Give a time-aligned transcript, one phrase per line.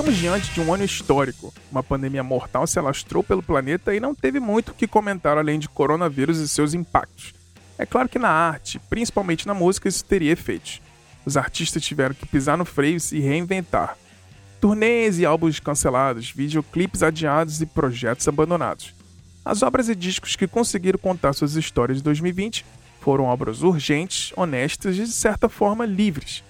[0.00, 1.52] Estamos diante de um ano histórico.
[1.70, 5.58] Uma pandemia mortal se alastrou pelo planeta e não teve muito o que comentar além
[5.58, 7.34] de coronavírus e seus impactos.
[7.76, 10.80] É claro que na arte, principalmente na música, isso teria efeitos.
[11.26, 13.94] Os artistas tiveram que pisar no freio e se reinventar.
[14.58, 18.94] Turnês e álbuns cancelados, videoclipes adiados e projetos abandonados.
[19.44, 22.64] As obras e discos que conseguiram contar suas histórias de 2020
[23.02, 26.42] foram obras urgentes, honestas e de certa forma livres.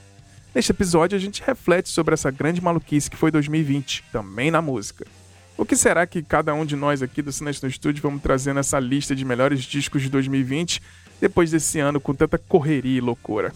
[0.52, 5.06] Neste episódio, a gente reflete sobre essa grande maluquice que foi 2020, também na música.
[5.56, 8.52] O que será que cada um de nós aqui do Cineste no Estúdio vamos trazer
[8.52, 10.82] nessa lista de melhores discos de 2020,
[11.20, 13.52] depois desse ano com tanta correria e loucura?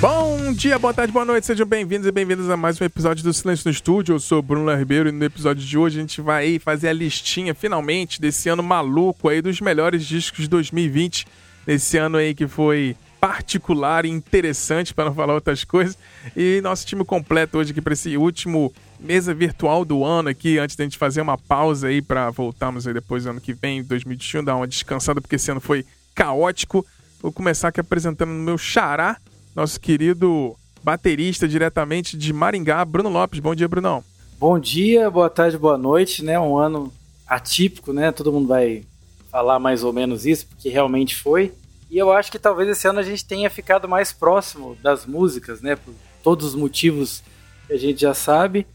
[0.00, 3.34] Bom dia, boa tarde, boa noite, sejam bem-vindos e bem-vindas a mais um episódio do
[3.34, 4.14] Silêncio no Estúdio.
[4.14, 7.54] Eu sou Bruno Ribeiro e no episódio de hoje a gente vai fazer a listinha,
[7.54, 11.26] finalmente, desse ano maluco aí dos melhores discos de 2020.
[11.66, 15.98] Nesse ano aí que foi particular e interessante, para não falar outras coisas.
[16.34, 20.76] E nosso time completo hoje aqui para esse último mesa virtual do ano aqui, antes
[20.76, 24.56] da gente fazer uma pausa aí para voltarmos aí depois ano que vem, 2021, dar
[24.56, 25.84] uma descansada, porque esse ano foi
[26.14, 26.86] caótico.
[27.20, 29.18] Vou começar aqui apresentando o meu xará,
[29.54, 33.40] nosso querido baterista diretamente de Maringá, Bruno Lopes.
[33.40, 34.02] Bom dia, Brunão.
[34.38, 36.38] Bom dia, boa tarde, boa noite, né?
[36.38, 36.92] Um ano
[37.26, 38.10] atípico, né?
[38.10, 38.84] Todo mundo vai
[39.30, 41.52] falar mais ou menos isso, porque realmente foi.
[41.90, 45.60] E eu acho que talvez esse ano a gente tenha ficado mais próximo das músicas,
[45.60, 45.76] né?
[45.76, 47.22] Por todos os motivos
[47.66, 48.66] que a gente já sabe.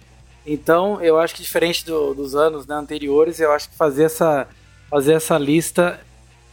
[0.45, 4.47] Então, eu acho que diferente do, dos anos né, anteriores, eu acho que fazer essa,
[4.89, 5.99] fazer essa lista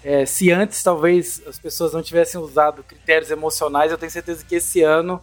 [0.05, 4.57] é, se antes talvez as pessoas não tivessem usado critérios emocionais, eu tenho certeza que
[4.57, 5.21] esse ano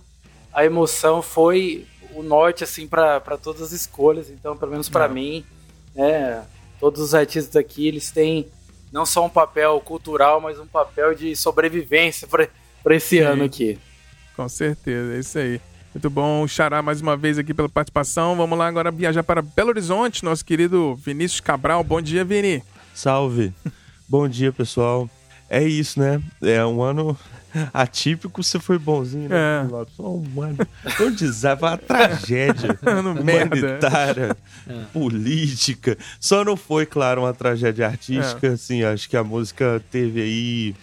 [0.54, 4.30] a emoção foi o norte assim para todas as escolhas.
[4.30, 5.44] Então, pelo menos para mim,
[5.94, 6.44] né,
[6.80, 8.48] todos os artistas aqui eles têm
[8.92, 13.24] não só um papel cultural, mas um papel de sobrevivência para esse Sim.
[13.24, 13.78] ano aqui.
[14.36, 15.62] Com certeza, é isso aí.
[15.94, 18.36] Muito bom, Xará, mais uma vez aqui pela participação.
[18.36, 21.84] Vamos lá agora viajar para Belo Horizonte, nosso querido Vinícius Cabral.
[21.84, 22.64] Bom dia, Vini.
[22.94, 23.54] Salve.
[24.10, 25.08] Bom dia, pessoal.
[25.48, 26.20] É isso, né?
[26.42, 27.16] É um ano
[27.72, 29.36] atípico, você foi bonzinho, né?
[29.38, 29.86] É.
[29.96, 30.58] Só um ano.
[31.00, 34.36] Um desastre, uma tragédia humanitária,
[34.68, 34.74] é.
[34.92, 35.96] política.
[36.20, 38.48] Só não foi, claro, uma tragédia artística.
[38.48, 38.50] É.
[38.54, 40.76] Assim, acho que a música teve aí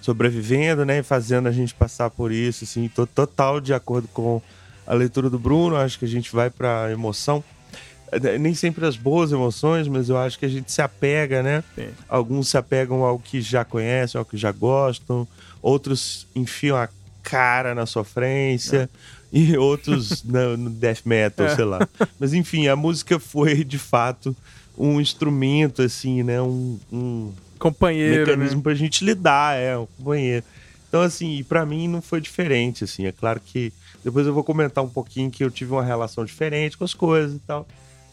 [0.00, 1.02] sobrevivendo, né?
[1.02, 2.86] Fazendo a gente passar por isso, assim.
[2.86, 4.40] Tô total de acordo com
[4.86, 5.74] a leitura do Bruno.
[5.74, 7.42] Acho que a gente vai pra emoção.
[8.10, 11.62] É, nem sempre as boas emoções, mas eu acho que a gente se apega, né?
[11.74, 11.88] Sim.
[12.08, 15.26] Alguns se apegam ao que já conhecem, ao que já gostam,
[15.62, 16.88] outros enfiam a
[17.22, 18.88] cara na sofrência.
[18.92, 19.18] É.
[19.30, 21.54] E outros no, no death metal, é.
[21.54, 21.86] sei lá.
[22.18, 24.34] Mas enfim, a música foi de fato
[24.76, 26.40] um instrumento, assim, né?
[26.40, 28.62] Um, um companheiro, mecanismo né?
[28.62, 30.44] pra gente lidar, é, um companheiro.
[30.88, 33.04] Então, assim, para mim não foi diferente, assim.
[33.04, 36.78] É claro que depois eu vou comentar um pouquinho que eu tive uma relação diferente
[36.78, 37.66] com as coisas e tal.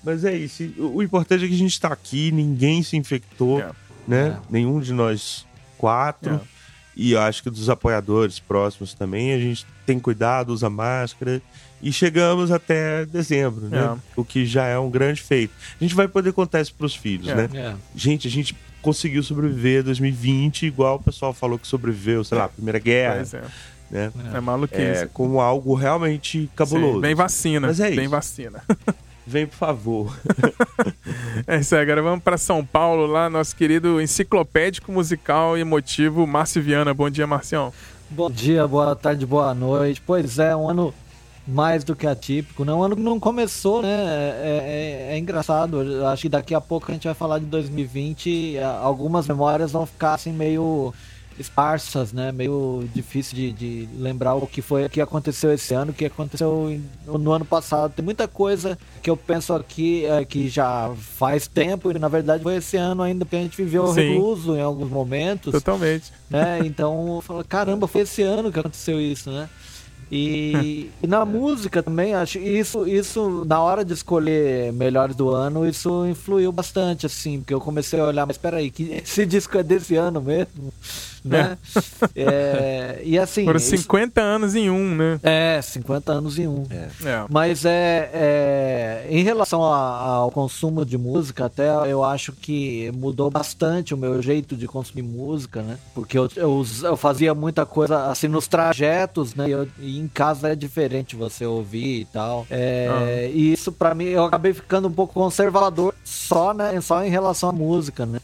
[0.06, 0.64] Mas é isso.
[0.78, 3.72] O importante é que a gente está aqui, ninguém se infectou, é.
[4.08, 4.28] né?
[4.28, 4.38] É.
[4.50, 5.46] Nenhum de nós
[5.78, 6.36] quatro.
[6.36, 6.56] É.
[6.96, 11.42] E eu acho que dos apoiadores próximos também, a gente tem cuidado, usa máscara.
[11.82, 13.80] E chegamos até dezembro, né?
[13.80, 13.98] É.
[14.16, 15.54] O que já é um grande feito.
[15.80, 17.36] A gente vai poder contar isso para os filhos, é.
[17.36, 17.76] né?
[17.96, 22.80] Gente, a gente conseguiu sobreviver 2020 igual o pessoal falou que sobreviveu, sei lá, Primeira
[22.80, 23.16] Guerra.
[23.16, 23.44] Pois é.
[23.90, 24.12] Né?
[24.34, 24.82] É maluquice.
[24.82, 26.96] É, como algo realmente cabuloso.
[26.96, 27.68] Sim, bem vacina.
[27.68, 27.96] Mas é isso.
[27.98, 28.64] Bem vacina.
[29.28, 30.20] Vem, por favor.
[31.48, 36.28] é isso aí, agora vamos para São Paulo, lá, nosso querido enciclopédico musical e emotivo
[36.28, 36.94] Márcio Viana.
[36.94, 37.74] Bom dia, Marcião.
[38.10, 40.02] Bom dia, boa tarde, boa noite.
[40.06, 40.94] Pois é, um ano
[41.48, 42.72] mais do que atípico, né?
[42.72, 43.90] Um ano que não começou, né?
[43.90, 45.82] É, é, é engraçado.
[45.82, 48.58] Eu acho que daqui a pouco a gente vai falar de 2020.
[48.82, 50.94] Algumas memórias vão ficar assim meio
[51.38, 52.32] esparsas, né?
[52.32, 56.80] Meio difícil de, de lembrar o que foi que aconteceu esse ano, o que aconteceu
[57.06, 57.94] no ano passado.
[57.94, 62.44] Tem muita coisa que eu penso aqui é, que já faz tempo e na verdade
[62.44, 64.02] foi esse ano ainda que a gente viveu Sim.
[64.02, 65.52] recluso em alguns momentos.
[65.52, 66.12] Totalmente.
[66.30, 66.60] Né?
[66.64, 69.50] Então, eu falo, caramba, foi esse ano que aconteceu isso, né?
[70.12, 75.68] E, e, na música também, acho isso, isso na hora de escolher melhores do ano,
[75.68, 79.64] isso influiu bastante, assim, porque eu comecei a olhar, mas peraí, que esse disco é
[79.64, 80.74] desse ano mesmo?
[81.26, 81.58] Né?
[82.16, 82.24] É.
[82.24, 83.46] é, e assim.
[83.46, 84.28] Foram 50 isso...
[84.28, 85.20] anos em um, né?
[85.24, 86.66] É, 50 anos em um.
[86.70, 86.88] É.
[87.08, 87.26] é.
[87.30, 93.30] Mas é, é, em relação a, ao consumo de música, até eu acho que mudou
[93.30, 95.78] bastante o meu jeito de consumir música, né?
[95.94, 99.48] Porque eu, eu, eu fazia muita coisa assim nos trajetos, né?
[99.48, 102.46] E, eu, e em casa é diferente você ouvir e tal.
[102.50, 103.30] É, ah.
[103.34, 107.50] E isso para mim, eu acabei ficando um pouco conservador só, né, só em relação
[107.50, 108.20] à música, né?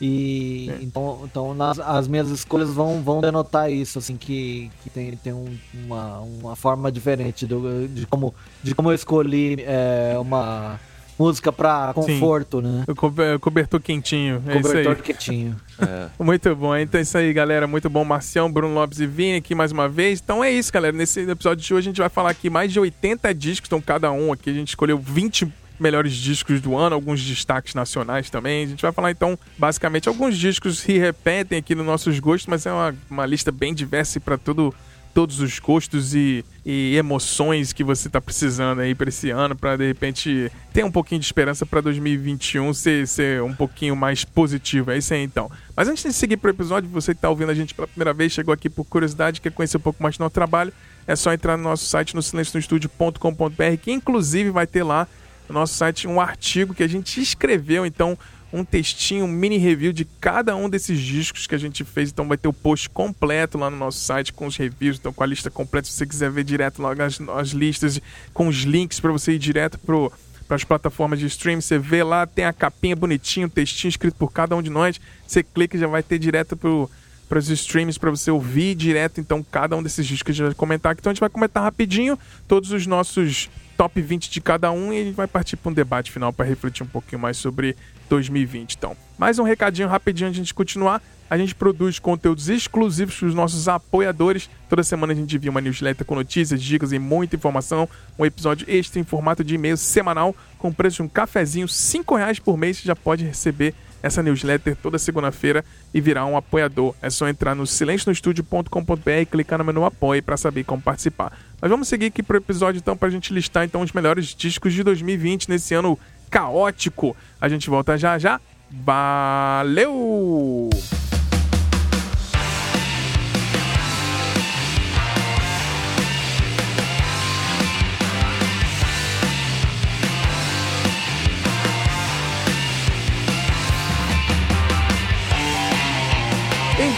[0.00, 0.82] E é.
[0.82, 5.32] então, então nas, as minhas escolhas vão, vão denotar isso, assim, que, que tem, tem
[5.32, 10.80] um, uma, uma forma diferente do, de, como, de como eu escolhi é, uma
[11.18, 12.66] música pra conforto, Sim.
[12.66, 12.84] né?
[12.88, 14.42] O co é, cobertor quentinho.
[14.46, 15.54] É cobertor quentinho.
[15.78, 16.06] É.
[16.18, 16.74] Muito bom.
[16.74, 17.66] Então é isso aí, galera.
[17.66, 18.02] Muito bom.
[18.02, 20.18] Marcião, Bruno Lopes e Vini aqui mais uma vez.
[20.18, 20.96] Então é isso, galera.
[20.96, 24.10] Nesse episódio de hoje a gente vai falar aqui mais de 80 discos, então cada
[24.10, 24.48] um aqui.
[24.48, 28.64] A gente escolheu 20 melhores discos do ano, alguns destaques nacionais também.
[28.64, 32.66] A gente vai falar então, basicamente, alguns discos se repetem aqui nos nossos gostos, mas
[32.66, 34.74] é uma, uma lista bem diversa para todo
[35.12, 39.76] todos os gostos e, e emoções que você está precisando aí para esse ano, para
[39.76, 44.90] de repente ter um pouquinho de esperança para 2021 ser, ser um pouquinho mais positivo.
[44.90, 45.50] É isso aí então.
[45.76, 48.12] Mas antes de seguir para o episódio, você que está ouvindo a gente pela primeira
[48.12, 50.72] vez, chegou aqui por curiosidade, quer conhecer um pouco mais do nosso trabalho,
[51.06, 55.08] é só entrar no nosso site no silencionostudio.com.br, que inclusive vai ter lá
[55.50, 58.16] no nosso site um artigo que a gente escreveu, então
[58.52, 62.10] um textinho, um mini review de cada um desses discos que a gente fez.
[62.10, 65.22] Então vai ter o post completo lá no nosso site com os reviews, então com
[65.22, 65.86] a lista completa.
[65.86, 68.00] Se você quiser ver direto lá as, as listas,
[68.32, 70.12] com os links para você ir direto pro
[70.46, 74.16] para as plataformas de streaming, você vê lá, tem a capinha bonitinha, o textinho escrito
[74.16, 75.00] por cada um de nós.
[75.24, 76.90] Você clica e já vai ter direto pro
[77.30, 80.46] para os streams para você ouvir direto então cada um desses discos que a gente
[80.46, 81.00] vai comentar aqui.
[81.00, 82.18] Então a gente vai comentar rapidinho
[82.48, 85.72] todos os nossos top 20 de cada um e a gente vai partir para um
[85.72, 87.76] debate final para refletir um pouquinho mais sobre
[88.08, 88.74] 2020.
[88.74, 91.00] Então, mais um recadinho rapidinho antes de a gente continuar.
[91.30, 94.50] A gente produz conteúdos exclusivos para os nossos apoiadores.
[94.68, 97.88] Toda semana a gente envia uma newsletter com notícias, dicas e muita informação.
[98.18, 102.40] Um episódio extra em formato de e-mail semanal com preço de um cafezinho, R$ reais
[102.40, 102.78] por mês.
[102.78, 106.94] Você já pode receber essa newsletter toda segunda-feira e virar um apoiador.
[107.02, 111.32] É só entrar no silencionostudio.com.br e clicar no menu apoio para saber como participar.
[111.60, 114.34] Mas vamos seguir aqui para o episódio então para a gente listar então os melhores
[114.34, 115.98] discos de 2020 nesse ano
[116.30, 117.16] caótico.
[117.40, 118.40] A gente volta já já.
[118.70, 119.90] Valeu!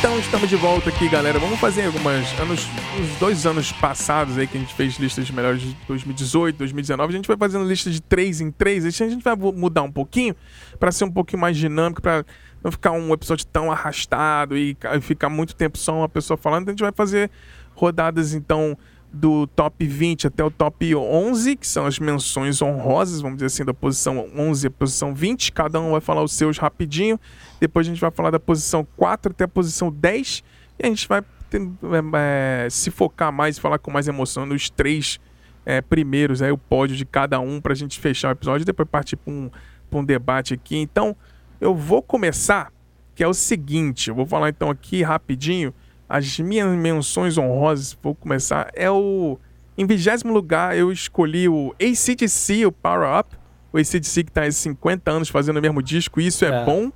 [0.03, 1.39] Então estamos de volta aqui, galera.
[1.39, 2.67] Vamos fazer algumas anos,
[3.01, 7.13] uns dois anos passados aí que a gente fez listas de melhores de 2018, 2019.
[7.13, 8.85] A gente vai fazendo lista de três em três.
[8.85, 10.35] A gente vai mudar um pouquinho
[10.81, 12.27] para ser um pouquinho mais dinâmico, para
[12.65, 16.63] não ficar um episódio tão arrastado e ficar muito tempo só uma pessoa falando.
[16.63, 17.31] Então a gente vai fazer
[17.73, 18.77] rodadas então
[19.13, 23.65] do top 20 até o top 11, que são as menções honrosas, vamos dizer assim,
[23.65, 25.53] da posição 11 à posição 20.
[25.53, 27.21] Cada um vai falar os seus rapidinho.
[27.61, 30.43] Depois a gente vai falar da posição 4 até a posição 10.
[30.79, 35.21] E a gente vai é, é, se focar mais, falar com mais emoção nos três
[35.67, 38.67] é, primeiros, aí, o pódio de cada um, para a gente fechar o episódio e
[38.67, 39.51] depois partir para um,
[39.93, 40.77] um debate aqui.
[40.79, 41.15] Então,
[41.61, 42.73] eu vou começar,
[43.15, 45.73] que é o seguinte: eu vou falar então aqui rapidinho
[46.13, 49.39] as minhas menções honrosas, vou começar, é o.
[49.79, 53.35] Em vigésimo lugar, eu escolhi o ACDC, o Power Up.
[53.73, 56.65] O ACDC que está há 50 anos fazendo o mesmo disco, e isso é, é.
[56.67, 56.93] bom.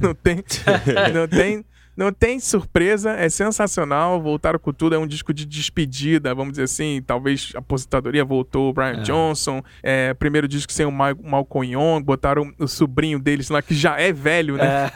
[0.00, 0.42] não tem.
[1.14, 1.64] não tem
[1.96, 4.20] não tem surpresa, é sensacional.
[4.20, 7.02] Voltaram com tudo, é um disco de despedida, vamos dizer assim.
[7.06, 9.02] Talvez a aposentadoria voltou, o Brian é.
[9.02, 9.62] Johnson.
[9.82, 14.12] É, primeiro disco sem o Malcolm Young, botaram o sobrinho deles lá, que já é
[14.12, 14.90] velho, né?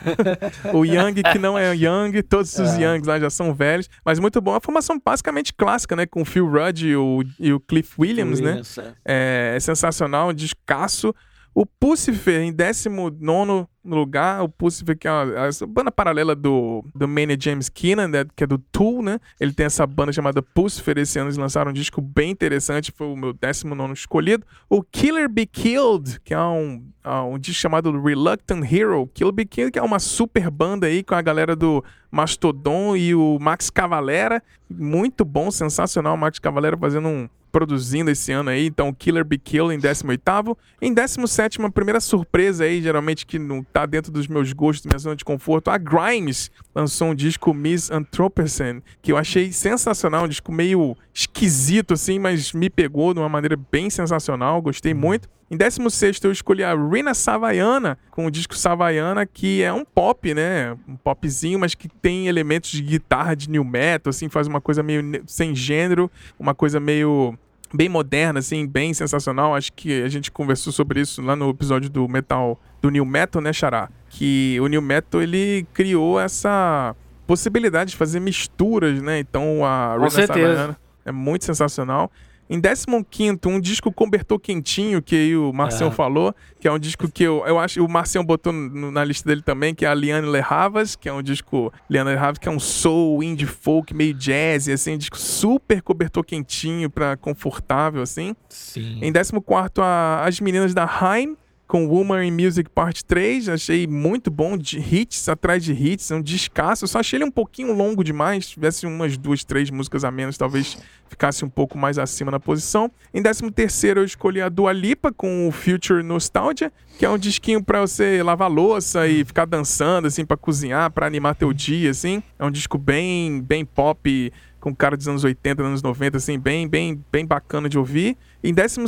[0.64, 0.70] É.
[0.76, 2.82] o Young, que não é Young, todos os é.
[2.82, 3.88] Youngs lá já são velhos.
[4.04, 4.54] Mas muito bom.
[4.54, 6.04] A formação basicamente clássica, né?
[6.04, 8.50] Com o Phil Rudd e o, e o Cliff Williams, né?
[8.50, 8.92] Williams né?
[9.04, 9.54] É.
[9.56, 11.14] é sensacional, um discaço.
[11.54, 17.08] O Pucifer, em 19 lugar, o Pucifer, que é a, a banda paralela do, do
[17.08, 19.18] Mania James Keenan, né, que é do Tool, né?
[19.40, 20.98] Ele tem essa banda chamada Pucifer.
[20.98, 24.46] Esse ano eles lançaram um disco bem interessante, foi o meu 19 escolhido.
[24.68, 26.84] O Killer Be Killed, que é um,
[27.32, 29.10] um disco chamado Reluctant Hero.
[29.12, 33.14] Killer Be Killed, que é uma super banda aí com a galera do Mastodon e
[33.14, 34.42] o Max Cavalera.
[34.68, 36.14] Muito bom, sensacional.
[36.14, 40.56] O Max Cavalera fazendo um produzindo esse ano aí, então Killer Be Kill em 18º.
[40.80, 44.98] Em 17º, a primeira surpresa aí, geralmente que não tá dentro dos meus gostos, minha
[44.98, 50.28] zona de conforto, a Grimes lançou um disco Miss Anthropocene, que eu achei sensacional, um
[50.28, 55.28] disco meio esquisito assim, mas me pegou de uma maneira bem sensacional, gostei muito.
[55.50, 60.32] Em 16 eu escolhi a Rina Savaiana, com o disco Savaiana, que é um pop,
[60.32, 60.76] né?
[60.88, 64.80] Um popzinho, mas que tem elementos de guitarra de new metal, assim, faz uma coisa
[64.80, 67.36] meio sem gênero, uma coisa meio
[67.74, 69.56] bem moderna, assim, bem sensacional.
[69.56, 73.42] Acho que a gente conversou sobre isso lá no episódio do metal, do new metal,
[73.42, 73.88] né, Xará?
[74.08, 76.94] Que o new metal ele criou essa
[77.26, 79.18] possibilidade de fazer misturas, né?
[79.18, 82.10] Então a Rina Savaiana é muito sensacional.
[82.50, 85.92] Em 15, um disco cobertor quentinho, que aí o Marcião é.
[85.92, 89.28] falou, que é um disco que eu, eu acho o Marcião botou no, na lista
[89.28, 91.72] dele também, que é a Liane Le Havas, que é um disco.
[91.88, 95.80] Liane Le Havas, que é um soul, indie folk, meio jazz, assim, um disco super
[95.80, 98.34] cobertor quentinho, pra confortável, assim.
[98.48, 98.98] Sim.
[99.00, 99.32] Em 14,
[99.78, 101.36] a, as meninas da Haim
[101.70, 103.48] com Woman in Music Part 3.
[103.48, 106.84] Achei muito bom, de hits atrás de hits, é um descasso.
[106.88, 108.46] Só achei ele um pouquinho longo demais.
[108.46, 110.76] Se tivesse umas duas, três músicas a menos, talvez
[111.08, 112.90] ficasse um pouco mais acima na posição.
[113.14, 117.16] Em 13 terceiro eu escolhi a Dua Lipa com o Future Nostalgia, que é um
[117.16, 121.92] disquinho para você lavar louça e ficar dançando, assim, para cozinhar, para animar teu dia,
[121.92, 122.20] assim.
[122.36, 126.68] É um disco bem, bem pop, com cara dos anos 80, anos 90, assim, bem,
[126.68, 128.16] bem, bem bacana de ouvir.
[128.44, 128.80] Em 12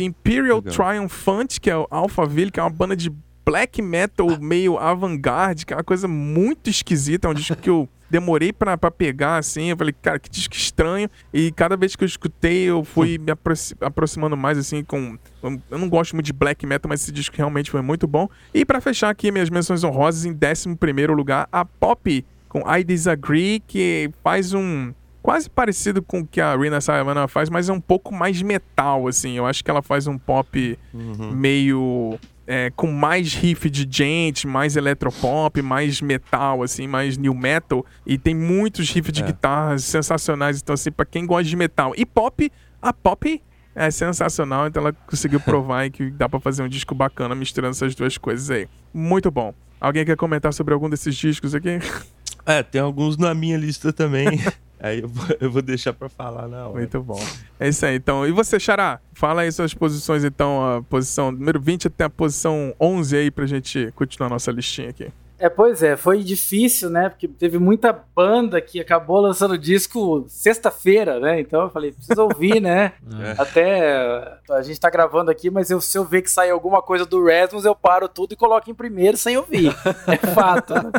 [0.00, 0.72] Imperial Legal.
[0.74, 3.12] Triumphant, que é o Alphaville, que é uma banda de
[3.44, 7.88] black metal meio avant-garde, que é uma coisa muito esquisita, é um disco que eu
[8.08, 12.06] demorei para pegar, assim, eu falei, cara, que disco estranho, e cada vez que eu
[12.06, 13.32] escutei, eu fui me
[13.80, 15.18] aproximando mais, assim, com...
[15.42, 18.28] Eu não gosto muito de black metal, mas esse disco realmente foi muito bom.
[18.52, 23.60] E para fechar aqui minhas menções honrosas, em 11 lugar, a Pop com I Disagree,
[23.66, 27.80] que faz um quase parecido com o que a Rina Savannah faz, mas é um
[27.80, 29.32] pouco mais metal, assim.
[29.32, 31.32] Eu acho que ela faz um pop uhum.
[31.32, 37.84] meio é, com mais riff de gente, mais eletropop, mais metal, assim, mais new metal.
[38.06, 39.26] E tem muitos riffs de é.
[39.26, 40.60] guitarras sensacionais.
[40.62, 43.42] Então, assim, pra quem gosta de metal e pop, a pop
[43.74, 44.68] é sensacional.
[44.68, 48.48] Então, ela conseguiu provar que dá pra fazer um disco bacana misturando essas duas coisas
[48.48, 48.68] aí.
[48.92, 49.52] Muito bom.
[49.80, 51.78] Alguém quer comentar sobre algum desses discos aqui?
[52.46, 54.26] É, tem alguns na minha lista também.
[54.78, 56.78] aí eu vou, eu vou deixar pra falar na hora.
[56.78, 57.20] Muito bom.
[57.58, 58.26] É isso aí, então.
[58.26, 59.00] E você, Xará?
[59.12, 63.46] Fala aí suas posições, então, a posição número 20 até a posição 11 aí pra
[63.46, 65.10] gente continuar a nossa listinha aqui.
[65.38, 67.08] É, pois é, foi difícil, né?
[67.08, 71.40] Porque teve muita banda que acabou lançando disco sexta-feira, né?
[71.40, 72.92] Então eu falei, preciso ouvir, né?
[73.24, 73.34] É.
[73.38, 77.06] Até a gente tá gravando aqui, mas eu, se eu ver que sai alguma coisa
[77.06, 79.74] do Rasmus, eu paro tudo e coloco em primeiro sem ouvir.
[80.06, 80.74] É fato.
[80.74, 80.90] Né?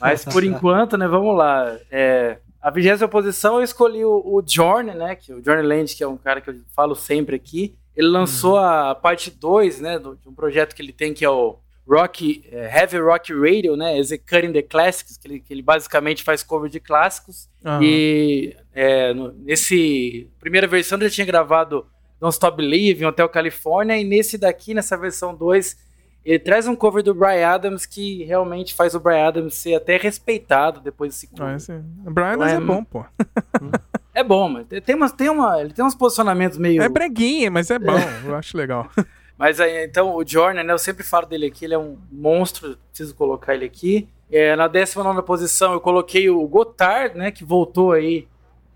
[0.00, 1.06] Mas por enquanto, né?
[1.06, 1.76] Vamos lá.
[1.90, 5.14] É, a vigésima posição eu escolhi o, o Journey, né?
[5.14, 7.76] Que, o Journey Land, que é um cara que eu falo sempre aqui.
[7.94, 8.64] Ele lançou uhum.
[8.64, 9.98] a parte 2, né?
[9.98, 13.76] Do, de um projeto que ele tem que é o rock, é, heavy rock radio,
[13.76, 13.98] né?
[13.98, 17.48] Executing the Classics, que ele, que ele basicamente faz cover de clássicos.
[17.64, 17.82] Uhum.
[17.82, 21.86] E é, no, nesse primeira versão ele tinha gravado
[22.20, 25.76] Don't Stop Believing, Hotel California, e nesse daqui, nessa versão 2,
[26.24, 29.96] ele traz um cover do Brian Adams que realmente faz o Brian Adams ser até
[29.96, 31.56] respeitado depois desse cover.
[31.56, 32.08] Ah.
[32.08, 33.04] O Brian Adams é, é bom, pô.
[34.14, 36.82] É bom, mas tem, umas, tem, uma, ele tem uns posicionamentos meio.
[36.82, 37.92] É breguinha, mas é bom,
[38.26, 38.90] eu acho legal.
[39.38, 42.76] Mas aí, então, o Jordan, né, eu sempre falo dele aqui, ele é um monstro,
[42.88, 44.08] preciso colocar ele aqui.
[44.30, 48.26] É, na 19 posição eu coloquei o Gotard, né, que voltou aí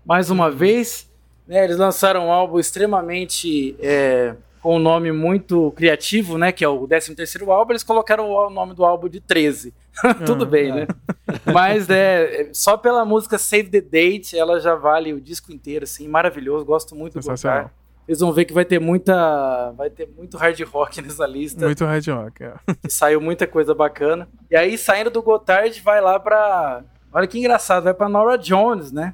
[0.05, 0.55] mais uma uhum.
[0.55, 1.11] vez.
[1.45, 6.67] Né, eles lançaram um álbum extremamente é, com um nome muito criativo, né, que é
[6.69, 9.73] o 13 terceiro álbum, eles colocaram o nome do álbum de 13.
[10.25, 10.75] Tudo uhum, bem, é.
[10.75, 10.87] né?
[11.53, 16.07] Mas é, só pela música Save the Date, ela já vale o disco inteiro, assim,
[16.07, 17.69] maravilhoso, gosto muito do Gotard.
[18.07, 19.71] Eles vão ver que vai ter muita.
[19.71, 21.65] Vai ter muito hard rock nessa lista.
[21.65, 22.53] Muito hard rock, é.
[22.89, 24.27] Saiu muita coisa bacana.
[24.51, 26.83] E aí, saindo do Gotard, vai lá pra.
[27.11, 29.13] Olha que engraçado, vai pra Nora Jones, né?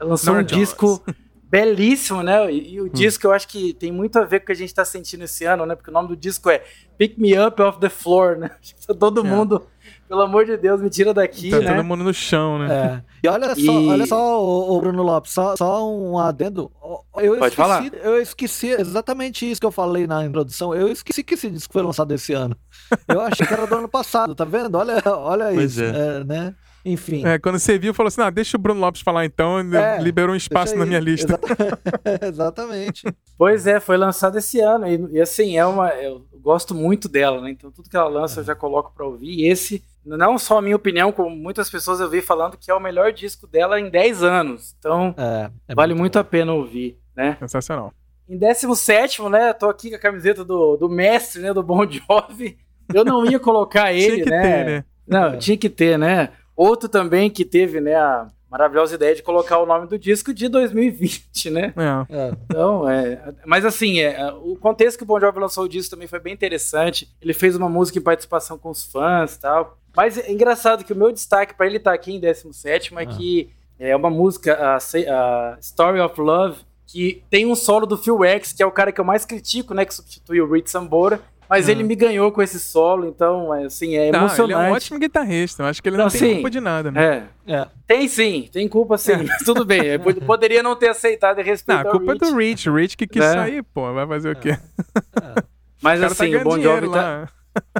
[0.00, 0.68] Ela lançou Nora um Jones.
[0.68, 1.04] disco
[1.44, 2.52] belíssimo, né?
[2.52, 2.88] E, e o hum.
[2.88, 5.24] disco eu acho que tem muito a ver com o que a gente tá sentindo
[5.24, 5.76] esse ano, né?
[5.76, 6.64] Porque o nome do disco é
[6.98, 8.50] Pick Me Up Off the Floor, né?
[8.98, 9.24] Todo é.
[9.24, 9.64] mundo
[10.14, 11.74] pelo amor de Deus, me tira daqui, tá né?
[11.74, 12.72] todo mundo no chão, né?
[12.72, 13.02] É.
[13.24, 13.66] E olha e...
[13.66, 16.70] só, olha só, o, Bruno Lopes, só, só um adendo.
[17.16, 17.84] Eu Pode esqueci, falar.
[17.96, 20.72] Eu esqueci exatamente isso que eu falei na introdução.
[20.72, 22.56] Eu esqueci que esse disco foi lançado esse ano.
[23.08, 24.76] Eu achei que era do ano passado, tá vendo?
[24.76, 26.20] Olha, olha pois isso, é.
[26.20, 26.54] É, né?
[26.84, 27.26] Enfim.
[27.26, 30.34] É, quando você viu, falou assim: ah, deixa o Bruno Lopes falar então, é, liberou
[30.34, 31.40] um espaço na minha lista.
[32.22, 33.02] Exatamente.
[33.36, 34.86] pois é, foi lançado esse ano.
[34.86, 35.88] E, e, assim, é uma.
[35.88, 37.50] Eu gosto muito dela, né?
[37.50, 39.30] Então tudo que ela lança eu já coloco pra ouvir.
[39.30, 42.74] E esse, não só a minha opinião, como muitas pessoas eu vi falando que é
[42.74, 44.76] o melhor disco dela em 10 anos.
[44.78, 47.36] Então, é, é vale muito, muito a pena ouvir, né?
[47.40, 47.92] Sensacional.
[48.28, 49.52] Em 17, né?
[49.54, 51.52] Tô aqui com a camiseta do, do mestre, né?
[51.52, 52.58] Do Bon Jovi.
[52.92, 54.42] Eu não ia colocar ele, tinha que né?
[54.42, 54.84] Ter, né?
[55.06, 55.36] Não, é.
[55.38, 56.30] tinha que ter, né?
[56.54, 60.46] Outro também que teve, né, a maravilhosa ideia de colocar o nome do disco de
[60.46, 61.74] 2020, né?
[61.76, 62.16] É.
[62.16, 62.32] é.
[62.44, 63.34] Então, é.
[63.44, 66.32] Mas assim, é, o contexto que o Bon Jovi lançou o disco também foi bem
[66.32, 67.12] interessante.
[67.20, 69.76] Ele fez uma música em participação com os fãs e tal.
[69.96, 73.02] Mas é engraçado que o meu destaque para ele estar tá aqui em 17 é
[73.02, 73.06] ah.
[73.06, 78.22] que é uma música, a, a Story of Love, que tem um solo do Phil
[78.22, 79.84] X, que é o cara que eu mais critico, né?
[79.84, 81.20] Que substitui o Reed Sambora.
[81.48, 84.52] Mas ele me ganhou com esse solo, então, assim, é não, emocionante.
[84.52, 86.60] Ele é um ótimo guitarrista, eu acho que ele não, não tem sim, culpa de
[86.60, 87.28] nada, né?
[87.46, 87.66] É, é.
[87.86, 89.16] Tem sim, tem culpa sim, é.
[89.22, 89.98] mas tudo bem.
[90.26, 93.06] Poderia não ter aceitado e respeitado Não, a culpa é do Rich, o Rich que
[93.06, 93.32] quis é.
[93.32, 94.58] sair, pô, vai fazer o quê?
[95.82, 97.28] Mas o assim, tá o Bon Jovi tá...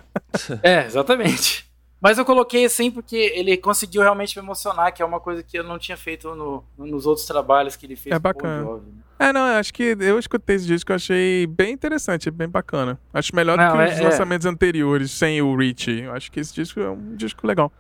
[0.63, 1.65] é, exatamente.
[2.01, 5.59] Mas eu coloquei assim porque ele conseguiu realmente me emocionar, que é uma coisa que
[5.59, 8.63] eu não tinha feito no, nos outros trabalhos que ele fez é bacana.
[8.63, 8.91] com o Jovi.
[8.91, 9.04] Né?
[9.25, 13.01] É, não, acho que eu escutei esse disco, eu achei bem interessante, bem bacana.
[13.13, 14.03] Acho melhor não, do que é, os é.
[14.03, 16.03] lançamentos anteriores, sem o Rich.
[16.03, 17.73] Eu acho que esse disco é um disco legal.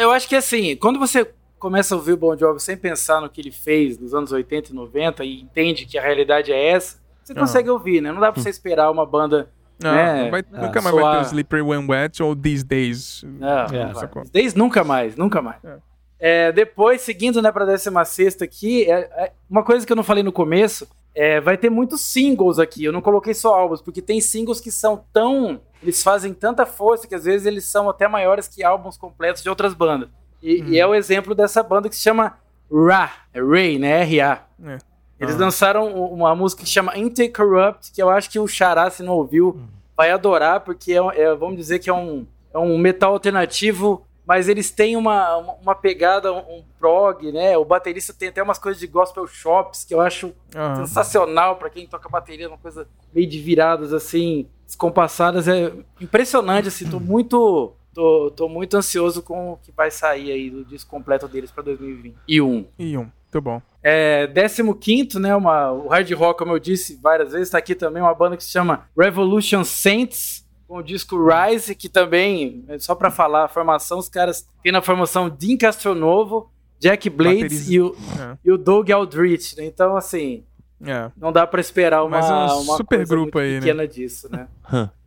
[0.00, 3.30] Eu acho que assim, quando você começa a ouvir o Bon Jovi sem pensar no
[3.30, 6.98] que ele fez nos anos 80 e 90 e entende que a realidade é essa,
[7.22, 7.38] você uhum.
[7.40, 8.10] consegue ouvir, né?
[8.10, 9.48] Não dá pra você esperar uma banda
[9.80, 10.30] não, né?
[10.30, 13.24] vai, nunca mais vai ter o Slippery When Wet ou These Days.
[13.24, 13.92] Não, é.
[13.92, 15.62] These Days nunca mais, nunca mais.
[15.64, 15.78] É.
[16.20, 20.02] É, depois, seguindo né, para a 16 aqui, é, é, uma coisa que eu não
[20.02, 22.84] falei no começo, é, vai ter muitos singles aqui.
[22.84, 25.60] Eu não coloquei só álbuns, porque tem singles que são tão.
[25.82, 29.48] Eles fazem tanta força que às vezes eles são até maiores que álbuns completos de
[29.48, 30.08] outras bandas.
[30.42, 30.66] E, hum.
[30.68, 32.38] e é o exemplo dessa banda que se chama
[32.70, 34.02] Ra, é Ray, né?
[34.02, 34.44] R-A.
[34.64, 34.78] É.
[35.20, 35.38] Eles ah.
[35.38, 39.50] lançaram uma música que chama Intercorrupt, que eu acho que o Xará, se não ouviu,
[39.50, 39.66] hum.
[39.96, 44.46] vai adorar, porque é, é, vamos dizer que é um, é um metal alternativo, mas
[44.46, 47.56] eles têm uma, uma pegada, um, prog, né?
[47.56, 50.76] O baterista tem até umas coisas de gospel shops que eu acho ah.
[50.76, 55.48] sensacional para quem toca bateria, uma coisa meio de viradas assim, descompassadas.
[55.48, 57.72] É impressionante, assim, tô muito.
[57.94, 61.64] Tô, tô muito ansioso com o que vai sair aí do disco completo deles para
[61.64, 62.14] 2021.
[62.28, 62.66] E um.
[62.78, 63.10] E um.
[63.32, 63.62] Muito bom.
[63.82, 64.30] É,
[64.78, 65.34] 15, né?
[65.34, 68.44] Uma, o hard rock, como eu disse várias vezes, está aqui também uma banda que
[68.44, 73.98] se chama Revolution Saints, com o disco Rise, que também, só para falar a formação,
[73.98, 78.36] os caras têm na formação Dean Castronovo, Jack Blades e o, é.
[78.44, 79.64] e o Doug Aldrich, né?
[79.64, 80.44] Então, assim,
[80.84, 81.10] é.
[81.16, 83.60] não dá para esperar uma, Mas é um uma super grupo aí, né?
[83.60, 83.88] pequena né?
[83.88, 84.46] disso, né?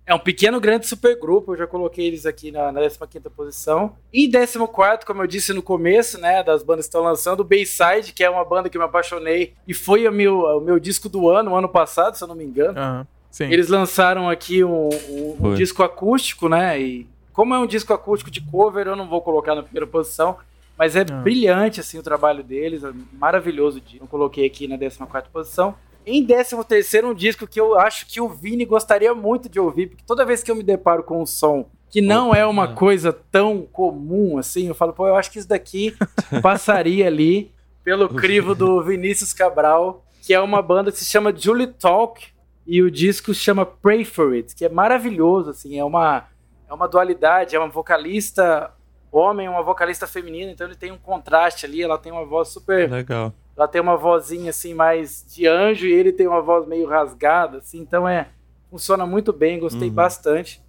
[0.03, 1.53] É um pequeno, grande supergrupo.
[1.53, 2.97] Eu já coloquei eles aqui na, na 15
[3.33, 3.95] posição.
[4.11, 8.11] Em 14, como eu disse no começo, né, das bandas que estão lançando, o Bayside,
[8.13, 11.07] que é uma banda que eu me apaixonei e foi o meu, o meu disco
[11.07, 12.77] do ano, ano passado, se eu não me engano.
[12.77, 13.05] Uhum,
[13.51, 16.79] Eles lançaram aqui um, um, um disco acústico, né?
[16.79, 20.38] E como é um disco acústico de cover, eu não vou colocar na primeira posição.
[20.77, 21.21] Mas é uhum.
[21.21, 22.83] brilhante, assim, o trabalho deles.
[22.83, 23.81] É maravilhoso.
[24.00, 25.75] Eu coloquei aqui na 14 posição.
[26.05, 29.87] Em 13 terceiro, um disco que eu acho que o Vini gostaria muito de ouvir,
[29.87, 33.11] porque toda vez que eu me deparo com um som que não é uma coisa
[33.11, 35.94] tão comum assim, eu falo, pô, eu acho que isso daqui
[36.41, 37.51] passaria ali
[37.83, 42.27] pelo crivo do Vinícius Cabral, que é uma banda que se chama Julie Talk,
[42.72, 46.27] e o disco se chama Pray For It, que é maravilhoso, assim, é uma,
[46.70, 48.72] é uma dualidade, é uma vocalista
[49.12, 52.90] homem, uma vocalista feminina, então ele tem um contraste ali, ela tem uma voz super
[52.90, 56.88] Legal ela tem uma vozinha assim mais de anjo e ele tem uma voz meio
[56.88, 58.29] rasgada, assim, então é
[58.70, 59.94] funciona muito bem, gostei uhum.
[59.94, 60.62] bastante.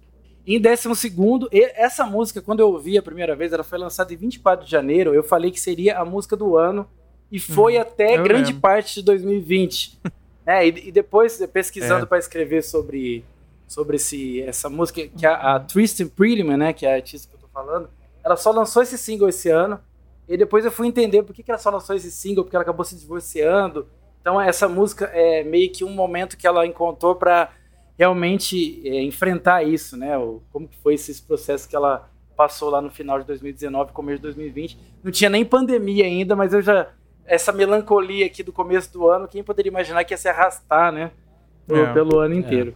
[0.45, 4.17] Em décimo segundo, essa música, quando eu ouvi a primeira vez, ela foi lançada em
[4.17, 6.85] 24 de janeiro, eu falei que seria a música do ano
[7.31, 7.81] e foi uhum.
[7.81, 10.01] até eu grande parte de 2020.
[10.45, 12.05] É, e, e, depois, pesquisando é.
[12.05, 13.23] para escrever sobre,
[13.67, 17.35] sobre esse, essa música, que a, a Tristan Prettyman, né, que é a artista que
[17.35, 17.89] eu tô falando,
[18.23, 19.79] ela só lançou esse single esse ano,
[20.27, 22.63] e depois eu fui entender por que, que ela só lançou esse single, porque ela
[22.63, 23.87] acabou se divorciando.
[24.21, 27.51] Então essa música é meio que um momento que ela encontrou para
[27.97, 30.17] realmente é, enfrentar isso, né?
[30.17, 34.17] O, como que foi esse processo que ela passou lá no final de 2019, começo
[34.17, 34.77] de 2020.
[35.03, 36.87] Não tinha nem pandemia ainda, mas eu já
[37.25, 41.11] essa melancolia aqui do começo do ano, quem poderia imaginar que ia se arrastar, né?
[41.65, 42.75] Pelo, é, pelo ano inteiro.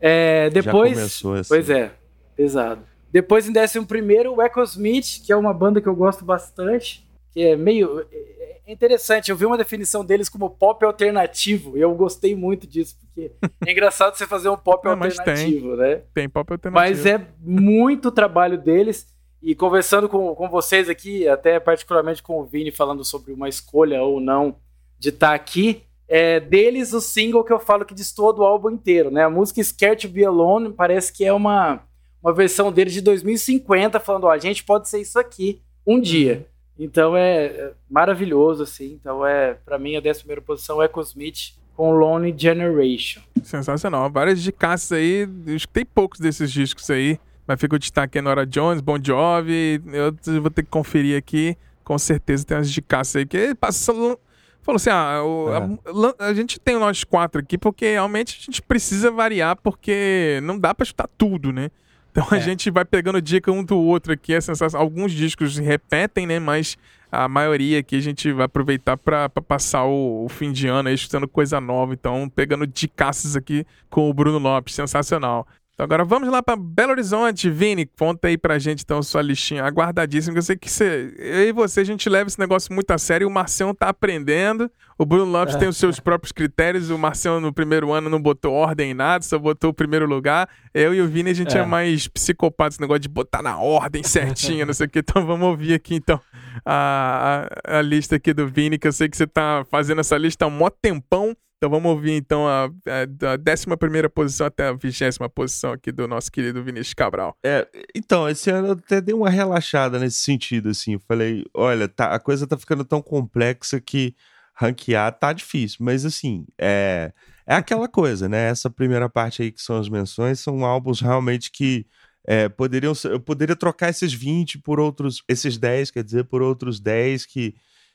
[0.00, 0.50] É.
[0.50, 1.48] depois, já começou assim.
[1.48, 1.92] pois é,
[2.36, 2.82] pesado.
[3.10, 7.06] Depois em décimo primeiro, o Echo Smith, que é uma banda que eu gosto bastante,
[7.30, 9.30] que é meio é, é interessante.
[9.30, 13.32] Eu vi uma definição deles como pop alternativo e eu gostei muito disso, porque
[13.66, 16.02] é engraçado você fazer um pop Não, alternativo, tem, né?
[16.12, 16.74] Tem pop alternativo.
[16.74, 19.13] Mas é muito trabalho deles.
[19.44, 24.02] E conversando com, com vocês aqui, até particularmente com o Vini, falando sobre uma escolha
[24.02, 24.56] ou não
[24.98, 28.70] de estar tá aqui, é, deles o single que eu falo que destoa do álbum
[28.70, 29.22] inteiro, né?
[29.22, 31.82] A música Scared to Be Alone parece que é uma
[32.22, 36.46] uma versão dele de 2050 falando, ó, a gente pode ser isso aqui um dia.
[36.78, 36.84] Uhum.
[36.86, 38.98] Então é, é maravilhoso, assim.
[38.98, 43.20] Então é, para mim, a décima primeira posição é Cosmith com Lonely Generation.
[43.42, 44.10] Sensacional.
[44.10, 45.28] Várias dicas aí.
[45.46, 47.20] Eu escutei poucos desses discos aí.
[47.46, 49.82] Mas fica o destaque Nora Jones, Bon Jovi.
[49.92, 51.56] Eu vou ter que conferir aqui.
[51.82, 53.26] Com certeza tem umas dicas aí.
[53.26, 54.18] Que passou.
[54.62, 56.18] Falou assim: ah, o, é.
[56.20, 60.58] a, a, gente tem nós quatro aqui porque realmente a gente precisa variar, porque não
[60.58, 61.70] dá para escutar tudo, né?
[62.10, 62.40] Então a é.
[62.40, 64.86] gente vai pegando dica um do outro aqui, é sensacional.
[64.86, 66.38] Alguns discos repetem, né?
[66.38, 66.78] Mas
[67.10, 70.94] a maioria aqui a gente vai aproveitar para passar o, o, fim de ano aí
[70.94, 71.92] escutando coisa nova.
[71.92, 75.46] Então, pegando dicasses aqui com o Bruno Lopes, sensacional.
[75.74, 77.50] Então agora vamos lá para Belo Horizonte.
[77.50, 80.38] Vini, conta aí pra gente então sua listinha aguardadíssima.
[80.38, 83.26] Eu sei que você, eu e você a gente leva esse negócio muito a sério.
[83.26, 84.70] O Marcião tá aprendendo.
[84.96, 85.58] O Bruno Lopes é.
[85.58, 86.90] tem os seus próprios critérios.
[86.90, 90.48] O Marcião no primeiro ano não botou ordem em nada, só botou o primeiro lugar.
[90.72, 93.58] Eu e o Vini a gente é, é mais psicopata esse negócio de botar na
[93.58, 95.00] ordem certinha, não sei o que.
[95.00, 96.20] Então vamos ouvir aqui então
[96.64, 100.16] a, a, a, lista aqui do Vini, que eu sei que você tá fazendo essa
[100.16, 101.36] lista há um mó tempão.
[101.64, 106.06] Então vamos ouvir então a, a, da 11 posição até a vigésima posição aqui do
[106.06, 107.34] nosso querido Vinícius Cabral.
[107.42, 110.92] É, então, esse ano eu até dei uma relaxada nesse sentido, assim.
[110.92, 114.14] Eu falei, olha, tá, a coisa tá ficando tão complexa que
[114.54, 115.78] ranquear tá difícil.
[115.80, 117.14] Mas assim, é,
[117.46, 118.50] é aquela coisa, né?
[118.50, 121.86] Essa primeira parte aí que são as menções são álbuns realmente que
[122.26, 126.42] é, poderiam ser, eu poderia trocar esses 20 por outros, esses 10, quer dizer, por
[126.42, 127.54] outros 10 que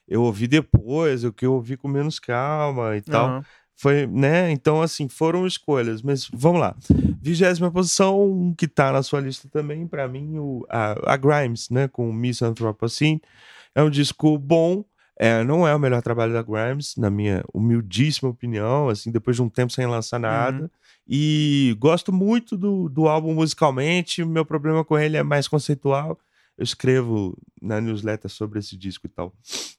[0.10, 3.44] eu ouvi depois, o que eu ouvi com menos calma e tal.
[3.80, 4.52] Foi, né?
[4.52, 6.02] Então, assim, foram escolhas.
[6.02, 6.76] Mas vamos lá.
[7.22, 11.88] Vigésima posição, que tá na sua lista também, para mim, o, a, a, Grimes, né?
[11.88, 13.22] Com Miss Anthropocene.
[13.74, 14.84] É um disco bom.
[15.18, 19.42] É, não é o melhor trabalho da Grimes, na minha humildíssima opinião, assim, depois de
[19.42, 20.64] um tempo sem lançar nada.
[20.64, 20.70] Uhum.
[21.08, 24.22] E gosto muito do, do álbum musicalmente.
[24.22, 26.20] O meu problema com ele é mais conceitual.
[26.60, 29.34] Eu escrevo na newsletter sobre esse disco e tal.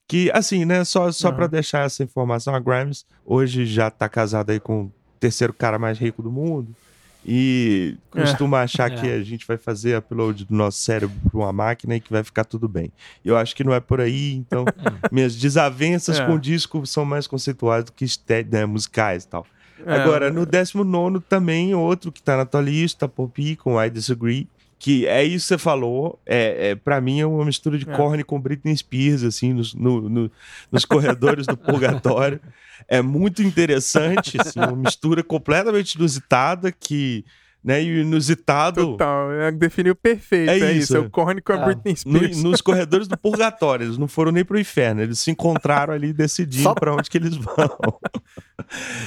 [0.09, 1.35] Que, assim, né, só, só uhum.
[1.35, 5.79] pra deixar essa informação, a Grimes hoje já tá casada aí com o terceiro cara
[5.79, 6.75] mais rico do mundo.
[7.23, 8.65] E costuma é.
[8.65, 8.97] achar é.
[8.97, 12.25] que a gente vai fazer upload do nosso cérebro para uma máquina e que vai
[12.25, 12.91] ficar tudo bem.
[13.23, 14.65] Eu acho que não é por aí, então
[15.13, 16.25] minhas desavenças é.
[16.25, 18.07] com o disco são mais conceituais do que
[18.51, 19.47] né, musicais e tal.
[19.85, 20.01] É.
[20.01, 24.49] Agora, no 19 também, outro que tá na tua lista, Poppy com I Disagree
[24.81, 27.95] que é isso que você falou, é, é para mim é uma mistura de é.
[27.95, 30.33] Korn com Britney Spears, assim, nos, no, no,
[30.73, 32.41] nos corredores do purgatório.
[32.89, 37.27] É muito interessante, assim, uma mistura completamente inusitada que
[37.63, 37.83] né?
[37.83, 38.93] E inusitado.
[38.93, 40.51] Total, é, definiu perfeito.
[40.51, 40.97] É, é isso.
[40.97, 42.43] É o Korn com a ah, Britney Spears.
[42.43, 46.11] No, nos corredores do purgatório, eles não foram nem pro inferno, eles se encontraram ali
[46.11, 46.75] decidindo só...
[46.75, 47.55] para onde que eles vão.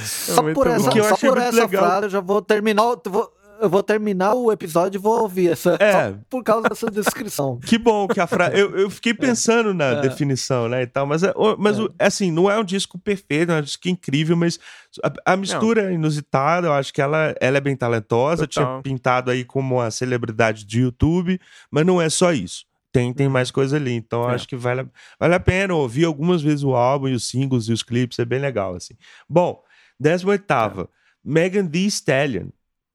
[0.04, 2.84] Só por essa, só por essa frase eu já vou terminar.
[3.06, 3.32] Vou
[3.64, 6.14] eu vou terminar o episódio e vou ouvir essa é.
[6.28, 7.58] por causa dessa descrição.
[7.64, 8.58] Que bom que a frase.
[8.58, 9.14] Eu, eu fiquei é.
[9.14, 9.72] pensando é.
[9.72, 10.00] na é.
[10.02, 10.82] definição, né?
[10.82, 11.82] E tal, mas, é, mas é.
[11.98, 14.58] assim, não é um disco perfeito, é um disco incrível, mas
[15.02, 18.46] a, a mistura é inusitada, eu acho que ela, ela é bem talentosa.
[18.46, 18.64] Total.
[18.64, 22.66] Tinha pintado aí como uma celebridade de YouTube, mas não é só isso.
[22.92, 24.34] Tem, tem mais coisa ali, então é.
[24.34, 24.86] acho que vale,
[25.18, 28.24] vale a pena ouvir algumas vezes o álbum e os singles e os clipes, é
[28.24, 28.94] bem legal, assim.
[29.28, 29.60] Bom,
[29.98, 30.86] 18 é.
[31.24, 32.50] Megan Thee Stallion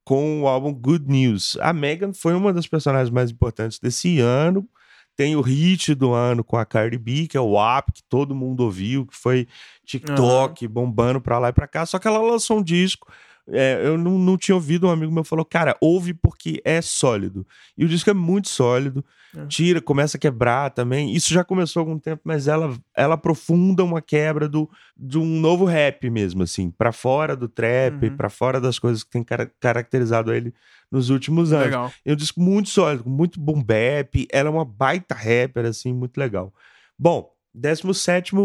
[0.10, 1.56] com o álbum Good News.
[1.62, 4.68] A Megan foi uma das personagens mais importantes desse ano.
[5.16, 8.34] Tem o hit do ano com a Cardi B, que é o WAP, que todo
[8.34, 9.48] mundo ouviu, que foi
[9.86, 10.72] TikTok uhum.
[10.72, 11.86] bombando pra lá e pra cá.
[11.86, 13.08] Só que ela lançou um disco
[13.52, 17.46] é, eu não, não tinha ouvido, um amigo meu falou, cara, ouve porque é sólido.
[17.78, 19.04] E o disco é muito sólido,
[19.36, 19.46] é.
[19.48, 21.14] tira, começa a quebrar também.
[21.14, 25.40] Isso já começou há algum tempo, mas ela, ela aprofunda uma quebra do, de um
[25.40, 28.18] novo rap mesmo, assim, para fora do trap, uhum.
[28.18, 30.54] para fora das coisas que tem car caracterizado ele
[30.92, 31.66] nos últimos anos.
[31.66, 31.94] Legal.
[32.06, 36.18] É um disco muito sólido, muito boom bap, ela é uma baita rapper, assim, muito
[36.18, 36.54] legal.
[36.98, 38.36] Bom, 17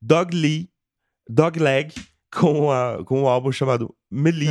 [0.00, 0.68] Dog Lee,
[1.28, 1.94] Dog Leg,
[2.32, 4.48] com, a, com um álbum chamado Melee.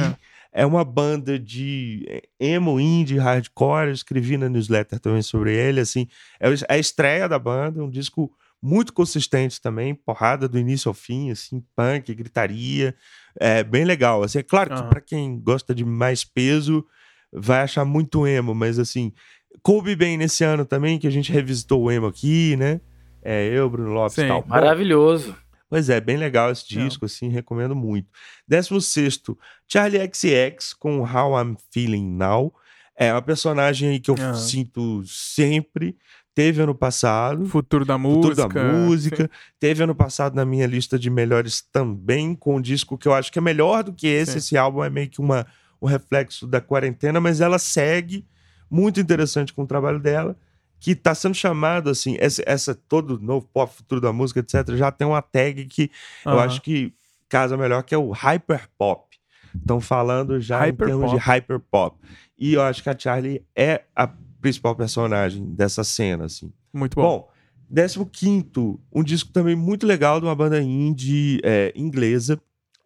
[0.54, 0.62] É.
[0.64, 0.66] é.
[0.66, 3.88] uma banda de emo, indie, hardcore.
[3.88, 5.80] Eu escrevi na newsletter também sobre ele.
[5.80, 6.08] Assim,
[6.40, 10.94] é, é a estreia da banda, um disco muito consistente também, porrada do início ao
[10.94, 12.96] fim, assim, punk, gritaria,
[13.40, 14.22] é bem legal.
[14.22, 14.90] Assim, é claro que uhum.
[14.90, 16.86] para quem gosta de mais peso
[17.34, 19.12] vai achar muito emo, mas assim,
[19.64, 22.80] coube bem nesse ano também que a gente revisitou o emo aqui, né?
[23.24, 24.44] É, eu, Bruno Lopes e tal.
[24.48, 25.36] Maravilhoso.
[25.72, 27.06] Pois é, bem legal esse disco, Não.
[27.06, 28.10] assim, recomendo muito.
[28.46, 29.22] 16
[29.66, 32.54] Charlie XX com How I'm Feeling Now.
[32.94, 34.34] É uma personagem aí que eu uhum.
[34.34, 35.96] sinto sempre.
[36.36, 37.46] Teve ano passado.
[37.46, 38.44] Futuro da música.
[38.44, 39.24] Futuro da música.
[39.24, 39.30] Sim.
[39.62, 43.32] Teve ano passado na minha lista de melhores também, com um disco que eu acho
[43.32, 44.34] que é melhor do que esse.
[44.34, 44.38] Sim.
[44.40, 45.48] Esse álbum é meio que uma,
[45.82, 48.28] um reflexo da quarentena, mas ela segue
[48.70, 50.36] muito interessante com o trabalho dela
[50.82, 54.92] que está sendo chamado assim, essa, essa, todo novo pop futuro da música, etc, já
[54.92, 55.92] tem uma tag que
[56.26, 56.34] uhum.
[56.34, 56.92] eu acho que
[57.30, 59.16] casa melhor que é o hyper pop.
[59.56, 61.20] Estão falando já hyper em termos pop.
[61.20, 62.00] de hyper pop.
[62.36, 64.08] E eu acho que a Charlie é a
[64.42, 66.52] principal personagem dessa cena assim.
[66.74, 67.04] Muito bom.
[67.04, 67.30] Bom,
[68.12, 68.50] 15
[68.92, 72.42] um disco também muito legal de uma banda indie é, inglesa,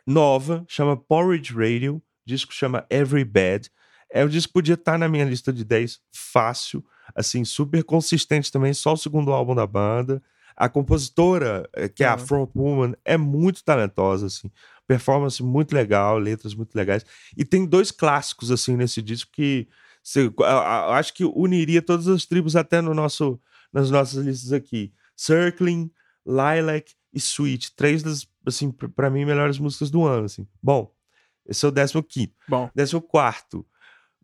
[0.06, 3.72] nova, chama Porridge Radio, o disco chama Every Bad.
[4.12, 8.52] É um disco que podia estar na minha lista de 10 fácil assim, super consistente
[8.52, 10.22] também, só o segundo álbum da banda.
[10.56, 14.50] A compositora, eh, que é a Front Woman, é muito talentosa, assim.
[14.88, 17.06] Performance muito legal, letras muito legais.
[17.36, 19.68] E tem dois clássicos, assim, nesse disco que
[20.02, 20.32] você,
[20.92, 23.40] acho que uniria todas as tribos até no nosso,
[23.74, 24.94] nas nossas listas aqui.
[25.16, 25.92] Circling,
[26.26, 27.76] Lilac e Sweet.
[27.76, 30.48] Três das, assim, para mim, melhores músicas do ano, assim.
[30.62, 30.94] Bom,
[31.48, 32.70] esse é o 15 Bom.
[32.76, 33.66] 14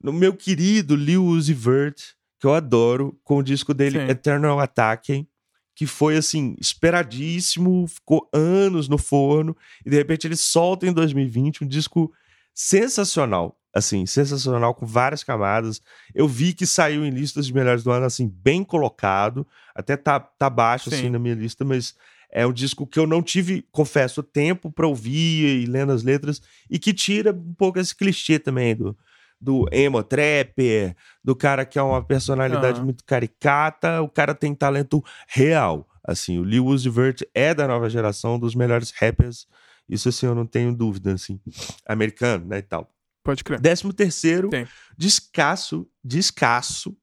[0.02, 4.10] No meu querido Lil Uzi Vert, que eu adoro, com o disco dele Sim.
[4.10, 5.28] Eternal Attack,
[5.76, 11.64] que foi, assim, esperadíssimo, ficou anos no forno, e de repente ele solta em 2020
[11.64, 12.12] um disco
[12.52, 15.84] sensacional, assim, sensacional, com várias camadas.
[16.16, 20.20] Eu vi que saiu em listas de melhores do ano, assim, bem colocado, até tá,
[20.20, 21.04] tá baixo, assim, Sim.
[21.04, 21.96] assim, na minha lista, mas
[22.32, 26.42] é um disco que eu não tive, confesso, tempo para ouvir e lendo as letras,
[26.68, 28.98] e que tira um pouco esse clichê também do,
[29.42, 32.86] do emo trapper, do cara que é uma personalidade uhum.
[32.86, 35.88] muito caricata, o cara tem talento real.
[36.04, 39.48] Assim, o Lil Uzi Vert é da nova geração, dos melhores rappers,
[39.90, 41.40] isso assim eu não tenho dúvida, assim,
[41.88, 42.90] americano, né, e tal.
[43.24, 43.60] Pode crer.
[43.60, 44.68] Décimo terceiro, Tem.
[44.98, 46.96] descasso, descasso,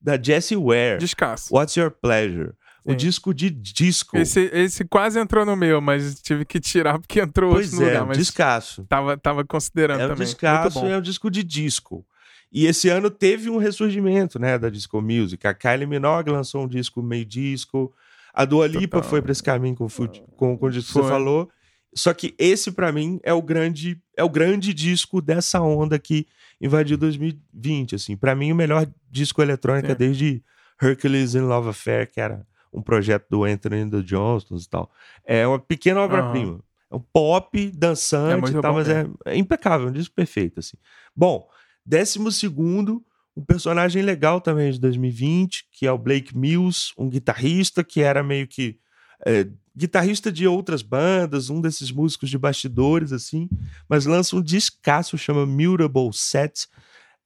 [0.00, 0.98] da Jessie Ware.
[0.98, 1.54] Descasso.
[1.54, 2.54] What's Your Pleasure?
[2.92, 4.16] O disco de disco.
[4.16, 7.88] Esse, esse quase entrou no meu, mas tive que tirar porque entrou pois outro é,
[7.90, 8.06] lugar.
[8.06, 8.84] Mas descasso.
[8.84, 10.22] Tava, tava considerando é também.
[10.22, 12.06] Um descasso é um disco de disco.
[12.52, 15.46] E esse ano teve um ressurgimento, né, da disco music.
[15.46, 17.92] A Kylie Minogue lançou um disco meio disco.
[18.32, 19.10] A Dua Lipa Total.
[19.10, 19.88] foi para esse caminho com,
[20.36, 21.50] com, com o disco que você falou.
[21.94, 26.26] Só que esse para mim é o grande é o grande disco dessa onda que
[26.60, 28.16] invadiu 2020, assim.
[28.16, 29.98] Para mim o melhor disco eletrônica Sim.
[29.98, 30.44] desde
[30.80, 32.46] Hercules in Love Affair, que era
[32.76, 34.90] um projeto do Anthony the Johnston e tal.
[35.24, 36.52] É uma pequena obra-prima.
[36.52, 36.60] Uhum.
[36.90, 40.76] É um pop dançante é e tal, mas é, é, impecável, um disco perfeito, assim.
[41.14, 41.48] Bom,
[41.84, 43.04] décimo segundo,
[43.36, 48.22] um personagem legal também de 2020, que é o Blake Mills, um guitarrista que era
[48.22, 48.78] meio que
[49.26, 53.48] é, guitarrista de outras bandas, um desses músicos de bastidores, assim,
[53.88, 56.68] mas lança um discaço, chama Mutable Set,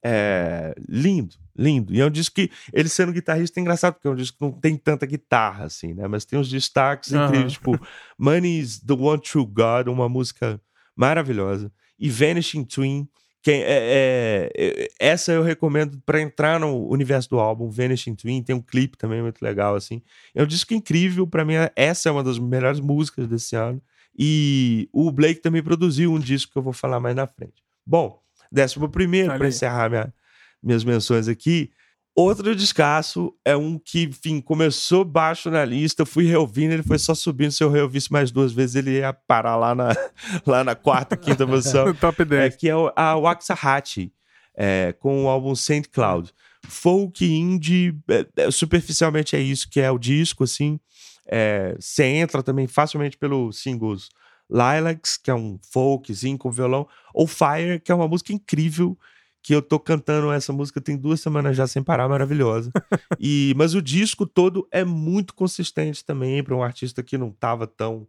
[0.03, 1.93] é, lindo, lindo.
[1.93, 4.43] E é um disco que, ele sendo guitarrista, é engraçado, porque é um disco que
[4.43, 6.07] não tem tanta guitarra, assim, né?
[6.07, 7.25] Mas tem uns destaques uhum.
[7.25, 7.79] incríveis, tipo
[8.17, 10.59] Money's the One True God, uma música
[10.95, 11.71] maravilhosa.
[11.99, 13.07] E Vanishing Twin,
[13.41, 18.43] que é, é, é essa eu recomendo para entrar no universo do álbum, Vanishing Twin.
[18.43, 20.01] Tem um clipe também muito legal, assim.
[20.33, 23.81] É um disco incrível, para mim, essa é uma das melhores músicas desse ano.
[24.17, 27.63] E o Blake também produziu um disco que eu vou falar mais na frente.
[27.85, 30.13] Bom, Décimo primeiro, para encerrar minha,
[30.61, 31.71] minhas menções aqui.
[32.13, 37.15] Outro descasso é um que, enfim, começou baixo na lista, fui reouvindo, ele foi só
[37.15, 37.51] subindo.
[37.51, 39.95] Se eu reouvisse mais duas vezes, ele ia parar lá na,
[40.45, 41.93] lá na quarta, quinta posição.
[41.95, 42.53] Top 10.
[42.53, 44.11] É, que é a Waxahachie,
[44.53, 46.33] é, com o álbum Saint Cloud.
[46.67, 50.79] Folk indie, é, é, superficialmente é isso que é o disco, assim.
[51.25, 54.09] É, você entra também facilmente pelos singles
[54.49, 58.97] Lilacs, que é um folkzinho com violão, ou Fire, que é uma música incrível,
[59.43, 62.71] que eu tô cantando essa música tem duas semanas já sem parar, maravilhosa.
[63.19, 67.65] e Mas o disco todo é muito consistente também para um artista que não tava
[67.65, 68.07] tão,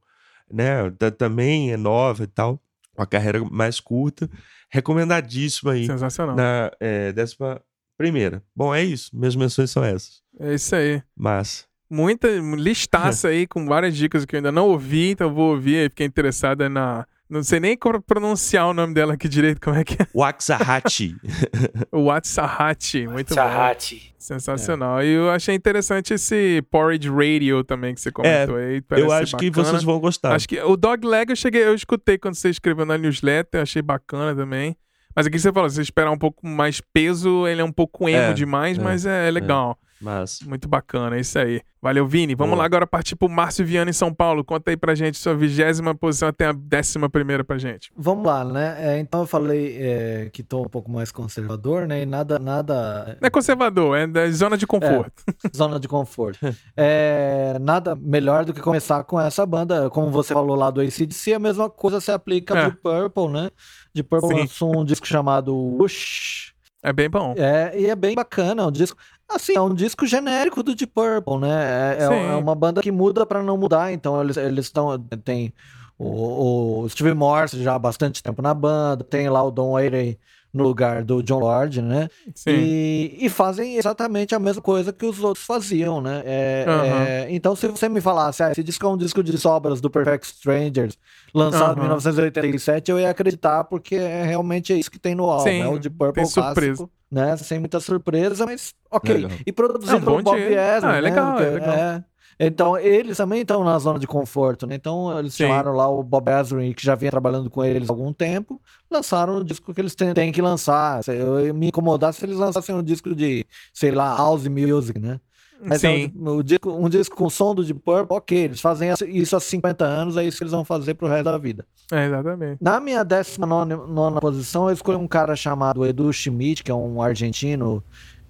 [0.50, 2.60] né, também é nova e tal,
[2.96, 4.28] uma carreira mais curta.
[4.70, 5.86] Recomendadíssimo aí.
[5.86, 6.36] Sensacional.
[6.36, 7.60] Na é, décima
[7.96, 8.42] primeira.
[8.54, 9.10] Bom, é isso.
[9.14, 10.22] Minhas menções são essas.
[10.38, 11.02] É isso aí.
[11.14, 15.76] Mas muita listaça aí com várias dicas que eu ainda não ouvi, então vou ouvir
[15.76, 17.06] aí, fiquei interessada na.
[17.28, 20.06] Não sei nem pronunciar o nome dela aqui direito, como é que é?
[20.14, 21.16] Waxahachie.
[21.90, 23.96] Waxahachie, muito Waxahachie.
[23.96, 24.12] bom.
[24.18, 25.00] Sensacional.
[25.00, 25.06] É.
[25.06, 28.82] E eu achei interessante esse Porridge Radio também que você comentou é, aí.
[28.90, 30.35] Eu acho que vocês vão gostar.
[30.35, 33.82] Acho que o Dog Leg eu cheguei, eu escutei quando você escreveu na newsletter, achei
[33.82, 34.76] bacana também.
[35.14, 38.08] Mas aqui você falou, se você esperar um pouco mais peso, ele é um pouco
[38.08, 39.78] emo é, demais, é, mas é, é legal.
[40.02, 40.40] Mas...
[40.40, 41.62] Muito bacana, é isso aí.
[41.80, 42.34] Valeu, Vini.
[42.34, 42.60] Vamos Boa.
[42.60, 44.44] lá agora partir pro Márcio Viana em São Paulo.
[44.44, 47.90] Conta aí pra gente sua vigésima posição até a décima primeira pra gente.
[47.96, 48.76] Vamos lá, né?
[48.78, 52.02] É, então eu falei é, que tô um pouco mais conservador, né?
[52.02, 52.38] E nada.
[52.38, 53.18] nada...
[53.20, 55.24] Não é conservador, é da zona de conforto.
[55.44, 56.38] É, zona de conforto.
[56.76, 59.90] é, nada melhor do que começar com essa banda.
[59.90, 62.70] Como você falou lá do ACDC, a mesma coisa se aplica é.
[62.70, 63.50] pro Purple, né?
[63.92, 66.52] De Purple lançou um disco chamado Whoosh.
[66.82, 67.34] É bem bom.
[67.36, 68.62] É, e é bem bacana.
[68.62, 68.98] É um disco.
[69.28, 71.96] Assim, é um disco genérico do Deep Purple, né?
[71.98, 74.98] É, é, é uma banda que muda para não mudar, então eles estão.
[75.24, 75.52] Tem
[75.98, 80.18] o, o, Steve Morse já há bastante tempo na banda, tem lá o Don Airey
[80.52, 82.08] no lugar do John Lord, né?
[82.46, 86.22] E, e fazem exatamente a mesma coisa que os outros faziam, né?
[86.26, 86.85] É, uhum.
[86.85, 89.88] é, então, se você me falasse, ah, esse disco é um disco de sobras do
[89.88, 90.98] Perfect Strangers,
[91.32, 91.85] lançado uhum.
[91.85, 95.62] em 1987, eu ia acreditar, porque é realmente é isso que tem no álbum, Sim,
[95.62, 97.37] é o de Purple clássico, né?
[97.37, 99.14] Sem muita surpresa, mas ok.
[99.14, 99.38] Legal.
[99.46, 101.46] E produzido é um pelo Bob Esmond, ah, é legal, né?
[101.46, 101.75] é legal.
[101.75, 102.05] É,
[102.40, 104.75] Então, eles também estão na zona de conforto, né?
[104.75, 105.44] Então, eles Sim.
[105.44, 109.37] chamaram lá o Bob Ezrin, que já vinha trabalhando com eles há algum tempo, lançaram
[109.37, 111.03] o disco que eles têm, têm que lançar.
[111.07, 115.20] Eu, eu me incomodasse se eles lançassem um disco de, sei lá, house music, né?
[115.64, 116.12] Mas Sim.
[116.14, 119.37] É um, um, disco, um disco com som do Deep Purple, ok, eles fazem isso
[119.37, 121.64] há 50 anos, é isso que eles vão fazer pro resto da vida.
[121.90, 122.59] É, exatamente.
[122.61, 127.83] Na minha 19 posição, eu escolhi um cara chamado Edu Schmidt, que é um argentino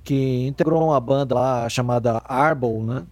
[0.05, 3.05] que integrou uma banda lá chamada Arbol, né?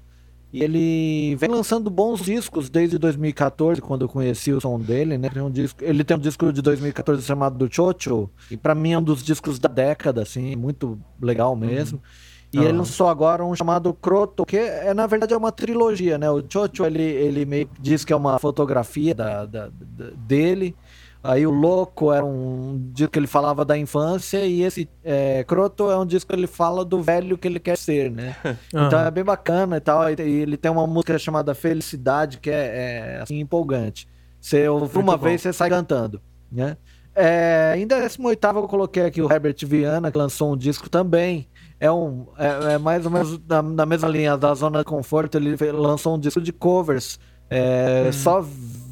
[0.53, 5.31] E ele vem lançando bons discos desde 2014, quando eu conheci o som dele, né?
[5.31, 8.93] Tem um disco, ele tem um disco de 2014 chamado do Chocho, e para mim
[8.93, 11.99] é um dos discos da década, assim, muito legal mesmo.
[11.99, 12.30] Uhum.
[12.53, 12.65] E uhum.
[12.65, 16.29] ele lançou agora um chamado Croto, que é, na verdade é uma trilogia, né?
[16.31, 20.75] O Chocho, ele, ele meio que diz que é uma fotografia da, da, da dele.
[21.23, 25.91] Aí o Louco era um disco que ele falava da infância e esse é, Croto
[25.91, 28.35] é um disco que ele fala do velho que ele quer ser, né?
[28.73, 28.87] Uhum.
[28.87, 30.09] Então é bem bacana e tal.
[30.09, 34.09] E ele tem uma música chamada Felicidade que é, é assim, empolgante.
[34.41, 35.25] Você ouve uma bom.
[35.25, 36.77] vez você sai cantando, né?
[37.15, 41.49] É, em 18 eu coloquei aqui o Herbert Viana, que lançou um disco também.
[41.81, 45.37] É, um, é, é mais ou menos na, na, mesma linha da Zona de Conforto.
[45.39, 47.19] Ele lançou um disco de covers.
[47.49, 48.13] É, hum.
[48.13, 48.45] Só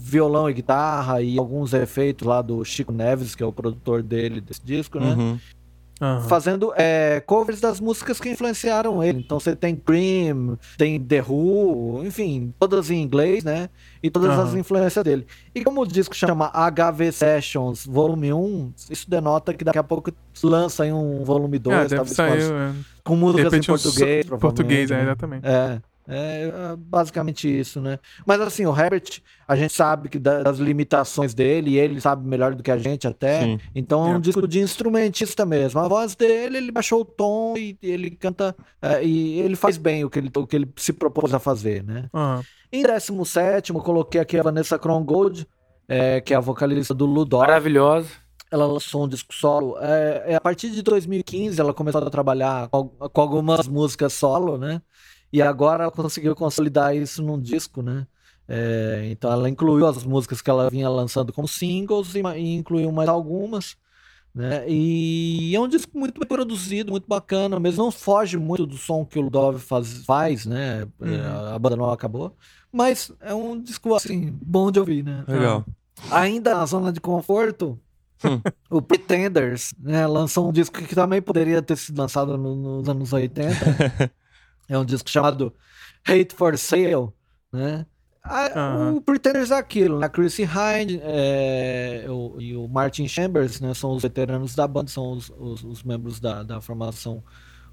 [0.08, 4.40] violão e guitarra e alguns efeitos lá do Chico Neves, que é o produtor dele
[4.40, 5.14] desse disco, né?
[5.14, 5.38] Uhum.
[6.00, 6.20] Uhum.
[6.22, 9.20] Fazendo é, covers das músicas que influenciaram ele.
[9.20, 13.68] Então você tem Cream, tem The Who, enfim, todas em inglês, né?
[14.02, 14.42] E todas uhum.
[14.42, 15.26] as influências dele.
[15.54, 20.12] E como o disco chama HV Sessions Volume 1, isso denota que daqui a pouco
[20.42, 24.26] lança em um volume 2, é, talvez sair, com, as, com músicas em português.
[24.26, 25.02] Português, é, né?
[25.02, 25.46] exatamente.
[25.46, 25.80] É.
[26.08, 27.98] É, é basicamente isso, né?
[28.26, 32.54] Mas assim, o Herbert, a gente sabe que das limitações dele, e ele sabe melhor
[32.54, 33.42] do que a gente até.
[33.42, 33.60] Sim.
[33.74, 34.20] Então é um é.
[34.20, 35.80] disco de instrumentista mesmo.
[35.80, 38.56] A voz dele, ele baixou o tom e ele canta.
[38.80, 41.84] É, e ele faz bem o que ele, o que ele se propôs a fazer,
[41.84, 42.08] né?
[42.14, 42.42] Uhum.
[42.72, 45.46] Em 17, coloquei aqui a Vanessa Krongold,
[45.86, 47.40] é, que é a vocalista do Ludor.
[47.40, 49.76] Maravilhosa ela lançou um disco solo.
[49.78, 54.56] É, é, a partir de 2015 ela começou a trabalhar com, com, algumas músicas solo,
[54.56, 54.80] né?
[55.32, 58.06] E agora ela conseguiu consolidar isso num disco, né?
[58.48, 62.90] É, então ela incluiu as músicas que ela vinha lançando como singles e, e, incluiu
[62.90, 63.76] mais algumas.
[64.34, 64.64] Né?
[64.68, 69.04] E é um disco muito bem produzido, muito bacana, mas não foge muito do som
[69.04, 70.82] que o Ludov faz, faz né?
[70.82, 71.54] É, uhum.
[71.54, 72.34] A banda não acabou.
[72.72, 75.24] Mas é um disco assim, bom de ouvir, né?
[75.26, 75.64] Legal.
[76.10, 77.78] Ainda na zona de conforto,
[78.24, 78.40] hum.
[78.70, 83.12] o Pretenders né, lançou um disco que também poderia ter sido lançado no, nos anos
[83.12, 83.52] 80.
[84.68, 85.54] É um disco chamado
[86.06, 87.08] Hate for Sale,
[87.52, 87.86] né?
[88.54, 88.96] uhum.
[88.96, 90.06] O Pretenders é aquilo, né?
[90.06, 93.72] A Chrissy Hind é, o, e o Martin Chambers, né?
[93.74, 97.22] São os veteranos da banda, são os, os, os membros da, da formação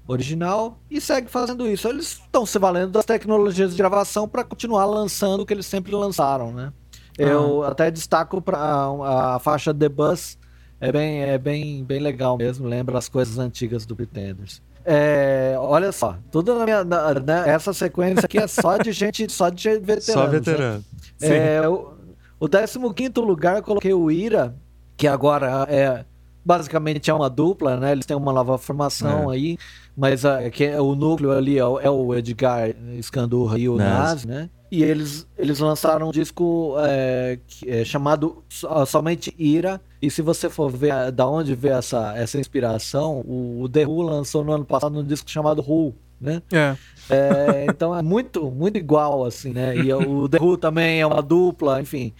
[0.08, 1.88] original e segue fazendo isso.
[1.88, 5.94] Eles estão se valendo das tecnologias de gravação para continuar lançando o que eles sempre
[5.94, 6.72] lançaram, né?
[7.18, 7.26] Uhum.
[7.26, 10.38] Eu até destaco para a, a, faixa The Bus,
[10.80, 14.62] é bem, é bem, bem legal mesmo, lembra as coisas antigas do Pretenders.
[14.88, 16.84] É, olha só, tudo na minha.
[16.84, 20.00] Né, essa sequência aqui é só de gente, só de veterano.
[20.00, 20.84] Só veterano.
[21.20, 21.56] Né?
[21.56, 21.92] É, o,
[22.38, 22.78] o 15
[23.18, 24.54] lugar eu coloquei o Ira,
[24.96, 26.04] que agora é
[26.44, 27.90] basicamente é uma dupla, né?
[27.90, 29.34] Eles têm uma nova formação é.
[29.34, 29.58] aí,
[29.96, 32.72] mas a, que é, o núcleo ali é o, é o Edgar
[33.02, 34.48] Scandurra e o Nazi, né?
[34.70, 38.44] E eles, eles lançaram um disco é, é, chamado
[38.86, 39.80] somente Ira.
[40.00, 44.02] E se você for ver da onde veio essa, essa inspiração, o, o The Who
[44.02, 46.42] lançou no ano passado um disco chamado Who, né?
[46.52, 46.76] É.
[47.08, 47.66] é.
[47.68, 49.76] então é muito, muito igual, assim, né?
[49.76, 52.12] E o The Who também é uma dupla, enfim.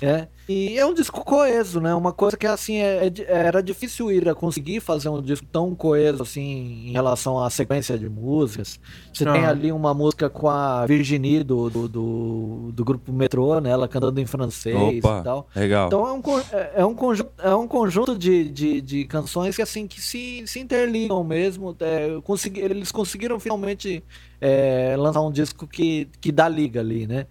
[0.00, 0.26] É.
[0.48, 1.94] E é um disco coeso, né?
[1.94, 5.74] Uma coisa que assim é, é, era difícil ir a conseguir fazer um disco tão
[5.76, 8.80] coeso assim em relação à sequência de músicas.
[9.12, 13.70] Você tem ali uma música com a Virginie do, do, do, do, grupo Metrô, né?
[13.70, 15.46] Ela cantando em francês Opa, e tal.
[15.54, 15.86] Legal.
[15.86, 19.62] Então é um, é, é um conjunto, é um conjunto de, de, de canções que
[19.62, 21.76] assim que se, se interligam mesmo.
[21.78, 24.02] É, consegui, eles conseguiram finalmente
[24.40, 27.26] é, lançar um disco que, que dá liga ali, né?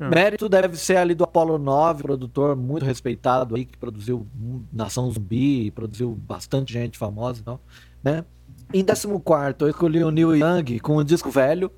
[0.00, 0.10] Hum.
[0.10, 4.26] Mérito deve ser ali do Apollo 9, produtor muito respeitado aí, que produziu
[4.72, 7.60] Nação Zumbi, produziu bastante gente famosa e tal,
[8.02, 8.24] né?
[8.72, 9.08] Em 14
[9.60, 11.72] eu escolhi o Neil Young com um disco velho,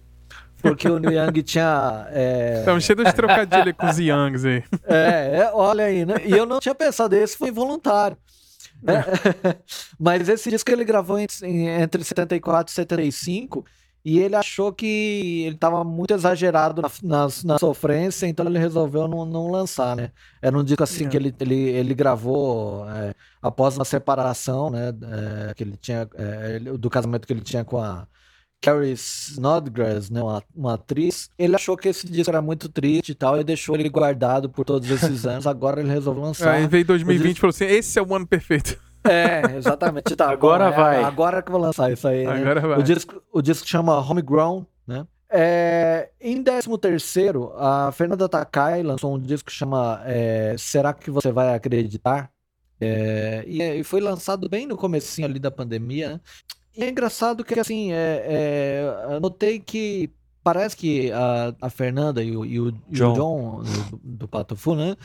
[0.61, 2.09] porque o Neil Young tinha.
[2.11, 2.57] É...
[2.59, 4.63] Estamos cheios de trocadilho com os Youngs aí.
[4.85, 6.17] É, é, olha aí, né?
[6.25, 8.17] E eu não tinha pensado, esse foi involuntário.
[8.83, 9.05] Né?
[9.99, 13.65] Mas esse disco ele gravou entre 74 e 75
[14.05, 19.07] e ele achou que ele estava muito exagerado na, na, na, sofrência, então ele resolveu
[19.07, 20.11] não, não lançar, né?
[20.41, 21.09] Era um disco assim é.
[21.09, 24.89] que ele, ele, ele gravou é, após uma separação, né?
[24.89, 28.07] É, que ele tinha, é, do casamento que ele tinha com a,
[28.61, 33.15] Carrie Snodgrass, né, uma, uma, atriz, ele achou que esse disco era muito triste e
[33.15, 35.47] tal, e deixou ele guardado por todos esses anos.
[35.47, 36.53] Agora ele resolveu lançar.
[36.53, 38.79] Aí veio 2020 e falou assim: esse é o ano perfeito.
[39.05, 40.15] É, exatamente.
[40.15, 41.03] Tá, agora, agora vai.
[41.03, 42.27] É, agora que eu vou lançar isso aí.
[42.27, 42.33] Né?
[42.33, 42.79] Agora vai.
[42.79, 45.07] O disco, o disco chama Homegrown, né?
[45.33, 51.11] É, em 13 terceiro, a Fernanda Takai lançou um disco que chama é, Será que
[51.11, 52.31] você vai acreditar?
[52.81, 56.21] É, e, e, foi lançado bem no comecinho ali da pandemia, né?
[56.77, 58.25] E é engraçado que, assim, é,
[59.11, 60.11] é, notei que
[60.53, 64.75] parece que a, a Fernanda e o, e o John, John do, do Pato Fu,
[64.75, 64.97] né?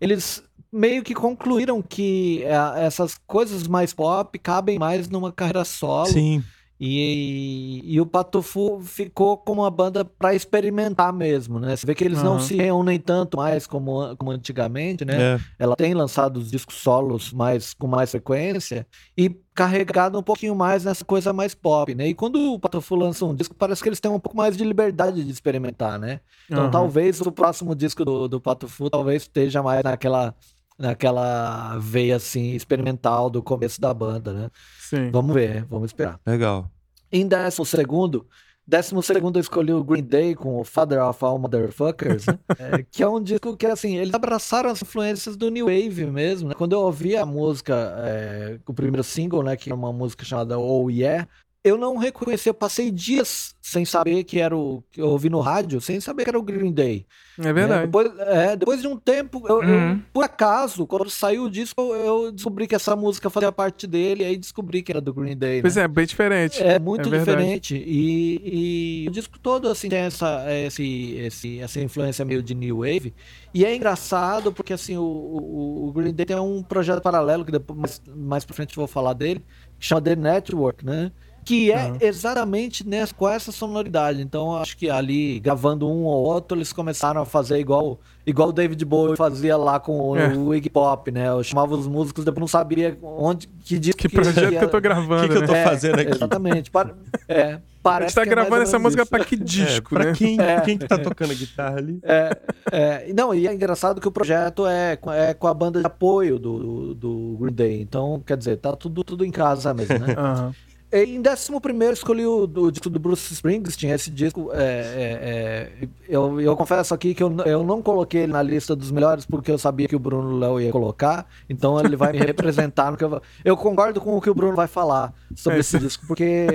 [0.00, 6.06] Eles meio que concluíram que é, essas coisas mais pop cabem mais numa carreira solo.
[6.06, 6.42] Sim.
[6.84, 11.76] E, e o Patufu ficou como uma banda para experimentar mesmo, né?
[11.76, 12.24] Você vê que eles uhum.
[12.24, 15.34] não se reúnem tanto mais como, como antigamente, né?
[15.34, 15.40] É.
[15.60, 18.84] Ela tem lançado os discos solos mais, com mais frequência
[19.16, 22.08] e carregado um pouquinho mais nessa coisa mais pop, né?
[22.08, 24.64] E quando o Patufu lança um disco, parece que eles têm um pouco mais de
[24.64, 26.18] liberdade de experimentar, né?
[26.50, 26.70] Então uhum.
[26.72, 30.34] talvez o próximo disco do, do Patufu talvez esteja mais naquela
[30.82, 34.50] naquela veia assim experimental do começo da banda, né?
[34.80, 35.10] Sim.
[35.12, 36.20] Vamos ver, vamos esperar.
[36.26, 36.68] Legal.
[37.10, 38.26] Em décimo segundo,
[38.66, 42.38] décimo segundo eu escolhi o Green Day com o Father of All Motherfuckers, né?
[42.58, 46.48] é, que é um disco que, assim, eles abraçaram as influências do New Wave mesmo,
[46.48, 46.54] né?
[46.56, 50.58] Quando eu ouvi a música, é, o primeiro single, né, que é uma música chamada
[50.58, 51.28] Oh Yeah,
[51.64, 54.82] eu não reconheci, eu passei dias sem saber que era o.
[54.90, 57.06] que eu ouvi no rádio, sem saber que era o Green Day.
[57.38, 57.84] É verdade.
[57.84, 59.92] É, depois, é, depois, de um tempo, eu, uhum.
[59.92, 64.24] eu, por acaso, quando saiu o disco, eu descobri que essa música fazia parte dele,
[64.24, 65.56] aí descobri que era do Green Day.
[65.56, 65.62] Né?
[65.62, 66.60] Pois é, bem diferente.
[66.60, 67.76] É muito é diferente.
[67.76, 72.78] E, e, o disco todo assim tem essa, esse, esse, essa influência meio de New
[72.78, 73.14] Wave.
[73.54, 77.52] E é engraçado porque assim, o, o, o Green Day tem um projeto paralelo, que
[77.52, 79.44] depois mais, mais pra frente eu vou falar dele,
[79.78, 81.12] que chama The Network, né?
[81.44, 81.96] Que é uhum.
[82.00, 84.22] exatamente nessa, com essa sonoridade.
[84.22, 88.52] Então, acho que ali, gravando um ou outro, eles começaram a fazer igual igual o
[88.52, 90.28] David Bowie fazia lá com é.
[90.28, 91.28] o Iggy Pop, né?
[91.28, 94.70] Eu chamava os músicos, depois não sabia onde, que disco que, que projeto que eu
[94.70, 95.64] tô gravando, O que, que, eu tô né?
[95.64, 96.12] fazendo aqui?
[96.12, 96.70] exatamente.
[96.70, 96.94] Para,
[97.28, 100.12] é, parece a gente tá é gravando essa música pra que disco, é, pra né?
[100.16, 101.98] Quem, é, quem que tá tocando guitarra ali?
[102.02, 102.38] É,
[102.70, 106.38] é, não, e é engraçado que o projeto é, é com a banda de apoio
[106.38, 107.80] do, do Green Day.
[107.80, 110.14] Então, quer dizer, tá tudo, tudo em casa mesmo, né?
[110.16, 110.52] Uhum.
[110.92, 113.92] Em décimo primeiro escolhi o, o disco do Bruce Springsteen.
[113.92, 118.32] Esse disco, é, é, é, eu, eu confesso aqui que eu, eu não coloquei ele
[118.32, 121.26] na lista dos melhores porque eu sabia que o Bruno Léo ia colocar.
[121.48, 124.54] Então ele vai me representar no que eu Eu concordo com o que o Bruno
[124.54, 126.46] vai falar sobre esse disco, porque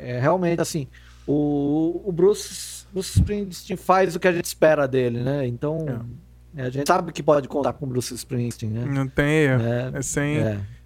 [0.00, 0.88] é, realmente, assim,
[1.24, 5.46] o, o Bruce, Bruce Springsteen faz o que a gente espera dele, né?
[5.46, 5.86] Então,
[6.56, 6.62] é.
[6.62, 8.84] a gente sabe que pode contar com o Bruce Springsteen, né?
[8.86, 9.62] Não tem erro.
[9.62, 10.34] É, é sem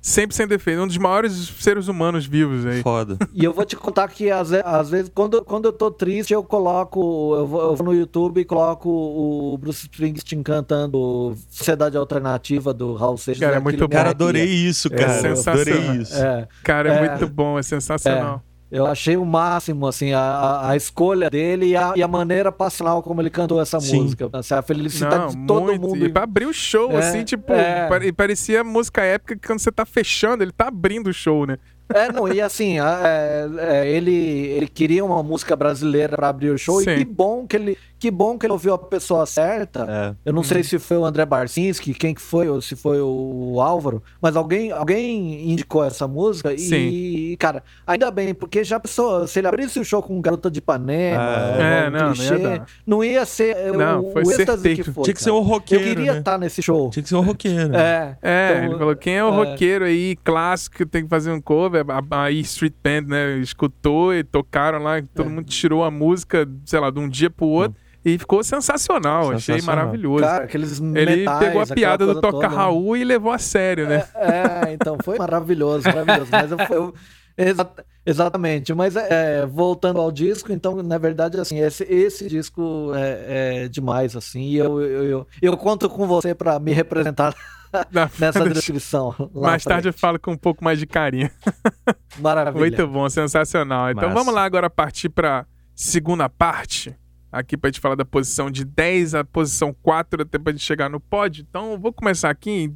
[0.02, 0.82] sempre sem defeito.
[0.82, 2.82] Um dos maiores seres humanos vivos aí.
[2.82, 3.16] Foda.
[3.32, 6.42] E eu vou te contar que às, às vezes, quando, quando eu tô triste, eu
[6.42, 7.34] coloco.
[7.36, 12.94] Eu vou, eu vou no YouTube e coloco o Bruce Springsteen cantando Sociedade Alternativa do
[12.94, 13.40] Raul Seixas.
[13.40, 13.96] Cara, é muito bom.
[13.96, 15.04] Cara, adorei isso, cara.
[15.04, 15.62] É sensacional.
[15.62, 16.16] Adorei isso.
[16.16, 18.42] É, cara, é, é, muito bom, é sensacional.
[18.72, 23.02] Eu achei o máximo, assim, a, a escolha dele e a, e a maneira passional
[23.02, 24.00] como ele cantou essa Sim.
[24.00, 24.30] música.
[24.32, 25.80] Assim, a felicidade Não, de todo muito.
[25.82, 26.06] mundo.
[26.06, 28.10] E pra abrir o show, é, assim, tipo, é.
[28.12, 31.58] parecia música épica que quando você tá fechando, ele tá abrindo o show, né?
[31.94, 36.58] É, não, e assim, é, é, ele, ele queria uma música brasileira para abrir o
[36.58, 36.90] show Sim.
[36.90, 39.86] e que bom que ele, que bom que ele ouviu a pessoa certa.
[39.88, 40.28] É.
[40.28, 40.44] Eu não uhum.
[40.44, 44.34] sei se foi o André Barcinski, quem que foi, ou se foi o Álvaro, mas
[44.34, 46.74] alguém, alguém indicou essa música Sim.
[46.74, 50.58] e, cara, ainda bem, porque já pensou, se ele abrisse o show com Garota de
[50.58, 54.74] Ipanema, é, um não, clichê, não, ia não ia ser não, o, foi o êxtase
[54.74, 55.04] que foi.
[55.04, 56.18] Tinha que ser um roqueiro, Eu queria né?
[56.18, 56.90] estar nesse show.
[56.90, 57.76] Tinha que ser um roqueiro.
[57.76, 59.30] É, é então, ele falou, quem é o é.
[59.30, 64.22] roqueiro aí, clássico, tem que fazer um cover, a, a Street Band, né, escutou e
[64.22, 65.28] tocaram lá, todo é.
[65.28, 67.80] mundo tirou a música, sei lá, de um dia pro outro.
[68.04, 69.36] E ficou sensacional, sensacional.
[69.36, 70.24] achei maravilhoso.
[70.24, 72.54] Cara, aqueles Ele metais, pegou a piada do Toca toda, né?
[72.56, 73.00] Raul né?
[73.00, 74.04] e levou a sério, né?
[74.16, 76.28] É, é, então foi maravilhoso, maravilhoso.
[76.32, 76.94] Mas eu, eu
[77.36, 77.70] exa
[78.04, 78.74] exatamente.
[78.74, 84.16] Mas é, voltando ao disco, então, na verdade, assim, esse, esse disco é, é demais,
[84.16, 84.42] assim.
[84.42, 87.34] E eu, eu, eu, eu conto com você para me representar
[88.18, 89.14] nessa descrição.
[89.34, 91.30] Mais tarde eu falo com um pouco mais de carinho.
[92.18, 92.58] Maravilha.
[92.58, 93.90] Muito bom, sensacional.
[93.90, 94.14] Então Massa.
[94.14, 96.96] vamos lá agora partir para segunda parte
[97.32, 100.90] aqui pra gente falar da posição de 10 à posição 4 até pra gente chegar
[100.90, 101.44] no pódio.
[101.48, 102.70] Então, vou começar aqui.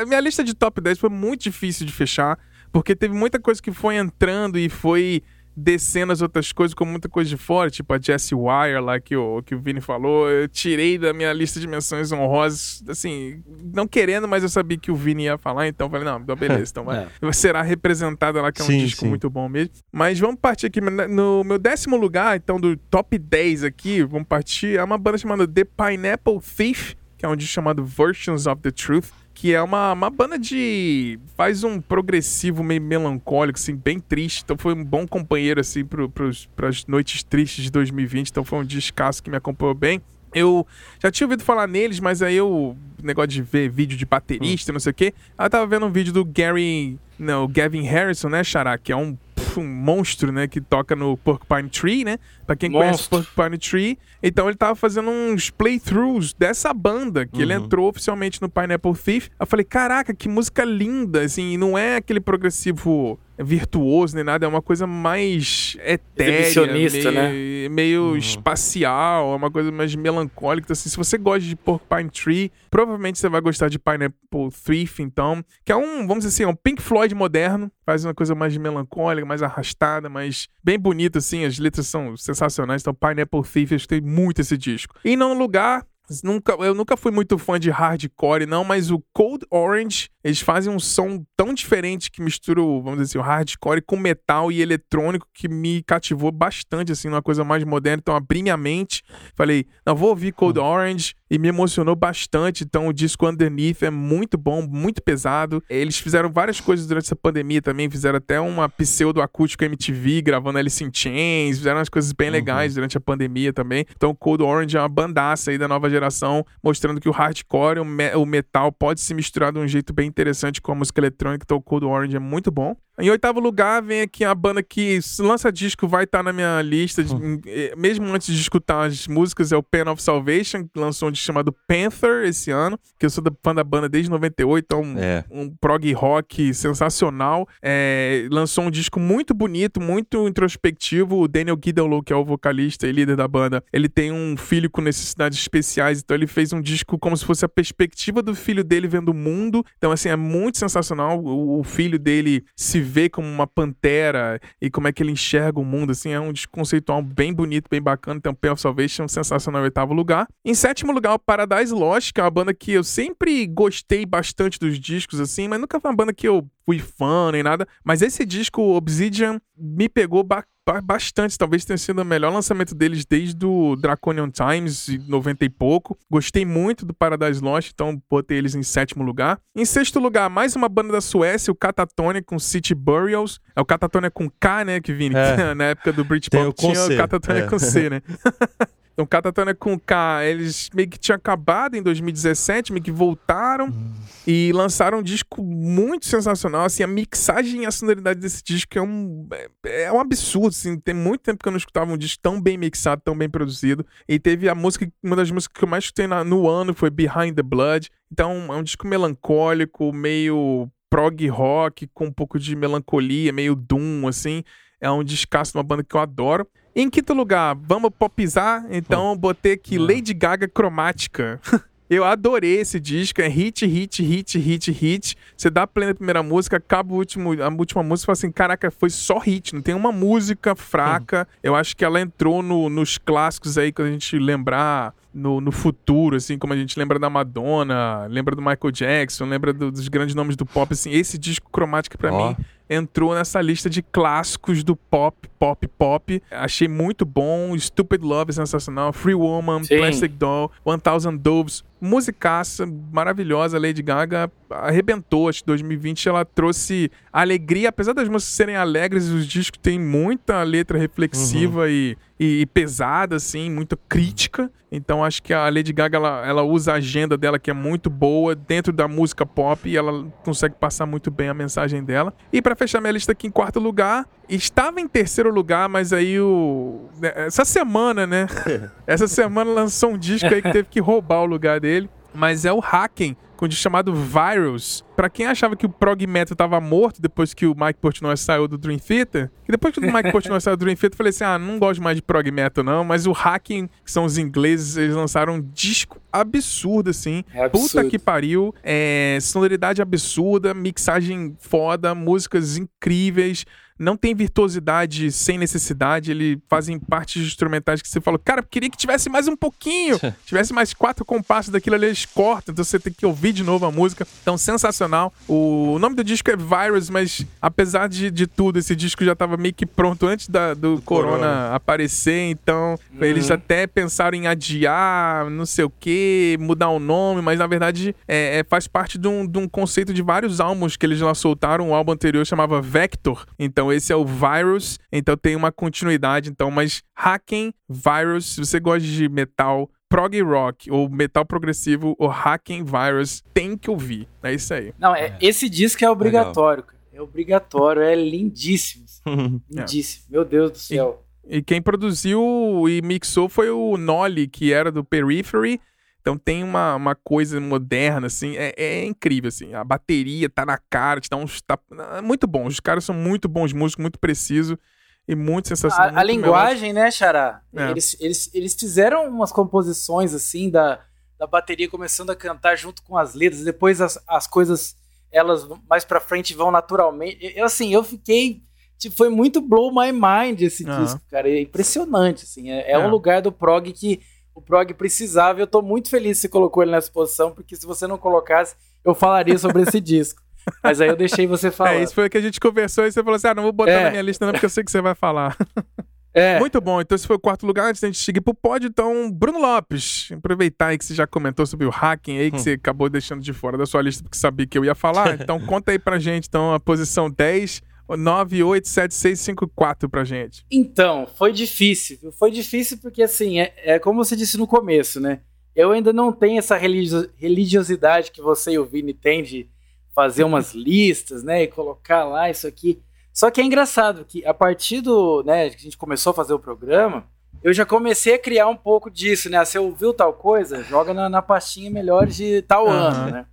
[0.00, 2.38] A minha lista de top 10 foi muito difícil de fechar,
[2.72, 5.22] porque teve muita coisa que foi entrando e foi
[5.54, 9.14] descendo as outras coisas com muita coisa de fora, tipo a Jessie Wire lá que
[9.14, 10.28] o, que o Vini falou.
[10.28, 13.42] Eu tirei da minha lista de menções honrosas, assim,
[13.72, 16.70] não querendo, mas eu sabia que o Vini ia falar, então falei, não, então beleza,
[16.70, 17.02] então vai.
[17.20, 17.32] É.
[17.32, 19.08] Será representada lá, que é um sim, disco sim.
[19.08, 19.74] muito bom mesmo.
[19.92, 24.78] Mas vamos partir aqui no meu décimo lugar, então, do top 10 aqui, vamos partir.
[24.78, 28.70] É uma banda chamada The Pineapple Thief, que é um disco chamado Versions of the
[28.70, 31.18] Truth que é uma, uma banda de.
[31.36, 34.42] faz um progressivo meio melancólico, assim, bem triste.
[34.44, 38.28] Então foi um bom companheiro, assim, pro, pros, pras noites tristes de 2020.
[38.28, 40.00] Então foi um descasso que me acompanhou bem.
[40.34, 40.66] Eu
[40.98, 42.76] já tinha ouvido falar neles, mas aí eu.
[43.02, 44.74] negócio de ver vídeo de baterista, hum.
[44.74, 45.14] não sei o quê.
[45.38, 46.98] Eu tava vendo um vídeo do Gary.
[47.18, 48.76] Não, Gavin Harrison, né, Xará?
[48.78, 49.16] Que é um,
[49.56, 50.48] um monstro, né?
[50.48, 52.18] Que toca no Porcupine Tree, né?
[52.46, 52.88] Pra quem Monstro.
[53.08, 53.98] conhece Porcupine Tree.
[54.22, 57.42] Então ele tava fazendo uns playthroughs dessa banda, que uhum.
[57.42, 59.28] ele entrou oficialmente no Pineapple Thief.
[59.38, 64.48] Eu falei, caraca, que música linda, assim, não é aquele progressivo virtuoso nem nada, é
[64.48, 67.68] uma coisa mais etérea, meio, né?
[67.68, 68.16] meio uhum.
[68.16, 70.72] espacial, é uma coisa mais melancólica.
[70.72, 75.44] Assim, se você gosta de Porcupine Tree, provavelmente você vai gostar de Pineapple Thief, então,
[75.64, 78.56] que é um, vamos dizer assim, é um Pink Floyd moderno, faz uma coisa mais
[78.56, 83.78] melancólica, mais arrastada, mas bem bonita, assim, as letras são sensacionais, então Pineapple Thief, eu
[83.78, 84.94] gostei muito esse disco.
[85.04, 85.86] E não lugar,
[86.22, 90.72] Nunca, eu nunca fui muito fã de hardcore, não, mas o Cold Orange, eles fazem
[90.72, 95.26] um som tão diferente que mistura, vamos dizer assim, o hardcore com metal e eletrônico
[95.32, 98.00] que me cativou bastante, assim, numa coisa mais moderna.
[98.02, 99.02] Então, abri minha mente,
[99.34, 100.64] falei, não, vou ouvir Cold hum.
[100.64, 102.62] Orange, e me emocionou bastante.
[102.62, 105.64] Então, o disco Underneath é muito bom, muito pesado.
[105.68, 110.58] Eles fizeram várias coisas durante essa pandemia também, fizeram até uma pseudo acústico MTV, gravando
[110.58, 112.34] Alice in Chains, fizeram umas coisas bem uhum.
[112.34, 113.86] legais durante a pandemia também.
[113.96, 117.84] Então, Cold Orange é uma bandaça aí da nova geração, mostrando que o hardcore, o,
[117.84, 121.44] me o metal pode se misturar de um jeito bem interessante com a música eletrônica.
[121.46, 122.76] Então, o Cold Orange é muito bom.
[123.02, 126.62] Em oitavo lugar, vem aqui a banda que lança disco, vai estar tá na minha
[126.62, 127.40] lista, de, uhum.
[127.76, 131.26] mesmo antes de escutar as músicas, é o Pen of Salvation, que lançou um disco
[131.26, 135.24] chamado Panther esse ano, que eu sou fã da banda desde 98, então é.
[135.32, 137.48] um prog rock sensacional.
[137.60, 141.22] É, lançou um disco muito bonito, muito introspectivo.
[141.22, 144.70] O Daniel Guidello, que é o vocalista e líder da banda, ele tem um filho
[144.70, 148.62] com necessidades especiais, então ele fez um disco como se fosse a perspectiva do filho
[148.62, 149.64] dele vendo o mundo.
[149.76, 151.20] Então, assim, é muito sensacional.
[151.20, 155.58] O, o filho dele se vê como uma pantera e como é que ele enxerga
[155.58, 158.20] o mundo, assim, é um disco conceitual bem bonito, bem bacana.
[158.20, 160.28] Tem o Pain of Salvation, sensacional, oitavo lugar.
[160.44, 164.58] Em sétimo lugar, o Paradise Lost, que é uma banda que eu sempre gostei bastante
[164.58, 167.66] dos discos, assim, mas nunca foi uma banda que eu fui fã nem nada.
[167.82, 170.44] Mas esse disco, Obsidian, me pegou ba
[170.82, 171.36] bastante.
[171.36, 175.98] Talvez tenha sido o melhor lançamento deles desde o Draconian Times, de 90 e pouco.
[176.10, 179.40] Gostei muito do Paradise Lost, então botei eles em sétimo lugar.
[179.56, 183.40] Em sexto lugar, mais uma banda da Suécia, o Catatonia com City Burials.
[183.56, 185.16] É o Catatonia com K, né, que Vini?
[185.16, 185.54] É.
[185.54, 187.48] Na época do Britpop tinha o Catatonia é.
[187.48, 188.02] com C, né?
[188.92, 193.92] Então, Katatana com K, eles meio que tinham acabado em 2017, meio que voltaram hum.
[194.26, 196.66] e lançaram um disco muito sensacional.
[196.66, 199.26] Assim, a mixagem e a sonoridade desse disco é um,
[199.64, 200.48] é, é um absurdo.
[200.48, 203.30] Assim, tem muito tempo que eu não escutava um disco tão bem mixado, tão bem
[203.30, 203.84] produzido.
[204.06, 206.90] E teve a música, uma das músicas que eu mais escutei na, no ano foi
[206.90, 207.88] Behind the Blood.
[208.10, 214.06] Então, é um disco melancólico, meio prog rock, com um pouco de melancolia, meio doom,
[214.06, 214.44] assim.
[214.78, 216.46] É um descasso de uma banda que eu adoro.
[216.74, 218.64] Em quinto lugar, vamos popizar?
[218.70, 219.76] Então, botei aqui.
[219.76, 221.38] Lady Gaga Cromática.
[221.90, 225.16] Eu adorei esse disco, é hit, hit, hit, hit, hit.
[225.36, 228.32] Você dá play na primeira música, acaba o último, a última música e fala assim:
[228.32, 231.28] caraca, foi só hit, não tem uma música fraca.
[231.30, 231.36] Hum.
[231.42, 235.52] Eu acho que ela entrou no, nos clássicos aí, quando a gente lembrar no, no
[235.52, 239.88] futuro, assim, como a gente lembra da Madonna, lembra do Michael Jackson, lembra do, dos
[239.88, 242.28] grandes nomes do pop, assim, esse disco cromático para oh.
[242.28, 242.36] mim
[242.72, 246.22] entrou nessa lista de clássicos do pop, pop, pop.
[246.30, 247.56] Achei muito bom.
[247.58, 248.92] Stupid Love é sensacional.
[248.92, 249.76] Free Woman, Sim.
[249.76, 251.64] Plastic Doll, One Thousand Doves.
[251.80, 253.58] Musicaça maravilhosa.
[253.58, 255.28] Lady Gaga arrebentou.
[255.28, 257.70] Acho que 2020 ela trouxe alegria.
[257.70, 261.68] Apesar das músicas serem alegres, os discos têm muita letra reflexiva uhum.
[261.68, 264.50] e, e, e, pesada, assim, muito crítica.
[264.70, 267.90] Então acho que a Lady Gaga ela, ela usa a agenda dela, que é muito
[267.90, 272.14] boa, dentro da música pop e ela consegue passar muito bem a mensagem dela.
[272.32, 276.20] E para fechar minha lista aqui em quarto lugar, estava em terceiro lugar, mas aí
[276.20, 276.88] o.
[277.00, 278.26] Né, essa semana, né?
[278.86, 281.90] Essa semana lançou um disco aí que teve que roubar o lugar dele.
[282.14, 284.84] Mas é o Hacken, com um disco chamado Virus.
[284.94, 288.46] Pra quem achava que o prog metal tava morto depois que o Mike Portnoy saiu
[288.46, 291.10] do Dream Theater, que depois que o Mike Portnoy saiu do Dream Theater, eu falei
[291.10, 294.16] assim: ah, não gosto mais de prog metal não, mas o Hacking, que são os
[294.16, 297.24] ingleses, eles lançaram um disco absurdo, assim.
[297.34, 297.68] É absurdo.
[297.68, 298.54] Puta que pariu.
[298.62, 303.44] É, sonoridade absurda, mixagem foda, músicas incríveis
[303.82, 308.76] não tem virtuosidade sem necessidade, ele fazem partes instrumentais que você fala, cara, queria que
[308.76, 312.92] tivesse mais um pouquinho, tivesse mais quatro compassos daquilo ali, eles cortam, então você tem
[312.92, 314.06] que ouvir de novo a música.
[314.22, 315.12] Então, sensacional.
[315.28, 319.36] O nome do disco é Virus, mas apesar de, de tudo, esse disco já estava
[319.36, 323.04] meio que pronto antes da, do, do corona, corona, aparecer, então uhum.
[323.04, 327.94] eles até pensaram em adiar, não sei o que, mudar o nome, mas na verdade
[328.06, 331.14] é, é, faz parte de um, de um conceito de vários álbuns que eles lá
[331.14, 331.70] soltaram.
[331.70, 336.50] O álbum anterior chamava Vector, então esse é o Virus, então tem uma continuidade, então,
[336.50, 342.64] mas Hacking Virus, se você gosta de metal, prog rock ou metal progressivo ou hacking
[342.64, 344.08] virus tem que ouvir.
[344.22, 344.72] É isso aí.
[344.78, 346.78] Não, é, esse disco é obrigatório, cara.
[346.94, 348.86] É obrigatório, é lindíssimo.
[349.50, 350.06] lindíssimo.
[350.08, 351.04] Meu Deus do céu.
[351.26, 352.20] E, e, quem produziu
[352.68, 355.60] e mixou foi o Nolly, que era do Periphery.
[356.02, 359.54] Então tem uma, uma coisa moderna, assim, é, é incrível, assim.
[359.54, 361.40] A bateria tá na cara, te dá uns.
[361.40, 361.56] Tá,
[361.96, 362.46] é muito bom.
[362.46, 364.58] Os caras são muito bons músicos, muito precisos
[365.06, 365.94] e muito sensacional.
[365.94, 367.40] A, a linguagem, né, Xará?
[367.54, 367.70] É.
[367.70, 370.80] Eles, eles, eles fizeram umas composições assim da,
[371.16, 374.76] da bateria começando a cantar junto com as letras, depois as, as coisas
[375.12, 377.32] elas mais para frente vão naturalmente.
[377.36, 378.42] Eu assim, eu fiquei
[378.76, 380.82] tipo, foi muito blow my mind esse uhum.
[380.82, 384.00] disco, cara, é impressionante assim, é, é, é, um lugar do prog que
[384.34, 385.40] o prog precisava.
[385.40, 388.54] Eu tô muito feliz que você colocou ele nessa posição, porque se você não colocasse,
[388.84, 390.22] eu falaria sobre esse disco.
[390.62, 391.74] Mas aí eu deixei você falar.
[391.74, 393.52] É, isso foi o que a gente conversou e você falou assim: ah, não vou
[393.52, 393.84] botar é.
[393.84, 395.36] na minha lista não, porque eu sei que você vai falar.
[396.14, 396.38] É.
[396.38, 396.80] Muito bom.
[396.80, 397.70] Então, esse foi o quarto lugar.
[397.70, 400.10] Antes da gente seguir pro pódio, então, Bruno Lopes.
[400.12, 402.38] Aproveitar aí que você já comentou sobre o hacking aí, que hum.
[402.38, 405.14] você acabou deixando de fora da sua lista porque sabia que eu ia falar.
[405.14, 407.62] Então, conta aí pra gente, então, a posição 10.
[407.96, 410.44] 987654 pra gente.
[410.50, 411.98] Então, foi difícil.
[412.18, 415.20] Foi difícil porque, assim, é, é como você disse no começo, né?
[415.54, 419.50] Eu ainda não tenho essa religiosidade que você e o Vini têm de
[419.94, 422.82] fazer umas listas, né, e colocar lá isso aqui.
[423.12, 426.32] Só que é engraçado que a partir do, né, que a gente começou a fazer
[426.32, 427.06] o programa,
[427.42, 429.44] eu já comecei a criar um pouco disso, né?
[429.44, 432.72] Você ouviu tal coisa, joga na, na pastinha melhores de tal uhum.
[432.72, 433.26] ano, né?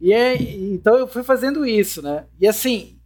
[0.00, 2.26] E é, então eu fui fazendo isso, né?
[2.38, 2.98] E assim,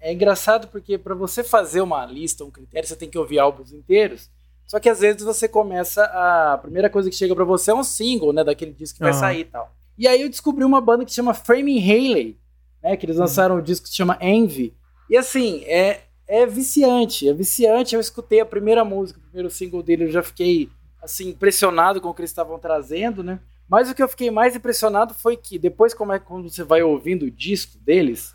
[0.00, 3.72] é engraçado porque para você fazer uma lista, um critério, você tem que ouvir álbuns
[3.72, 4.30] inteiros.
[4.66, 7.74] Só que às vezes você começa a, a primeira coisa que chega para você é
[7.74, 9.10] um single, né, daquele disco que uhum.
[9.10, 9.72] vai sair e tal.
[9.98, 12.38] E aí eu descobri uma banda que se chama Framing Haley,
[12.82, 12.96] né?
[12.96, 14.74] Que eles lançaram um disco que se chama Envy.
[15.08, 17.94] E assim, é, é viciante, é viciante.
[17.94, 20.68] Eu escutei a primeira música, o primeiro single dele, eu já fiquei
[21.02, 23.40] assim impressionado com o que eles estavam trazendo, né?
[23.68, 26.82] Mas o que eu fiquei mais impressionado foi que depois, como é quando você vai
[26.82, 28.34] ouvindo o disco deles,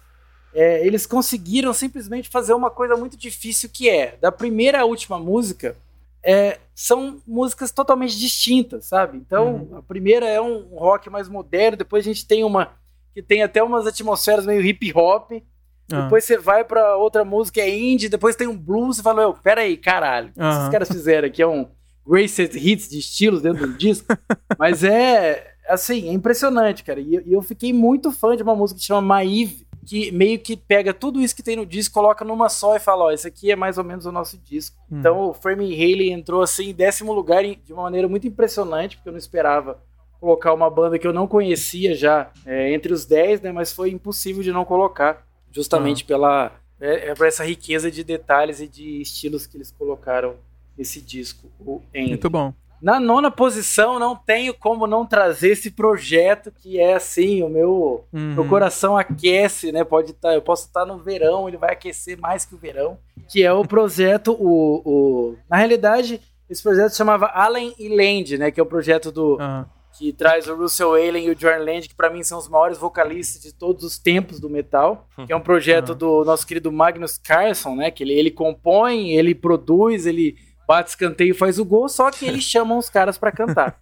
[0.54, 5.20] é, eles conseguiram simplesmente fazer uma coisa muito difícil que é, da primeira à última
[5.20, 5.76] música,
[6.24, 9.18] é, são músicas totalmente distintas, sabe?
[9.18, 9.78] Então, uhum.
[9.78, 12.74] a primeira é um rock mais moderno, depois a gente tem uma
[13.14, 15.32] que tem até umas atmosferas meio hip hop.
[15.32, 16.04] Uhum.
[16.04, 19.62] Depois você vai para outra música, é indie, depois tem um blues, e fala, pera
[19.62, 21.68] aí, caralho, o que esses caras fizeram aqui é um
[22.08, 24.08] greatest hits de estilos dentro do disco.
[24.58, 27.00] Mas é, assim, é impressionante, cara.
[27.00, 30.56] E, e eu fiquei muito fã de uma música que chama Maeve, que meio que
[30.56, 33.52] pega tudo isso que tem no disco, coloca numa só e fala, ó, esse aqui
[33.52, 34.78] é mais ou menos o nosso disco.
[34.92, 35.00] Hum.
[35.00, 39.10] Então o Framing Haley entrou assim em décimo lugar de uma maneira muito impressionante, porque
[39.10, 39.82] eu não esperava
[40.20, 43.90] colocar uma banda que eu não conhecia já é, entre os 10, né, mas foi
[43.90, 46.52] impossível de não colocar, justamente pela
[46.82, 50.36] é, é, por essa riqueza de detalhes e de estilos que eles colocaram
[50.76, 52.54] nesse disco, o Muito bom.
[52.82, 58.06] Na nona posição, não tenho como não trazer esse projeto que é assim, o meu,
[58.12, 58.34] uhum.
[58.34, 59.84] meu coração aquece, né?
[59.84, 62.58] Pode estar, tá, eu posso estar tá no verão, ele vai aquecer mais que o
[62.58, 62.98] verão,
[63.30, 66.20] que é o projeto, o, o na realidade,
[66.50, 68.50] esse projeto se chamava Allen e Land, né?
[68.50, 69.64] Que é o projeto do uhum.
[69.94, 72.80] que traz o Russell Allen e o John Land, que para mim são os maiores
[72.80, 75.98] vocalistas de todos os tempos do metal, que é um projeto uhum.
[75.98, 77.92] do nosso querido Magnus Carlson, né?
[77.92, 80.36] Que ele, ele compõe, ele produz, ele
[80.72, 83.78] bate escanteio faz o gol, só que eles chamam os caras para cantar.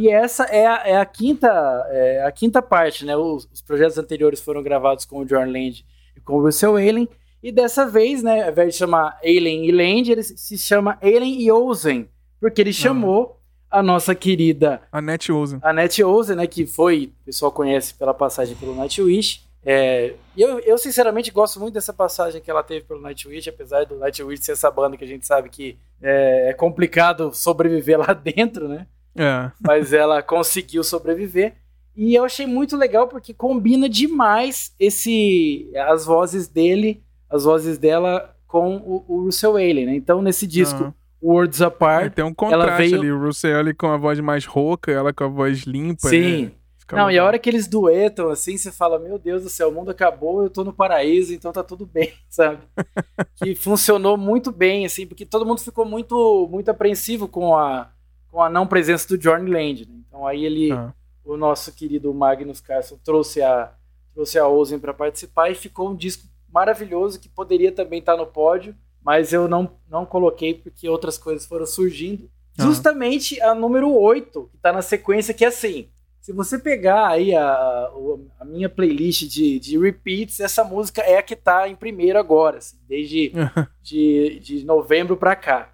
[0.00, 1.48] e essa é a, é a quinta
[1.90, 3.16] é a quinta parte, né?
[3.16, 5.86] Os, os, projetos anteriores foram gravados com o John Land
[6.16, 7.08] e com o Russell Allen,
[7.40, 11.40] e dessa vez, né, ao invés de chamar Allen e Land, ele se chama Allen
[11.40, 12.08] e Ozen,
[12.40, 13.40] porque ele chamou
[13.70, 15.60] a nossa querida Annette Ozen.
[15.62, 20.76] Annette Ozen, né, que foi, o pessoal conhece pela passagem pelo Nightwish, é, eu, eu,
[20.76, 24.70] sinceramente, gosto muito dessa passagem que ela teve pelo Nightwish, apesar do Nightwish ser essa
[24.70, 28.86] banda que a gente sabe que é, é complicado sobreviver lá dentro, né?
[29.14, 29.50] É.
[29.60, 31.54] Mas ela conseguiu sobreviver.
[31.94, 38.34] E eu achei muito legal porque combina demais esse as vozes dele, as vozes dela
[38.48, 39.94] com o, o Russell Allen, né?
[39.94, 40.92] Então, nesse disco, uhum.
[41.22, 42.06] Words Apart.
[42.06, 42.98] É, tem um contraste veio...
[42.98, 46.08] ali, o Russell Allen com a voz mais rouca, ela com a voz limpa.
[46.08, 46.44] Sim.
[46.44, 46.52] Né?
[46.96, 49.72] Não, e a hora que eles duetam, assim, você fala, meu Deus do céu, o
[49.72, 52.62] mundo acabou, eu tô no paraíso, então tá tudo bem, sabe?
[53.42, 57.90] que funcionou muito bem, assim, porque todo mundo ficou muito, muito apreensivo com a,
[58.30, 59.86] com a não presença do Johnny Land.
[59.88, 59.94] Né?
[60.06, 60.92] Então aí ele, ah.
[61.24, 63.72] o nosso querido Magnus Carlson, trouxe a,
[64.14, 68.18] trouxe a Ozen para participar e ficou um disco maravilhoso que poderia também estar tá
[68.18, 72.30] no pódio, mas eu não, não coloquei porque outras coisas foram surgindo.
[72.58, 72.64] Ah.
[72.64, 75.88] Justamente a número 8, que está na sequência, que é assim.
[76.22, 77.90] Se você pegar aí a,
[78.38, 82.58] a minha playlist de, de repeats, essa música é a que está em primeiro agora,
[82.58, 83.32] assim, desde
[83.82, 85.72] de, de novembro para cá.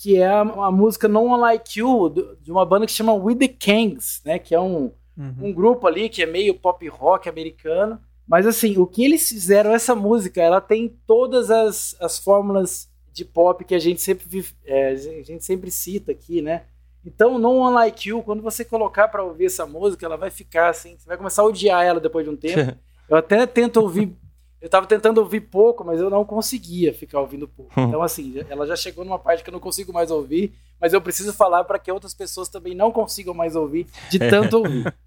[0.00, 3.38] Que é a, a, música No One Like You, de uma banda que chama With
[3.38, 4.38] the Kings, né?
[4.38, 5.34] Que é um, uhum.
[5.42, 8.00] um grupo ali que é meio pop rock americano.
[8.24, 13.24] Mas assim, o que eles fizeram, essa música, ela tem todas as, as fórmulas de
[13.24, 16.66] pop que a gente sempre, é, a gente sempre cita aqui, né?
[17.04, 20.68] Então, No One Like You, quando você colocar para ouvir essa música, ela vai ficar
[20.68, 22.76] assim, você vai começar a odiar ela depois de um tempo.
[23.08, 24.16] eu até tento ouvir,
[24.60, 27.72] eu tava tentando ouvir pouco, mas eu não conseguia ficar ouvindo pouco.
[27.80, 27.84] Hum.
[27.84, 31.00] Então, assim, ela já chegou numa parte que eu não consigo mais ouvir, mas eu
[31.00, 34.84] preciso falar para que outras pessoas também não consigam mais ouvir, de tanto ouvir.
[34.84, 34.94] Né?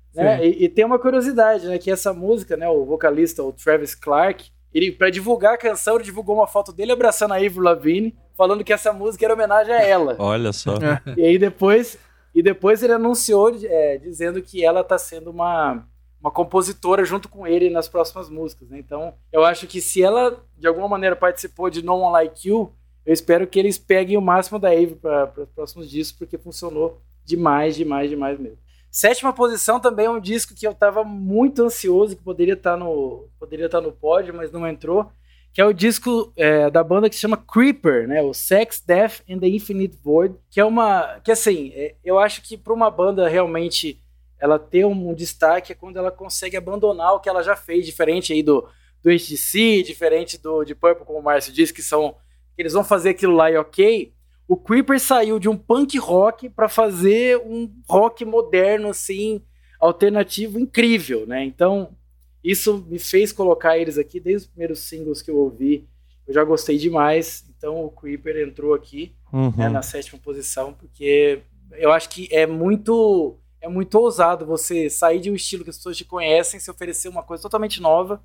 [0.45, 1.77] E, e, tem uma curiosidade, né?
[1.77, 2.67] Que essa música, né?
[2.67, 6.91] O vocalista, o Travis Clark, ele, pra divulgar a canção, ele divulgou uma foto dele
[6.91, 10.15] abraçando a Avril Lavigne, falando que essa música era homenagem a ela.
[10.19, 10.75] Olha só.
[11.17, 11.97] e aí depois,
[12.33, 15.85] e depois ele anunciou é, dizendo que ela tá sendo uma,
[16.19, 18.79] uma compositora junto com ele nas próximas músicas, né?
[18.79, 22.73] Então, eu acho que se ela de alguma maneira participou de No One Like You,
[23.05, 27.01] eu espero que eles peguem o máximo da Ave para os próximos discos, porque funcionou
[27.25, 28.59] demais, demais, demais mesmo.
[28.91, 32.77] Sétima posição também é um disco que eu estava muito ansioso, que poderia estar tá
[32.77, 35.09] no, poderia estar tá no pódio, mas não entrou,
[35.53, 38.21] que é o disco é, da banda que se chama Creeper, né?
[38.21, 42.41] O Sex, Death and the Infinite Void, que é uma, que assim, é, eu acho
[42.41, 43.97] que para uma banda realmente
[44.37, 47.85] ela ter um, um, destaque é quando ela consegue abandonar o que ela já fez,
[47.85, 48.67] diferente aí do
[49.03, 52.15] do HTC, diferente do de Purple, como o Márcio disse, que são
[52.57, 54.13] eles vão fazer aquilo lá e ok,
[54.51, 59.41] o Creeper saiu de um punk rock para fazer um rock moderno, assim,
[59.79, 61.41] alternativo incrível, né?
[61.45, 61.95] Então,
[62.43, 65.87] isso me fez colocar eles aqui desde os primeiros singles que eu ouvi.
[66.27, 67.45] Eu já gostei demais.
[67.55, 69.53] Então, o Creeper entrou aqui uhum.
[69.55, 71.43] né, na sétima posição, porque
[71.77, 75.77] eu acho que é muito é muito ousado você sair de um estilo que as
[75.77, 78.21] pessoas te conhecem, se oferecer uma coisa totalmente nova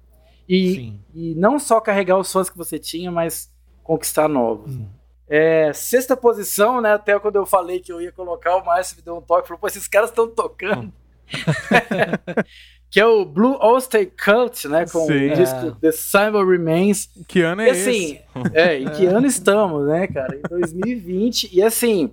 [0.49, 3.55] e, e não só carregar os sons que você tinha, mas
[3.85, 4.74] conquistar novos.
[4.74, 4.89] Hum.
[5.29, 6.93] É, sexta posição, né?
[6.93, 9.49] Até quando eu falei que eu ia colocar, o Márcio me deu um toque e
[9.49, 10.93] falou: pô, esses caras estão tocando.
[12.89, 14.87] que é o Blue Oyster Cult, né?
[14.87, 15.70] Com Sim, o disco é.
[15.81, 17.09] The Symbol Remains.
[17.27, 18.57] Que ano é e, assim, esse?
[18.57, 20.37] É, em que ano estamos, né, cara?
[20.37, 21.51] Em 2020.
[21.53, 22.12] E assim,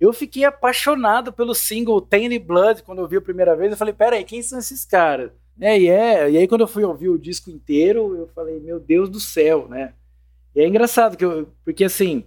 [0.00, 3.72] eu fiquei apaixonado pelo single Tiny Blood quando eu vi a primeira vez.
[3.72, 5.32] Eu falei, pera aí, quem são esses caras?
[5.60, 8.80] É, e, é, e aí quando eu fui ouvir o disco inteiro, eu falei, meu
[8.80, 9.92] Deus do céu, né?
[10.54, 12.24] E é engraçado, que eu, porque assim,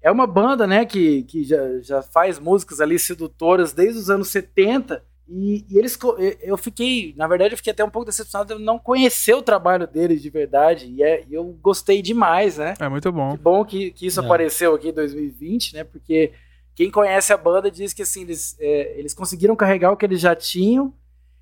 [0.00, 4.28] é uma banda, né, que, que já, já faz músicas ali sedutoras desde os anos
[4.28, 5.02] 70.
[5.28, 5.98] E, e, eles,
[6.40, 9.86] eu fiquei, na verdade, eu fiquei até um pouco decepcionado de não conhecer o trabalho
[9.86, 10.86] deles de verdade.
[10.86, 12.74] E é, eu gostei demais, né?
[12.80, 13.32] É muito bom.
[13.32, 14.24] Que bom que, que isso é.
[14.24, 15.84] apareceu aqui em 2020, né?
[15.84, 16.32] Porque
[16.74, 20.20] quem conhece a banda diz que assim, eles, é, eles conseguiram carregar o que eles
[20.20, 20.94] já tinham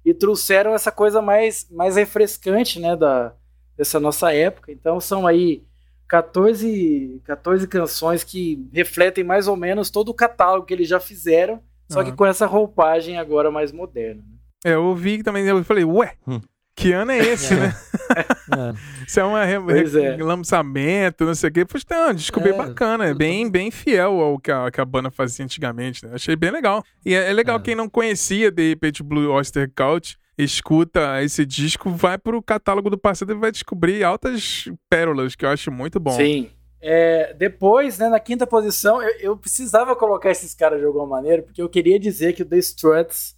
[0.05, 2.97] e trouxeram essa coisa mais, mais refrescante, né?
[2.97, 3.35] Da,
[3.77, 4.73] dessa nossa época.
[4.73, 5.63] Então são aí
[6.09, 11.61] 14, 14 canções que refletem mais ou menos todo o catálogo que eles já fizeram,
[11.89, 14.23] só que com essa roupagem agora mais moderna.
[14.23, 14.37] Né?
[14.65, 16.41] É, eu ouvi também, eu falei, ué, hum.
[16.75, 17.57] que ano é esse, é.
[17.57, 17.75] né?
[19.07, 20.17] Isso é um re é.
[20.17, 21.65] lançamento, não sei o quê.
[21.65, 24.85] Pois tá, um disco é, bacana, é bem, bem fiel ao que a, que a
[24.85, 26.13] banda fazia antigamente, né?
[26.15, 26.83] Achei bem legal.
[27.05, 27.63] E é, é legal é.
[27.63, 32.99] quem não conhecia, de repente, Blue Oyster Cult, escuta esse disco, vai pro catálogo do
[32.99, 36.13] passado e vai descobrir altas pérolas, que eu acho muito bom.
[36.13, 36.51] Sim.
[36.81, 41.43] É, depois, né, na quinta posição, eu, eu, precisava colocar esses caras de alguma maneira,
[41.43, 43.35] porque eu queria dizer que o The Struts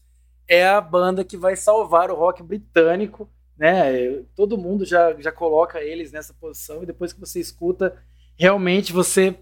[0.47, 4.23] é a banda que vai salvar o rock britânico, né?
[4.35, 7.97] Todo mundo já, já coloca eles nessa posição, e depois que você escuta,
[8.37, 9.37] realmente você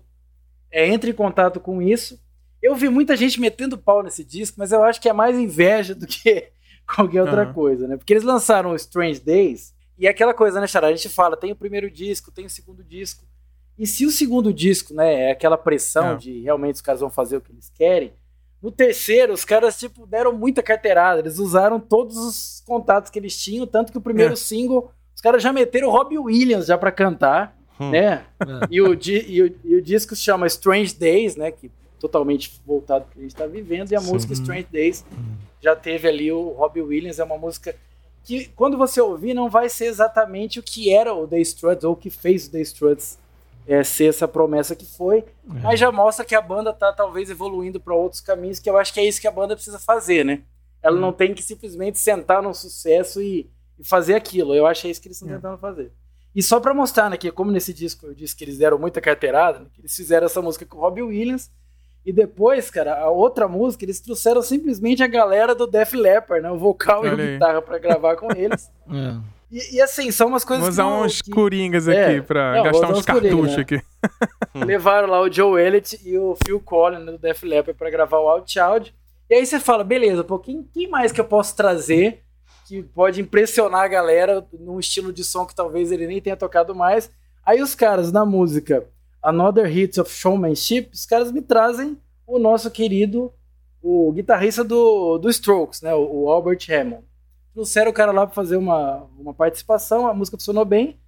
[0.70, 2.20] é, entra em contato com isso.
[2.62, 5.94] Eu vi muita gente metendo pau nesse disco, mas eu acho que é mais inveja
[5.94, 6.50] do que
[6.94, 7.52] qualquer outra uhum.
[7.52, 7.96] coisa, né?
[7.96, 10.88] Porque eles lançaram o Strange Days e é aquela coisa, né, Xará?
[10.88, 13.24] A gente fala, tem o primeiro disco, tem o segundo disco.
[13.78, 16.16] E se o segundo disco, né, é aquela pressão é.
[16.16, 18.12] de realmente os caras vão fazer o que eles querem,
[18.62, 21.20] no terceiro, os caras, tipo, deram muita carteirada.
[21.20, 24.36] Eles usaram todos os contatos que eles tinham, tanto que o primeiro é.
[24.36, 27.90] single, os caras já meteram o Robbie Williams já para cantar, hum.
[27.90, 28.24] né?
[28.40, 28.66] É.
[28.70, 31.50] E, o, e, o, e o disco se chama Strange Days, né?
[31.50, 31.70] Que
[32.08, 34.12] totalmente voltado para o que a gente está vivendo, e a Sim.
[34.12, 35.04] música Strange Days
[35.60, 37.74] já teve ali o Robbie Williams, é uma música
[38.22, 41.92] que quando você ouvir não vai ser exatamente o que era o The Struts ou
[41.92, 43.18] o que fez o The Struts
[43.66, 45.24] é, ser essa promessa que foi, é.
[45.62, 48.92] mas já mostra que a banda tá talvez evoluindo para outros caminhos, que eu acho
[48.92, 50.42] que é isso que a banda precisa fazer, né?
[50.82, 51.00] Ela hum.
[51.00, 54.54] não tem que simplesmente sentar no sucesso e, e fazer aquilo.
[54.54, 55.36] Eu acho que é isso que eles estão é.
[55.36, 55.92] tentando fazer.
[56.34, 59.00] E só para mostrar, né, que como nesse disco eu disse que eles deram muita
[59.00, 61.50] carteirada, né, que eles fizeram essa música com o Robbie Williams,
[62.06, 66.48] e depois, cara, a outra música, eles trouxeram simplesmente a galera do Def Leppard, né,
[66.52, 68.70] o vocal Olha e a guitarra para gravar com eles.
[68.88, 69.36] É.
[69.50, 71.30] E, e, assim, são umas coisas Vamos usar uns que...
[71.30, 73.62] coringas aqui é, pra não, gastar uns cartuchos né?
[73.62, 73.82] aqui.
[74.54, 78.18] Levaram lá o Joe Elliott e o Phil Collins né, do Def Leppard pra gravar
[78.18, 78.94] o Out Child.
[79.28, 82.22] E aí você fala, beleza, pô, quem, quem mais que eu posso trazer
[82.66, 86.74] que pode impressionar a galera num estilo de som que talvez ele nem tenha tocado
[86.74, 87.10] mais.
[87.44, 88.86] Aí os caras na música
[89.26, 93.32] Another Hits of Showmanship, os caras me trazem o nosso querido,
[93.82, 97.02] o guitarrista do, do Strokes, né, o, o Albert Hammond.
[97.52, 101.00] Trouxeram o cara lá para fazer uma, uma participação, a música funcionou bem.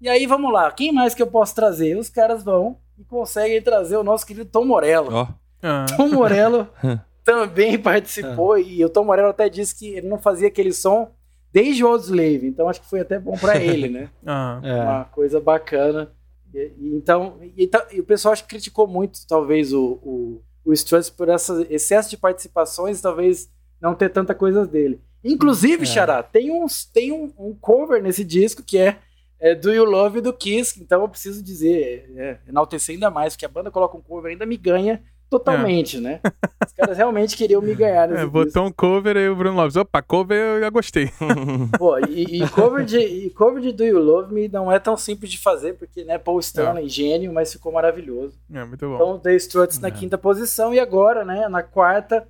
[0.00, 1.96] E aí vamos lá, quem mais que eu posso trazer?
[1.96, 5.10] Os caras vão e conseguem trazer o nosso querido Tom Morello.
[5.12, 5.96] Oh.
[5.96, 6.68] Tom Morello
[7.24, 8.60] também participou ah.
[8.60, 11.10] e o Tom Morello até disse que ele não fazia aquele som
[11.52, 14.10] desde o Slave, então acho que foi até bom para ele, né?
[14.24, 14.60] ah.
[14.62, 16.12] Uma coisa bacana.
[16.56, 20.72] E, e, então, e, e, o pessoal acho que criticou muito, talvez, o, o, o
[20.72, 23.50] Struts por esse excesso de participações, talvez
[23.80, 24.98] não ter tanta coisa dele.
[25.22, 25.86] Inclusive, é.
[25.86, 28.98] Xará, tem, uns, tem um, um, cover nesse disco que é,
[29.38, 33.44] é, Do You Love do Kiss, então eu preciso dizer, é, enaltecer ainda mais, porque
[33.44, 36.00] a banda coloca um cover ainda me ganha totalmente, é.
[36.00, 36.20] né?
[36.64, 38.10] Os caras realmente queriam me ganhar.
[38.12, 39.76] É, botou um cover aí o Bruno Lopes.
[39.76, 41.10] Opa, cover eu já gostei.
[41.78, 44.96] Pô, e, e, cover de, e cover de Do You Love Me não é tão
[44.96, 46.88] simples de fazer, porque, né, Paul Stanley, é.
[46.88, 48.38] gênio, mas ficou maravilhoso.
[48.52, 48.94] É, muito bom.
[48.94, 49.90] Então, The Struts na é.
[49.90, 52.26] quinta posição e agora, né, na quarta,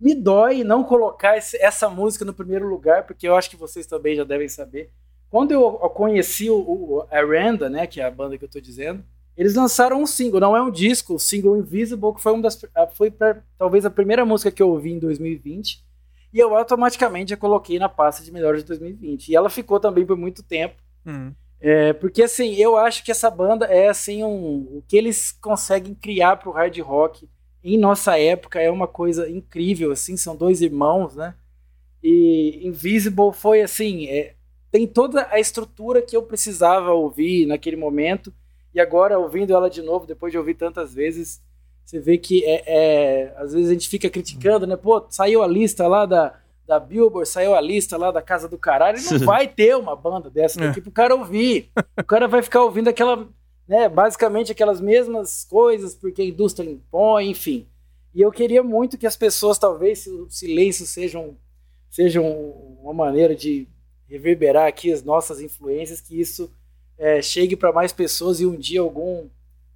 [0.00, 3.86] me dói não colocar esse, essa música no primeiro lugar, porque eu acho que vocês
[3.86, 4.90] também já devem saber.
[5.28, 9.04] Quando eu, conheci o, o Aranda, né, que é a banda que eu tô dizendo,
[9.40, 12.60] eles lançaram um single, não é um disco, o single Invisible, que foi uma das
[12.92, 15.82] foi pra, talvez a primeira música que eu ouvi em 2020,
[16.30, 19.28] e eu automaticamente a coloquei na pasta de melhores de 2020.
[19.30, 20.74] E ela ficou também por muito tempo.
[21.06, 21.32] Hum.
[21.58, 25.94] É, porque assim, eu acho que essa banda é assim um, o que eles conseguem
[25.94, 27.26] criar pro hard rock
[27.64, 31.34] em nossa época é uma coisa incrível, assim, são dois irmãos, né?
[32.02, 34.34] E Invisible foi assim, é,
[34.70, 38.30] tem toda a estrutura que eu precisava ouvir naquele momento
[38.74, 41.42] e agora, ouvindo ela de novo, depois de ouvir tantas vezes,
[41.84, 44.76] você vê que é, é, às vezes a gente fica criticando, né?
[44.76, 48.56] Pô, saiu a lista lá da, da Billboard, saiu a lista lá da Casa do
[48.56, 50.82] Caralho, não vai ter uma banda dessa daqui é.
[50.82, 51.70] pro cara ouvir.
[51.98, 53.28] O cara vai ficar ouvindo aquela,
[53.66, 57.66] né, basicamente aquelas mesmas coisas, porque a indústria impõe, enfim.
[58.14, 61.34] E eu queria muito que as pessoas, talvez, se o silêncio seja, um,
[61.90, 63.66] seja um, uma maneira de
[64.08, 66.52] reverberar aqui as nossas influências, que isso
[67.00, 69.26] é, chegue para mais pessoas e um dia algum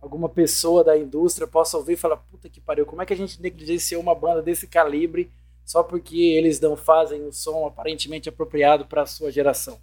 [0.00, 3.16] alguma pessoa da indústria possa ouvir e falar, puta que pariu, como é que a
[3.16, 5.30] gente negligenciou uma banda desse calibre
[5.64, 9.78] só porque eles não fazem o som aparentemente apropriado para a sua geração.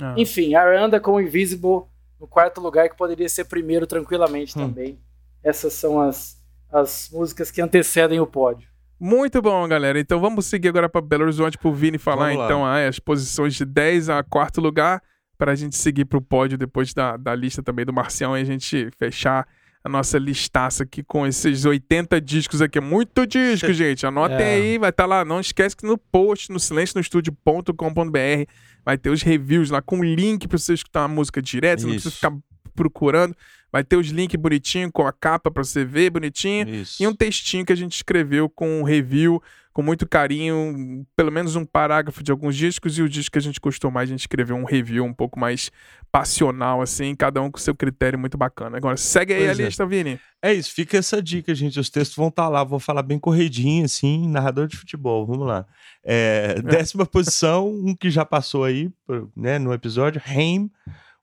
[0.00, 0.14] Ah.
[0.16, 1.82] Enfim, Aranda com Invisible
[2.18, 4.66] no quarto lugar, que poderia ser primeiro tranquilamente hum.
[4.66, 4.98] também.
[5.44, 6.42] Essas são as,
[6.72, 8.66] as músicas que antecedem o pódio.
[8.98, 10.00] Muito bom, galera.
[10.00, 13.66] Então vamos seguir agora para Belo Horizonte para o Vini falar então as posições de
[13.66, 15.02] 10 a quarto lugar
[15.36, 18.40] para a gente seguir para o pódio depois da, da lista também do Marcião e
[18.40, 19.46] a gente fechar
[19.86, 22.78] a nossa listaça aqui com esses 80 discos aqui.
[22.78, 24.04] É muito disco, gente.
[24.04, 24.54] Anotem é.
[24.54, 25.24] aí, vai estar tá lá.
[25.24, 28.50] Não esquece que no post, no silencionostudio.com.br,
[28.84, 31.82] vai ter os reviews lá com link para você escutar a música direto.
[31.82, 32.36] Você não precisa ficar
[32.74, 33.36] procurando.
[33.70, 36.68] Vai ter os links bonitinho com a capa para você ver bonitinho.
[36.68, 37.00] Isso.
[37.00, 39.40] E um textinho que a gente escreveu com um review
[39.76, 43.42] com muito carinho, pelo menos um parágrafo de alguns discos, e o disco que a
[43.42, 45.70] gente gostou mais, a gente escreveu um review um pouco mais
[46.10, 48.78] passional, assim, cada um com seu critério muito bacana.
[48.78, 49.66] Agora, segue aí pois a é.
[49.66, 50.18] lista, Vini.
[50.40, 51.78] É isso, fica essa dica, gente.
[51.78, 55.26] Os textos vão estar tá lá, vou falar bem corridinho, assim, narrador de futebol.
[55.26, 55.66] Vamos lá.
[56.02, 56.54] É.
[56.64, 58.90] décima posição, um que já passou aí,
[59.36, 60.70] né, no episódio, Haim,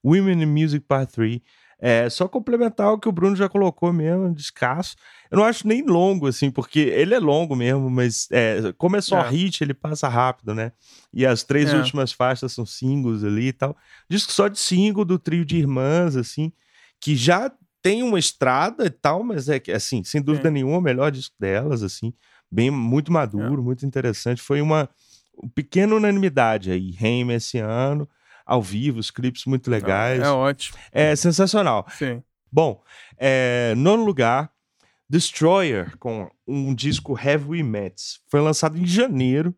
[0.04, 1.40] Women in Music Part 3.
[1.86, 4.96] É, só complementar o que o Bruno já colocou mesmo, descasso.
[5.30, 9.02] Eu não acho nem longo, assim, porque ele é longo mesmo, mas é, como é
[9.02, 9.28] só é.
[9.28, 10.72] hit, ele passa rápido, né?
[11.12, 11.76] E as três é.
[11.76, 13.76] últimas faixas são singles ali e tal.
[14.08, 16.50] Disco só de single do trio de irmãs, assim,
[16.98, 20.80] que já tem uma estrada e tal, mas é que, assim, sem dúvida nenhuma, o
[20.80, 22.14] melhor disco delas, assim,
[22.50, 23.62] bem, muito maduro, é.
[23.62, 24.40] muito interessante.
[24.40, 24.88] Foi uma,
[25.36, 28.08] uma pequena unanimidade aí, Reim esse ano
[28.44, 30.20] ao vivo, os clipes muito legais.
[30.20, 30.78] É ótimo.
[30.92, 31.86] É sensacional.
[31.90, 32.22] Sim.
[32.52, 32.82] Bom,
[33.16, 34.50] é, nono lugar,
[35.08, 38.20] Destroyer, com um disco Heavy Mets.
[38.28, 39.54] Foi lançado em janeiro.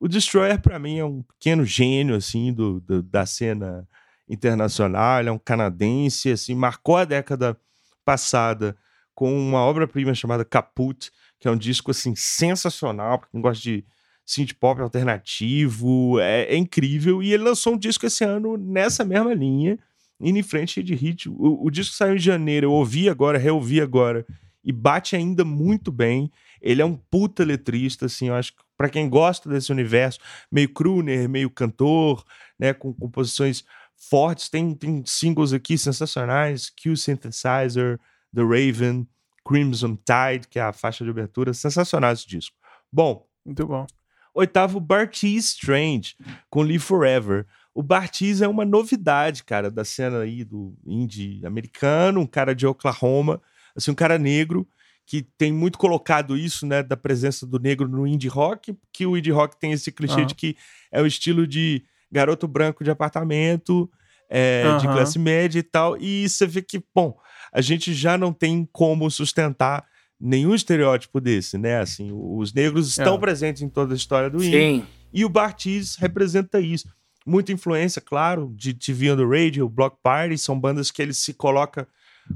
[0.00, 3.88] O Destroyer, para mim, é um pequeno gênio, assim, do, do, da cena
[4.28, 5.20] internacional.
[5.20, 7.56] Ele é um canadense, assim, marcou a década
[8.04, 8.76] passada
[9.14, 11.10] com uma obra-prima chamada Caput,
[11.40, 13.84] que é um disco, assim, sensacional, para quem gosta de
[14.28, 17.22] synth pop alternativo, é, é, incrível.
[17.22, 19.78] E ele lançou um disco esse ano nessa mesma linha,
[20.20, 21.30] indo em frente de hit.
[21.30, 24.26] O, o disco saiu em janeiro, eu ouvi agora, reouvi agora,
[24.62, 26.30] e bate ainda muito bem.
[26.60, 30.20] Ele é um puta letrista, assim, eu acho que para quem gosta desse universo,
[30.52, 32.22] meio crooner, meio cantor,
[32.58, 33.64] né, com composições
[33.96, 37.98] fortes, tem, tem singles aqui sensacionais, Q Synthesizer,
[38.34, 39.08] The Raven,
[39.46, 42.54] Crimson Tide, que é a faixa de abertura, sensacional esse disco.
[42.92, 43.86] Bom, muito bom.
[44.34, 46.14] Oitavo, Bartiz Strange,
[46.50, 47.46] com Live Forever.
[47.74, 52.66] O Bartiz é uma novidade, cara, da cena aí do indie americano, um cara de
[52.66, 53.40] Oklahoma,
[53.76, 54.66] assim, um cara negro,
[55.06, 59.16] que tem muito colocado isso, né, da presença do negro no indie rock, que o
[59.16, 60.26] indie rock tem esse clichê uhum.
[60.26, 60.56] de que
[60.92, 63.90] é o estilo de garoto branco de apartamento,
[64.28, 64.78] é, uhum.
[64.78, 67.16] de classe média e tal, e você vê que, bom,
[67.52, 69.86] a gente já não tem como sustentar
[70.20, 71.78] nenhum estereótipo desse, né?
[71.78, 73.18] Assim, os negros estão é.
[73.18, 74.84] presentes em toda a história do indie.
[75.12, 76.88] E o Bartiz representa isso.
[77.24, 81.34] Muita influência, claro, de TV on the Radio, Block Party, são bandas que ele se
[81.34, 81.86] coloca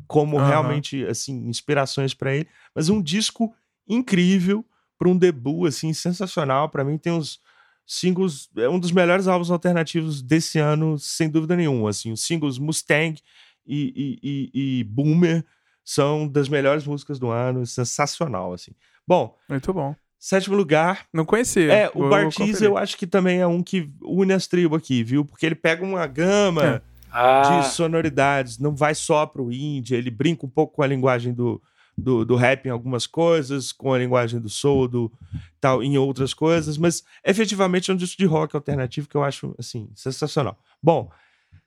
[0.06, 0.46] como uhum.
[0.46, 3.54] realmente assim inspirações para ele, mas um disco
[3.86, 4.64] incrível
[4.98, 7.40] para um debut assim sensacional, para mim tem uns
[7.86, 12.58] singles, é um dos melhores álbuns alternativos desse ano, sem dúvida nenhuma, assim, os singles
[12.58, 13.20] Mustang
[13.66, 15.44] e, e, e, e Boomer
[15.84, 18.72] são das melhores músicas do ano, sensacional, assim.
[19.06, 19.36] Bom.
[19.48, 19.94] Muito bom.
[20.18, 21.06] Sétimo lugar.
[21.12, 21.72] Não conhecia.
[21.72, 25.24] É, o Bartiz eu acho que também é um que une as tribos aqui, viu?
[25.24, 26.82] Porque ele pega uma gama é.
[27.10, 27.42] ah.
[27.42, 31.60] de sonoridades, não vai só pro indie, ele brinca um pouco com a linguagem do,
[31.98, 35.12] do, do rap em algumas coisas, com a linguagem do soul, do
[35.60, 39.52] tal, em outras coisas, mas efetivamente é um disco de rock alternativo que eu acho,
[39.58, 40.56] assim, sensacional.
[40.80, 41.10] Bom,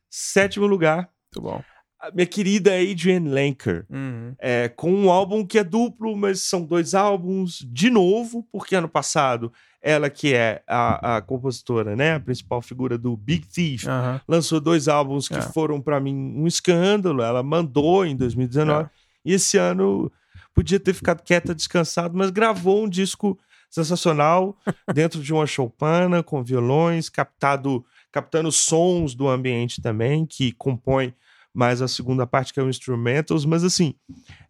[0.09, 1.09] sétimo lugar.
[1.35, 1.74] Muito bom
[2.13, 4.35] minha querida Adrienne Lenker, uhum.
[4.39, 8.89] é, com um álbum que é duplo, mas são dois álbuns de novo, porque ano
[8.89, 9.51] passado
[9.85, 14.19] ela que é a, a compositora, né, a principal figura do Big Thief, uhum.
[14.27, 15.41] lançou dois álbuns que é.
[15.43, 17.21] foram para mim um escândalo.
[17.21, 18.89] Ela mandou em 2019 é.
[19.23, 20.11] e esse ano
[20.55, 23.37] podia ter ficado quieta, descansado, mas gravou um disco
[23.69, 24.57] sensacional
[24.91, 31.13] dentro de uma choupana com violões, captado, captando sons do ambiente também que compõe
[31.55, 33.95] mais a segunda parte que é o instrumentals, mas assim,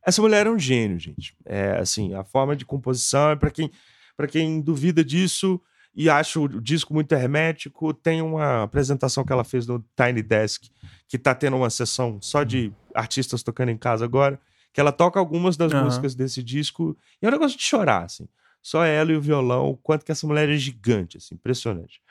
[0.06, 1.38] essa mulher é um gênio, gente.
[1.46, 3.72] É assim, a forma de composição é para quem
[4.18, 5.62] para quem duvida disso
[5.94, 10.70] e acha o disco muito hermético, tem uma apresentação que ela fez no Tiny Desk,
[11.08, 14.40] que tá tendo uma sessão só de artistas tocando em casa agora,
[14.74, 15.86] que ela toca algumas das uhum.
[15.86, 18.28] músicas desse disco, e é um negócio de chorar, assim.
[18.62, 22.02] Só ela e o violão, o quanto que essa mulher é gigante, assim, impressionante.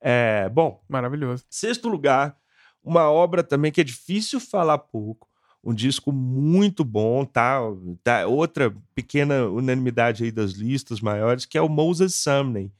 [0.00, 0.82] É, bom.
[0.86, 1.44] Maravilhoso.
[1.48, 2.36] Sexto lugar,
[2.84, 5.26] uma obra também que é difícil falar pouco,
[5.64, 7.58] um disco muito bom, tá?
[8.02, 8.26] tá?
[8.26, 12.70] Outra pequena unanimidade aí das listas maiores, que é o Moses Sumney,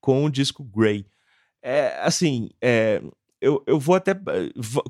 [0.00, 1.06] com o disco Grey.
[1.62, 3.00] É, assim, é,
[3.40, 4.12] eu, eu vou até.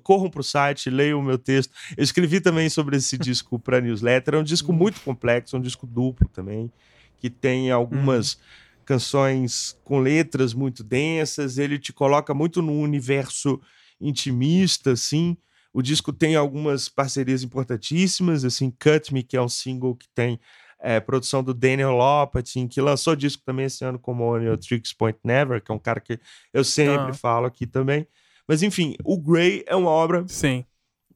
[0.02, 1.74] Corram para o site, leiam o meu texto.
[1.94, 4.34] Eu escrevi também sobre esse disco para newsletter.
[4.34, 6.72] É um disco muito complexo, é um disco duplo também,
[7.18, 8.34] que tem algumas.
[8.34, 8.62] Uhum.
[8.84, 13.60] Canções com letras muito densas, ele te coloca muito no universo
[14.02, 15.36] intimista, assim.
[15.72, 20.38] O disco tem algumas parcerias importantíssimas, assim, Cut Me, que é um single que tem
[20.78, 25.18] é, produção do Daniel Lopatin, que lançou disco também esse ano como On Tricks Point
[25.24, 26.18] Never, que é um cara que
[26.52, 27.14] eu sempre ah.
[27.14, 28.06] falo aqui também.
[28.46, 30.64] Mas enfim, o Grey é uma obra Sim.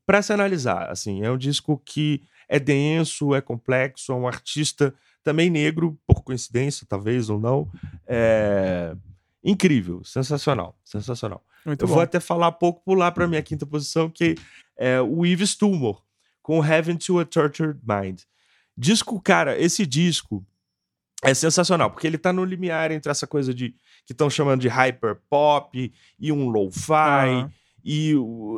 [0.07, 4.95] para se analisar, assim, é um disco que é denso, é complexo, é um artista
[5.25, 7.69] também negro, por coincidência, talvez ou não.
[8.07, 8.97] É
[9.43, 11.45] incrível, sensacional, sensacional.
[11.67, 11.95] Muito eu bom.
[11.95, 14.37] vou até falar pouco, pular para minha quinta posição, que
[14.77, 16.01] é o Yves Tumor,
[16.41, 18.21] com Heaven to a Tortured Mind.
[18.77, 20.47] Disco, cara, esse disco
[21.25, 24.69] é sensacional, porque ele tá no limiar entre essa coisa de que estão chamando de
[24.69, 27.51] hyper pop e um lo-fi
[27.85, 28.15] e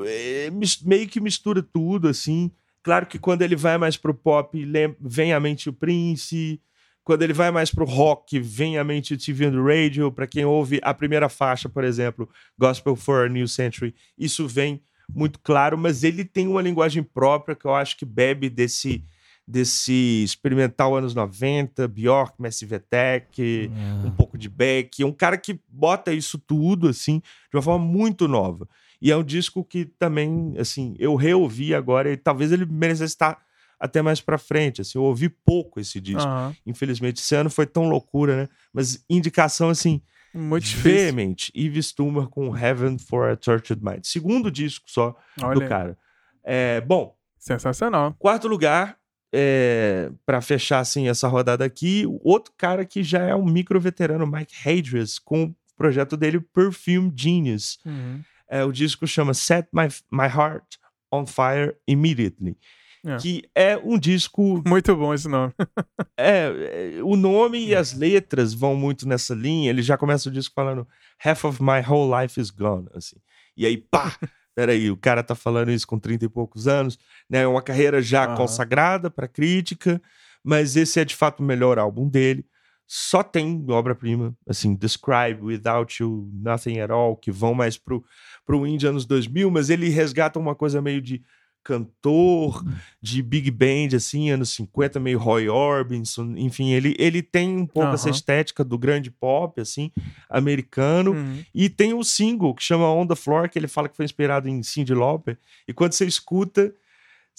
[0.07, 0.51] é,
[0.85, 2.51] meio que mistura tudo assim.
[2.83, 4.59] Claro que quando ele vai mais pro pop,
[5.01, 6.61] vem à mente o Prince,
[7.09, 10.13] quando ele vai mais pro rock, vem à mente o TV the Radio.
[10.13, 12.29] Para quem ouve a primeira faixa, por exemplo,
[12.59, 17.57] Gospel for a New Century, isso vem muito claro, mas ele tem uma linguagem própria
[17.57, 19.03] que eu acho que bebe desse
[19.47, 24.07] desse experimental anos 90, Bjork, Massive Attack, é.
[24.07, 27.83] um pouco de Beck, é um cara que bota isso tudo assim de uma forma
[27.83, 28.69] muito nova.
[29.01, 33.48] E é um disco que também, assim, eu reouvi agora e talvez ele merecesse estar
[33.79, 34.81] até mais pra frente.
[34.81, 36.29] Assim, eu ouvi pouco esse disco.
[36.29, 36.55] Uhum.
[36.67, 38.49] Infelizmente, esse ano foi tão loucura, né?
[38.73, 40.01] Mas indicação, assim,
[40.35, 41.53] muito veemente.
[41.57, 44.05] Yves Tumor com Heaven for a Tortured Mind.
[44.05, 45.55] Segundo disco só Olha.
[45.55, 45.99] do cara.
[46.45, 47.17] É, bom.
[47.39, 48.15] Sensacional.
[48.19, 48.99] Quarto lugar,
[49.33, 54.27] é, para fechar assim essa rodada aqui, outro cara que já é um micro veterano,
[54.27, 57.79] Mike Hadris, com o projeto dele Perfume Genius.
[57.85, 58.21] Uhum.
[58.49, 60.79] É, o disco chama Set My, My Heart
[61.13, 62.57] on Fire Immediately.
[63.05, 63.17] É.
[63.17, 64.63] Que é um disco.
[64.67, 65.53] Muito bom esse nome.
[66.17, 69.71] é, é, o nome e as letras vão muito nessa linha.
[69.71, 70.87] Ele já começa o disco falando
[71.25, 72.89] Half of my whole life is gone.
[72.95, 73.17] Assim.
[73.57, 74.17] E aí, pá!
[74.55, 76.99] Peraí, o cara tá falando isso com 30 e poucos anos,
[77.31, 77.43] né?
[77.43, 78.35] É uma carreira já uhum.
[78.35, 80.03] consagrada para crítica,
[80.43, 82.45] mas esse é de fato o melhor álbum dele.
[82.85, 88.03] Só tem obra-prima, assim, Describe, Without You, Nothing at All, que vão mais pro,
[88.45, 91.23] pro indie anos 2000, mas ele resgata uma coisa meio de
[91.69, 92.65] cantor
[93.03, 97.89] de big band, assim, anos 50, meio Roy Orbison, enfim, ele, ele tem um pouco
[97.89, 97.95] uhum.
[97.95, 99.93] essa estética do grande pop, assim,
[100.31, 101.45] americano, uhum.
[101.55, 104.49] e tem um single que chama On The Floor, que ele fala que foi inspirado
[104.49, 105.37] em Cyndi Lauper,
[105.69, 106.73] e quando você escuta,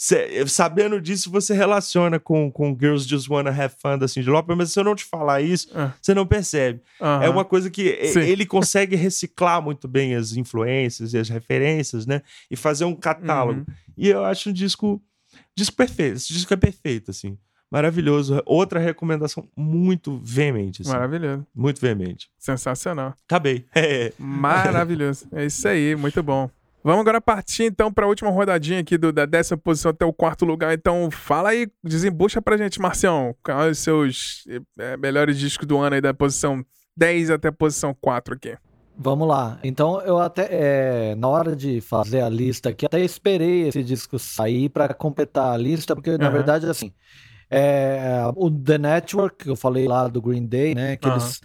[0.02, 4.56] Cê, sabendo disso, você relaciona com, com Girls Just Wanna Have Fun da Cyndi Lauper,
[4.56, 5.92] mas se eu não te falar isso, uh.
[6.02, 6.80] você não percebe.
[7.22, 8.22] É uma coisa que Sim.
[8.22, 12.22] ele consegue reciclar muito bem as influências e as referências, né?
[12.50, 13.60] E fazer um catálogo.
[13.60, 13.76] Uh -huh.
[13.98, 15.02] E eu acho um disco,
[15.54, 16.16] disco perfeito.
[16.16, 17.38] Esse disco é perfeito, assim.
[17.70, 18.42] Maravilhoso.
[18.46, 20.82] Outra recomendação muito veemente.
[20.82, 20.92] Assim.
[20.92, 21.46] Maravilhoso.
[21.54, 22.30] Muito veemente.
[22.38, 23.16] Sensacional.
[23.28, 23.66] Acabei.
[24.18, 25.28] Maravilhoso.
[25.34, 26.50] É isso aí, muito bom.
[26.82, 30.14] Vamos agora partir então para a última rodadinha aqui do, da décima posição até o
[30.14, 30.74] quarto lugar.
[30.74, 33.36] Então fala aí, desembucha pra gente, Marcião.
[33.44, 34.44] Quais os seus
[34.78, 36.64] é, melhores discos do ano aí da posição
[36.96, 38.58] 10 até a posição 4 aqui?
[38.98, 39.60] Vamos lá.
[39.64, 44.18] Então eu até é, na hora de fazer a lista aqui, até esperei esse disco
[44.18, 46.34] sair para completar a lista, porque na uhum.
[46.34, 46.94] verdade assim,
[47.50, 51.14] é, o The Network que eu falei lá do Green Day, né, que uhum.
[51.14, 51.42] eles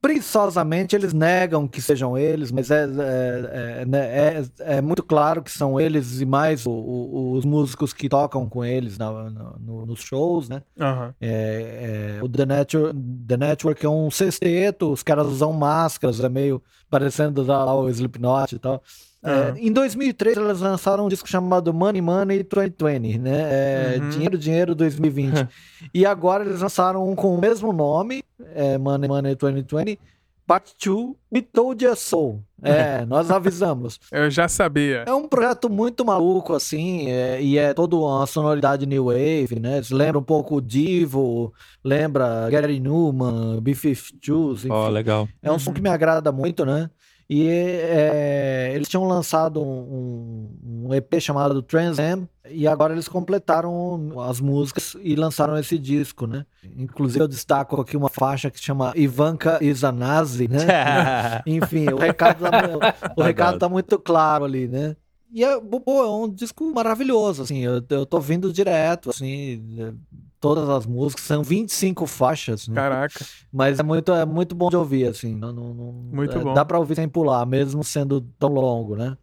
[0.00, 4.44] preguiçosamente eles negam que sejam eles, mas é, é, é, né, é,
[4.76, 8.64] é muito claro que são eles e mais o, o, os músicos que tocam com
[8.64, 10.62] eles na, no, nos shows, né?
[10.78, 11.12] Uhum.
[11.20, 16.62] É, o The Network, The Network é um sexteto, os caras usam máscaras, é meio
[16.88, 18.82] parecendo lá o Slipknot e tal.
[19.22, 23.30] É, em 2003 eles lançaram um disco chamado Money Money 2020, né?
[23.32, 24.08] É, uhum.
[24.08, 25.46] Dinheiro Dinheiro 2020.
[25.92, 28.22] e agora eles lançaram um com o mesmo nome,
[28.54, 29.98] é, Money Money 2020,
[30.46, 32.40] Part 2, We Told You So.
[32.62, 34.00] É, nós avisamos.
[34.10, 35.04] Eu já sabia.
[35.06, 39.82] É um projeto muito maluco, assim, é, e é toda uma sonoridade new wave, né?
[39.90, 41.52] Lembra um pouco o Divo,
[41.84, 45.28] lembra Gary Newman, B-52, Ó, oh, legal.
[45.42, 46.88] É um som que me agrada muito, né?
[47.32, 54.20] E é, eles tinham lançado um, um, EP chamado Trans Am, e agora eles completaram
[54.22, 56.44] as músicas e lançaram esse disco, né?
[56.76, 60.58] Inclusive eu destaco aqui uma faixa que se chama Ivanka is a Nazi, né?
[61.46, 64.96] Enfim, o recado, tá, o recado tá muito claro ali, né?
[65.32, 69.94] E é, pô, é um disco maravilhoso, assim, eu, eu tô vindo direto, assim,
[70.40, 72.66] todas as músicas, são 25 faixas.
[72.66, 72.74] Né?
[72.74, 73.24] Caraca.
[73.52, 76.54] Mas é muito, é muito bom de ouvir, assim, não, não, muito é, bom.
[76.54, 79.16] dá pra ouvir sem pular, mesmo sendo tão longo, né?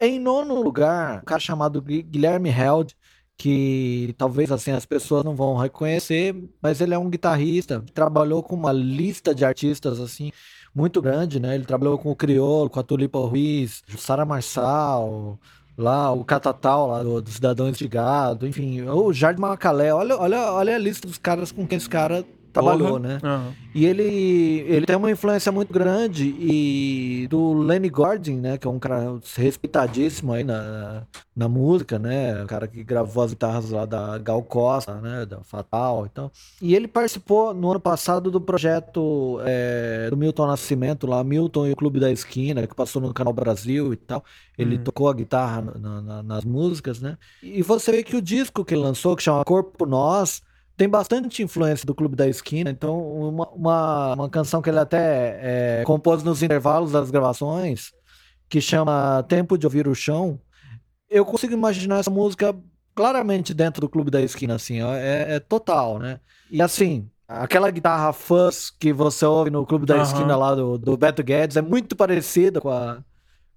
[0.00, 2.96] Em nono lugar, um cara chamado Guilherme Held,
[3.36, 8.54] que talvez assim as pessoas não vão reconhecer, mas ele é um guitarrista, trabalhou com
[8.54, 10.30] uma lista de artistas assim
[10.74, 11.54] muito grande, né?
[11.54, 15.38] Ele trabalhou com o Criolo, com a Tulipa Ruiz, Sara Marçal,
[15.80, 20.74] lá o Catatal lá do, do Cidadão Instigado, enfim, o Jardim Macalé, olha, olha, olha
[20.74, 23.18] a lista dos caras com quem esse cara trabalhou, né?
[23.22, 23.52] Uhum.
[23.74, 28.58] E ele, ele tem uma influência muito grande e do Lenny Gordon, né?
[28.58, 32.42] Que é um cara respeitadíssimo aí na, na música, né?
[32.42, 35.24] O cara que gravou as guitarras lá da Gal Costa, né?
[35.24, 36.30] Da Fatal então.
[36.60, 41.72] E ele participou no ano passado do projeto é, do Milton Nascimento, lá, Milton e
[41.72, 44.24] o Clube da Esquina, que passou no Canal Brasil e tal.
[44.58, 44.84] Ele uhum.
[44.84, 47.16] tocou a guitarra na, na, nas músicas, né?
[47.42, 50.42] E você vê que o disco que ele lançou, que chama Corpo Nós,
[50.80, 55.38] tem bastante influência do Clube da Esquina, então uma, uma, uma canção que ele até
[55.42, 57.92] é, compôs nos intervalos das gravações,
[58.48, 60.40] que chama Tempo de Ouvir o Chão,
[61.10, 62.56] eu consigo imaginar essa música
[62.94, 66.18] claramente dentro do Clube da Esquina, assim, é, é total, né?
[66.50, 70.02] E assim, aquela guitarra fuzz que você ouve no Clube da uhum.
[70.02, 73.04] Esquina lá do, do Beto Guedes é muito parecida com, a,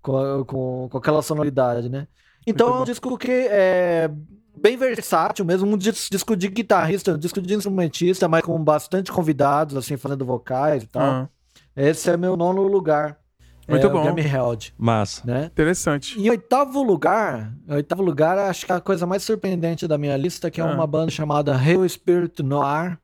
[0.01, 2.05] com, a, com, com aquela sonoridade, né?
[2.45, 4.11] Então é um disco que é
[4.55, 9.75] bem versátil mesmo, um disco de guitarrista, um disco de instrumentista, mas com bastante convidados,
[9.75, 11.21] assim, fazendo vocais e tal.
[11.21, 11.27] Uhum.
[11.75, 13.17] Esse é meu nono lugar.
[13.67, 14.03] Muito é, bom.
[14.03, 14.73] Game Held.
[14.77, 15.21] Massa.
[15.25, 15.45] Né?
[15.45, 16.19] Interessante.
[16.19, 20.51] Em oitavo lugar, em oitavo lugar, acho que a coisa mais surpreendente da minha lista
[20.51, 20.73] que é ah.
[20.73, 22.97] uma banda chamada Hell Spirit Noir,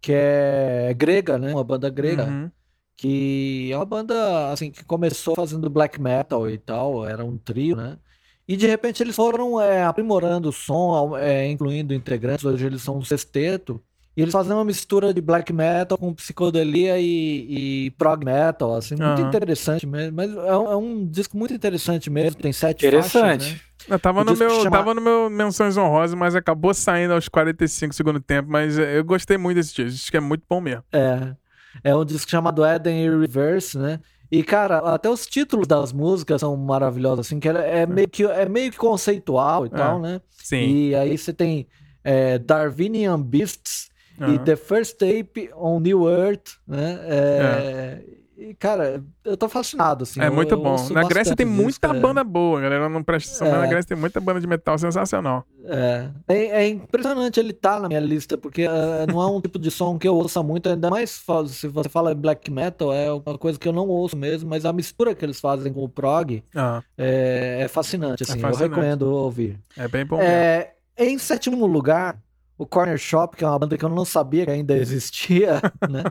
[0.00, 1.52] que é grega, né?
[1.52, 2.24] Uma banda grega.
[2.24, 2.50] Uhum.
[2.96, 7.74] Que é uma banda, assim, que começou fazendo black metal e tal, era um trio,
[7.74, 7.98] né?
[8.46, 12.44] E de repente eles foram é, aprimorando o som, é, incluindo integrantes.
[12.44, 13.80] Hoje eles são um sexteto.
[14.16, 18.94] E eles fazem uma mistura de black metal com psicodelia e, e prog metal, assim,
[18.94, 19.28] muito uhum.
[19.28, 20.14] interessante mesmo.
[20.14, 23.12] Mas é um, é um, disco muito interessante mesmo, tem sete interessante.
[23.12, 23.60] faixas, né?
[23.88, 24.70] Eu tava, no meu, chama...
[24.70, 29.36] tava no meu Menções Honrosas, mas acabou saindo aos 45 segundo tempo, mas eu gostei
[29.36, 30.84] muito desse disco, acho que é muito bom mesmo.
[30.92, 31.34] É,
[31.82, 33.98] é um disco chamado Eden Reverse, né?
[34.38, 38.24] E, cara, até os títulos das músicas são maravilhosos, assim, que é, é meio, que,
[38.24, 39.70] é meio que conceitual e é.
[39.70, 40.20] tal, né?
[40.30, 40.88] Sim.
[40.88, 41.68] E aí você tem
[42.02, 43.90] é, Darwinian Beasts
[44.20, 44.34] uhum.
[44.34, 46.98] e The First Tape on New Earth, né?
[47.04, 48.04] É, é.
[48.36, 50.20] E, cara, eu tô fascinado, assim.
[50.20, 50.76] É muito bom.
[50.90, 53.50] Na Grécia tem muita isso, banda boa, galera não presta atenção, é.
[53.52, 55.44] mas na Grécia tem muita banda de metal sensacional.
[55.64, 56.08] É.
[56.28, 56.44] é.
[56.64, 59.98] É, impressionante ele tá na minha lista, porque uh, não é um tipo de som
[59.98, 63.68] que eu ouça muito, ainda mais se você fala black metal, é uma coisa que
[63.68, 66.82] eu não ouço mesmo, mas a mistura que eles fazem com o prog ah.
[66.98, 68.40] é, é, fascinante, assim.
[68.40, 68.62] Fascinante.
[68.62, 69.58] Eu recomendo ouvir.
[69.76, 72.18] É bem bom é, Em sétimo lugar,
[72.58, 76.04] o Corner Shop, que é uma banda que eu não sabia que ainda existia, né?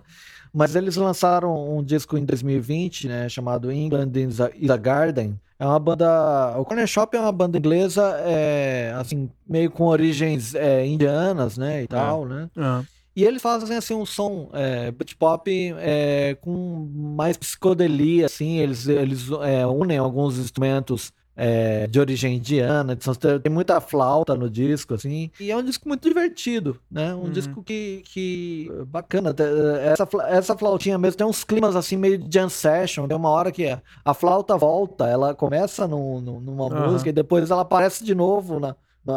[0.53, 5.39] Mas eles lançaram um disco em 2020, né, chamado England is a Garden.
[5.57, 6.55] É uma banda.
[6.59, 11.81] O Corner Shop é uma banda inglesa, é, assim, meio com origens é, indianas, né,
[11.81, 11.87] e é.
[11.87, 12.49] tal, né?
[12.55, 12.85] É.
[13.15, 18.57] E eles fazem assim um som é, Britpop é, com mais psicodelia, assim.
[18.57, 22.97] Eles, eles é, unem alguns instrumentos é, de origem indiana,
[23.41, 27.13] tem muita flauta no disco, assim, e é um disco muito divertido, né?
[27.13, 27.31] Um uhum.
[27.31, 29.35] disco que, que bacana.
[29.81, 33.51] Essa, essa flautinha mesmo tem uns climas assim meio de jam session, tem uma hora
[33.51, 36.91] que a flauta volta, ela começa no, no, numa uhum.
[36.91, 38.75] música e depois ela aparece de novo na,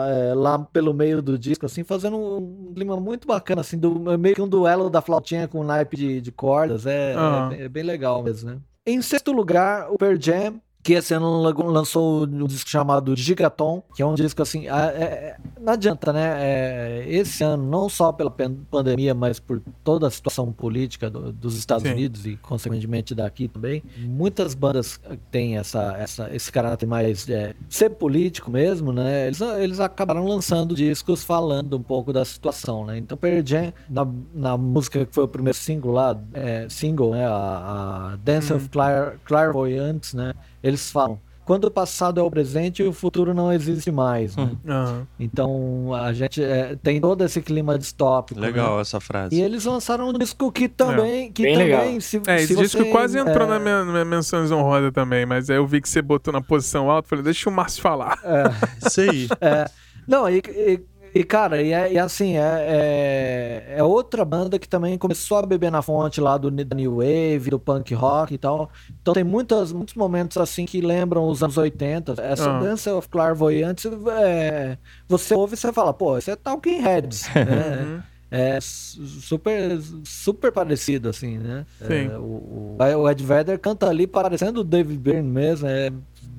[0.08, 4.34] é, lá pelo meio do disco, assim, fazendo um clima muito bacana, assim, do, meio
[4.34, 7.52] que um duelo da flautinha com um naipe de, de cordas, é, uhum.
[7.52, 8.58] é, é bem legal mesmo, né?
[8.88, 14.00] Em sexto lugar, o Per Jam, que esse ano lançou um disco chamado Gigaton, que
[14.00, 16.36] é um disco assim, é, é, não adianta, né?
[16.38, 18.32] É, esse ano, não só pela
[18.70, 21.92] pandemia, mas por toda a situação política do, dos Estados Sim.
[21.92, 27.90] Unidos e, consequentemente, daqui também, muitas bandas têm essa, essa, esse caráter mais é, ser
[27.90, 29.26] político mesmo, né?
[29.26, 32.96] Eles, eles acabaram lançando discos falando um pouco da situação, né?
[32.96, 37.26] Então, Pearl Jam, na, na música que foi o primeiro single lá, é, single, né?
[37.26, 40.32] A, a Dance of Clar Clairvoyants, né?
[40.66, 44.34] Eles falam quando o passado é o presente e o futuro não existe mais.
[44.34, 44.50] Né?
[44.64, 45.06] Uhum.
[45.18, 48.40] Então a gente é, tem todo esse clima distópico.
[48.40, 48.82] Legal né?
[48.82, 49.36] essa frase.
[49.36, 51.28] E eles lançaram um disco que também.
[51.28, 51.30] É.
[51.30, 52.00] Que Bem também legal.
[52.00, 53.50] Se, é, esse se disco você, quase entrou é...
[53.50, 56.90] na minha, minha menções honrosa também, mas aí eu vi que você botou na posição
[56.90, 58.18] alta, falei, deixa o Márcio falar.
[58.24, 58.84] É.
[58.84, 59.28] Isso aí.
[59.40, 59.70] É.
[60.08, 60.80] Não, e, e
[61.20, 65.46] e, cara, e, é, e assim, é, é, é, outra banda que também começou a
[65.46, 68.70] beber na fonte lá do New Wave, do punk rock e tal.
[69.00, 72.16] Então tem muitas, muitos momentos assim que lembram os anos 80.
[72.20, 72.60] Essa ah.
[72.60, 73.88] Dance of Clairvoyance,
[74.20, 74.76] é,
[75.08, 77.28] você ouve e você fala, pô, isso é Talking Heads.
[77.34, 78.02] né?
[78.28, 82.08] é super super parecido assim né Sim.
[82.10, 85.92] É, o, o, o Ed Vedder canta ali parecendo o David Byrne mesmo é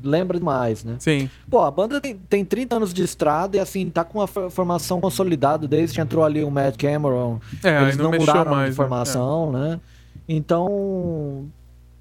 [0.04, 0.96] lembra demais, né?
[1.00, 1.30] Sim.
[1.50, 5.02] Pô, a banda tem, tem 30 anos de estrada e assim, tá com uma formação
[5.02, 7.40] consolidada desde que entrou ali o Matt Cameron.
[7.64, 8.76] É, eles não, não mudaram mais, de né?
[8.76, 9.70] formação, né?
[9.70, 9.80] né?
[10.28, 11.48] Então,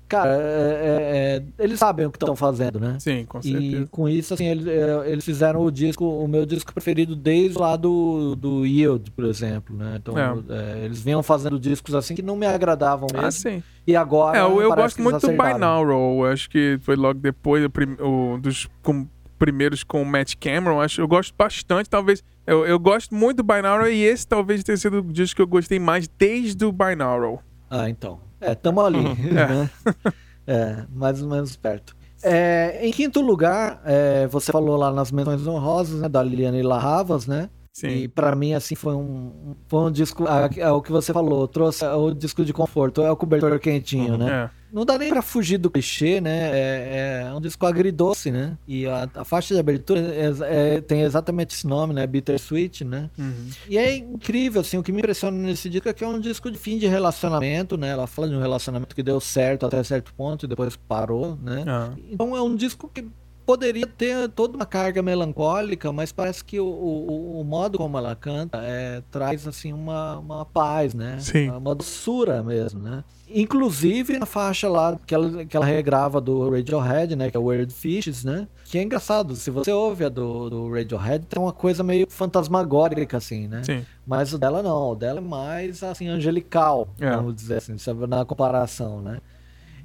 [0.09, 2.97] Cara, é, é, é, eles sabem o que estão fazendo, né?
[3.01, 3.83] Sim, com certeza.
[3.83, 7.59] E com isso, assim, eles, é, eles fizeram o disco, o meu disco preferido desde
[7.59, 9.97] lá do, do Yield, por exemplo, né?
[9.97, 10.85] Então, é.
[10.85, 13.27] eles vinham fazendo discos assim que não me agradavam mesmo.
[13.27, 13.63] Ah, sim.
[13.85, 14.39] E agora.
[14.39, 18.69] É, eu, eu gosto muito do Binaural, acho que foi logo depois o, o dos
[18.83, 19.09] com,
[19.39, 20.81] primeiros com o Matt Cameron.
[20.81, 22.23] Acho, eu gosto bastante, talvez.
[22.47, 25.49] Eu, eu gosto muito do Binaural e esse talvez tenha sido o disco que eu
[25.49, 27.43] gostei mais desde o Binaural.
[27.69, 28.21] Ah, então.
[28.41, 29.33] É, tamo ali, uhum.
[29.33, 29.71] né?
[30.47, 31.97] é, mais ou menos perto.
[32.23, 37.27] É, em quinto lugar, é, você falou lá nas menções honrosas, né, da Liliane Larravas,
[37.27, 37.49] né?
[37.77, 37.89] Sim.
[37.89, 40.25] E para mim, assim, foi um, foi um disco.
[40.57, 44.19] É, o que você falou, trouxe o disco de conforto, é o cobertor quentinho, uhum.
[44.19, 44.51] né?
[44.51, 46.51] É não dá nem pra fugir do clichê, né?
[46.53, 48.59] É, é um disco agridoce, né?
[48.67, 52.07] E a, a faixa de abertura é, é, tem exatamente esse nome, né?
[52.07, 53.09] Bittersweet, né?
[53.19, 53.49] Uhum.
[53.69, 56.51] E é incrível, assim, o que me impressiona nesse disco é que é um disco
[56.51, 57.89] de fim de relacionamento, né?
[57.89, 61.65] Ela fala de um relacionamento que deu certo até certo ponto e depois parou, né?
[61.67, 62.05] Uhum.
[62.11, 63.07] Então é um disco que
[63.47, 68.17] poderia ter toda uma carga melancólica, mas parece que o, o, o modo como ela
[68.17, 71.19] canta é, traz assim uma, uma paz, né?
[71.21, 71.49] Sim.
[71.51, 73.05] Uma doçura mesmo, né?
[73.29, 77.31] Inclusive na faixa lá que ela, que ela regrava do Radiohead, né?
[77.31, 78.49] Que é o Weird Fishes, né?
[78.65, 79.37] Que é engraçado.
[79.37, 83.63] Se você ouve a do, do Radiohead, tem uma coisa meio fantasmagórica, assim, né?
[83.63, 83.87] Sim.
[84.05, 84.91] Mas o dela não.
[84.91, 87.11] O dela é mais, assim, angelical, é.
[87.11, 87.77] vamos dizer assim,
[88.09, 89.21] na comparação, né?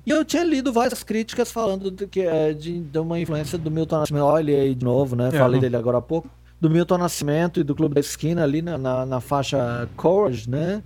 [0.05, 3.69] E eu tinha lido várias críticas falando de, que, é, de, de uma influência do
[3.69, 4.23] Milton Nascimento.
[4.23, 5.29] Olha aí de novo, né?
[5.29, 5.37] É.
[5.37, 6.29] Falei dele agora há pouco.
[6.59, 10.81] Do Milton Nascimento e do Clube da Esquina ali na, na, na faixa Courage, né?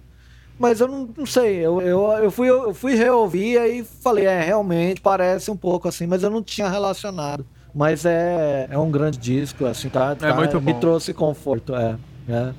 [0.57, 4.41] Mas eu não, não sei, eu, eu, eu, fui, eu fui reouvir e falei, é,
[4.41, 7.45] realmente parece um pouco assim, mas eu não tinha relacionado.
[7.73, 10.11] Mas é, é um grande disco, assim, tá?
[10.11, 10.73] É tá muito bom.
[10.73, 11.97] Me trouxe conforto, é,
[12.29, 12.53] é.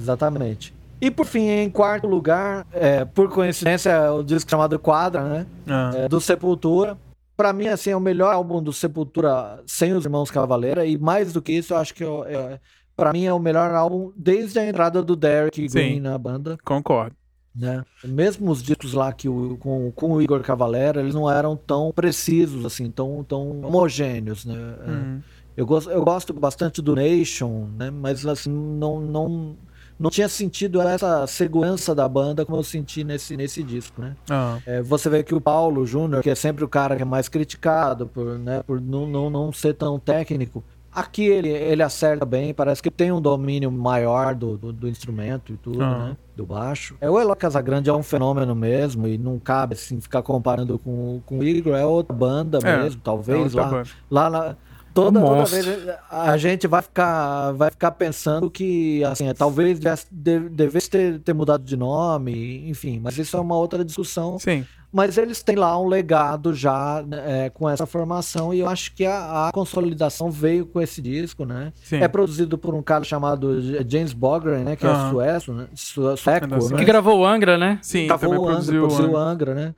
[0.00, 0.74] Exatamente.
[1.02, 5.46] E por fim, em quarto lugar, é, por coincidência, o disco chamado Quadra, né?
[5.66, 5.90] Ah.
[5.96, 6.96] É, do Sepultura.
[7.36, 10.86] Pra mim, assim, é o melhor álbum do Sepultura sem os Irmãos Cavaleira.
[10.86, 12.56] E mais do que isso, eu acho que eu, eu,
[12.94, 16.56] pra mim é o melhor álbum desde a entrada do Derek Green na banda.
[16.64, 17.16] Concordo.
[17.52, 17.84] Né?
[18.04, 21.90] Mesmo os discos lá que o, com, com o Igor Cavalera, eles não eram tão
[21.90, 24.54] precisos, assim, tão, tão homogêneos, né?
[24.86, 25.20] Uhum.
[25.56, 27.90] Eu, gosto, eu gosto bastante do Nation, né?
[27.90, 29.56] Mas assim, não, não,
[30.02, 34.16] não tinha sentido essa segurança da banda como eu senti nesse, nesse disco, né?
[34.28, 34.62] Uhum.
[34.66, 37.28] É, você vê que o Paulo Júnior, que é sempre o cara que é mais
[37.28, 40.64] criticado por, né, por não, não, não ser tão técnico,
[40.94, 45.50] Aqui ele, ele acerta bem, parece que tem um domínio maior do, do, do instrumento
[45.50, 46.08] e tudo, uhum.
[46.08, 46.16] né?
[46.36, 46.96] Do baixo.
[47.00, 51.22] É, o Eloy Casagrande é um fenômeno mesmo e não cabe assim ficar comparando com,
[51.24, 53.54] com o Igor, é outra banda é, mesmo, talvez.
[53.54, 53.88] É lá, banda.
[54.10, 54.56] lá na,
[54.94, 55.66] toda, toda vez
[56.10, 59.78] a gente vai ficar, vai ficar pensando que, assim, é, talvez
[60.10, 64.38] devesse ter, ter mudado de nome, enfim, mas isso é uma outra discussão.
[64.38, 68.68] Sim mas eles têm lá um legado já né, é, com essa formação e eu
[68.68, 71.72] acho que a, a, consolidação veio com esse disco, né?
[71.82, 71.96] Sim.
[71.96, 73.58] É produzido por um cara chamado
[73.88, 74.76] James Bogren, né?
[74.76, 75.22] Que uhum.
[75.22, 75.66] é sueco, né?
[75.74, 76.78] sueco, né?
[76.78, 77.78] Que gravou o Angra, né?
[77.80, 79.74] Sim, Gravou também produziu, produziu o Angra, né?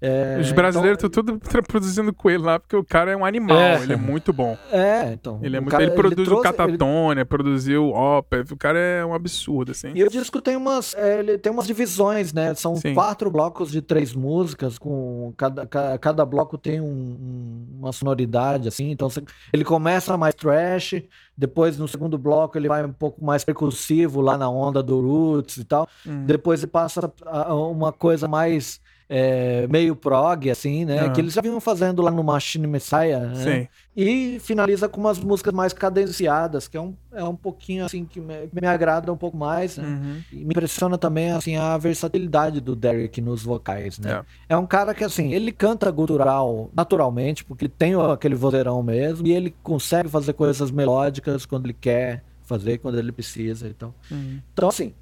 [0.00, 3.24] É, Os brasileiros estão então, tudo produzindo com ele lá, porque o cara é um
[3.24, 3.82] animal, é.
[3.82, 4.56] ele é muito bom.
[4.70, 5.40] É, então.
[5.42, 7.24] Ele, é muito, cara, ele produziu ele trouxe, Catatônia, ele...
[7.24, 9.92] produziu Opeth, o cara é um absurdo, assim.
[9.94, 12.54] E o disco tem umas, é, ele tem umas divisões, né?
[12.54, 12.92] São Sim.
[12.92, 18.90] quatro blocos de três músicas, com cada, cada bloco tem um, uma sonoridade, assim.
[18.90, 19.08] Então
[19.50, 21.02] ele começa mais trash,
[21.36, 25.56] depois no segundo bloco ele vai um pouco mais percussivo lá na onda do Roots
[25.56, 25.88] e tal.
[26.06, 26.24] Hum.
[26.26, 31.04] Depois ele passa a uma coisa mais é, meio prog, assim, né?
[31.04, 31.12] Uhum.
[31.12, 33.34] Que eles já vinham fazendo lá no Machine Messiah, né?
[33.34, 33.68] Sim.
[33.96, 38.20] E finaliza com umas músicas mais cadenciadas, que é um, é um pouquinho, assim, que
[38.20, 39.86] me, me agrada um pouco mais, né?
[39.86, 40.22] Uhum.
[40.32, 44.24] E me impressiona também, assim, a versatilidade do Derek nos vocais, né?
[44.48, 44.54] É.
[44.54, 49.32] é um cara que, assim, ele canta gutural naturalmente, porque tem aquele vozeirão mesmo, e
[49.32, 53.94] ele consegue fazer coisas melódicas quando ele quer fazer, quando ele precisa, então.
[54.10, 54.40] Uhum.
[54.52, 54.92] Então, assim,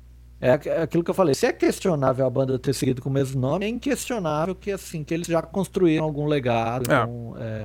[0.45, 1.35] é, é aquilo que eu falei.
[1.35, 5.03] Se é questionável a banda ter seguido com o mesmo nome, é inquestionável que assim
[5.03, 6.83] que eles já construíram algum legado.
[6.83, 6.95] É.
[6.95, 7.65] Então, é,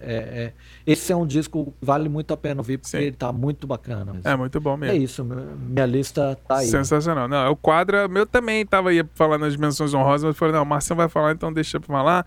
[0.00, 0.52] é, é,
[0.86, 3.04] esse é um disco que vale muito a pena ouvir porque Sim.
[3.04, 4.14] ele tá muito bacana.
[4.14, 4.26] Mesmo.
[4.26, 4.96] É muito bom mesmo.
[4.96, 6.66] É isso, minha lista tá aí.
[6.66, 7.28] Sensacional.
[7.28, 10.62] Não, o quadro, meu também tava aí falando nas menções honrosas, mas eu falei, não,
[10.62, 12.26] o Marcelo vai falar, então deixa eu falar.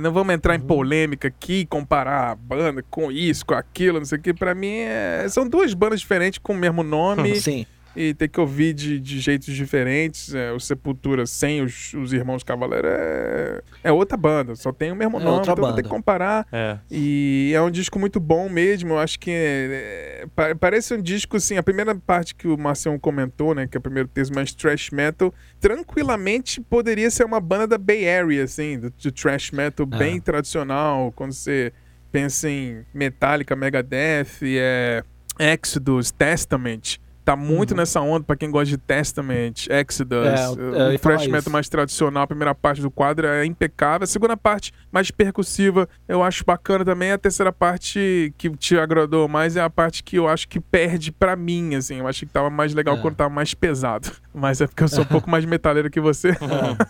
[0.00, 0.64] Não vamos entrar uhum.
[0.64, 4.32] em polêmica aqui, comparar a banda com isso, com aquilo, não sei o que.
[4.32, 5.26] Pra mim, é...
[5.28, 7.36] são duas bandas diferentes com o mesmo nome.
[7.42, 7.66] Sim
[7.96, 10.34] e ter que ouvir de, de jeitos diferentes.
[10.34, 14.96] É, o Sepultura sem os, os Irmãos Cavaleiro é, é outra banda, só tem o
[14.96, 15.74] mesmo é nome, então banda.
[15.74, 16.46] tem que comparar.
[16.52, 16.78] É.
[16.90, 18.94] E é um disco muito bom mesmo.
[18.94, 21.56] Eu acho que é, é parece um disco assim.
[21.56, 24.90] A primeira parte que o Marcião comentou, né, que é o primeiro texto mais trash
[24.90, 29.96] metal, tranquilamente poderia ser uma banda da Bay Area, assim, do, do trash metal é.
[29.96, 31.12] bem tradicional.
[31.12, 31.72] Quando você
[32.10, 35.02] pensa em Metallica, Megadeth, é
[35.38, 37.78] Exodus, Testament tá muito uhum.
[37.78, 42.24] nessa onda para quem gosta de Testament, Exodus, é, o thrash metal mais tradicional.
[42.24, 44.04] A primeira parte do quadro é impecável.
[44.04, 47.12] A segunda parte, mais percussiva, eu acho bacana também.
[47.12, 51.10] A terceira parte que te agradou mais é a parte que eu acho que perde
[51.10, 51.98] para mim, assim.
[51.98, 53.00] Eu acho que tava mais legal é.
[53.00, 54.10] quando tava mais pesado.
[54.34, 56.36] Mas é porque eu sou um pouco mais metaleiro que você.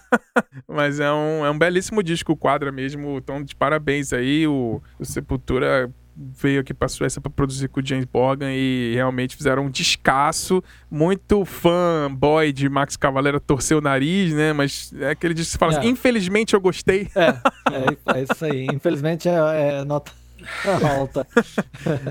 [0.66, 3.18] Mas é um, é um belíssimo disco, o quadro mesmo.
[3.18, 4.46] Então, de parabéns aí.
[4.46, 9.36] O, o Sepultura veio aqui para Suécia para produzir com o James Borgan e realmente
[9.36, 10.62] fizeram um descasso.
[10.90, 14.52] Muito fã boy de Max Cavalera torceu o nariz, né?
[14.52, 15.82] Mas é aquele disco que fala assim, é.
[15.82, 17.08] assim, infelizmente eu gostei.
[17.14, 18.66] É, é, é isso aí.
[18.72, 20.12] Infelizmente é, é nota
[20.98, 21.26] alta.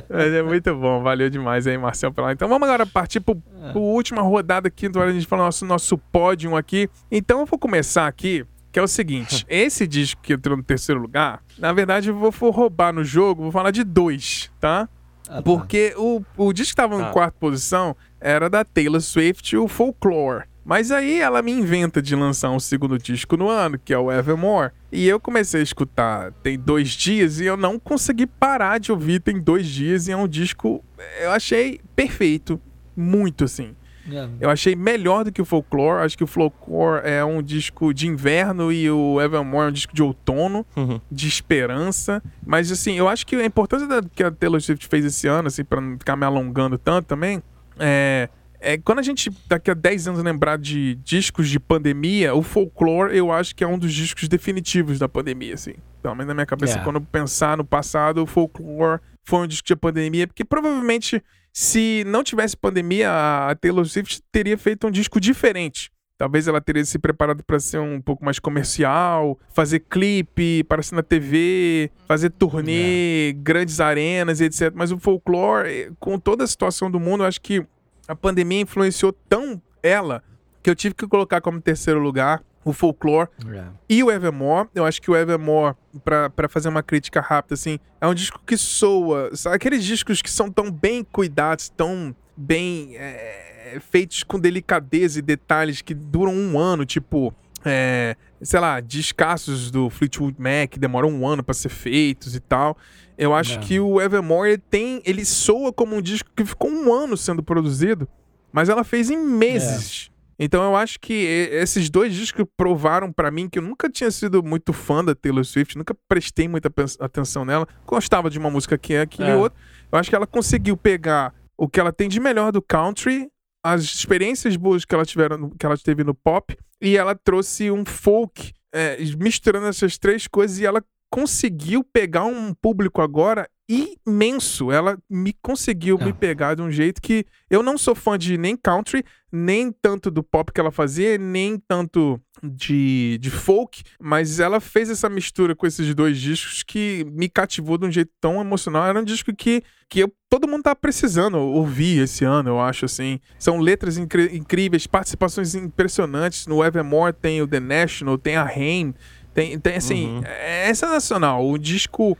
[0.09, 2.11] É muito bom, valeu demais aí, Marcel.
[2.11, 2.31] Pela...
[2.31, 3.35] Então vamos agora partir para
[3.73, 6.89] a última rodada aqui, do a gente falar nosso, nosso pódio aqui.
[7.11, 10.99] Então eu vou começar aqui que é o seguinte: esse disco que entrou no terceiro
[10.99, 14.89] lugar, na verdade eu vou, vou roubar no jogo, vou falar de dois, tá?
[15.29, 15.41] Ah, tá.
[15.41, 17.09] Porque o, o disco que estava ah.
[17.09, 20.45] em quarta posição era da Taylor Swift, o Folklore.
[20.65, 24.09] Mas aí ela me inventa de lançar um segundo disco no ano, que é o
[24.09, 24.71] Evermore.
[24.91, 29.19] E eu comecei a escutar tem dois dias e eu não consegui parar de ouvir
[29.19, 30.07] tem dois dias.
[30.07, 30.83] E é um disco,
[31.21, 32.59] eu achei perfeito.
[32.95, 33.75] Muito assim.
[34.11, 34.27] É.
[34.39, 36.03] Eu achei melhor do que o Folklore.
[36.03, 39.93] Acho que o Folklore é um disco de inverno e o Evermore é um disco
[39.93, 40.99] de outono, uhum.
[41.11, 42.21] de esperança.
[42.45, 45.47] Mas assim, eu acho que a importância da, que a Taylor Swift fez esse ano,
[45.47, 47.41] assim, pra não ficar me alongando tanto também,
[47.79, 48.29] é.
[48.65, 53.13] É, quando a gente daqui a 10 anos lembrar de discos de pandemia, o Folklore
[53.13, 55.73] eu acho que é um dos discos definitivos da pandemia, assim.
[56.01, 56.83] Pelo menos na minha cabeça, yeah.
[56.85, 61.21] quando eu pensar no passado, o Folklore foi um disco de pandemia, porque provavelmente
[61.53, 65.91] se não tivesse pandemia, a Taylor Swift teria feito um disco diferente.
[66.17, 71.03] Talvez ela teria se preparado para ser um pouco mais comercial, fazer clipe, aparecer na
[71.03, 73.33] TV, fazer turnê, é.
[73.33, 74.71] grandes arenas e etc.
[74.73, 77.63] Mas o folclore, com toda a situação do mundo, eu acho que
[78.07, 80.23] a pandemia influenciou tão ela
[80.61, 83.69] que eu tive que colocar como terceiro lugar o Folklore yeah.
[83.69, 83.73] É.
[83.89, 84.69] e o Evermore.
[84.73, 88.57] Eu acho que o Evermore, para fazer uma crítica rápida, assim, é um disco que
[88.57, 89.29] soa.
[89.47, 95.81] Aqueles discos que são tão bem cuidados, tão bem é, feitos com delicadeza e detalhes
[95.81, 97.33] que duram um ano, tipo.
[97.65, 102.41] É, sei lá, descassos do Fleetwood Mac que demoram um ano para ser feitos e
[102.41, 102.77] tal.
[103.17, 103.65] Eu acho yeah.
[103.65, 103.67] É.
[103.67, 107.41] que o Evermore ele tem, ele soa como um disco que ficou um ano sendo
[107.41, 108.05] produzido,
[108.51, 110.11] mas ela fez em meses.
[110.43, 114.43] Então eu acho que esses dois discos provaram para mim que eu nunca tinha sido
[114.43, 117.65] muito fã da Taylor Swift, nunca prestei muita atenção nela.
[117.85, 119.31] Gostava de uma música que é aquilo é.
[119.31, 119.57] e outra.
[119.89, 123.29] Eu acho que ela conseguiu pegar o que ela tem de melhor do country,
[123.63, 127.85] as experiências boas que ela, tiveram, que ela teve no pop, e ela trouxe um
[127.85, 134.71] folk é, misturando essas três coisas e ela conseguiu pegar um público agora imenso.
[134.71, 136.13] Ela me conseguiu me ah.
[136.13, 140.21] pegar de um jeito que eu não sou fã de nem country, nem tanto do
[140.21, 145.65] pop que ela fazia, nem tanto de, de folk, mas ela fez essa mistura com
[145.65, 148.85] esses dois discos que me cativou de um jeito tão emocional.
[148.85, 152.85] Era um disco que, que eu, todo mundo tá precisando ouvir esse ano, eu acho,
[152.85, 153.19] assim.
[153.39, 156.45] São letras incríveis, participações impressionantes.
[156.45, 158.93] No Evermore tem o The National, tem a Rain,
[159.33, 160.21] tem, tem assim, uhum.
[160.25, 161.49] é sensacional.
[161.49, 162.17] O disco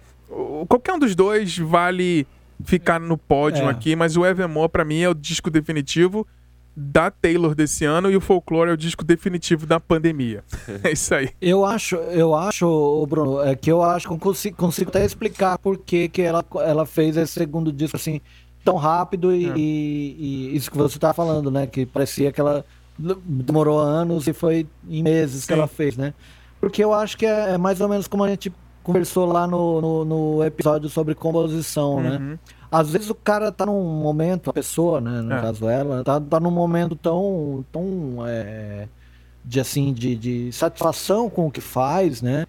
[0.66, 2.28] Qualquer um dos dois vale
[2.64, 3.70] ficar no pódio é.
[3.70, 6.26] aqui, mas o Evermore para mim é o disco definitivo
[6.76, 10.44] da Taylor desse ano e o Folklore é o disco definitivo da pandemia.
[10.84, 11.30] é isso aí.
[11.40, 15.58] Eu acho, eu acho, Bruno, é que eu acho que eu consigo, consigo até explicar
[15.60, 18.20] por que, que ela, ela fez esse segundo disco assim
[18.64, 19.54] tão rápido e, é.
[19.56, 21.68] e, e isso que você tá falando, né?
[21.68, 22.66] Que parecia que ela
[22.98, 25.48] demorou anos e foi em meses Sim.
[25.48, 26.14] que ela fez, né?
[26.60, 28.52] Porque eu acho que é, é mais ou menos como a gente
[28.84, 32.12] conversou lá no, no, no episódio sobre composição, né?
[32.12, 32.20] uhum.
[32.20, 32.40] né?
[32.72, 35.22] Às vezes o cara tá num momento, a pessoa, né?
[35.22, 35.42] No é.
[35.42, 38.88] caso ela, tá, tá num momento tão, tão é,
[39.46, 42.46] de assim, de, de satisfação com o que faz, né?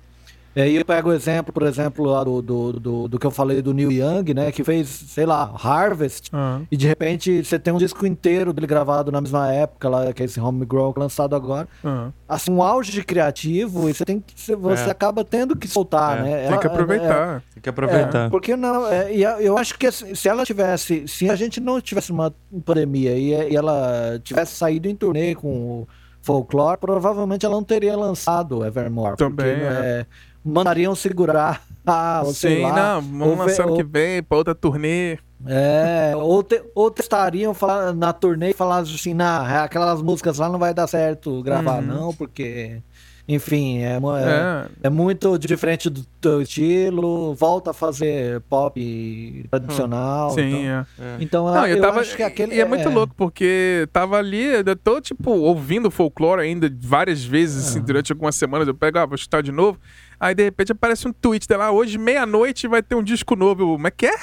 [0.54, 3.30] É, e eu pego o exemplo, por exemplo, lá do, do, do, do, que eu
[3.30, 4.52] falei do Neil Young, né?
[4.52, 6.30] Que fez, sei lá, Harvest.
[6.32, 6.64] Uhum.
[6.70, 10.22] E de repente você tem um disco inteiro dele gravado na mesma época, lá, que
[10.22, 11.66] é esse Homegrown lançado agora.
[11.82, 12.12] Uhum.
[12.28, 14.54] Assim, um auge de criativo, e você tem que.
[14.54, 14.90] Você é.
[14.90, 16.22] acaba tendo que soltar, é.
[16.22, 16.48] né?
[16.48, 17.42] Tem que aproveitar.
[17.54, 18.26] tem que aproveitar.
[18.26, 18.86] É, porque não.
[18.86, 21.08] É, e eu acho que assim, se ela tivesse.
[21.08, 22.32] Se a gente não tivesse uma
[22.64, 25.88] pandemia e, e ela tivesse saído em turnê com o
[26.22, 29.16] Folklore, provavelmente ela não teria lançado Evermore.
[29.16, 29.56] Também.
[29.56, 30.06] Porque, é
[30.44, 31.62] mandariam segurar.
[31.86, 35.18] Ah, Sim, lá, não, vamos lançar ano que vem pra outra turnê.
[35.46, 40.48] É, ou, te, ou testariam falar, na turnê e falar assim, nah, aquelas músicas lá
[40.48, 41.86] não vai dar certo gravar, uhum.
[41.86, 42.80] não, porque
[43.26, 50.30] enfim, é, é, é, muito diferente do teu estilo, volta a fazer pop tradicional.
[50.30, 50.84] Sim, então, é.
[51.00, 51.16] é.
[51.20, 52.54] Então Não, eu, eu tava, acho que aquele.
[52.54, 52.92] E é muito é.
[52.92, 58.36] louco, porque tava ali, eu tô, tipo, ouvindo folclore ainda várias vezes, assim, durante algumas
[58.36, 58.68] semanas.
[58.68, 59.78] Eu pego, ah, vou escutar de novo.
[60.18, 63.72] Aí, de repente, aparece um tweet dela, hoje, meia-noite, vai ter um disco novo.
[63.72, 64.14] Como é que é?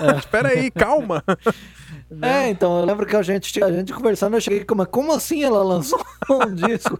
[0.00, 0.16] é.
[0.18, 1.22] Espera aí, calma.
[2.22, 5.44] É, então, eu lembro que a gente, a gente conversando, eu cheguei como, como assim
[5.44, 6.98] ela lançou um disco?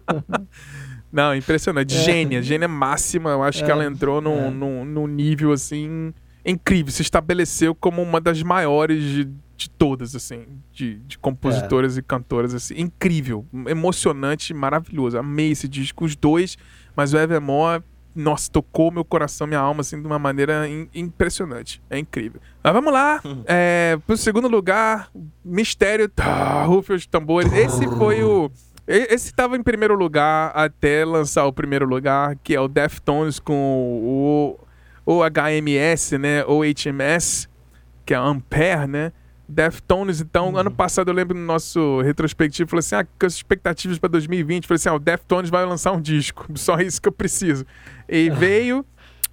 [1.11, 1.97] Não, impressionante.
[1.97, 2.03] É.
[2.03, 3.31] Gênia, gênia máxima.
[3.31, 3.65] Eu acho é.
[3.65, 4.51] que ela entrou num, é.
[4.51, 6.13] num, num nível assim
[6.45, 6.93] incrível.
[6.93, 9.25] Se estabeleceu como uma das maiores de,
[9.57, 12.01] de todas, assim, de, de compositoras é.
[12.01, 12.75] e cantoras, assim.
[12.79, 15.19] Incrível, emocionante, maravilhoso.
[15.19, 16.57] Amei esse disco, os dois,
[16.97, 17.83] mas o Evermore,
[18.19, 21.81] nossa, tocou meu coração, minha alma, assim, de uma maneira in, impressionante.
[21.89, 22.41] É incrível.
[22.63, 25.09] Mas vamos lá, é, pro segundo lugar,
[25.45, 27.53] Mistério, tá, rufe os tambores.
[27.53, 28.51] Esse foi o
[28.87, 33.55] Esse estava em primeiro lugar até lançar o primeiro lugar, que é o Deftones com
[33.55, 34.59] o,
[35.07, 36.45] o HMS, né?
[36.45, 37.49] Ou HMS,
[38.05, 39.13] que é Ampere, né?
[39.49, 40.59] Deftones, então, uhum.
[40.59, 44.67] ano passado eu lembro no nosso retrospectivo, falei assim: ah, com as expectativas para 2020,
[44.67, 47.65] falei assim: ah, o Deftones vai lançar um disco, só isso que eu preciso.
[48.09, 48.85] E veio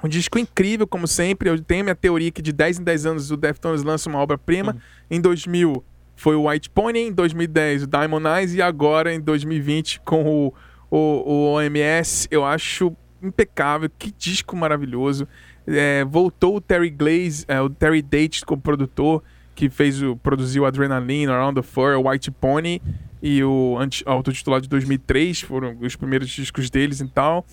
[0.02, 1.50] um disco incrível, como sempre.
[1.50, 4.72] Eu tenho minha teoria que de 10 em 10 anos o Deftones lança uma obra-prima.
[4.72, 5.18] Uhum.
[5.18, 5.84] Em 2000
[6.16, 10.54] foi o White Pony, em 2010 o Diamond Eyes e agora em 2020 com o,
[10.90, 12.28] o, o OMS.
[12.32, 15.28] Eu acho impecável, que disco maravilhoso.
[15.68, 19.22] É, voltou o Terry Glaze, é, o Terry Date como produtor
[19.56, 22.82] que fez o, produziu Adrenaline, Around the Fur, White Pony
[23.28, 23.76] e o
[24.06, 27.44] autotitulado de 2003, foram os primeiros discos deles e tal.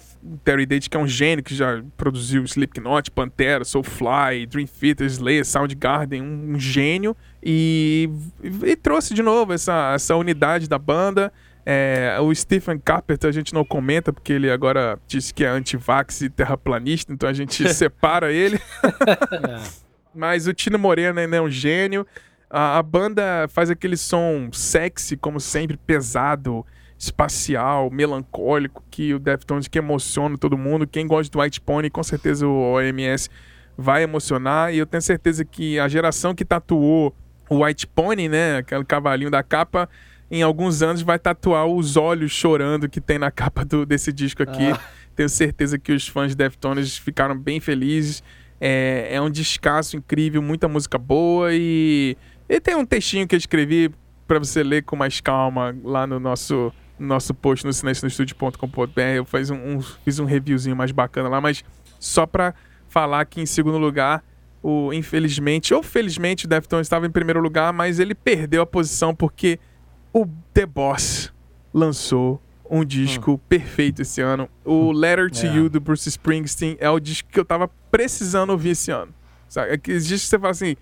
[0.44, 5.46] Terry Date, que é um gênio, que já produziu Slipknot, Pantera, Soulfly, Dream Theater, Slayer,
[5.46, 7.16] Soundgarden, um, um gênio.
[7.42, 8.10] E,
[8.62, 11.32] e, trouxe de novo essa, essa unidade da banda.
[11.64, 16.20] É, o Stephen Carpenter a gente não comenta, porque ele agora disse que é anti-vax
[16.20, 18.60] e terraplanista, então a gente separa ele.
[20.14, 22.06] Mas o Tino Moreno ainda é um gênio.
[22.48, 26.66] A, a, banda faz aquele som sexy, como sempre, pesado,
[26.98, 30.86] espacial, melancólico, que o Deftones que emociona todo mundo.
[30.86, 33.30] Quem gosta do White Pony, com certeza o OMS
[33.76, 34.72] vai emocionar.
[34.72, 37.14] E eu tenho certeza que a geração que tatuou
[37.48, 39.88] o White Pony, né, aquele cavalinho da capa,
[40.30, 44.42] em alguns anos vai tatuar os olhos chorando que tem na capa do, desse disco
[44.42, 44.70] aqui.
[44.70, 44.80] Ah.
[45.14, 48.22] Tenho certeza que os fãs de Deftones ficaram bem felizes.
[48.64, 52.16] É, é um descasso incrível, muita música boa e,
[52.48, 53.92] e tem um textinho que eu escrevi
[54.24, 59.00] para você ler com mais calma lá no nosso nosso post no silencionostudio.com.br.
[59.16, 61.64] Eu fiz um, um, fiz um reviewzinho mais bacana lá, mas
[61.98, 62.54] só para
[62.88, 64.22] falar que em segundo lugar,
[64.62, 69.12] o infelizmente ou felizmente o Deftones estava em primeiro lugar, mas ele perdeu a posição
[69.12, 69.58] porque
[70.12, 70.24] o
[70.54, 71.32] The Boss
[71.74, 72.40] lançou
[72.72, 73.40] um disco hum.
[73.50, 74.48] perfeito esse ano.
[74.64, 74.92] O hum.
[74.92, 75.54] Letter to é.
[75.54, 79.12] You do Bruce Springsteen é o disco que eu tava precisando ouvir esse ano.
[79.46, 79.74] Sabe?
[79.74, 80.76] Aqueles discos que você fala assim: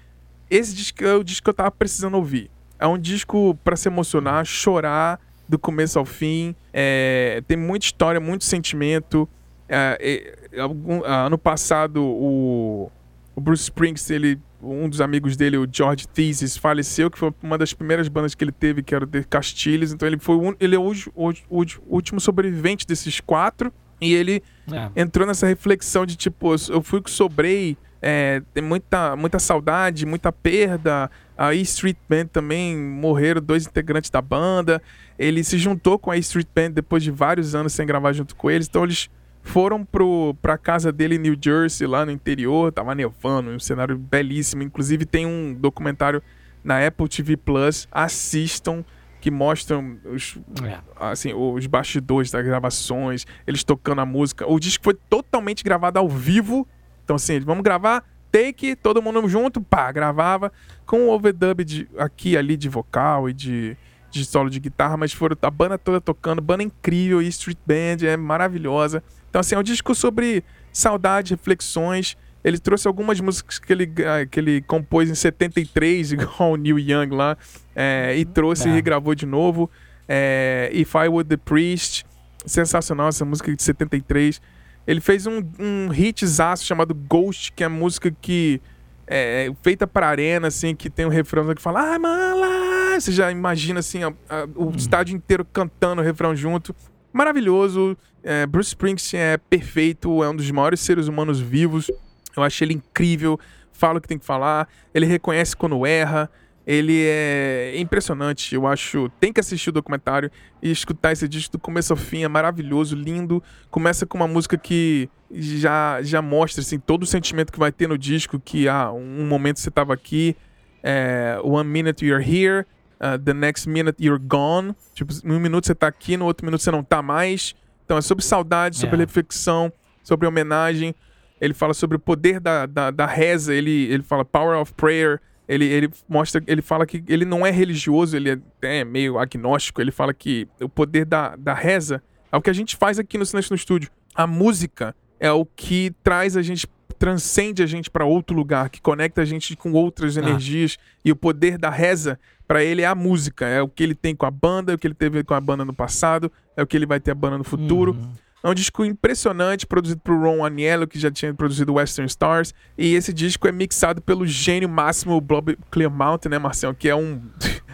[0.48, 2.48] esse disco é o disco que eu tava precisando ouvir.
[2.78, 5.18] É um disco para se emocionar, chorar
[5.48, 6.54] do começo ao fim.
[6.72, 9.28] É, tem muita história, muito sentimento.
[9.68, 12.90] É, é, algum, ano passado, o,
[13.34, 17.56] o Bruce Springsteen, ele um dos amigos dele, o George Thesis, faleceu, que foi uma
[17.56, 19.92] das primeiras bandas que ele teve, que era o The Castilhos.
[19.92, 23.72] Então ele foi um, ele é o, o, o, último sobrevivente desses quatro.
[24.00, 24.42] E ele
[24.72, 24.90] é.
[24.96, 30.32] entrou nessa reflexão de tipo, eu fui que sobrei, é, tem muita, muita saudade, muita
[30.32, 31.10] perda.
[31.36, 34.80] A E Street Band também morreram dois integrantes da banda.
[35.18, 38.34] Ele se juntou com a E Street Band depois de vários anos sem gravar junto
[38.34, 38.66] com eles.
[38.68, 39.10] Então eles
[39.42, 43.96] foram pro, pra casa dele em New Jersey, lá no interior, tava nevando, um cenário
[43.96, 44.62] belíssimo.
[44.62, 46.22] Inclusive tem um documentário
[46.62, 48.84] na Apple TV Plus, assistam,
[49.20, 50.78] que mostram os, é.
[50.96, 54.50] assim, os bastidores das gravações, eles tocando a música.
[54.50, 56.66] O disco foi totalmente gravado ao vivo.
[57.04, 60.52] Então, assim, vamos gravar, take, todo mundo junto, pá, gravava,
[60.86, 63.76] com o overdub de, aqui ali de vocal e de,
[64.10, 68.06] de solo de guitarra, mas foram a banda toda tocando, banda incrível, e Street Band
[68.06, 69.02] é maravilhosa.
[69.30, 72.18] Então, assim, é um disco sobre saudade, reflexões.
[72.42, 76.78] Ele trouxe algumas músicas que ele, ah, que ele compôs em 73, igual o Neil
[76.78, 77.36] Young lá,
[77.74, 78.72] é, e trouxe é.
[78.72, 79.70] e regravou de novo.
[80.08, 82.04] É, If I Were the Priest,
[82.44, 84.40] sensacional essa música de 73.
[84.86, 88.60] Ele fez um, um hitzaço chamado Ghost, que é a música que
[89.06, 92.98] é feita para arena, assim, que tem um refrão que fala, ah, mala!
[92.98, 94.72] Você já imagina, assim, a, a, o hum.
[94.76, 96.74] estádio inteiro cantando o refrão junto
[97.12, 97.96] maravilhoso.
[98.22, 101.90] É, Bruce Springsteen é perfeito, é um dos maiores seres humanos vivos.
[102.36, 103.38] Eu acho ele incrível,
[103.72, 106.30] fala o que tem que falar, ele reconhece quando erra.
[106.66, 109.08] Ele é impressionante, eu acho.
[109.18, 110.30] Tem que assistir o documentário
[110.62, 113.42] e escutar esse disco do começo ao fim, é maravilhoso, lindo.
[113.70, 117.88] Começa com uma música que já, já mostra assim, todo o sentimento que vai ter
[117.88, 120.36] no disco, que ah, um momento você estava aqui,
[120.82, 122.66] é, One Minute You're Here,
[123.00, 124.74] uh, the next minute you're gone.
[124.94, 127.54] Tipo, um minuto você tá aqui, no outro minuto você não tá mais.
[127.90, 128.94] Então é sobre saudade, sobre.
[128.94, 128.98] É.
[129.00, 130.94] reflexão, sobre homenagem.
[131.40, 135.20] Ele fala sobre o poder da, da, da, reza, ele, ele fala power of prayer.
[135.48, 139.80] Ele, ele mostra, ele fala que ele não é religioso, ele é, é meio agnóstico.
[139.80, 142.00] Ele fala que o poder da, da reza
[142.30, 143.90] é o que a gente faz aqui no Silêncio no Estúdio.
[144.14, 148.80] A música é o que traz a gente transcende a gente para outro lugar, que
[148.80, 150.20] conecta a gente com outras ah.
[150.20, 150.76] energias.
[151.04, 152.20] E o poder da reza,
[152.50, 153.46] para ele, é a música.
[153.46, 155.40] É o que ele tem com a banda, é o que ele teve com a
[155.40, 157.92] banda no passado, é o que ele vai ter a banda no futuro.
[157.92, 158.12] Uhum.
[158.42, 162.52] É um disco impressionante, produzido por Ron Aniello, que já tinha produzido Western Stars.
[162.76, 166.74] E esse disco é mixado pelo gênio máximo Bob Clearmount, né, Marcelo?
[166.74, 167.22] Que é um.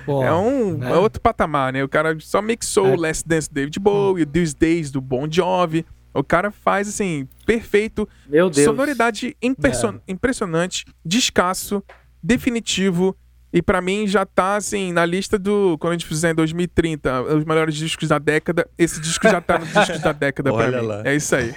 [0.05, 0.91] Pô, é um né?
[0.91, 1.83] é outro patamar, né?
[1.83, 2.97] O cara só mixou o é.
[2.99, 5.87] Last Dance David Bowie, o These Days do Bon Jovi.
[6.13, 8.07] O cara faz, assim, perfeito.
[8.29, 8.67] Meu Deus.
[8.67, 9.95] Sonoridade impression...
[10.07, 10.13] é.
[10.13, 11.83] impressionante, descasso,
[12.23, 13.17] definitivo.
[13.53, 15.77] E para mim já tá, assim, na lista do.
[15.79, 18.69] Quando a gente fizer em 2030, os melhores discos da década.
[18.77, 20.87] Esse disco já tá nos discos da década pra mim.
[20.87, 21.03] Lá.
[21.05, 21.55] É isso aí.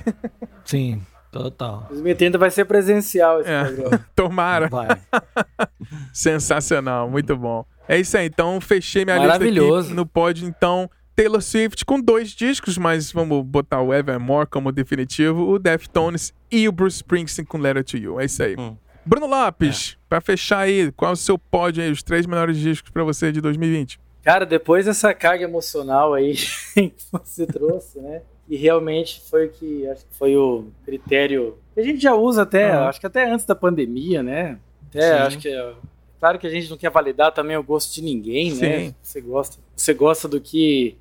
[0.63, 1.01] Sim.
[1.31, 1.85] Total.
[1.89, 4.05] 2030 vai ser presencial esse é, programa.
[4.15, 4.67] Tomara.
[4.67, 4.87] Vai.
[6.11, 7.65] Sensacional, muito bom.
[7.87, 12.29] É isso aí, então fechei minha lista aqui no pódio, então Taylor Swift com dois
[12.29, 17.57] discos, mas vamos botar o Evermore como definitivo, o Deftones e o Bruce Springsteen com
[17.57, 18.19] Letter to You.
[18.19, 18.55] É isso aí.
[18.57, 18.75] Hum.
[19.05, 20.05] Bruno Lopes, é.
[20.07, 23.31] para fechar aí, qual é o seu pódio aí, os três melhores discos para você
[23.31, 23.99] de 2020?
[24.23, 26.35] Cara, depois dessa carga emocional aí
[26.75, 28.21] que você trouxe, né?
[28.47, 32.41] E realmente foi o que acho que foi o critério que a gente já usa
[32.41, 32.83] até, uhum.
[32.83, 34.59] acho que até antes da pandemia, né?
[34.89, 35.23] Até Sim.
[35.23, 35.73] acho que
[36.19, 38.55] claro que a gente não quer validar também o gosto de ninguém, né?
[38.55, 38.87] Sim.
[38.87, 38.95] né?
[39.01, 40.97] Você gosta, você gosta do que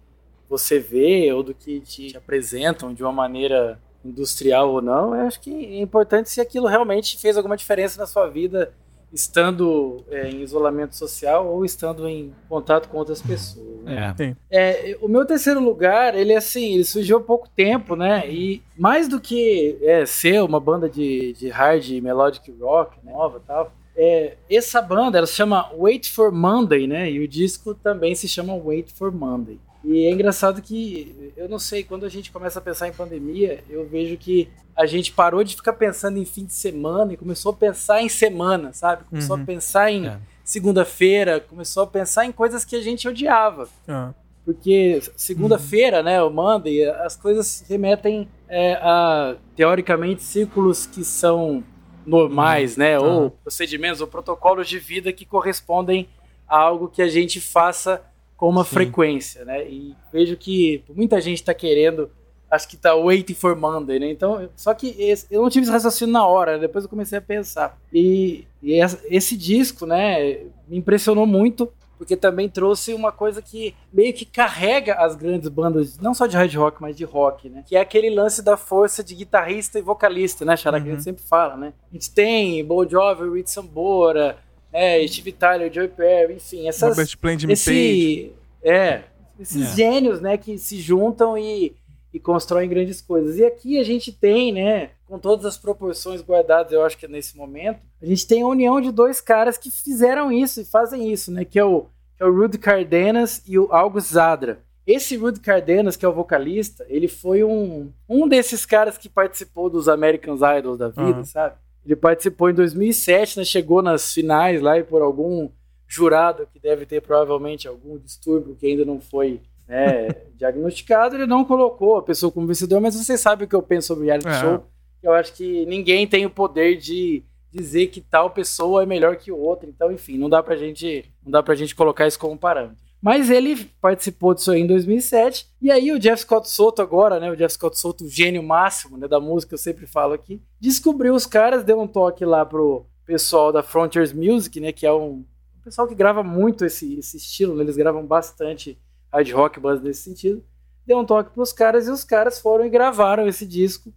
[0.49, 5.41] você vê ou do que te apresentam de uma maneira industrial ou não, eu acho
[5.41, 8.73] que é importante se aquilo realmente fez alguma diferença na sua vida,
[9.12, 13.83] estando é, em isolamento social ou estando em contato com outras pessoas.
[13.83, 14.15] Né?
[14.51, 14.91] É.
[14.91, 14.99] é.
[15.01, 18.29] o meu terceiro lugar, ele é assim, ele surgiu há pouco tempo, né?
[18.31, 23.73] E mais do que é, ser uma banda de, de hard melodic rock nova tal,
[23.97, 27.11] é, essa banda ela se chama Wait for Monday, né?
[27.11, 29.59] E o disco também se chama Wait for Monday.
[29.89, 33.65] E é engraçado que, eu não sei, quando a gente começa a pensar em pandemia,
[33.70, 34.47] eu vejo que
[34.77, 38.09] a gente parou de ficar pensando em fim de semana e começou a pensar em
[38.09, 39.05] semana, sabe?
[39.05, 39.43] Começou uhum.
[39.43, 40.19] a pensar em é.
[40.44, 43.66] segunda-feira, começou a pensar em coisas que a gente odiava.
[43.89, 44.12] Uhum.
[44.44, 46.05] Porque segunda-feira, uhum.
[46.05, 51.65] né, o Monday, as coisas remetem é, a, teoricamente, círculos que são
[52.05, 52.98] normais, né?
[52.98, 56.06] Ou procedimentos ou protocolos de vida que correspondem
[56.47, 58.02] a algo que a gente faça
[58.39, 58.70] com uma Sim.
[58.70, 59.69] frequência, né?
[59.69, 62.09] E vejo que muita gente está querendo,
[62.48, 64.10] acho que está waiting for Monday, né?
[64.10, 66.60] Então, só que esse, eu não tive esse raciocínio na hora, né?
[66.60, 67.77] depois eu comecei a pensar.
[67.93, 74.15] E, e esse disco, né, me impressionou muito, porque também trouxe uma coisa que meio
[74.15, 77.65] que carrega as grandes bandas, não só de hard rock, mas de rock, né?
[77.66, 80.78] Que é aquele lance da força de guitarrista e vocalista, né, Xará?
[80.78, 80.85] Uhum.
[80.85, 81.05] Que a gente uhum.
[81.05, 81.73] sempre fala, né?
[81.90, 84.39] A gente tem Bon Jovi, Rich Sambora,
[84.73, 86.90] é, Steve Tyler, Joey Perry, enfim, essas.
[86.90, 88.32] Robert Plant esse,
[88.62, 89.03] É,
[89.39, 89.77] esses é.
[89.77, 91.74] gênios, né, que se juntam e,
[92.12, 93.39] e constroem grandes coisas.
[93.39, 97.09] E aqui a gente tem, né, com todas as proporções guardadas, eu acho que é
[97.09, 101.11] nesse momento, a gente tem a união de dois caras que fizeram isso e fazem
[101.11, 101.86] isso, né, que é o,
[102.16, 104.61] que é o Rudy Cardenas e o August Zadra.
[104.86, 109.69] Esse Rudy Cardenas, que é o vocalista, ele foi um, um desses caras que participou
[109.69, 111.24] dos American Idols da vida, uhum.
[111.24, 111.57] sabe?
[111.89, 115.48] Ele participou em 2007, né, chegou nas finais lá e por algum
[115.86, 121.47] jurado que deve ter provavelmente algum distúrbio que ainda não foi né, diagnosticado, ele não
[121.47, 124.35] colocou a pessoa como vencedor, mas você sabe o que eu penso sobre reality é.
[124.35, 124.66] show.
[125.02, 129.32] Eu acho que ninguém tem o poder de dizer que tal pessoa é melhor que
[129.32, 129.66] o outro.
[129.66, 132.85] Então, enfim, não dá pra gente, não dá pra gente colocar isso como parâmetro.
[133.01, 135.49] Mas ele participou disso aí em 2007.
[135.62, 137.31] E aí o Jeff Scott Soto agora, né?
[137.31, 140.43] O Jeff Scott Soto, o gênio máximo né, da música, eu sempre falo aqui.
[140.61, 144.73] Descobriu os caras, deu um toque lá pro pessoal da Frontiers Music, né?
[144.73, 145.25] Que é um,
[145.69, 148.79] pessoal que grava muito esse, esse estilo, né, Eles gravam bastante
[149.12, 150.43] hard rock, buzz nesse sentido.
[150.87, 153.93] Deu um toque pros caras e os caras foram e gravaram esse disco.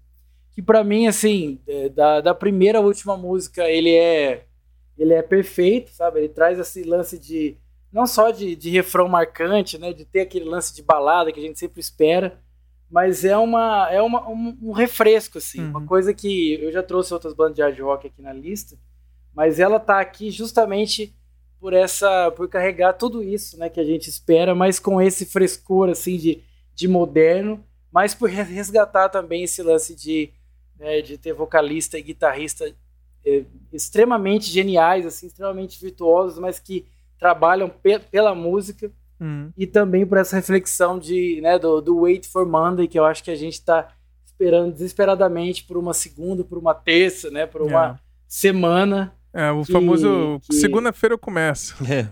[0.51, 4.45] Que para mim, assim, é, da, da primeira à última música, ele é
[4.97, 6.19] ele é perfeito, sabe?
[6.19, 7.57] Ele traz esse lance de
[7.91, 11.43] não só de, de refrão marcante, né, de ter aquele lance de balada que a
[11.43, 12.39] gente sempre espera,
[12.89, 15.69] mas é uma é uma, um, um refresco assim, uhum.
[15.69, 18.77] uma coisa que eu já trouxe outras bandas de hard rock aqui na lista,
[19.33, 21.15] mas ela tá aqui justamente
[21.59, 25.89] por essa por carregar tudo isso, né, que a gente espera, mas com esse frescor
[25.89, 26.43] assim de,
[26.73, 30.33] de moderno, mas por resgatar também esse lance de
[30.77, 32.73] né, de ter vocalista e guitarrista
[33.25, 36.85] é, extremamente geniais assim, extremamente virtuosos, mas que
[37.21, 39.53] trabalham pe pela música uhum.
[39.55, 43.23] e também por essa reflexão de, né, do, do Wait for Monday, que eu acho
[43.23, 43.89] que a gente está
[44.25, 47.95] esperando desesperadamente por uma segunda, por uma terça, né, por uma é.
[48.27, 49.13] semana.
[49.31, 50.55] É, o que, famoso que...
[50.55, 51.75] segunda-feira eu começo.
[51.85, 52.07] É.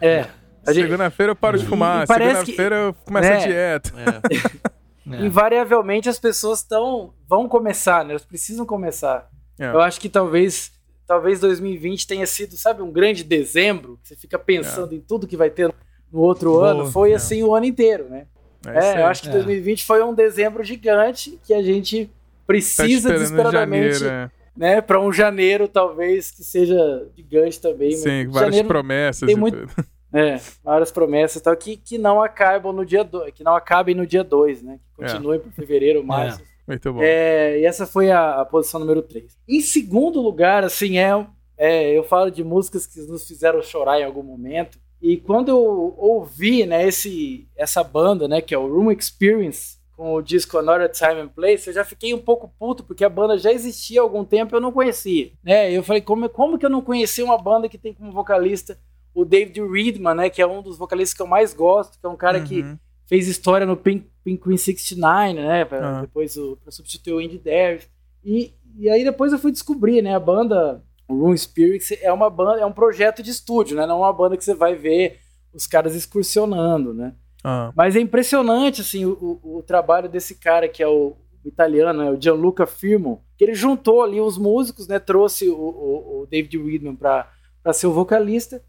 [0.00, 0.28] é.
[0.72, 3.38] Segunda-feira eu paro de fumar, segunda-feira eu começo a é.
[3.38, 3.92] dieta.
[3.96, 4.78] É.
[5.10, 5.24] É.
[5.24, 8.10] Invariavelmente as pessoas estão vão começar, né?
[8.10, 9.26] Elas precisam começar.
[9.58, 9.66] É.
[9.66, 10.70] Eu acho que talvez
[11.08, 14.96] talvez 2020 tenha sido, sabe, um grande dezembro, que você fica pensando é.
[14.96, 15.74] em tudo que vai ter
[16.12, 16.86] no outro Boa, ano.
[16.92, 17.14] Foi é.
[17.14, 18.26] assim o ano inteiro, né?
[18.66, 19.86] É, é eu acho que 2020 é.
[19.86, 22.10] foi um dezembro gigante que a gente
[22.46, 24.00] precisa tá desesperadamente.
[24.00, 24.30] Janeiro, é.
[24.54, 26.76] né, para um janeiro talvez que seja
[27.16, 27.92] gigante também.
[27.92, 29.86] Sim, várias janeiro promessas tem muito, tudo.
[30.10, 34.06] É, várias promessas tal, que, que não acabam no dia 2, que não acabem no
[34.06, 34.78] dia 2, né?
[34.78, 35.42] Que continuem é.
[35.42, 36.40] para fevereiro, março.
[36.40, 36.57] É.
[36.68, 37.00] Muito bom.
[37.02, 39.38] É, e essa foi a, a, posição número 3.
[39.48, 41.26] Em segundo lugar, assim, é,
[41.56, 44.78] é, eu falo de músicas que nos fizeram chorar em algum momento.
[45.00, 50.14] E quando eu ouvi, né, esse, essa banda, né, que é o Room Experience, com
[50.14, 53.38] o disco Another Time and Place, eu já fiquei um pouco puto, porque a banda
[53.38, 55.32] já existia há algum tempo e eu não conhecia.
[55.42, 55.72] Né?
[55.72, 58.78] Eu falei, como, como que eu não conhecia uma banda que tem como vocalista
[59.14, 62.08] o David Reedman, né, que é um dos vocalistas que eu mais gosto, que é
[62.08, 62.44] um cara uhum.
[62.44, 62.64] que
[63.06, 65.64] fez história no Pink, Pink Queen 69, né?
[65.64, 66.00] Pra, uhum.
[66.02, 67.88] Depois para substituir o Andy Davis.
[68.22, 70.14] E, e aí depois eu fui descobrir, né?
[70.14, 73.86] A banda Room Spirits é uma banda, é um projeto de estúdio, né?
[73.86, 75.18] Não é uma banda que você vai ver
[75.52, 77.14] os caras excursionando, né?
[77.42, 77.72] Uhum.
[77.74, 82.04] Mas é impressionante, assim, o, o, o, trabalho desse cara que é o, o italiano,
[82.04, 82.10] né?
[82.10, 84.98] o Gianluca Firmo, que ele juntou ali os músicos, né?
[84.98, 87.26] Trouxe o, o, o David Weedman para
[87.72, 88.62] ser o vocalista.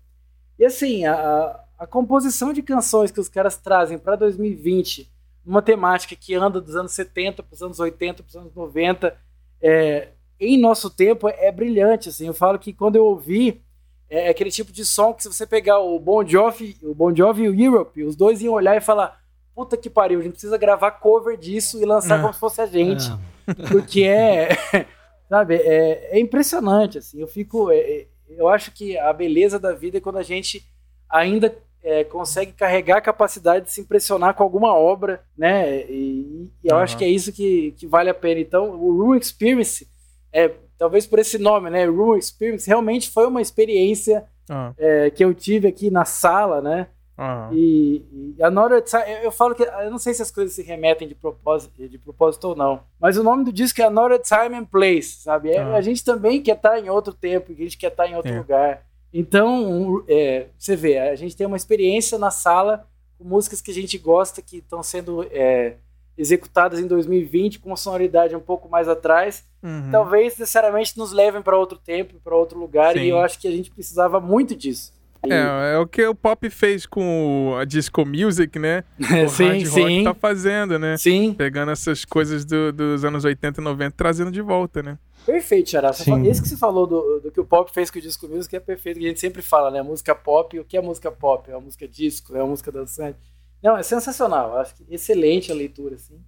[0.57, 5.09] E assim, a, a composição de canções que os caras trazem para 2020,
[5.49, 9.17] uma temática que anda dos anos 70 para os anos 80, para os anos 90,
[9.61, 10.09] é,
[10.39, 12.09] em nosso tempo é, é brilhante.
[12.09, 12.27] Assim.
[12.27, 13.61] Eu falo que quando eu ouvi,
[14.07, 17.15] é, é aquele tipo de som que se você pegar o Bon Jovi, o Bon
[17.15, 19.19] Jovi e o Europe, os dois iam olhar e falar
[19.55, 22.21] puta que pariu, a gente precisa gravar cover disso e lançar é.
[22.21, 23.05] como se fosse a gente.
[23.47, 23.53] É.
[23.69, 24.49] Porque é,
[25.27, 29.97] sabe, é, é, impressionante, assim, eu fico, é, eu acho que a beleza da vida
[29.97, 30.63] é quando a gente
[31.09, 31.53] ainda
[31.83, 35.81] é, consegue carregar a capacidade de se impressionar com alguma obra, né?
[35.89, 36.81] E, e eu uhum.
[36.81, 38.39] acho que é isso que, que vale a pena.
[38.39, 39.87] Então, o Room Experience,
[40.31, 41.85] é, talvez por esse nome, né?
[41.85, 44.73] Room Experience, realmente foi uma experiência uhum.
[44.77, 46.87] é, que eu tive aqui na sala, né?
[47.19, 47.53] Uhum.
[47.53, 50.63] E, e a Nora, eu, eu falo que eu não sei se as coisas se
[50.63, 54.55] remetem de propósito, de propósito ou não, mas o nome do disco é Another Time
[54.55, 55.51] and Place, sabe?
[55.51, 58.31] É, a gente também quer estar em outro tempo, a gente quer estar em outro
[58.31, 58.37] é.
[58.37, 58.88] lugar.
[59.13, 62.87] Então, é, você vê, a gente tem uma experiência na sala
[63.17, 65.75] com músicas que a gente gosta, que estão sendo é,
[66.17, 69.45] executadas em 2020 com uma sonoridade um pouco mais atrás.
[69.63, 69.89] Uhum.
[69.91, 73.01] Talvez necessariamente nos levem para outro tempo, para outro lugar, Sim.
[73.01, 74.93] e eu acho que a gente precisava muito disso.
[75.23, 78.83] É, é o que o pop fez com a disco music, né?
[79.25, 80.03] O sim, hard sim.
[80.03, 80.97] tá fazendo, né?
[80.97, 81.33] Sim.
[81.33, 84.97] Pegando essas coisas do, dos anos 80 e 90 trazendo de volta, né?
[85.25, 85.91] Perfeito, Xará.
[85.91, 88.59] Esse que você falou do, do, que o pop fez com o disco music é
[88.59, 89.81] perfeito, que a gente sempre fala, né?
[89.81, 91.49] Música pop, o que é música pop?
[91.51, 93.19] É uma música disco, é uma música dançante.
[93.61, 94.57] Não, é sensacional.
[94.57, 96.19] Acho que excelente a leitura, assim.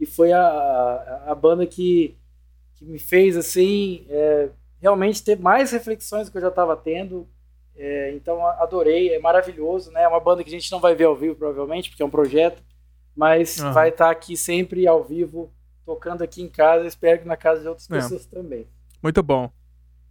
[0.00, 2.16] E foi a, a, a banda que,
[2.74, 4.48] que me fez, assim, é,
[4.80, 7.28] realmente ter mais reflexões do que eu já estava tendo.
[7.82, 10.02] É, então, adorei, é maravilhoso, né?
[10.02, 12.10] É uma banda que a gente não vai ver ao vivo, provavelmente, porque é um
[12.10, 12.62] projeto,
[13.16, 13.72] mas uhum.
[13.72, 15.50] vai estar tá aqui sempre ao vivo
[15.86, 17.94] tocando aqui em casa, espero que na casa de outras é.
[17.94, 18.68] pessoas também.
[19.02, 19.50] Muito bom.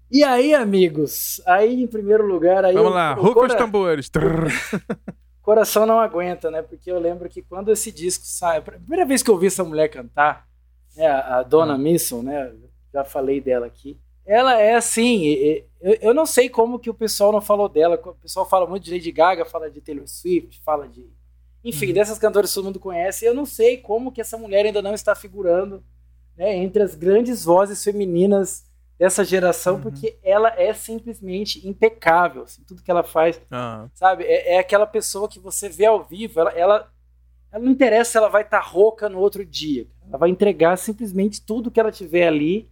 [0.09, 1.39] E aí, amigos?
[1.45, 2.73] Aí, em primeiro lugar, aí.
[2.73, 3.47] Vamos lá, rufa cora...
[3.47, 4.09] os tambores.
[5.43, 6.63] Coração não aguenta, né?
[6.63, 8.57] Porque eu lembro que quando esse disco sai.
[8.57, 10.47] A primeira vez que eu vi essa mulher cantar,
[10.97, 11.77] né, a Dona hum.
[11.77, 12.51] Misson, né?
[12.91, 13.95] Já falei dela aqui.
[14.29, 15.25] Ela é assim.
[15.81, 17.99] Eu, eu não sei como que o pessoal não falou dela.
[18.03, 21.09] O pessoal fala muito de Lady Gaga, fala de Taylor Swift, fala de
[21.63, 21.93] enfim, uhum.
[21.93, 24.93] dessas cantoras que todo mundo conhece, eu não sei como que essa mulher ainda não
[24.93, 25.83] está figurando
[26.37, 28.65] né, entre as grandes vozes femininas
[28.97, 29.81] dessa geração, uhum.
[29.81, 32.43] porque ela é simplesmente impecável.
[32.43, 33.89] Assim, tudo que ela faz, uhum.
[33.93, 34.23] sabe?
[34.23, 36.91] É, é, aquela pessoa que você vê ao vivo, ela, ela,
[37.51, 39.87] ela não interessa se ela vai estar tá rouca no outro dia.
[40.07, 42.69] Ela vai entregar simplesmente tudo que ela tiver ali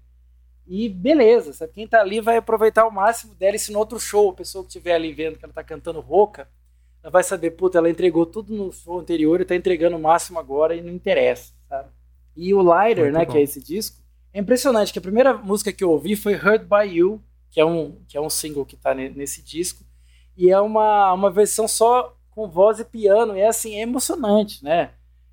[0.67, 1.71] e beleza, sabe?
[1.73, 3.55] Quem tá ali vai aproveitar o máximo dela.
[3.55, 6.01] E se no outro show a pessoa que estiver ali vendo que ela tá cantando
[6.01, 6.49] rouca,
[7.01, 10.39] ela vai saber, puta, ela entregou tudo no show anterior e tá entregando o máximo
[10.39, 11.89] agora e não interessa, sabe?
[12.35, 13.31] E o Lighter, Muito né, bom.
[13.31, 13.97] que é esse disco,
[14.33, 17.65] é impressionante que a primeira música que eu ouvi foi Hurt By You, que é
[17.65, 19.85] um, que é um single que tá nesse disco,
[20.35, 24.63] e é uma, uma versão só com voz e piano, e é assim, é emocionante,
[24.63, 24.91] né?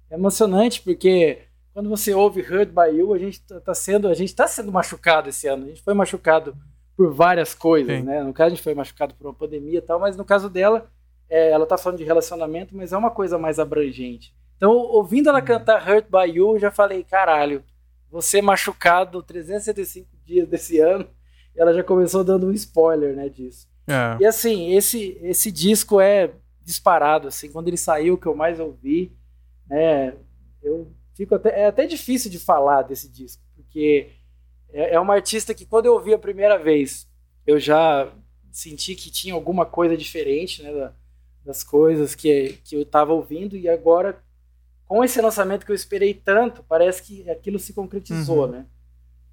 [0.09, 1.43] É emocionante porque
[1.75, 4.71] quando você ouve Hurt By You, a gente tá, tá sendo, a gente tá sendo
[4.71, 6.57] machucado esse ano, a gente foi machucado
[6.97, 8.05] por várias coisas, Sim.
[8.05, 8.23] né?
[8.23, 10.89] No caso a gente foi machucado por uma pandemia e tal, mas no caso dela,
[11.29, 14.33] é, ela tá falando de relacionamento, mas é uma coisa mais abrangente.
[14.57, 17.65] Então, ouvindo ela cantar Hurt by You, eu já falei, caralho,
[18.09, 21.09] você machucado 365 dias desse ano,
[21.57, 23.69] e ela já começou dando um spoiler, né, disso.
[23.89, 24.17] É.
[24.21, 26.31] E assim, esse, esse disco é
[26.63, 29.13] disparado, assim, quando ele saiu, que eu mais ouvi,
[29.69, 30.15] né,
[30.63, 34.11] eu fico até, é até difícil de falar desse disco, porque
[34.73, 37.09] é, é uma artista que quando eu ouvi a primeira vez,
[37.47, 38.13] eu já
[38.51, 40.93] senti que tinha alguma coisa diferente, né, da,
[41.45, 44.23] das coisas que, que eu estava ouvindo e agora
[44.87, 48.51] com esse lançamento que eu esperei tanto, parece que aquilo se concretizou, uhum.
[48.51, 48.67] né?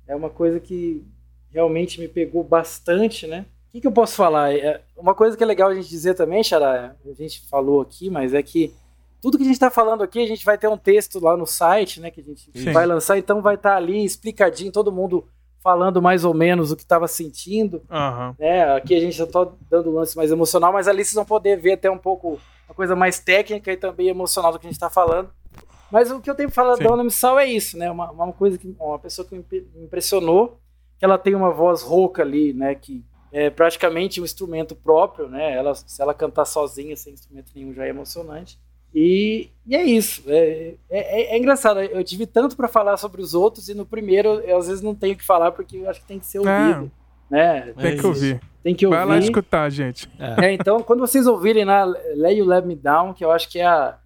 [0.08, 1.06] É uma coisa que
[1.50, 3.46] realmente me pegou bastante, né?
[3.68, 4.54] O que, que eu posso falar?
[4.54, 8.10] É, uma coisa que é legal a gente dizer também, Xará, a gente falou aqui,
[8.10, 8.74] mas é que
[9.22, 11.46] tudo que a gente está falando aqui, a gente vai ter um texto lá no
[11.46, 12.72] site, né, que a gente Sim.
[12.72, 15.28] vai lançar, então vai estar tá ali explicadinho, todo mundo
[15.62, 17.84] falando mais ou menos o que estava sentindo.
[17.90, 18.36] Uhum.
[18.40, 18.76] Né?
[18.76, 21.56] Aqui a gente já está dando um lance mais emocional, mas ali vocês vão poder
[21.58, 24.78] ver até um pouco uma coisa mais técnica e também emocional do que a gente
[24.78, 25.30] está falando.
[25.92, 26.84] Mas o que eu tenho para falar Sim.
[26.84, 27.92] da Ana Missal é isso, né?
[27.92, 29.44] Uma, uma coisa que uma pessoa que me
[29.84, 30.58] impressionou,
[30.98, 32.74] que ela tem uma voz rouca ali, né?
[32.74, 35.54] Que é praticamente um instrumento próprio, né?
[35.54, 38.58] Ela, se ela cantar sozinha, sem instrumento nenhum, já é emocionante.
[38.94, 40.24] E, e é isso.
[40.28, 41.80] É, é, é, engraçado.
[41.80, 44.94] Eu tive tanto para falar sobre os outros e no primeiro eu às vezes não
[44.94, 46.92] tenho que falar porque eu acho que tem que ser ouvido.
[47.32, 47.74] É, né?
[47.78, 48.42] Tem que ouvir.
[48.62, 48.98] Tem que ouvir.
[48.98, 50.10] Vai lá escutar, gente.
[50.20, 50.52] É.
[50.52, 53.66] então, quando vocês ouvirem na Lay You Let Me Down, que eu acho que é
[53.66, 53.98] a,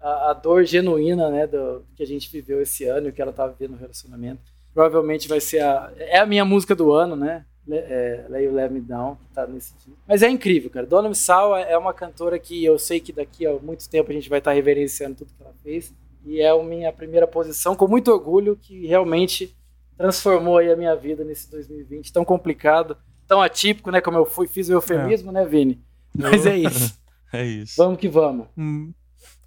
[0.00, 3.22] a, a, dor genuína né, do que a gente viveu esse ano e o que
[3.22, 4.42] ela tá vivendo no relacionamento,
[4.74, 5.90] provavelmente vai ser a.
[5.96, 7.44] É a minha música do ano, né?
[7.70, 9.98] É, Lay You Let Me Down, que tá nesse disco.
[10.06, 10.86] Mas é incrível, cara.
[10.86, 14.28] Dona Missal é uma cantora que eu sei que daqui a muito tempo a gente
[14.28, 15.92] vai estar tá reverenciando tudo que ela fez.
[16.24, 19.56] E é a minha primeira posição, com muito orgulho, que realmente
[19.96, 24.00] transformou aí a minha vida nesse 2020 tão complicado, tão atípico, né?
[24.00, 25.34] Como eu fui, fiz o eufemismo, é.
[25.34, 25.80] né, Vini?
[26.14, 26.98] Mas é isso.
[27.32, 27.74] é isso.
[27.76, 28.48] Vamos que vamos.
[28.56, 28.92] Hum,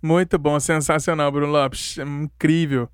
[0.01, 1.97] muito bom, sensacional, Bruno Lopes.
[1.97, 2.89] É incrível.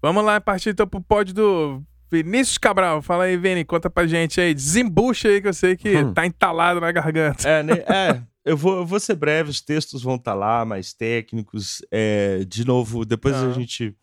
[0.00, 1.82] Vamos lá, partir então pro pódio do
[2.12, 4.52] Vinícius Cabral, fala aí, Vini, conta pra gente aí.
[4.52, 6.12] Desembucha aí que eu sei que hum.
[6.12, 7.48] tá entalado na garganta.
[7.48, 7.74] É, né?
[7.88, 11.80] é eu, vou, eu vou ser breve, os textos vão estar tá lá, mais técnicos.
[11.90, 13.48] É, de novo, depois ah.
[13.48, 13.96] a gente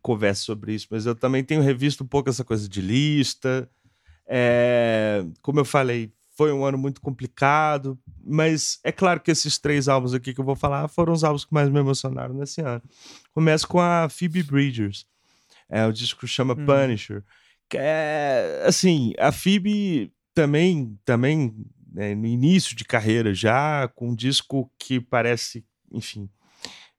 [0.00, 3.70] conversa sobre isso, mas eu também tenho revisto um pouco essa coisa de lista.
[4.26, 9.86] É, como eu falei, foi um ano muito complicado, mas é claro que esses três
[9.86, 12.82] álbuns aqui que eu vou falar foram os álbuns que mais me emocionaram nesse ano.
[13.32, 15.06] Começo com a Phoebe Bridgers.
[15.72, 16.66] É, o disco chama hum.
[16.66, 17.24] Punisher.
[17.66, 21.54] Que é, assim, a Phoebe também, também
[21.90, 26.28] né, no início de carreira já, com um disco que parece, enfim,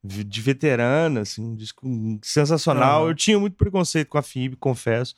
[0.04, 1.88] de veterana, assim, um disco
[2.24, 3.04] sensacional.
[3.04, 3.10] Uhum.
[3.10, 5.16] Eu tinha muito preconceito com a Phoebe, confesso.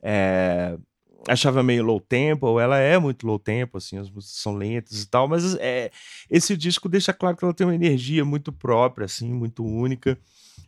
[0.00, 0.78] É,
[1.28, 5.08] achava meio low tempo, ela é muito low tempo, assim, as músicas são lentas e
[5.08, 5.90] tal, mas é,
[6.30, 10.16] esse disco deixa claro que ela tem uma energia muito própria, assim, muito única.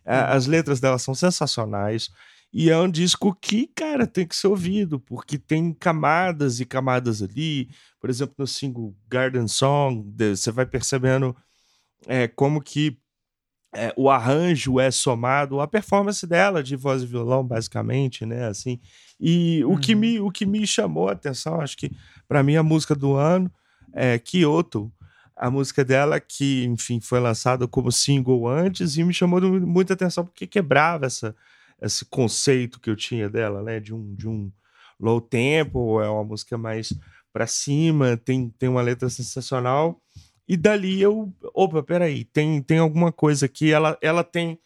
[0.05, 2.09] As letras dela são sensacionais.
[2.53, 7.21] E é um disco que, cara, tem que ser ouvido, porque tem camadas e camadas
[7.21, 7.69] ali.
[7.99, 11.35] Por exemplo, no single Garden Song, você vai percebendo
[12.07, 12.97] é, como que
[13.75, 18.45] é, o arranjo é somado à performance dela de voz e violão, basicamente, né?
[18.45, 18.79] Assim,
[19.19, 19.73] e uhum.
[19.73, 19.99] o, que uhum.
[19.99, 21.91] me, o que me chamou a atenção, acho que
[22.25, 23.51] para mim a música do ano
[23.93, 24.91] é Kyoto,
[25.35, 30.25] a música dela, que, enfim, foi lançada como single antes e me chamou muita atenção
[30.25, 31.35] porque quebrava essa,
[31.81, 33.79] esse conceito que eu tinha dela, né?
[33.79, 34.51] De um, de um
[34.99, 36.93] low tempo, é uma música mais
[37.33, 40.01] para cima, tem, tem uma letra sensacional.
[40.47, 44.59] E dali eu, opa, peraí, tem, tem alguma coisa aqui, ela, ela tem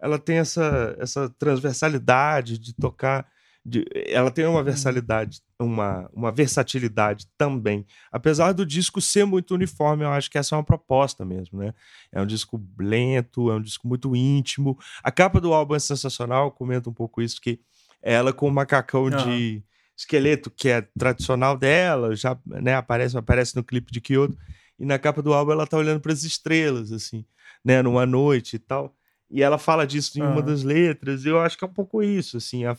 [0.00, 3.26] ela tem essa, essa transversalidade de tocar
[3.64, 4.64] de, ela tem uma uhum.
[4.64, 7.86] versatilidade, uma, uma versatilidade também.
[8.12, 11.72] Apesar do disco ser muito uniforme, eu acho que essa é uma proposta mesmo, né?
[12.12, 14.78] É um disco lento, é um disco muito íntimo.
[15.02, 17.58] A capa do álbum é sensacional, comenta um pouco isso, que
[18.02, 19.62] ela com o macacão de
[19.96, 24.36] esqueleto, que é tradicional dela, já né, aparece, aparece no clipe de Kyoto,
[24.78, 27.24] e na capa do álbum ela tá olhando para as estrelas, assim,
[27.64, 28.94] né, numa noite e tal.
[29.30, 31.24] E ela fala disso em uma das letras.
[31.24, 32.64] Eu acho que é um pouco isso, assim.
[32.64, 32.76] A,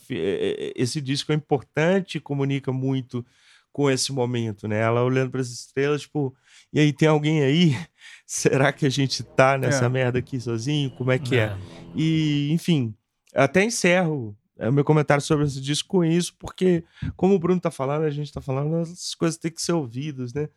[0.74, 3.24] esse disco é importante, comunica muito
[3.72, 4.80] com esse momento, né?
[4.80, 6.34] Ela olhando para as estrelas, tipo,
[6.72, 7.76] e aí tem alguém aí?
[8.26, 9.88] Será que a gente tá nessa é.
[9.88, 10.90] merda aqui sozinho?
[10.92, 11.44] Como é que é?
[11.44, 11.56] é?
[11.94, 12.94] E, enfim,
[13.34, 16.82] até encerro é, o meu comentário sobre esse disco com isso, porque,
[17.14, 20.32] como o Bruno tá falando, a gente tá falando, as coisas têm que ser ouvidas,
[20.32, 20.48] né?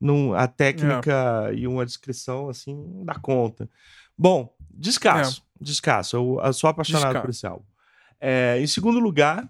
[0.00, 1.54] Num, a técnica é.
[1.54, 3.68] e uma descrição, assim, dá conta.
[4.16, 5.42] Bom, descasso.
[5.60, 5.64] É.
[5.64, 6.16] Descasso.
[6.16, 7.22] Eu, eu, sou apaixonado Descasso.
[7.22, 7.64] por esse álbum.
[8.20, 9.48] É, em segundo lugar,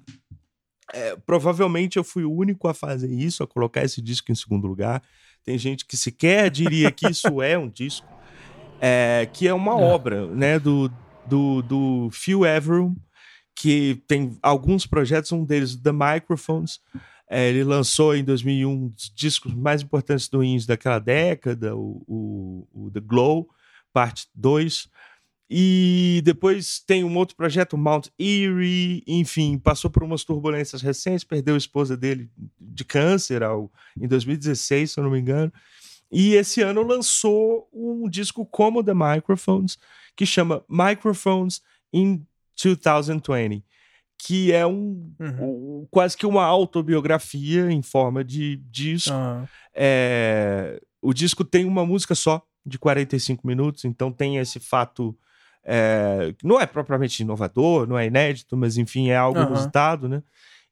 [0.92, 4.66] é, provavelmente eu fui o único a fazer isso, a colocar esse disco em segundo
[4.66, 5.02] lugar.
[5.44, 8.06] Tem gente que sequer diria que isso é um disco,
[8.80, 9.84] é, que é uma é.
[9.84, 10.90] obra né, do,
[11.26, 12.94] do, do Phil Everett,
[13.54, 16.80] que tem alguns projetos, um deles, The Microphones.
[17.30, 22.86] É, ele lançou em 2001 os discos mais importantes do indie daquela década, o, o,
[22.86, 23.48] o The Glow
[23.92, 24.88] parte 2.
[25.50, 31.54] E depois tem um outro projeto, Mount Erie, enfim, passou por umas turbulências recentes, perdeu
[31.54, 32.30] a esposa dele
[32.60, 35.52] de câncer ao, em 2016, se eu não me engano.
[36.10, 39.78] E esse ano lançou um disco como The Microphones,
[40.16, 41.62] que chama Microphones
[41.92, 42.26] in
[42.62, 43.64] 2020,
[44.18, 45.80] que é um, uhum.
[45.80, 49.14] um quase que uma autobiografia em forma de disco.
[49.14, 49.46] Uhum.
[49.74, 55.16] É, o disco tem uma música só, de 45 minutos, então tem esse fato.
[55.64, 59.46] É, não é propriamente inovador, não é inédito, mas enfim, é algo uhum.
[59.46, 60.22] inusitado, né?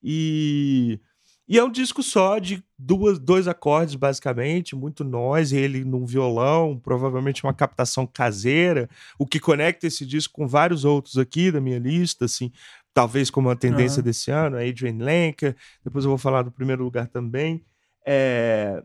[0.02, 1.00] E
[1.48, 6.76] e é um disco só de duas, dois acordes, basicamente, muito nós, ele num violão,
[6.76, 11.78] provavelmente uma captação caseira, o que conecta esse disco com vários outros aqui da minha
[11.78, 12.50] lista, assim,
[12.92, 14.04] talvez como uma tendência uhum.
[14.04, 15.54] desse ano, a Adrian Lenker,
[15.84, 17.64] depois eu vou falar do primeiro lugar também.
[18.04, 18.82] É...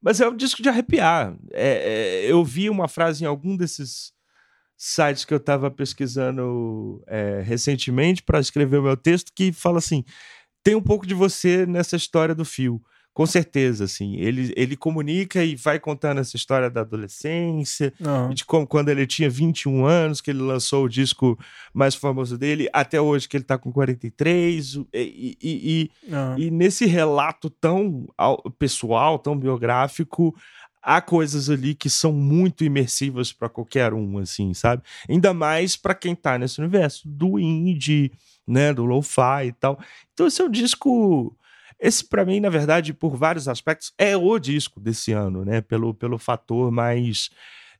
[0.00, 1.34] Mas é um disco de arrepiar.
[1.52, 4.12] É, é, eu vi uma frase em algum desses
[4.78, 10.04] sites que eu estava pesquisando é, recentemente para escrever o meu texto que fala assim
[10.62, 12.80] tem um pouco de você nessa história do fio.
[13.14, 14.14] Com certeza, assim.
[14.16, 18.28] Ele, ele comunica e vai contando essa história da adolescência, uhum.
[18.28, 21.36] de como quando ele tinha 21 anos, que ele lançou o disco
[21.74, 24.74] mais famoso dele, até hoje que ele tá com 43.
[24.74, 26.38] E, e, e, uhum.
[26.38, 28.06] e nesse relato tão
[28.56, 30.32] pessoal, tão biográfico,
[30.82, 34.82] há coisas ali que são muito imersivas para qualquer um, assim, sabe?
[35.08, 38.12] Ainda mais para quem tá nesse universo do indie
[38.46, 39.78] né, do lo-fi e tal.
[40.14, 41.36] Então esse é um disco
[41.80, 45.60] esse para mim, na verdade, por vários aspectos, é o disco desse ano, né?
[45.60, 47.30] Pelo, pelo fator mais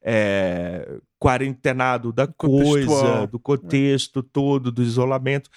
[0.00, 5.50] é, quarentenado da coisa, do contexto todo, do isolamento.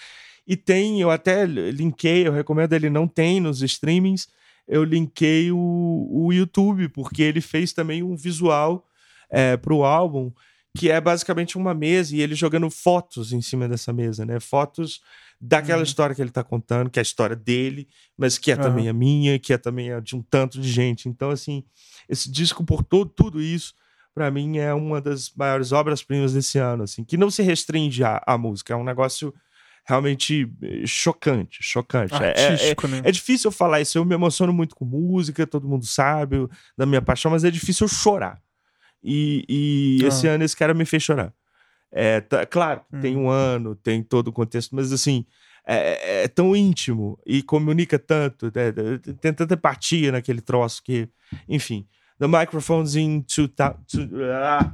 [0.48, 4.28] E tem, eu até linkei, eu recomendo, ele não tem nos streamings,
[4.68, 8.88] eu linkei o, o YouTube, porque ele fez também um visual
[9.30, 10.32] é, para o álbum
[10.78, 14.40] que é basicamente uma mesa e ele jogando fotos em cima dessa mesa, né?
[14.40, 15.02] Fotos
[15.40, 15.84] daquela uhum.
[15.84, 18.62] história que ele tá contando, que é a história dele, mas que é uhum.
[18.62, 21.10] também a minha, que é também a de um tanto de gente.
[21.10, 21.64] Então, assim,
[22.08, 23.74] esse disco por todo tudo isso,
[24.14, 28.22] para mim é uma das maiores obras-primas desse ano, assim, que não se restringe à,
[28.26, 29.34] à música, é um negócio
[29.86, 32.14] realmente eh, chocante, chocante.
[32.14, 33.02] É, é, Artístico, é, é, né?
[33.06, 36.48] é difícil eu falar isso, eu me emociono muito com música, todo mundo sabe
[36.78, 38.40] da minha paixão, mas é difícil eu chorar.
[39.04, 40.08] E, e ah.
[40.08, 41.34] esse ano esse cara me fez chorar.
[41.92, 43.02] É, tá, claro, hum.
[43.02, 45.26] tem um ano, tem todo o contexto, mas assim,
[45.66, 48.72] é, é, é tão íntimo e comunica tanto, né,
[49.20, 51.10] tem tanta empatia naquele troço que,
[51.50, 51.88] enfim.
[52.18, 54.72] The Microphones in 2020, ah,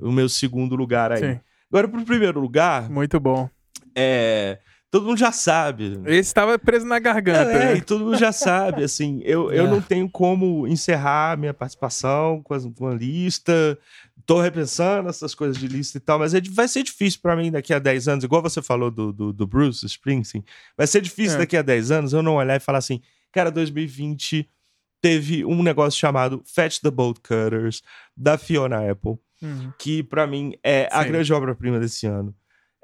[0.00, 1.20] o meu segundo lugar aí.
[1.20, 1.40] Sim.
[1.70, 2.90] Agora, pro primeiro lugar.
[2.90, 3.48] Muito bom.
[3.94, 4.58] É
[4.96, 6.00] todo mundo já sabe.
[6.06, 7.52] Esse estava preso na garganta.
[7.52, 7.76] É, né?
[7.76, 9.58] e todo mundo já sabe, assim, eu, é.
[9.58, 13.78] eu não tenho como encerrar minha participação com, as, com a lista,
[14.24, 17.50] tô repensando essas coisas de lista e tal, mas é, vai ser difícil para mim
[17.50, 20.44] daqui a 10 anos, igual você falou do, do, do Bruce Springsteen,
[20.76, 21.38] vai ser difícil é.
[21.40, 23.00] daqui a 10 anos eu não olhar e falar assim,
[23.30, 24.48] cara, 2020
[25.02, 27.82] teve um negócio chamado Fetch the Bolt Cutters,
[28.16, 29.72] da Fiona Apple, uhum.
[29.78, 30.88] que para mim é Sim.
[30.90, 32.34] a grande obra-prima desse ano.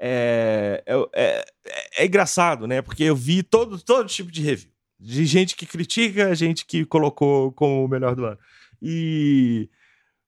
[0.04, 1.44] É, é, é,
[1.98, 2.82] é, engraçado, né?
[2.82, 4.68] Porque eu vi todo, todo tipo de review.
[4.98, 8.38] De gente que critica, gente que colocou como o melhor do ano.
[8.80, 9.70] E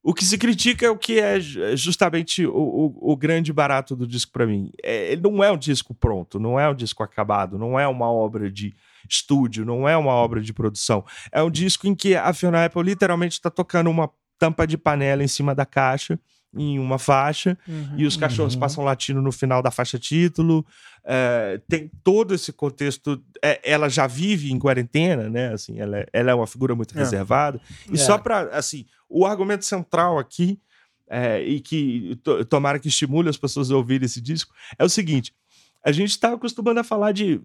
[0.01, 4.07] o que se critica é o que é justamente o, o, o grande barato do
[4.07, 4.71] disco para mim.
[4.81, 8.09] É, ele não é um disco pronto, não é um disco acabado, não é uma
[8.09, 8.73] obra de
[9.11, 11.05] estúdio, não é uma obra de produção.
[11.33, 15.25] É um disco em que a Fiona Apple literalmente está tocando uma tampa de panela
[15.25, 16.17] em cima da caixa
[16.57, 18.61] em uma faixa uhum, e os cachorros uhum.
[18.61, 20.65] passam latindo no final da faixa título.
[21.05, 23.23] É, tem todo esse contexto.
[23.43, 25.53] É, ela já vive em quarentena, né?
[25.53, 26.99] Assim, ela, é, ela é uma figura muito é.
[26.99, 27.61] reservada.
[27.91, 30.59] E só para assim, o argumento central aqui
[31.09, 32.19] é, e que
[32.49, 35.35] tomara que estimule as pessoas a ouvirem esse disco é o seguinte:
[35.85, 37.41] a gente está acostumando a falar de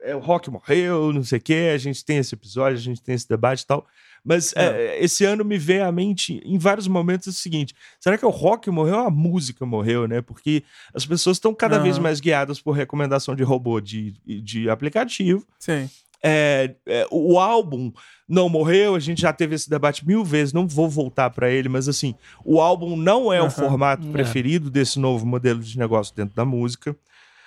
[0.00, 3.02] é, o rock morreu, não sei o quê, a gente tem esse episódio, a gente
[3.02, 3.86] tem esse debate e tal.
[4.24, 4.96] Mas é.
[4.96, 8.30] É, esse ano me veio à mente em vários momentos o seguinte: será que o
[8.30, 10.20] rock morreu ou a música morreu, né?
[10.20, 10.62] Porque
[10.94, 15.46] as pessoas estão cada vez mais guiadas por recomendação de robô de, de aplicativo.
[15.58, 15.88] Sim.
[16.22, 17.92] É, é, o álbum
[18.28, 21.68] não morreu, a gente já teve esse debate mil vezes, não vou voltar para ele,
[21.68, 22.14] mas assim,
[22.44, 23.46] o álbum não é uhum.
[23.46, 24.10] o formato é.
[24.10, 26.96] preferido desse novo modelo de negócio dentro da música.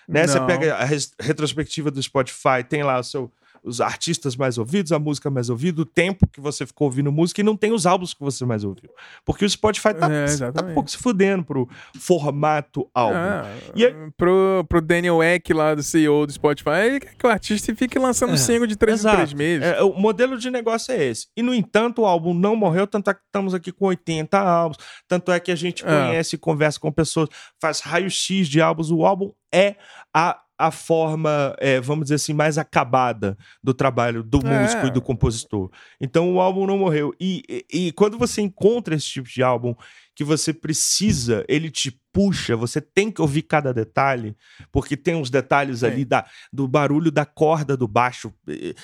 [0.07, 0.25] Né?
[0.25, 3.31] Você pega a retrospectiva do Spotify, tem lá o seu
[3.63, 7.41] os artistas mais ouvidos, a música mais ouvida, o tempo que você ficou ouvindo música
[7.41, 8.89] e não tem os álbuns que você mais ouviu.
[9.23, 11.69] Porque o Spotify tá, é, tá um pouco se fudendo pro
[11.99, 13.17] formato álbum.
[13.17, 13.93] É, e aí...
[14.17, 18.37] pro, pro Daniel Eck lá do CEO do Spotify, que o artista fique lançando é,
[18.37, 19.15] single de três exato.
[19.15, 19.67] em três meses.
[19.67, 21.27] É, o modelo de negócio é esse.
[21.37, 24.77] E, no entanto, o álbum não morreu, tanto é que estamos aqui com 80 álbuns,
[25.07, 25.87] tanto é que a gente é.
[25.87, 27.29] conhece e conversa com pessoas,
[27.61, 28.89] faz raio-x de álbuns.
[28.89, 29.75] O álbum é
[30.13, 34.61] a a forma, é, vamos dizer assim, mais acabada do trabalho do é.
[34.61, 35.71] músico e do compositor.
[35.99, 37.15] Então o álbum não morreu.
[37.19, 39.73] E, e, e quando você encontra esse tipo de álbum
[40.15, 44.35] que você precisa, ele te puxa, você tem que ouvir cada detalhe,
[44.71, 48.75] porque tem uns detalhes ali da, do barulho da corda do baixo eh,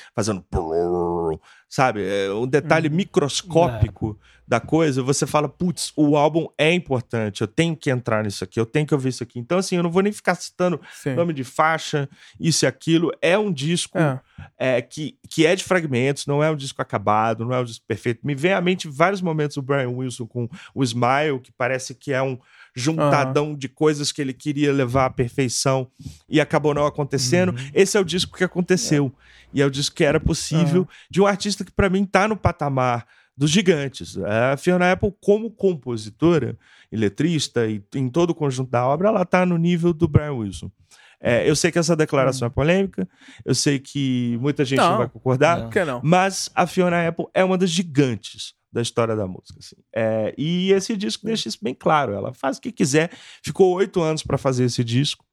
[1.69, 2.05] sabe?
[2.07, 2.93] É um detalhe hum.
[2.93, 4.39] microscópico é.
[4.47, 5.03] da coisa.
[5.03, 8.85] Você fala, putz, o álbum é importante, eu tenho que entrar nisso aqui, eu tenho
[8.85, 9.39] que ouvir isso aqui.
[9.39, 11.13] Então, assim, eu não vou nem ficar citando Sim.
[11.15, 12.09] nome de faixa,
[12.39, 13.11] isso e aquilo.
[13.21, 14.19] É um disco é.
[14.57, 17.85] É, que, que é de fragmentos, não é um disco acabado, não é um disco
[17.87, 18.25] perfeito.
[18.25, 22.13] Me vem à mente vários momentos o Brian Wilson com o Smile, que parece que
[22.13, 22.37] é um
[22.77, 23.57] juntadão uhum.
[23.57, 25.89] de coisas que ele queria levar à perfeição
[26.29, 27.49] e acabou não acontecendo.
[27.49, 27.71] Uhum.
[27.73, 29.11] Esse é o disco que aconteceu.
[29.15, 29.37] É.
[29.53, 30.87] E é o disco que era possível uhum.
[31.09, 34.17] de um artista que, para mim, tá no patamar dos gigantes.
[34.17, 36.57] A Fiona Apple, como compositora
[36.91, 40.33] e letrista e em todo o conjunto da obra, ela tá no nível do Brian
[40.33, 40.71] Wilson.
[41.19, 42.51] É, eu sei que essa declaração hum.
[42.51, 43.09] é polêmica,
[43.43, 45.99] eu sei que muita gente não, não vai concordar, não.
[46.03, 49.59] mas a Fiona Apple é uma das gigantes da história da música.
[49.59, 49.75] Assim.
[49.95, 52.13] É, e esse disco deixa isso bem claro.
[52.13, 53.11] Ela faz o que quiser.
[53.43, 55.25] Ficou oito anos para fazer esse disco,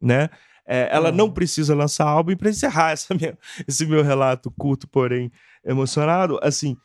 [0.00, 0.28] né?
[0.64, 2.32] É, ela não precisa lançar álbum.
[2.32, 3.36] E para encerrar minha,
[3.66, 5.30] esse meu relato curto, porém
[5.64, 6.76] emocionado, assim,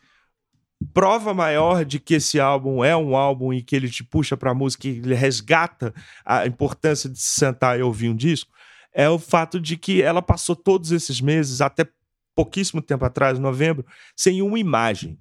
[0.93, 4.51] prova maior de que esse álbum é um álbum e que ele te puxa para
[4.51, 5.93] a música, e ele resgata
[6.25, 8.51] a importância de se sentar e ouvir um disco,
[8.93, 11.87] é o fato de que ela passou todos esses meses, até
[12.35, 13.85] pouquíssimo tempo atrás, novembro,
[14.15, 15.17] sem uma imagem.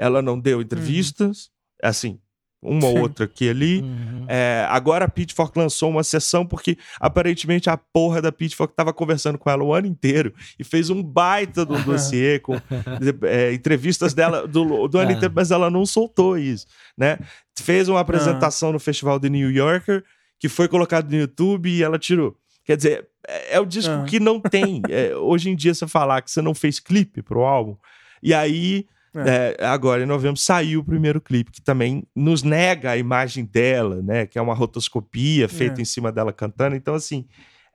[0.00, 1.50] Ela não deu entrevistas,
[1.82, 1.88] uhum.
[1.90, 2.18] assim,
[2.62, 3.80] uma ou outra aqui e ali.
[3.80, 4.24] Uhum.
[4.28, 9.38] É, agora a Pitchfork lançou uma sessão porque aparentemente a porra da Pitchfork estava conversando
[9.38, 12.54] com ela o ano inteiro e fez um baita do dossiê com
[13.24, 16.66] é, entrevistas dela do, do ano inteiro, mas ela não soltou isso,
[16.96, 17.18] né?
[17.58, 20.02] Fez uma apresentação no Festival de New Yorker
[20.38, 22.34] que foi colocado no YouTube e ela tirou.
[22.64, 24.80] Quer dizer, é, é o disco que não tem.
[24.88, 27.76] É, hoje em dia, você falar que você não fez clipe pro álbum,
[28.22, 29.56] e aí é.
[29.58, 34.00] É, agora, em novembro, saiu o primeiro clipe, que também nos nega a imagem dela,
[34.02, 34.26] né?
[34.26, 35.82] Que é uma rotoscopia feita é.
[35.82, 36.76] em cima dela cantando.
[36.76, 37.26] Então, assim,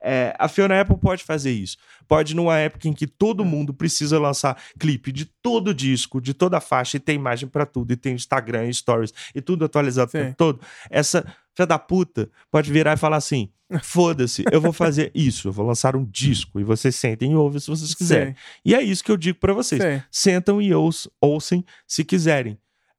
[0.02, 1.76] é, a Fiona Apple pode fazer isso.
[2.08, 3.46] Pode, numa época em que todo é.
[3.46, 7.92] mundo precisa lançar clipe de todo disco, de toda faixa, e tem imagem para tudo,
[7.92, 10.60] e tem Instagram, e stories, e tudo atualizado o tempo todo.
[10.90, 11.26] Essa
[11.56, 13.50] filha da puta pode virar e falar assim:
[13.82, 17.58] foda-se, eu vou fazer isso, eu vou lançar um disco, e vocês sentem e ouvem
[17.58, 18.34] se vocês quiserem.
[18.34, 18.40] Sim.
[18.64, 20.02] E é isso que eu digo para vocês: Sim.
[20.10, 22.58] sentam e ouçam, ouçam se quiserem.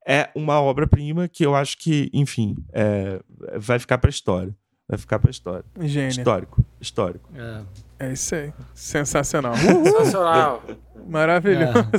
[0.10, 3.20] É uma obra-prima que eu acho que, enfim, é,
[3.58, 4.56] vai ficar pra história.
[4.88, 5.66] Vai ficar pra história.
[5.82, 6.08] Gênio.
[6.08, 6.66] Histórico.
[6.80, 7.30] Histórico.
[7.36, 8.54] É, é isso aí.
[8.74, 9.54] Sensacional.
[9.58, 10.64] Sensacional.
[11.10, 11.90] Maravilhoso.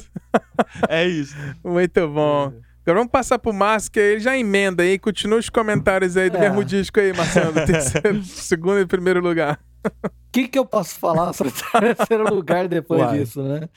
[0.88, 1.02] É.
[1.04, 1.36] é isso.
[1.62, 2.54] Muito bom.
[2.88, 4.98] Agora vamos passar pro Márcio, que ele já emenda aí.
[4.98, 6.40] Continua os comentários aí do é.
[6.40, 7.52] mesmo disco aí, Marcelo.
[7.66, 9.60] Terceiro, segundo e primeiro lugar.
[9.84, 13.18] O que, que eu posso falar sobre terceiro lugar depois Uai.
[13.18, 13.68] disso, né?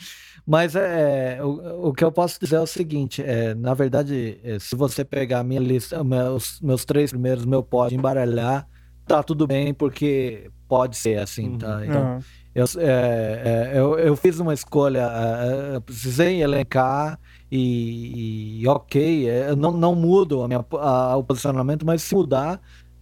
[0.47, 4.57] Mas é, o, o que eu posso dizer é o seguinte: é, na verdade, é,
[4.59, 8.65] se você pegar a minha lista, meus, meus três primeiros, meu pode embaralhar,
[9.05, 11.75] tá tudo bem, porque pode ser assim, tá?
[11.75, 11.83] Uhum.
[11.83, 12.19] Então, uhum.
[12.55, 17.19] eu, é, é, eu, eu, fiz uma escolha, é, eu precisei elencar
[17.51, 22.61] e, e ok, é, não, não mudo a minha, a, o posicionamento, mas se mudar,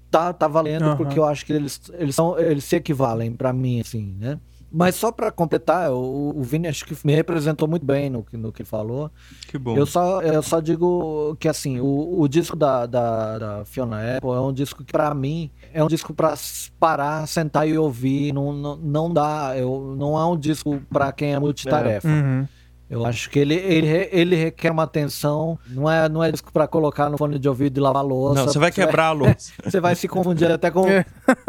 [0.09, 0.97] tá, tá valendo, uhum.
[0.97, 4.39] porque eu acho que eles, eles, são, eles se equivalem para mim, assim, né?
[4.71, 8.51] Mas só para completar, o, o Vini acho que me representou muito bem no, no
[8.51, 9.09] que falou.
[9.47, 9.75] Que bom.
[9.75, 14.29] Eu só, eu só digo que assim, o, o disco da, da, da, Fiona Apple
[14.29, 16.35] é um disco que para mim é um disco para
[16.79, 18.31] parar, sentar e ouvir.
[18.31, 22.07] Não, não, não dá, eu, não é um disco para quem é multitarefa.
[22.07, 22.11] É.
[22.11, 22.47] Uhum.
[22.89, 25.59] Eu acho que ele, ele, ele requer uma atenção.
[25.67, 28.41] Não é, não é disco para colocar no fone de ouvido e lavar a louça.
[28.41, 29.51] Não, você vai quebrar a louça.
[29.63, 30.85] você vai se confundir até com.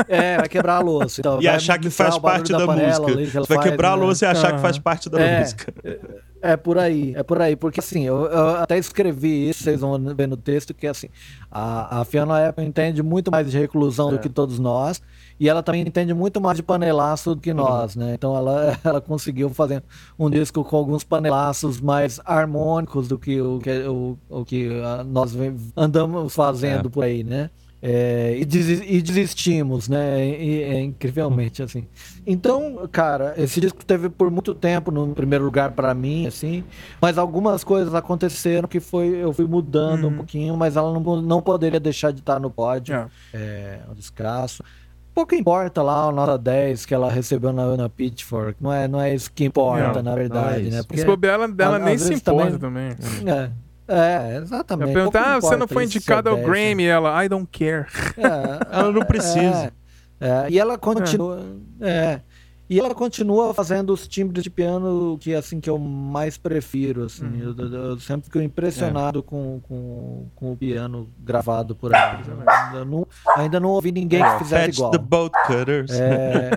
[0.09, 1.21] É, é vai quebrar a louça.
[1.21, 3.07] Então, e achar que faz parte da, da música.
[3.07, 3.95] Ali, você vai faz, quebrar né?
[3.95, 5.73] a louça e achar que faz parte da é, música.
[6.43, 7.55] É por aí, é por aí.
[7.55, 11.09] Porque assim, eu, eu, até escrevi isso, vocês vão ver no texto, que assim,
[11.51, 14.13] a, a Fiona Apple entende muito mais de reclusão é.
[14.13, 15.03] do que todos nós.
[15.39, 18.13] E ela também entende muito mais de panelaço do que nós, né?
[18.15, 19.83] Então ela, ela conseguiu fazer
[20.19, 25.03] um disco com alguns panelaços mais harmônicos do que o que, o, o que ah,
[25.03, 25.35] nós
[25.77, 26.91] andamos fazendo é.
[26.91, 27.51] por aí, né?
[27.83, 30.27] É, e, des, e, desistimos, né?
[30.27, 31.87] E, é, incrivelmente, assim.
[32.27, 36.63] Então, cara, esse disco teve por muito tempo no primeiro lugar para mim, assim.
[37.01, 40.11] Mas algumas coisas aconteceram que foi eu fui mudando uhum.
[40.11, 42.95] um pouquinho, mas ela não, não poderia deixar de estar no pódio.
[43.33, 44.63] É, é um descasso
[45.13, 48.57] pouco importa lá a nota 10 que ela recebeu na, na Pitchfork.
[48.61, 50.83] Não é, não é isso que importa, na verdade, é né?
[50.83, 52.95] Porque se dela, dela nem se importa também.
[52.95, 53.33] também.
[53.33, 53.51] É.
[53.91, 54.93] É, exatamente.
[54.93, 56.85] perguntar, ah, você não foi indicada ao Grammy?
[56.85, 57.87] Ela, I don't care.
[58.17, 58.23] É,
[58.79, 59.73] ela não precisa.
[60.21, 61.45] É, e ela continua.
[61.81, 62.21] É.
[62.71, 62.75] é.
[62.75, 67.05] E ela continua fazendo os timbres de piano que assim que eu mais prefiro.
[67.05, 67.25] Assim.
[67.25, 67.55] Uhum.
[67.59, 69.23] Eu, eu, eu, sempre fico impressionado é.
[69.23, 72.21] com, com, com o piano gravado por ela.
[72.47, 73.07] ainda, não,
[73.37, 74.91] ainda não ouvi ninguém que fizesse igual.
[74.93, 75.91] the boat cutters.
[75.91, 76.51] É,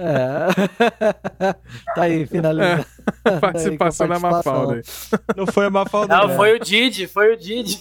[0.00, 1.52] é.
[1.94, 2.86] tá aí, finalizando.
[3.24, 3.38] É.
[3.38, 4.80] Participação da Mafalda.
[5.36, 6.16] Não foi a Mafalda.
[6.16, 7.80] Não, foi o Didi, foi o Didi.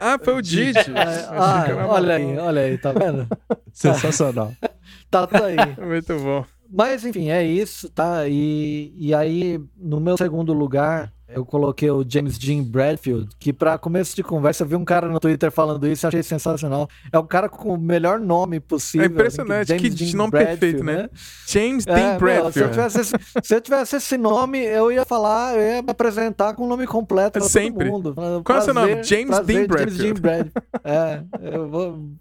[0.00, 0.78] Ah, foi o Didi.
[0.78, 3.26] É, ah, olha aí, olha aí, tá vendo?
[3.72, 4.52] Sensacional.
[5.10, 5.56] tá tudo aí.
[5.78, 6.44] Muito bom.
[6.72, 8.28] Mas enfim, é isso, tá?
[8.28, 13.78] E, e aí, no meu segundo lugar, eu coloquei o James Dean Bradfield, que para
[13.78, 16.88] começo de conversa, eu vi um cara no Twitter falando isso, achei sensacional.
[17.12, 19.06] É o cara com o melhor nome possível.
[19.06, 21.02] É impressionante, assim, que, que nome Bradfield, perfeito, né?
[21.02, 21.08] né?
[21.46, 22.52] James é, Dean Bradfield.
[22.52, 25.90] se, eu tivesse esse, se eu tivesse esse nome, eu ia falar, eu ia me
[25.90, 27.90] apresentar com o nome completo pra Sempre.
[27.90, 28.14] todo mundo.
[28.14, 29.02] Qual prazer, é o seu nome?
[29.04, 29.96] James prazer, Dean Bradfield.
[29.96, 30.52] James Dean Bradfield.
[30.84, 32.14] é, eu vou,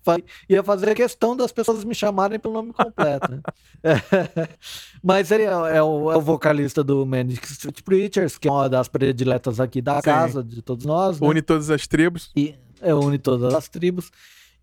[0.47, 3.41] ia fazer questão das pessoas me chamarem pelo nome completo, né?
[5.03, 8.69] Mas ele é, é, o, é o vocalista do Manic Street Preachers, que é uma
[8.69, 10.01] das prediletas aqui da Sim.
[10.01, 11.19] casa, de todos nós.
[11.19, 11.27] Né?
[11.27, 12.31] Une todas as tribos.
[12.35, 14.11] E, é, une todas as tribos.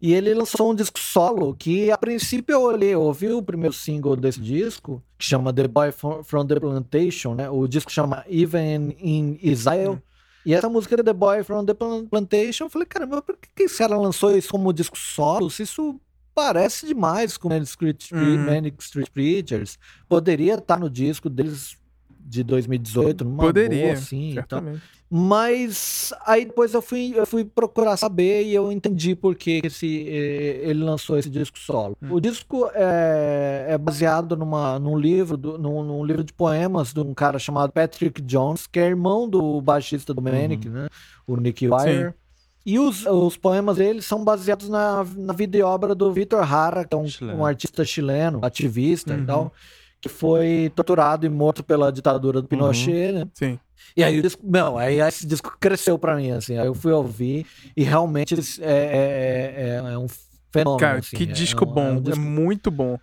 [0.00, 3.74] E ele lançou um disco solo que, a princípio, eu olhei, eu ouvi o primeiro
[3.74, 7.48] single desse disco, que chama The Boy from the Plantation, né?
[7.48, 9.92] O disco chama Even in Israel.
[9.92, 9.98] Hum.
[10.44, 13.98] E essa música The Boy from the Plantation, eu falei, caramba, por que esse cara
[13.98, 15.50] lançou isso como disco solo?
[15.50, 15.98] Se isso
[16.36, 18.44] parece demais com Manic Street, uhum.
[18.44, 19.78] Manic Street Preachers.
[20.06, 21.78] Poderia estar tá no disco deles
[22.20, 24.38] de 2018, numa Poderia, boa, assim.
[24.38, 24.78] Então.
[25.08, 30.06] Mas aí depois eu fui, eu fui procurar saber e eu entendi por que esse,
[30.08, 31.96] eh, ele lançou esse disco solo.
[32.02, 32.14] Hum.
[32.14, 37.00] O disco é, é, baseado numa, num, livro, do, num, num, livro de poemas de
[37.00, 40.74] um cara chamado Patrick Jones, que é irmão do baixista do Manic, uhum.
[40.74, 40.88] né?
[41.26, 42.08] O Nick Wire.
[42.08, 42.25] Sim.
[42.66, 46.84] E os, os poemas dele são baseados na, na vida e obra do Vitor Hara,
[46.84, 47.06] que é um,
[47.38, 49.22] um artista chileno, ativista uhum.
[49.22, 49.52] e tal,
[50.00, 53.18] que foi torturado e morto pela ditadura do Pinochet, uhum.
[53.20, 53.28] né?
[53.32, 53.58] Sim.
[53.96, 56.90] E aí o disco, não, aí esse disco cresceu para mim, assim, aí eu fui
[56.90, 59.54] ouvir e realmente é, é,
[59.86, 60.08] é, é um
[60.50, 60.80] fenômeno.
[60.80, 62.20] Cara, assim, que é disco um, bom, é, um disco...
[62.20, 62.98] é, muito bom.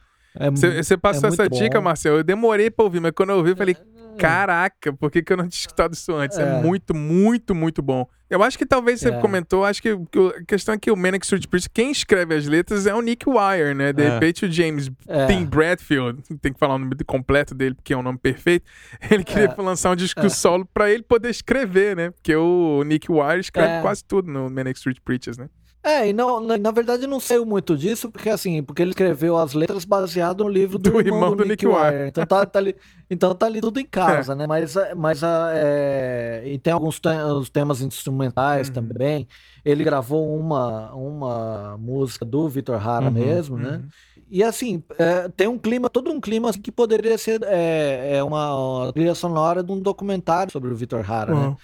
[0.52, 1.58] Você passou essa bom.
[1.58, 3.78] dica, Marcel, eu demorei pra ouvir, mas quando eu ouvi, eu falei,
[4.18, 6.38] Caraca, por que, que eu não tinha escutado isso antes?
[6.38, 6.44] É.
[6.44, 6.62] é.
[6.62, 8.08] muito, muito, muito bom.
[8.30, 9.20] Eu acho que talvez você é.
[9.20, 12.88] comentou, acho que, a questão é que o Manic Street Preachers, quem escreve as letras
[12.88, 13.94] é o Nick Wire, né?
[13.94, 14.10] De é.
[14.10, 15.28] repente o James é.
[15.28, 18.66] Tim Bradfield, tem que falar o nome completo dele, porque é um nome perfeito,
[19.12, 19.62] ele queria é.
[19.62, 20.30] lançar um disco é.
[20.30, 22.10] solo para ele poder escrever, né?
[22.10, 25.48] Porque o Nick Wire escreve quase tudo no Manic Street Preachers, né?
[25.84, 29.38] É, e não, na, na verdade não sei muito disso, porque assim, porque ele escreveu
[29.38, 32.08] as letras baseado no livro do, do irmão, irmão, do, do Nick, Nick Wire.
[32.08, 32.74] Então tá, tá ali,
[33.10, 34.36] então tá ali tudo em casa, é.
[34.36, 34.48] né?
[34.48, 38.74] Mas, mas é, e tem alguns te os temas instrumentais uhum.
[38.76, 39.28] também.
[39.66, 43.72] Ele gravou uma, uma música do Vitor Hara uhum, mesmo, né?
[43.72, 43.78] uhum.
[43.78, 43.84] né?
[44.32, 48.24] E assim, é, tem um clima, todo um clima assim, que poderia ser é, é
[48.24, 51.56] uma, uma trilha sonora de um documentário sobre o Vitor Hara, né?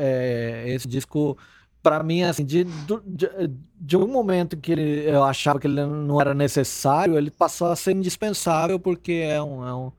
[0.00, 1.38] É, esse disco
[1.82, 3.28] para mim, assim, de, de,
[3.80, 7.76] de, um momento que ele, eu achava que ele não era necessário, ele passou a
[7.76, 9.92] ser indispensável porque é um, é um,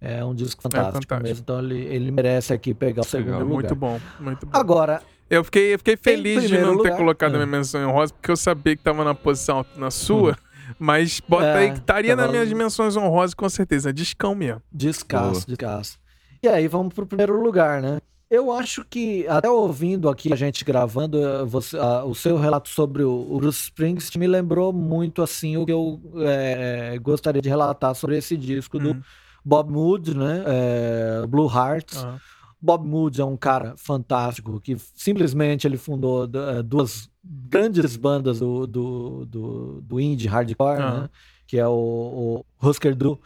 [0.00, 1.22] é um disco fantástico, é fantástico.
[1.22, 1.42] mesmo.
[1.42, 3.54] Então ele, ele merece aqui pegar o segundo Legal, lugar.
[3.54, 4.58] Muito bom, muito bom.
[4.58, 7.34] Agora, eu fiquei, eu fiquei feliz de não lugar, ter colocado é.
[7.34, 10.32] a minha menção em rosa, porque eu sabia que estava na posição na sua.
[10.32, 10.46] Hum.
[10.78, 13.92] Mas bota é, aí que estaria nas minhas dimensões honrosas com certeza.
[13.92, 14.60] Discão mesmo.
[14.72, 15.98] Descasso, descasso.
[16.42, 17.98] E aí, vamos pro primeiro lugar, né?
[18.28, 22.68] Eu acho que, até ouvindo aqui a gente gravando, eh, você, uh, o seu relato
[22.68, 27.48] sobre o, o Bruce Springsteen me lembrou muito assim o que eu é, gostaria de
[27.48, 29.02] relatar sobre esse disco do uhum.
[29.44, 30.42] Bob Mood, né?
[30.44, 32.02] É, Blue Hearts.
[32.02, 32.18] Uhum.
[32.60, 36.26] Bob Mood é um cara fantástico que simplesmente ele fundou
[36.64, 41.00] duas grandes bandas do, do, do, do indie hardcore, uhum.
[41.02, 41.10] né?
[41.46, 43.20] Que é o, o Husker Du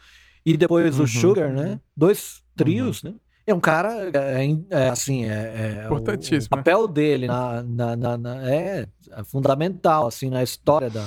[0.44, 1.06] e depois o uhum.
[1.06, 1.80] Sugar, né?
[1.96, 3.12] Dois trios, uhum.
[3.12, 3.16] né?
[3.50, 6.54] É um cara, é, é, é assim, é, é Importantíssimo.
[6.54, 11.04] O, o, papel dele na, na, na, na é, é, fundamental, assim, na história da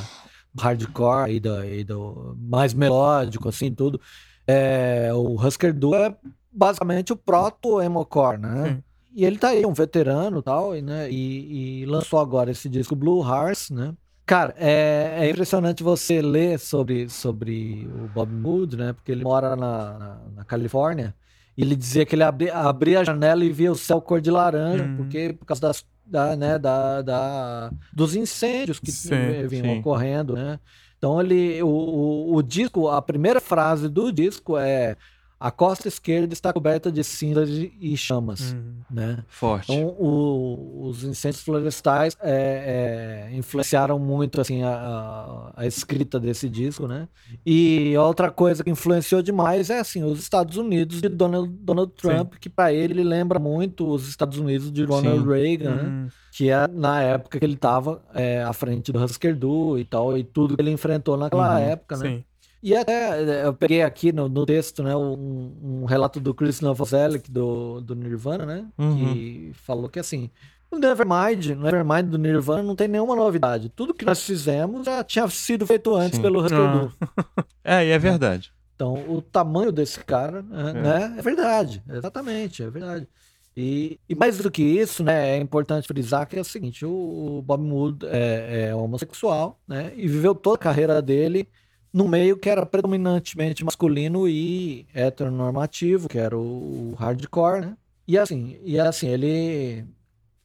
[0.60, 4.00] hardcore e do, e do mais melódico, assim, tudo.
[4.46, 6.14] É, o Husker Du é
[6.52, 8.66] basicamente o proto-emocore, né?
[8.66, 8.84] Sim.
[9.16, 12.96] E ele tá aí, um veterano tal, e, né, e, e lançou agora esse disco
[12.96, 13.94] Blue Hearts, né?
[14.26, 18.92] Cara, é, é, impressionante você ler sobre, sobre o Bob Mood, né?
[18.92, 21.16] Porque ele mora na, na, na Califórnia
[21.58, 24.84] ele dizia que ele abria, abria a janela e via o céu cor de laranja,
[24.84, 24.98] uhum.
[24.98, 29.80] porque por causa das, da, né, da, da, dos incêndios que sim, vinham sim.
[29.80, 30.60] ocorrendo, né?
[30.98, 34.96] Então ele, o, o, o, disco, a primeira frase do disco é
[35.44, 38.76] a costa esquerda está coberta de cinzas e chamas, uhum.
[38.90, 39.26] né?
[39.28, 39.74] Forte.
[39.74, 46.88] Então, o, os incêndios florestais é, é, influenciaram muito assim a, a, escrita desse disco,
[46.88, 47.10] né?
[47.46, 52.36] E outra coisa que influenciou demais é assim os Estados Unidos de Donald, Donald Trump,
[52.36, 52.40] Sim.
[52.40, 55.28] que para ele, ele lembra muito os Estados Unidos de Ronald Sim.
[55.28, 55.84] Reagan, né?
[55.84, 56.04] uhum.
[56.04, 56.10] né?
[56.32, 60.18] Que é na época que ele estava é, à frente do Husker Du e tal,
[60.18, 61.66] e tudo que ele enfrentou naquela uhum.
[61.66, 62.10] época, né?
[62.10, 62.24] Sim.
[62.64, 67.30] E até eu peguei aqui no, no texto, né, um, um, relato do Chris Novoselic
[67.30, 69.14] do, do Nirvana, né, uhum.
[69.14, 70.30] que falou que assim,
[70.72, 73.68] o Nevermind, o Nevermind do Nirvana não tem nenhuma novidade.
[73.68, 76.22] Tudo que nós fizemos já tinha sido feito antes Sim.
[76.22, 77.44] pelo Husker ah.
[77.66, 78.54] É, e é verdade.
[78.74, 80.74] Então, o tamanho desse cara, né, é.
[80.74, 83.10] né, é verdade, exatamente, é verdade.
[83.58, 87.40] E, e, mais do que isso, né, é importante frisar que é o seguinte, o,
[87.40, 91.46] o Bob Mood é, é homossexual, né, e viveu toda a carreira dele
[91.94, 97.78] no meio que era predominantemente masculino e heteronormativo, que era o hardcore, né?
[98.08, 99.86] E assim, e assim ele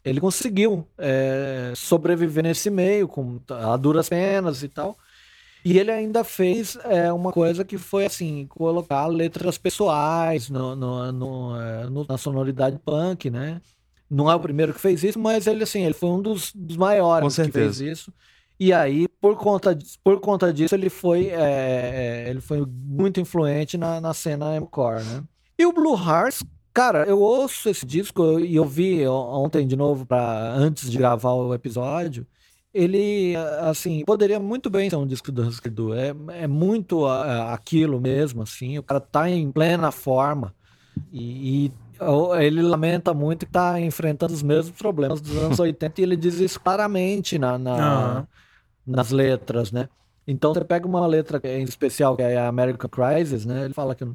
[0.04, 4.96] ele conseguiu é, sobreviver nesse meio com a duras penas e tal.
[5.64, 11.12] E ele ainda fez é, uma coisa que foi assim, colocar letras pessoais no, no,
[11.12, 13.60] no, é, no, na sonoridade punk, né?
[14.08, 16.76] Não é o primeiro que fez isso, mas ele assim, ele foi um dos, dos
[16.76, 18.12] maiores que fez isso.
[18.60, 23.78] E aí, por conta, por conta disso, ele foi, é, é, ele foi muito influente
[23.78, 25.22] na, na cena M-Core, né?
[25.56, 26.42] E o Blue Hearts,
[26.74, 31.34] cara, eu ouço esse disco e eu vi ontem de novo, pra, antes de gravar
[31.34, 32.26] o episódio.
[32.74, 35.94] Ele, assim, poderia muito bem ser um disco do Husker Du.
[35.94, 38.76] É, é muito aquilo mesmo, assim.
[38.76, 40.52] O cara tá em plena forma.
[41.12, 41.72] E, e
[42.40, 46.40] ele lamenta muito que tá enfrentando os mesmos problemas dos anos 80 e ele diz
[46.40, 48.26] isso claramente na, na, uhum
[48.88, 49.88] nas letras, né?
[50.26, 53.64] Então você pega uma letra em especial, que é a American Crisis, né?
[53.64, 54.06] Ele fala que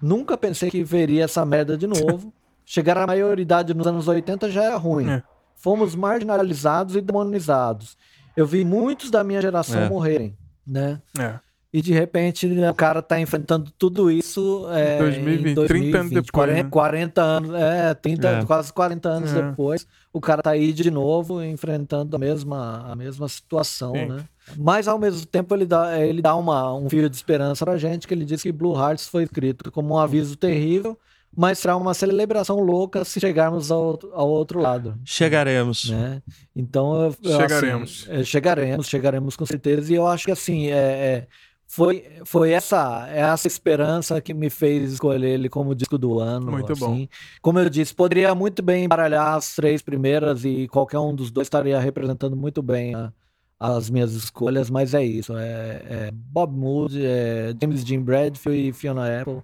[0.00, 2.32] nunca pensei que veria essa merda de novo.
[2.64, 5.10] Chegar à maioridade nos anos 80 já era ruim.
[5.10, 5.22] É.
[5.56, 7.96] Fomos marginalizados e demonizados.
[8.36, 9.88] Eu vi muitos da minha geração é.
[9.88, 10.36] morrerem,
[10.66, 11.00] né?
[11.18, 11.38] É.
[11.72, 15.98] E de repente né, o cara tá enfrentando tudo isso é, 2020, em 2020, 30
[15.98, 16.30] anos depois.
[16.30, 16.68] 40, né?
[16.70, 18.44] 40 anos, é, 30, é.
[18.44, 19.42] quase 40 anos é.
[19.42, 24.06] depois, o cara tá aí de novo enfrentando a mesma, a mesma situação, Sim.
[24.06, 24.24] né?
[24.58, 28.06] Mas ao mesmo tempo ele dá, ele dá uma, um fio de esperança pra gente,
[28.06, 30.98] que ele diz que Blue Hearts foi escrito como um aviso terrível,
[31.34, 34.94] mas será uma celebração louca se chegarmos ao, ao outro lado.
[35.04, 35.88] Chegaremos.
[35.88, 36.22] Né?
[36.54, 38.06] Então, eu, chegaremos.
[38.06, 39.90] Assim, é, chegaremos, chegaremos com certeza.
[39.90, 41.26] E eu acho que assim, é, é
[41.74, 46.52] foi, foi essa, essa esperança que me fez escolher ele como disco do ano.
[46.52, 46.84] Muito assim.
[46.84, 47.08] bom.
[47.40, 51.46] Como eu disse, poderia muito bem embaralhar as três primeiras e qualquer um dos dois
[51.46, 53.10] estaria representando muito bem a,
[53.58, 55.34] as minhas escolhas, mas é isso.
[55.34, 59.40] É, é Bob Mood, é James Dean Bradfield e Fiona Apple.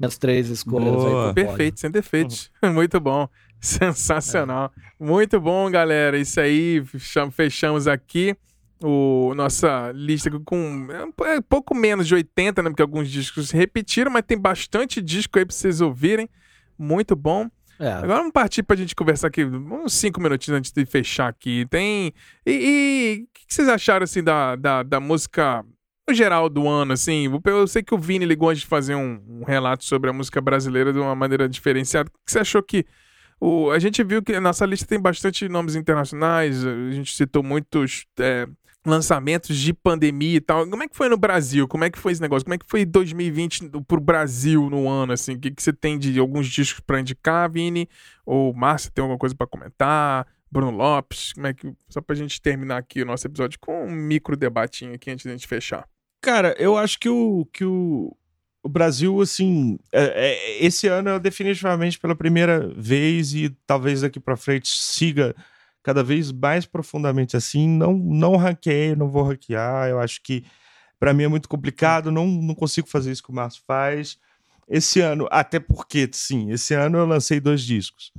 [0.00, 0.94] Minhas três escolhas.
[0.94, 1.34] Boa.
[1.34, 2.50] Perfeito, sem defeitos.
[2.64, 2.72] Uhum.
[2.80, 3.28] Muito bom.
[3.60, 4.72] Sensacional.
[4.74, 5.04] É.
[5.04, 6.16] Muito bom, galera.
[6.16, 6.82] Isso aí,
[7.30, 8.34] fechamos aqui
[8.82, 10.86] o nossa lista com
[11.24, 12.70] é, é pouco menos de 80, né?
[12.70, 16.28] Porque alguns discos se repetiram, mas tem bastante disco aí pra vocês ouvirem.
[16.78, 17.48] Muito bom.
[17.78, 17.90] É.
[17.90, 21.66] Agora vamos partir pra gente conversar aqui uns cinco minutinhos antes de fechar aqui.
[21.68, 22.12] Tem.
[22.44, 25.64] E o que, que, vocês acharam assim da, da, da, música
[26.08, 26.92] no geral do ano?
[26.92, 30.12] Assim, eu sei que o Vini ligou antes de fazer um, um relato sobre a
[30.12, 32.08] música brasileira de uma maneira diferenciada.
[32.08, 32.86] O que você achou que.
[33.38, 37.42] O, a gente viu que a nossa lista tem bastante nomes internacionais, a gente citou
[37.42, 38.48] muitos é,
[38.86, 40.66] lançamentos de pandemia e tal.
[40.68, 41.66] Como é que foi no Brasil?
[41.66, 42.44] Como é que foi esse negócio?
[42.44, 45.34] Como é que foi 2020 pro Brasil no ano, assim?
[45.34, 47.88] O que, que você tem de alguns discos para indicar, Vini?
[48.24, 50.26] Ou Márcia, tem alguma coisa para comentar?
[50.50, 51.32] Bruno Lopes?
[51.32, 51.72] Como é que...
[51.88, 55.32] Só pra gente terminar aqui o nosso episódio com um micro debatinho aqui antes da
[55.32, 55.86] gente fechar.
[56.20, 58.16] Cara, eu acho que o, que o,
[58.62, 64.36] o Brasil, assim, é, é, esse ano definitivamente pela primeira vez e talvez daqui para
[64.36, 65.34] frente siga
[65.86, 67.68] cada vez mais profundamente assim.
[67.68, 69.88] Não, não hackeio, não vou hackear.
[69.88, 70.44] Eu acho que
[70.98, 72.10] para mim é muito complicado.
[72.10, 74.18] Não, não consigo fazer isso que o Márcio faz.
[74.68, 78.12] Esse ano, até porque, sim, esse ano eu lancei dois discos,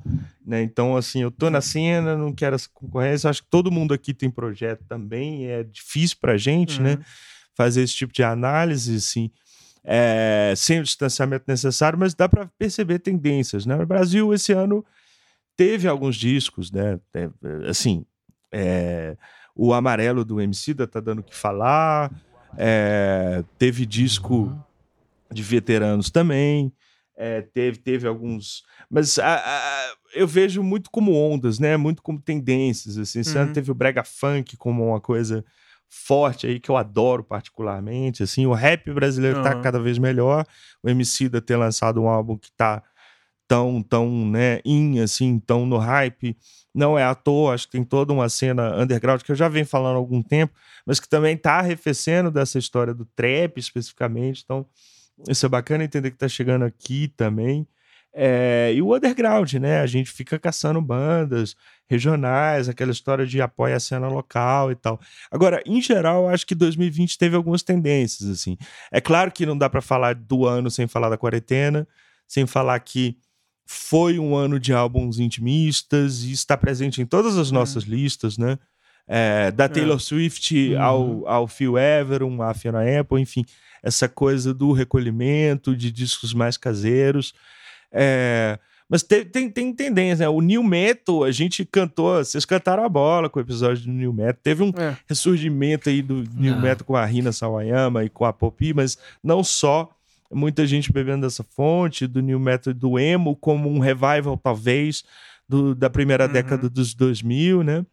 [0.46, 0.62] né?
[0.62, 3.30] Então, assim, eu tô na cena, não quero essa concorrência.
[3.30, 5.48] Acho que todo mundo aqui tem projeto também.
[5.48, 7.00] É difícil pra gente, né, uhum.
[7.00, 7.06] né?
[7.54, 9.30] Fazer esse tipo de análise, assim.
[9.84, 13.76] É, sem o distanciamento necessário, mas dá para perceber tendências, né?
[13.76, 14.86] O Brasil esse ano
[15.58, 17.00] teve alguns discos, né?
[17.14, 17.30] É,
[17.68, 18.06] assim,
[18.52, 19.18] é,
[19.56, 22.12] o amarelo do MC da tá dando o que falar.
[22.56, 24.60] É, teve disco uhum.
[25.32, 26.72] de veteranos também.
[27.18, 28.64] É, teve, teve alguns.
[28.90, 31.76] Mas a, a, eu vejo muito como ondas, né?
[31.76, 32.98] Muito como tendências.
[32.98, 33.20] Assim.
[33.20, 33.52] Uhum.
[33.52, 35.44] teve o Brega Funk como uma coisa
[35.90, 39.44] forte aí que eu adoro particularmente, assim, o rap brasileiro uhum.
[39.44, 40.46] tá cada vez melhor,
[40.84, 42.84] o MC da ter lançado um álbum que tá
[43.48, 46.38] tão, tão, né, in, assim, tão no hype,
[46.74, 49.66] não é à toa, acho que tem toda uma cena underground que eu já venho
[49.66, 50.54] falando há algum tempo,
[50.86, 54.66] mas que também tá arrefecendo dessa história do trap especificamente, então
[55.28, 57.68] isso é bacana entender que tá chegando aqui também,
[58.20, 59.80] é, e o underground, né?
[59.80, 61.56] A gente fica caçando bandas
[61.88, 65.00] regionais, aquela história de apoia a cena local e tal.
[65.30, 68.58] Agora, em geral, acho que 2020 teve algumas tendências, assim.
[68.92, 71.88] É claro que não dá para falar do ano sem falar da quarentena,
[72.28, 73.16] sem falar que
[73.68, 77.56] foi um ano de álbuns intimistas e está presente em todas as uhum.
[77.56, 77.92] nossas uhum.
[77.92, 78.58] listas, né?
[79.06, 79.68] É, da é.
[79.68, 80.00] Taylor é.
[80.00, 80.82] Swift uhum.
[80.82, 83.46] ao, ao Phil Everon, a Fiona Apple, enfim,
[83.84, 87.34] essa coisa do recolhimento, de discos mais caseiros.
[87.92, 88.58] É,
[88.90, 90.30] mas tem, tem, tem tendência, né?
[90.30, 94.14] O New Metal, a gente cantou, vocês cantaram a bola com o episódio do New
[94.14, 94.40] Metal.
[94.42, 94.96] Teve um é.
[95.08, 96.58] ressurgimento aí do New.
[96.58, 99.90] Metal com a Rina Sawayama e com a Poppy, mas não só.
[100.32, 105.04] Muita gente bebendo dessa fonte, do New Metal do Emo, como um revival, talvez,
[105.48, 106.32] do, da primeira uhum.
[106.32, 107.86] década dos 2000, né?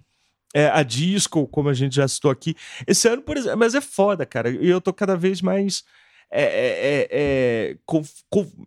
[0.54, 2.54] É, a disco, como a gente já citou aqui.
[2.86, 4.50] Esse ano, por exemplo, mas é foda, cara.
[4.50, 5.82] E eu tô cada vez mais
[6.30, 7.76] é, é, é, é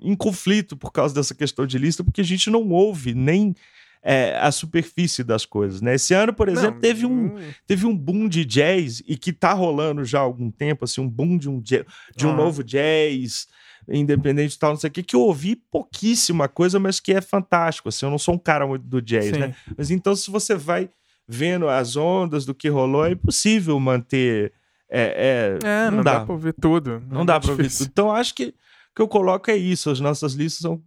[0.01, 3.55] em conflito por causa dessa questão de lista, porque a gente não ouve nem
[4.03, 5.95] é, a superfície das coisas, né?
[5.95, 7.53] Esse ano, por exemplo, não, teve, um, hum.
[7.65, 11.09] teve um boom de jazz e que tá rolando já há algum tempo, assim, um
[11.09, 11.85] boom de um, de
[12.23, 12.35] um ah.
[12.35, 13.47] novo jazz
[13.89, 17.21] independente e tal, não sei o que, que eu ouvi pouquíssima coisa, mas que é
[17.21, 19.39] fantástico, assim, eu não sou um cara muito do jazz, Sim.
[19.39, 19.55] né?
[19.77, 20.89] Mas então, se você vai
[21.25, 24.51] vendo as ondas do que rolou, é impossível manter
[24.89, 26.19] é, é, é não, não dá.
[26.19, 27.03] dá pra ouvir tudo.
[27.07, 27.87] Não, não dá é pra ouvir tudo.
[27.89, 29.89] Então, acho que o que eu coloco é isso.
[29.89, 30.81] As nossas listas são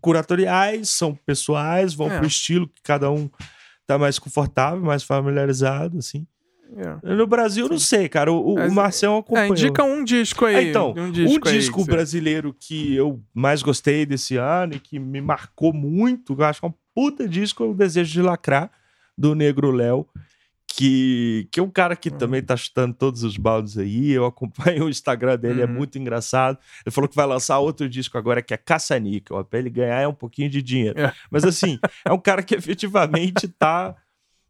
[0.00, 2.18] curatoriais, são pessoais, vão é.
[2.18, 3.30] pro estilo que cada um
[3.86, 6.26] tá mais confortável, mais familiarizado, assim.
[6.76, 7.14] É.
[7.14, 7.70] No Brasil, Sim.
[7.70, 8.32] não sei, cara.
[8.32, 9.54] O, o Marcel acompanhou.
[9.54, 10.56] É, indica um disco aí.
[10.56, 14.98] É, então, um disco, um disco brasileiro que eu mais gostei desse ano e que
[14.98, 18.70] me marcou muito, eu acho que é um puta disco, é o Desejo de Lacrar,
[19.16, 20.06] do Negro Léo
[20.76, 24.12] que, que é um cara que também tá chutando todos os baldes aí.
[24.12, 25.70] Eu acompanho o Instagram dele, é uhum.
[25.70, 26.58] é muito engraçado.
[26.84, 29.42] Ele falou que vai lançar outro disco agora que é Caça-Níquel.
[29.44, 31.00] Pra ele ganhar é um pouquinho de dinheiro.
[31.00, 31.12] É.
[31.30, 33.96] Mas assim, é um cara que efetivamente tá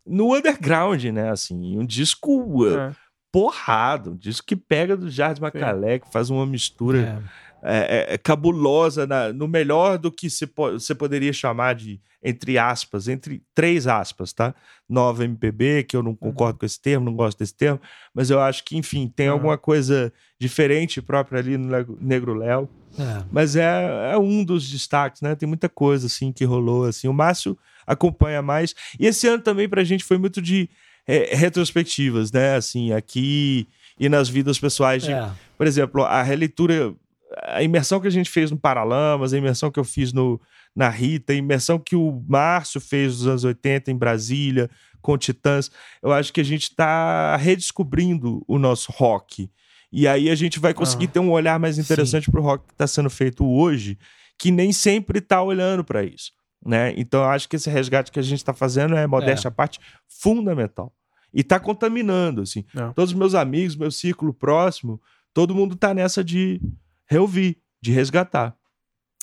[0.05, 1.31] no underground, né?
[1.31, 2.93] Assim, um disco é.
[3.31, 7.23] porrado, um disco que pega do Jardim Macalé, que faz uma mistura.
[7.33, 12.01] É é, é, é, cabulosa, na, no melhor do que você po poderia chamar de,
[12.23, 14.55] entre aspas, entre três aspas, tá?
[14.89, 16.17] Nova MPB, que eu não uhum.
[16.17, 16.59] concordo uhum.
[16.61, 17.81] com esse termo, não gosto desse termo,
[18.15, 19.35] mas eu acho que, enfim, tem uhum.
[19.35, 22.69] alguma coisa diferente própria ali no Negro Léo.
[22.99, 23.25] É.
[23.31, 25.35] Mas é, é um dos destaques, né?
[25.35, 27.09] Tem muita coisa, assim, que rolou, assim.
[27.09, 28.75] O Márcio acompanha mais.
[28.99, 30.69] E esse ano também pra gente foi muito de
[31.07, 32.57] é, retrospectivas, né?
[32.57, 33.69] Assim, aqui
[33.99, 35.31] e nas vidas pessoais de, é.
[35.57, 36.95] por exemplo, a releitura
[37.43, 40.41] a imersão que a gente fez no Paralamas, a imersão que eu fiz no,
[40.75, 44.71] na Rita, a imersão que o Márcio fez nos anos 80 em Brasília,
[45.01, 45.71] com Titãs,
[46.03, 49.51] eu acho que a gente está redescobrindo o nosso rock.
[49.93, 52.67] E aí a gente vai conseguir ah, ter um olhar mais interessante para o rock
[52.67, 53.99] que está sendo feito hoje,
[54.37, 56.33] que nem sempre está olhando para isso.
[56.65, 56.93] Né?
[56.97, 59.79] Então eu acho que esse resgate que a gente está fazendo é, modéstia à parte,
[60.09, 60.93] fundamental.
[61.33, 62.65] E está contaminando, assim.
[62.75, 62.93] É.
[62.93, 65.01] Todos os meus amigos, meu círculo próximo,
[65.33, 66.61] todo mundo está nessa de
[67.07, 68.57] reouvir, de resgatar.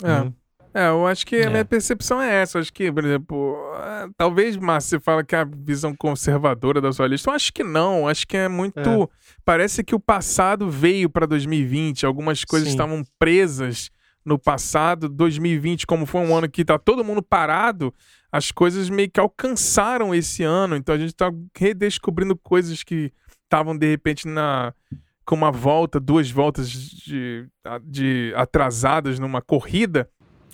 [0.04, 0.22] É.
[0.22, 0.34] Uhum.
[0.74, 1.46] É, eu acho que é.
[1.46, 2.58] a minha percepção é essa.
[2.58, 6.82] Eu acho que, por exemplo, é, talvez, Márcio, você fala que é a visão conservadora
[6.82, 7.30] da sua lista.
[7.30, 8.08] Eu acho que não.
[8.08, 8.80] Acho que é muito.
[8.80, 9.08] É.
[9.46, 12.06] Parece que o passado veio para 2020.
[12.08, 12.74] Algumas coisas Sim.
[12.74, 13.92] estavam presas
[14.26, 15.08] no passado.
[15.08, 17.94] 2020, como foi um ano que tá todo mundo parado,
[18.32, 20.76] as coisas meio que alcançaram esse ano.
[20.76, 24.74] Então a gente tá redescobrindo coisas que estavam, de repente, na
[25.26, 27.48] com uma volta, duas voltas de,
[27.84, 30.10] de atrasadas numa corrida,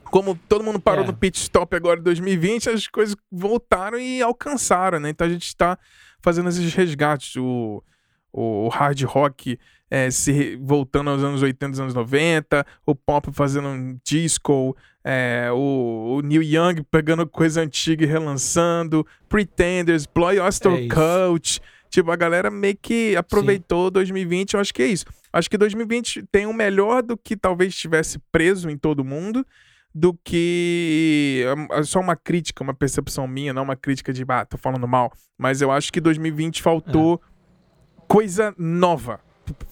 [0.06, 1.08] como todo mundo parou é.
[1.08, 5.10] no pit stop agora em 2020, as coisas voltaram e alcançaram, né?
[5.10, 5.78] Então a gente está
[6.22, 7.36] fazendo esses resgates.
[7.36, 7.84] O,
[8.32, 9.58] o, o hard rock
[9.90, 16.18] é, se voltando aos anos 80, anos 90, o pop fazendo um disco, é, o,
[16.18, 21.60] o Neil Young pegando coisa antiga e relançando, Pretenders, Bloy Oster é Coach.
[21.90, 23.94] Tipo, a galera meio que aproveitou Sim.
[23.94, 25.06] 2020, eu acho que é isso.
[25.34, 29.46] Acho que 2020 tem o um melhor do que talvez estivesse preso em todo mundo,
[29.94, 34.58] do que é só uma crítica, uma percepção minha, não uma crítica de, ah, tô
[34.58, 35.12] falando mal.
[35.38, 38.02] Mas eu acho que 2020 faltou é.
[38.08, 39.20] coisa nova,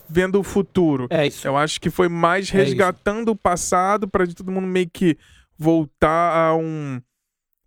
[0.10, 1.08] vendo o futuro.
[1.10, 1.48] É isso.
[1.48, 5.18] Eu acho que foi mais é resgatando é o passado para todo mundo meio que
[5.58, 7.00] voltar a um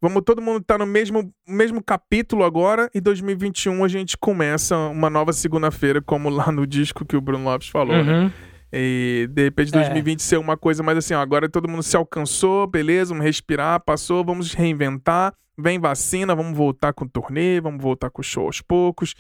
[0.03, 4.75] Vamos todo mundo estar tá no mesmo, mesmo capítulo agora e 2021 a gente começa
[4.77, 8.13] uma nova segunda-feira, como lá no disco que o Bruno Lopes falou, né?
[8.13, 8.25] uhum.
[8.25, 8.33] né?
[8.73, 10.23] E de repente 2020 é.
[10.23, 14.25] ser uma coisa mais assim, ó, agora todo mundo se alcançou, beleza, vamos respirar, passou,
[14.25, 19.15] vamos reinventar, vem vacina, vamos voltar com turnê, vamos voltar com show aos poucos.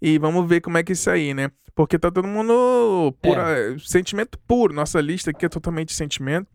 [0.00, 1.50] E vamos ver como é que isso aí, né?
[1.74, 3.78] Porque tá todo mundo pura, é.
[3.78, 4.74] sentimento puro.
[4.74, 6.48] Nossa lista aqui é totalmente sentimento.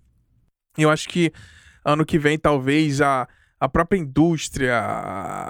[0.77, 1.31] E eu acho que
[1.83, 3.27] ano que vem talvez a,
[3.59, 4.81] a própria indústria,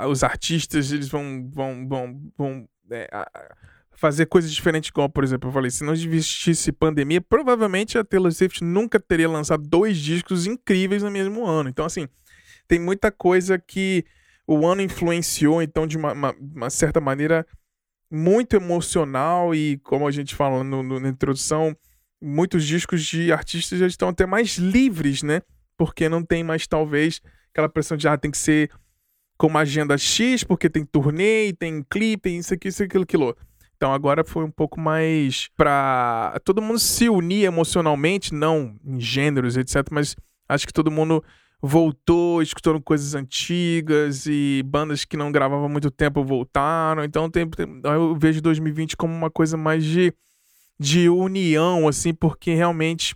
[0.10, 3.10] os artistas, eles vão vão vão, vão é,
[3.98, 8.32] fazer coisas diferentes, igual, por exemplo, eu falei, se não existisse pandemia, provavelmente a Taylor
[8.32, 11.68] Swift nunca teria lançado dois discos incríveis no mesmo ano.
[11.68, 12.08] Então, assim,
[12.68, 14.06] tem muita coisa que
[14.46, 17.46] o ano influenciou, então, de uma, uma, uma certa maneira
[18.10, 21.76] muito emocional e, como a gente fala no, no, na introdução,
[22.22, 25.42] muitos discos de artistas já estão até mais livres, né?
[25.76, 27.20] Porque não tem mais, talvez,
[27.58, 28.70] aquela pressão de, ah, tem que ser
[29.36, 33.38] com uma agenda X, porque tem turnê, tem clipe, tem isso aqui, isso aquilo, aquilo.
[33.76, 39.58] Então agora foi um pouco mais pra todo mundo se unir emocionalmente, não em gêneros,
[39.58, 39.88] etc.
[39.92, 40.16] Mas
[40.48, 41.24] acho que todo mundo
[41.62, 47.04] voltou escutando coisas antigas e bandas que não gravavam há muito tempo voltaram.
[47.04, 50.14] Então tem, tem, eu vejo 2020 como uma coisa mais de,
[50.80, 53.16] de união, assim, porque realmente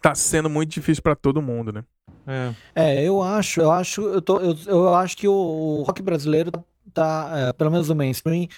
[0.00, 1.84] tá sendo muito difícil para todo mundo, né?
[2.26, 2.54] É.
[2.74, 6.50] é, eu acho, eu acho, eu, tô, eu, eu acho que o, o rock brasileiro
[6.92, 8.48] tá, é, pelo menos o mainstream,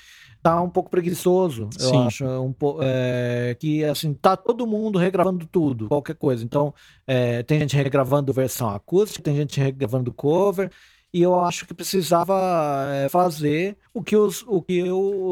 [0.43, 2.07] tá um pouco preguiçoso, eu Sim.
[2.07, 2.25] acho.
[2.25, 6.45] Um é, que, assim, tá todo mundo regravando tudo, qualquer coisa.
[6.45, 6.73] Então,
[7.07, 10.70] é, tem gente regravando versão acústica, tem gente regravando cover,
[11.12, 12.35] e eu acho que precisava
[12.93, 14.83] é, fazer o que os o que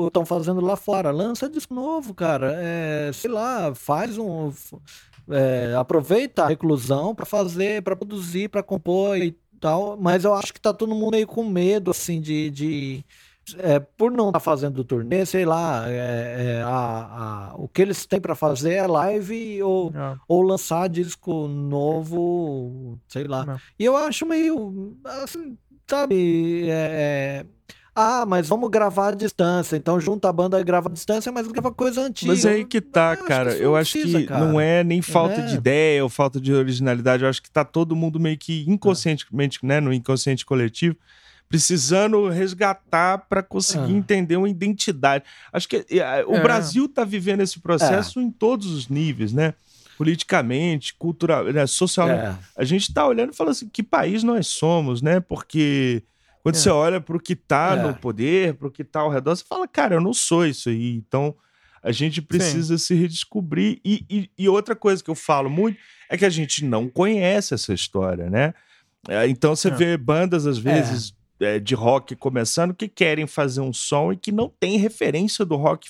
[0.06, 1.10] estão fazendo lá fora.
[1.10, 2.54] Lança disco novo, cara.
[2.56, 4.50] É, sei lá, faz um.
[5.28, 9.96] É, aproveita a reclusão para fazer, para produzir, para compor e tal.
[9.96, 13.04] Mas eu acho que tá todo mundo meio com medo, assim, de, de
[13.58, 17.82] é, por não estar tá fazendo turnê, sei lá, é, é, a, a, o que
[17.82, 20.16] eles têm para fazer é live ou, é.
[20.26, 23.46] ou lançar disco novo, sei lá.
[23.48, 23.60] É.
[23.78, 27.46] E eu acho meio, assim, sabe, é,
[27.96, 29.74] ah, mas vamos gravar à distância.
[29.74, 32.30] Então junta a banda e grava à distância, mas grava coisa antiga.
[32.30, 33.56] Mas aí que tá, cara.
[33.56, 36.52] Eu acho que, eu acho que não é nem falta de ideia ou falta de
[36.52, 37.22] originalidade.
[37.22, 40.94] Eu acho que tá todo mundo meio que inconscientemente, né, no inconsciente coletivo,
[41.48, 43.96] precisando resgatar para conseguir ah.
[43.96, 45.24] entender uma identidade.
[45.50, 46.40] Acho que é, o é.
[46.42, 48.22] Brasil está vivendo esse processo é.
[48.22, 49.54] em todos os níveis, né?
[49.96, 51.66] Politicamente, cultural, né?
[51.66, 52.20] socialmente.
[52.20, 52.36] É.
[52.58, 55.18] A gente está olhando e falando assim: que país nós somos, né?
[55.18, 56.02] Porque
[56.46, 56.58] quando é.
[56.60, 59.42] você olha para o que está no poder, para o que está ao redor, você
[59.42, 60.94] fala, cara, eu não sou isso aí.
[60.94, 61.34] Então
[61.82, 62.84] a gente precisa Sim.
[62.84, 63.80] se redescobrir.
[63.84, 65.76] E, e, e outra coisa que eu falo muito
[66.08, 68.54] é que a gente não conhece essa história, né?
[69.28, 74.12] Então você vê bandas, às vezes, é, de rock começando que querem fazer um som
[74.12, 75.88] e que não tem referência do rock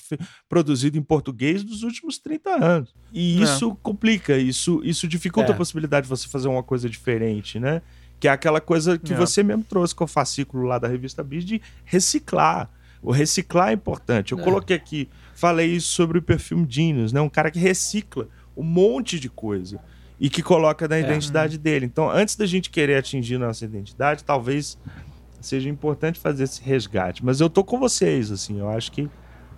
[0.49, 2.95] produzido em português dos últimos 30 anos.
[3.13, 3.43] E é.
[3.43, 5.53] isso complica, isso, isso dificulta é.
[5.53, 7.83] a possibilidade de você fazer uma coisa diferente, né?
[8.19, 9.15] Que é aquela coisa que é.
[9.15, 12.69] você mesmo trouxe com o fascículo lá da revista Bis de reciclar.
[13.01, 14.31] O reciclar é importante.
[14.31, 14.43] Eu é.
[14.43, 17.21] coloquei aqui, falei isso sobre o Perfume Genius, né?
[17.21, 19.79] Um cara que recicla um monte de coisa
[20.19, 21.01] e que coloca na é.
[21.01, 21.85] identidade dele.
[21.85, 24.77] Então, antes da gente querer atingir nossa identidade, talvez
[25.39, 27.23] seja importante fazer esse resgate.
[27.23, 29.09] Mas eu tô com vocês, assim, eu acho que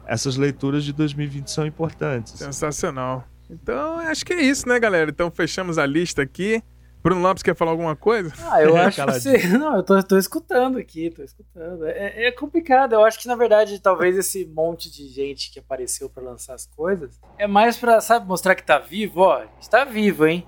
[0.06, 2.34] essas leituras de 2020 são importantes.
[2.34, 3.27] Sensacional.
[3.49, 5.10] Então, acho que é isso, né, galera?
[5.10, 6.61] Então, fechamos a lista aqui.
[7.02, 8.34] Bruno Lopes quer falar alguma coisa?
[8.50, 9.48] Ah, eu acho que você...
[9.58, 11.86] Não, eu tô, tô escutando aqui, tô escutando.
[11.86, 16.10] É, é, complicado, eu acho que na verdade talvez esse monte de gente que apareceu
[16.10, 20.26] para lançar as coisas é mais pra, sabe, mostrar que tá vivo, ó, está vivo,
[20.26, 20.48] hein?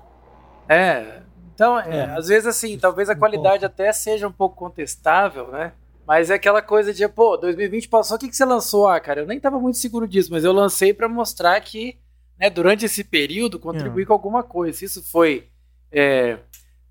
[0.68, 1.22] É,
[1.54, 2.04] então, é, é.
[2.16, 5.72] às vezes, assim, talvez a qualidade até seja um pouco contestável, né?
[6.06, 8.88] Mas é aquela coisa de, pô, 2020 passou, o que, que você lançou?
[8.88, 11.98] Ah, cara, eu nem tava muito seguro disso, mas eu lancei para mostrar que,
[12.38, 14.06] né, durante esse período, contribuí é.
[14.06, 14.76] com alguma coisa.
[14.76, 15.51] Se isso foi
[15.92, 16.38] é,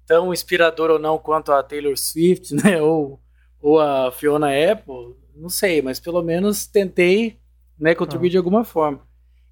[0.06, 3.20] tão inspirador ou não quanto a Taylor Swift, né, ou,
[3.62, 7.40] ou a Fiona Apple, não sei, mas pelo menos tentei,
[7.80, 8.32] né, contribuir ah.
[8.32, 9.02] de alguma forma.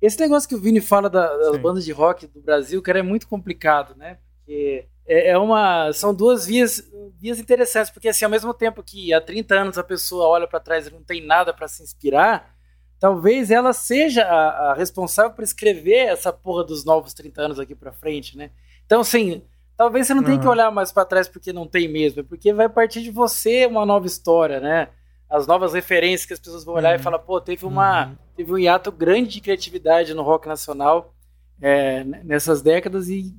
[0.01, 1.61] Esse negócio que o Vini fala da, das Sim.
[1.61, 4.17] bandas de rock do Brasil, cara, é muito complicado, né?
[4.37, 5.91] Porque é, é uma.
[5.91, 6.81] São duas vias,
[7.19, 10.59] vias interessantes, porque assim, ao mesmo tempo que há 30 anos a pessoa olha para
[10.59, 12.55] trás e não tem nada para se inspirar,
[12.97, 17.75] talvez ela seja a, a, responsável por escrever essa porra dos novos 30 anos aqui
[17.75, 18.51] para frente, né?
[18.89, 19.43] Então, assim,
[19.77, 20.27] talvez você não uhum.
[20.27, 23.11] tenha que olhar mais para trás porque não tem mesmo, é porque vai partir de
[23.11, 24.89] você uma nova história, né?
[25.29, 26.99] As novas referências que as pessoas vão olhar uhum.
[26.99, 28.15] e falar, pô, teve uma uhum.
[28.35, 31.13] teve um hiato grande de criatividade no rock nacional
[31.61, 33.31] é, nessas décadas e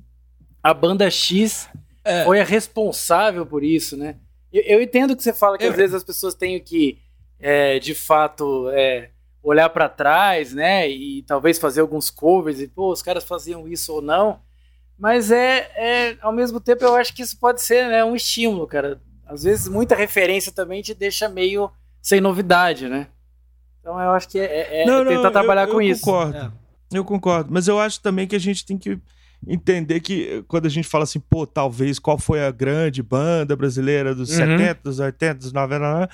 [0.63, 1.67] a banda X
[2.05, 2.23] é.
[2.23, 4.15] foi a responsável por isso, né?
[4.53, 6.97] Eu, eu entendo que você fala que às vezes as pessoas têm que,
[7.41, 9.09] é, de fato, é,
[9.43, 10.89] olhar para trás, né?
[10.89, 14.39] E talvez fazer alguns covers e, pô, os caras faziam isso ou não.
[15.01, 18.67] Mas é, é ao mesmo tempo, eu acho que isso pode ser né, um estímulo,
[18.67, 19.01] cara.
[19.25, 23.07] Às vezes, muita referência também te deixa meio sem novidade, né?
[23.79, 26.01] Então, eu acho que é, é não, tentar não, trabalhar eu, com eu isso.
[26.01, 26.37] Concordo.
[26.37, 26.51] É.
[26.93, 27.51] Eu concordo.
[27.51, 28.99] Mas eu acho também que a gente tem que
[29.47, 34.13] entender que quando a gente fala assim, pô, talvez qual foi a grande banda brasileira
[34.13, 34.57] dos uhum.
[34.57, 36.09] 70, dos 80, dos 90,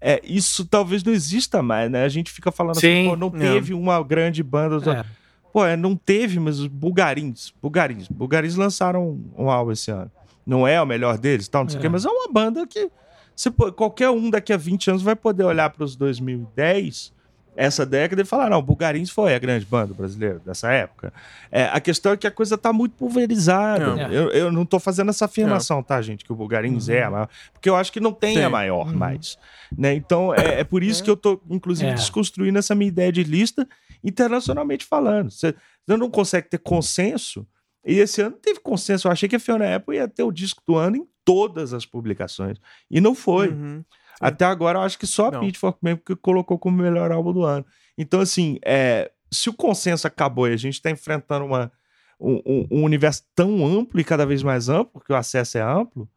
[0.00, 2.04] é, isso talvez não exista mais, né?
[2.04, 4.90] A gente fica falando assim, Sim, assim, pô, não teve uma grande banda.
[4.90, 5.19] É.
[5.52, 10.10] Pô, é, não teve, mas os Bulgarins, Bulgarins, Bulgarins lançaram um álbum esse ano.
[10.46, 11.82] Não é o melhor deles, tal, não sei o é.
[11.82, 12.90] quê, mas é uma banda que
[13.34, 17.12] você, qualquer um daqui a 20 anos vai poder olhar para os 2010
[17.56, 21.12] essa década e falar, não, Bulgarins foi a grande banda brasileira dessa época.
[21.50, 24.00] É, a questão é que a coisa está muito pulverizada.
[24.00, 24.06] É.
[24.06, 25.82] Eu, eu não estou fazendo essa afirmação, é.
[25.82, 26.94] tá, gente, que o Bulgarins uhum.
[26.94, 28.42] é a maior, porque eu acho que não tem Sim.
[28.42, 28.96] a maior uhum.
[28.96, 29.38] mais.
[29.76, 29.94] Né?
[29.94, 31.94] Então, é, é por isso que eu estou, inclusive, é.
[31.94, 33.66] desconstruindo essa minha ideia de lista
[34.02, 35.30] internacionalmente falando.
[35.30, 35.54] Você,
[35.86, 37.46] você não consegue ter consenso,
[37.84, 39.08] e esse ano teve consenso.
[39.08, 41.86] Eu achei que a Fiona Apple ia ter o disco do ano em todas as
[41.86, 42.58] publicações.
[42.90, 43.48] E não foi.
[43.48, 43.84] Uhum.
[44.20, 45.40] Até agora, eu acho que só a não.
[45.40, 47.64] Pitchfork mesmo que colocou como melhor álbum do ano.
[47.96, 51.72] Então, assim, é, se o consenso acabou e a gente está enfrentando uma,
[52.20, 56.08] um, um, universo tão amplo e cada vez mais amplo, porque o acesso é amplo,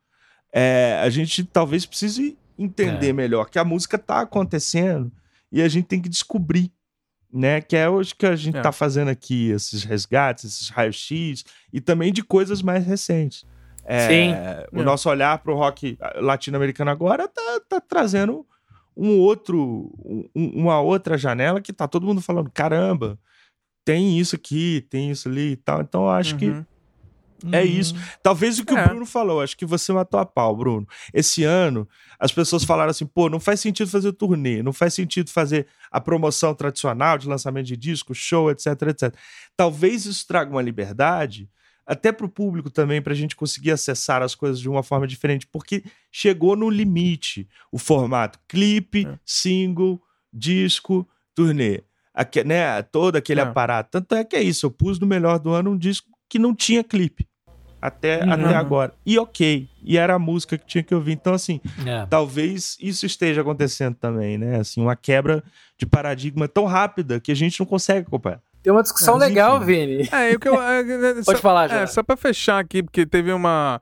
[0.51, 3.13] é, a gente talvez precise entender é.
[3.13, 5.11] melhor que a música está acontecendo
[5.51, 6.71] e a gente tem que descobrir,
[7.31, 7.61] né?
[7.61, 8.73] Que é hoje que a gente está é.
[8.73, 13.45] fazendo aqui, esses resgates, esses raios-x e também de coisas mais recentes.
[13.85, 14.33] É, Sim.
[14.71, 18.45] O nosso olhar para o rock latino-americano agora tá, tá trazendo
[18.95, 23.19] um outro, um, uma outra janela que tá todo mundo falando, caramba,
[23.83, 25.81] tem isso aqui, tem isso ali e tal.
[25.81, 26.39] Então eu acho uhum.
[26.39, 26.65] que
[27.51, 27.65] é uhum.
[27.65, 27.95] isso.
[28.21, 28.81] Talvez o que é.
[28.81, 30.87] o Bruno falou, acho que você matou a pau, Bruno.
[31.13, 31.87] Esse ano,
[32.17, 35.67] as pessoas falaram assim: pô, não faz sentido fazer o turnê, não faz sentido fazer
[35.91, 39.15] a promoção tradicional de lançamento de disco, show, etc, etc.
[39.57, 41.49] Talvez isso traga uma liberdade
[41.85, 45.07] até para o público também, para a gente conseguir acessar as coisas de uma forma
[45.07, 49.19] diferente, porque chegou no limite o formato clipe, é.
[49.25, 50.01] single,
[50.31, 51.83] disco, turnê.
[52.13, 53.43] Aqui, né, todo aquele é.
[53.43, 53.89] aparato.
[53.91, 56.55] Tanto é que é isso, eu pus no melhor do ano um disco que não
[56.55, 57.27] tinha clipe.
[57.81, 58.31] Até, uhum.
[58.31, 58.93] até agora.
[59.05, 59.67] E ok.
[59.83, 61.11] E era a música que tinha que ouvir.
[61.11, 62.05] Então, assim, é.
[62.05, 64.61] talvez isso esteja acontecendo também, né?
[64.61, 65.43] Assim, uma quebra
[65.77, 68.41] de paradigma tão rápida que a gente não consegue acompanhar.
[68.63, 70.07] Tem uma discussão é, legal, Vini.
[70.09, 71.81] É, eu que eu, é, é, Pode só, falar, já.
[71.81, 73.81] É, só pra fechar aqui, porque teve uma.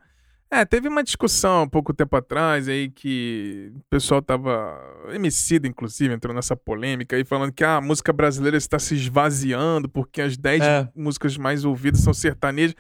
[0.50, 4.78] É, teve uma discussão um pouco tempo atrás aí que o pessoal tava.
[5.14, 9.88] Emicida, inclusive, entrou nessa polêmica aí, falando que ah, a música brasileira está se esvaziando
[9.88, 10.90] porque as 10 é.
[10.96, 12.76] músicas mais ouvidas são sertanejas.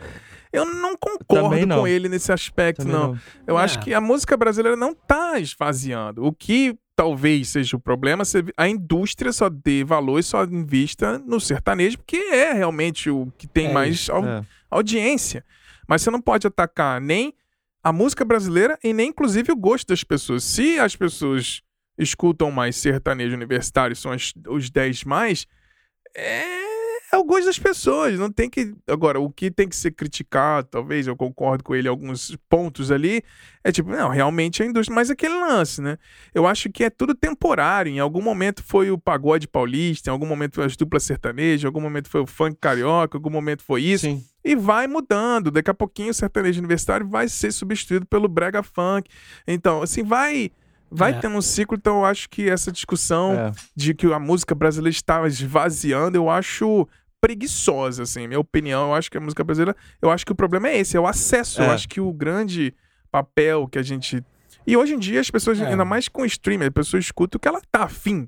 [0.51, 1.79] Eu não concordo não.
[1.81, 3.13] com ele nesse aspecto, não.
[3.13, 3.19] não.
[3.47, 3.63] Eu é.
[3.63, 6.25] acho que a música brasileira não tá esvaziando.
[6.25, 8.23] O que talvez seja o problema
[8.55, 13.47] a indústria só dê valor e só invista no sertanejo, porque é realmente o que
[13.47, 14.45] tem é mais é.
[14.69, 15.43] audiência.
[15.87, 17.33] Mas você não pode atacar nem
[17.83, 20.43] a música brasileira e nem, inclusive, o gosto das pessoas.
[20.43, 21.63] Se as pessoas
[21.97, 25.47] escutam mais sertanejo universitário, são as, os 10 mais,
[26.15, 26.70] é
[27.11, 28.73] é o gosto das pessoas, não tem que.
[28.87, 32.89] Agora, o que tem que ser criticado, talvez eu concordo com ele em alguns pontos
[32.89, 33.21] ali,
[33.63, 35.97] é tipo, não, realmente é a indústria, mas aquele lance, né?
[36.33, 37.91] Eu acho que é tudo temporário.
[37.91, 41.67] Em algum momento foi o pagode paulista, em algum momento foi as duplas sertanejas, em
[41.67, 44.05] algum momento foi o funk carioca, em algum momento foi isso.
[44.05, 44.23] Sim.
[44.43, 45.51] E vai mudando.
[45.51, 49.09] Daqui a pouquinho o sertanejo universitário vai ser substituído pelo brega funk.
[49.45, 50.49] Então, assim, vai
[50.91, 51.19] vai é.
[51.19, 53.51] ter um ciclo, então eu acho que essa discussão é.
[53.73, 56.85] de que a música brasileira estava esvaziando, eu acho
[57.21, 58.87] preguiçosa, assim, minha opinião.
[58.87, 61.07] Eu acho que a música brasileira, eu acho que o problema é esse, é o
[61.07, 61.61] acesso.
[61.61, 61.67] É.
[61.67, 62.73] Eu acho que o grande
[63.11, 64.23] papel que a gente.
[64.65, 65.67] E hoje em dia as pessoas, é.
[65.67, 68.27] ainda mais com streaming, a pessoa escuta o que ela tá afim.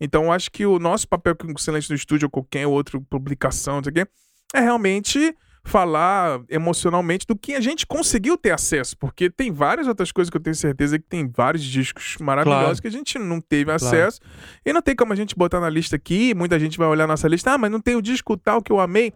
[0.00, 2.98] Então eu acho que o nosso papel com o Silêncio no Estúdio ou qualquer outra
[3.10, 4.06] publicação, não sei o quê,
[4.54, 10.10] é realmente falar emocionalmente do que a gente conseguiu ter acesso, porque tem várias outras
[10.10, 12.82] coisas que eu tenho certeza que tem vários discos maravilhosos claro.
[12.82, 14.36] que a gente não teve acesso claro.
[14.64, 17.28] e não tem como a gente botar na lista aqui, muita gente vai olhar nossa
[17.28, 19.12] lista, ah, mas não tem o disco tal que eu amei.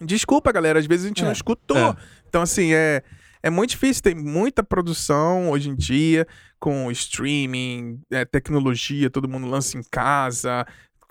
[0.00, 1.24] Desculpa, galera, às vezes a gente é.
[1.24, 1.76] não escutou.
[1.76, 1.96] É.
[2.28, 3.02] Então, assim, é,
[3.42, 6.26] é muito difícil, tem muita produção hoje em dia,
[6.58, 10.66] com streaming, é, tecnologia, todo mundo lança em casa,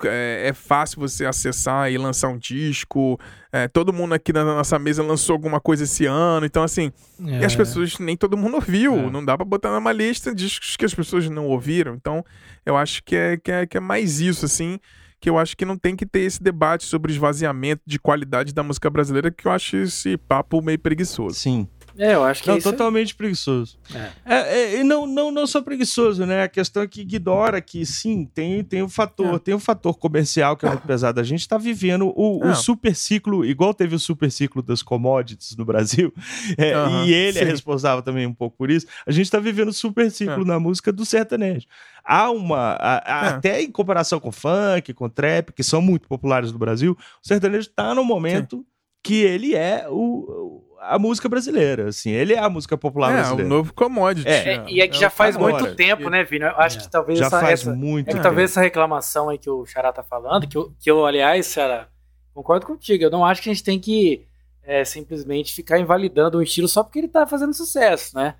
[0.07, 3.19] é, é, fácil você acessar e lançar um disco.
[3.51, 6.45] É, todo mundo aqui na nossa mesa lançou alguma coisa esse ano.
[6.45, 6.91] Então, assim,
[7.25, 7.41] é.
[7.41, 7.57] e as é.
[7.57, 8.95] pessoas, nem todo mundo ouviu.
[8.95, 9.09] É.
[9.09, 11.93] Não dá pra botar numa lista discos que as pessoas não ouviram.
[11.95, 12.23] Então,
[12.65, 14.80] eu acho que é, que é, que é mais isso, assim.
[15.19, 18.63] Que eu acho que não tem que ter esse debate sobre esvaziamento de qualidade da
[18.63, 21.35] música brasileira, que eu acho esse papo meio preguiçoso.
[21.35, 21.67] Sim.
[21.97, 23.77] É, eu acho que não, é totalmente preguiçoso.
[23.93, 24.09] É.
[24.25, 26.43] É, é, não, não, não só preguiçoso, né?
[26.43, 29.39] A questão é que ignora que sim, tem, tem um fator, é.
[29.39, 31.19] tem um fator comercial que é muito pesado.
[31.19, 35.55] A gente está vivendo o, o, super ciclo, igual teve o super ciclo das commodities
[35.55, 36.13] no Brasil,
[36.57, 37.47] uhum, e ele é sim.
[37.47, 38.87] é responsável também um pouco por isso.
[39.05, 40.45] A gente está vivendo o super ciclo é.
[40.45, 41.67] na música do sertanejo.
[42.03, 42.73] Há uma.
[42.73, 46.97] A, a, Até em comparação com funk, com trap, que são muito populares no Brasil,
[47.23, 48.57] o sertanejo está no momento.
[48.57, 48.65] Sim
[49.03, 53.43] que ele é o, a música brasileira, assim, ele é a música popular é, brasileira.
[53.43, 54.27] É, o novo commodity.
[54.27, 55.53] É, é, e é que é já faz agora.
[55.53, 56.45] muito tempo, né, Vini?
[56.45, 59.38] Eu acho que talvez já essa, faz essa, muito é que talvez essa reclamação aí
[59.38, 61.88] que o Xará tá falando, que eu, que eu aliás, Xará,
[62.34, 64.26] concordo contigo, eu não acho que a gente tem que
[64.64, 68.35] é, simplesmente ficar invalidando um estilo só porque ele tá fazendo sucesso, né?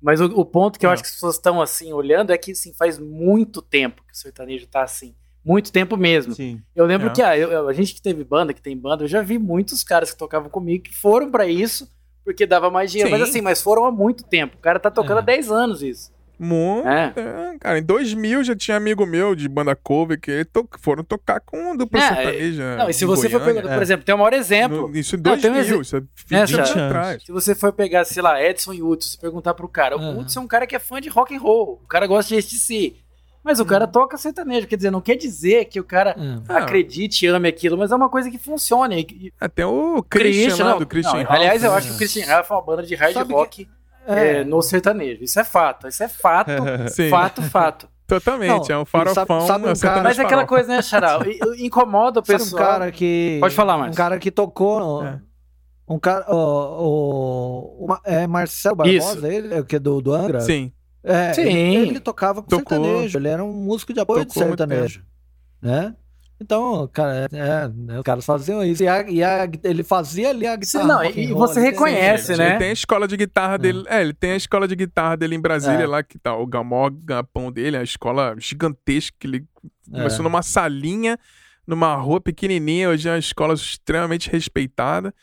[0.00, 2.52] Mas o, o ponto que eu acho que as pessoas estão assim olhando é que
[2.52, 5.14] assim, faz muito tempo que o sertanejo tá assim.
[5.44, 6.34] Muito tempo mesmo.
[6.34, 6.60] Sim.
[6.74, 7.10] Eu lembro é.
[7.10, 9.82] que ah, eu, a gente que teve banda, que tem banda, eu já vi muitos
[9.82, 11.88] caras que tocavam comigo que foram para isso
[12.24, 13.10] porque dava mais dinheiro.
[13.10, 13.18] Sim.
[13.18, 14.56] Mas assim, mas foram há muito tempo.
[14.56, 15.20] O cara tá tocando é.
[15.20, 16.12] há 10 anos isso.
[16.38, 16.88] Muito.
[16.88, 17.12] É.
[17.16, 17.58] é.
[17.58, 21.76] cara, em 2000 já tinha amigo meu de banda cover que to foram tocar com
[21.76, 22.76] dupla é, sertaneja.
[22.76, 24.88] Não, e se você Goiânia, for pegar, por exemplo, tem o maior exemplo.
[24.88, 27.22] No, isso em 2000, não, um, isso é 20 anos atrás.
[27.24, 30.42] Se você for pegar, sei lá, Edson e Hudson, perguntar pro cara, o Hudson é
[30.42, 32.94] um cara que é fã de rock and roll, o cara gosta de STC.
[33.42, 33.90] Mas o cara hum.
[33.90, 36.42] toca sertanejo, quer dizer, não quer dizer que o cara hum.
[36.48, 38.94] acredite e ame aquilo, mas é uma coisa que funciona.
[39.40, 42.50] Até o Christian, Christian lá, do Christian não, Aliás, eu acho que o Christian Ralph
[42.50, 43.70] é uma banda de hard Sabe rock que...
[44.06, 44.40] é.
[44.40, 45.24] É, no sertanejo.
[45.24, 46.50] Isso é fato, isso é fato,
[47.10, 47.88] fato, fato.
[48.06, 49.46] Totalmente, não, é um farofão.
[49.46, 51.20] Sabe, sabe um cara, mas é aquela coisa, né, Charal?
[51.58, 52.60] Incomoda o pessoal.
[52.60, 53.38] um cara que.
[53.40, 53.92] Pode falar mais.
[53.92, 54.80] Um cara que tocou.
[54.80, 55.20] No, é.
[55.88, 56.24] Um cara.
[56.28, 59.26] O, o, o, é Marcelo Barbosa, Isso.
[59.26, 60.40] ele, é que é do, do Angra?
[60.40, 60.72] Sim.
[61.02, 61.42] É, Sim.
[61.42, 62.84] Ele, ele tocava com Tocou.
[62.84, 65.02] sertanejo, ele era um músico de apoio Tocou de sertanejo.
[65.62, 65.94] Né?
[66.40, 68.82] Então, cara, é, é, os caras faziam isso.
[68.82, 70.86] E, a, e a, ele fazia ali a guitarra.
[70.86, 72.50] Não, e você reconhece, né?
[72.50, 73.84] Ele tem a escola de guitarra dele.
[73.86, 73.98] É.
[73.98, 75.86] é, ele tem a escola de guitarra dele em Brasília, é.
[75.86, 79.44] lá que tá o Gamó Gapão dele, a escola gigantesca que ele
[79.90, 80.22] começou é.
[80.22, 81.18] numa salinha,
[81.66, 85.14] numa rua pequenininha, hoje é uma escola extremamente respeitada.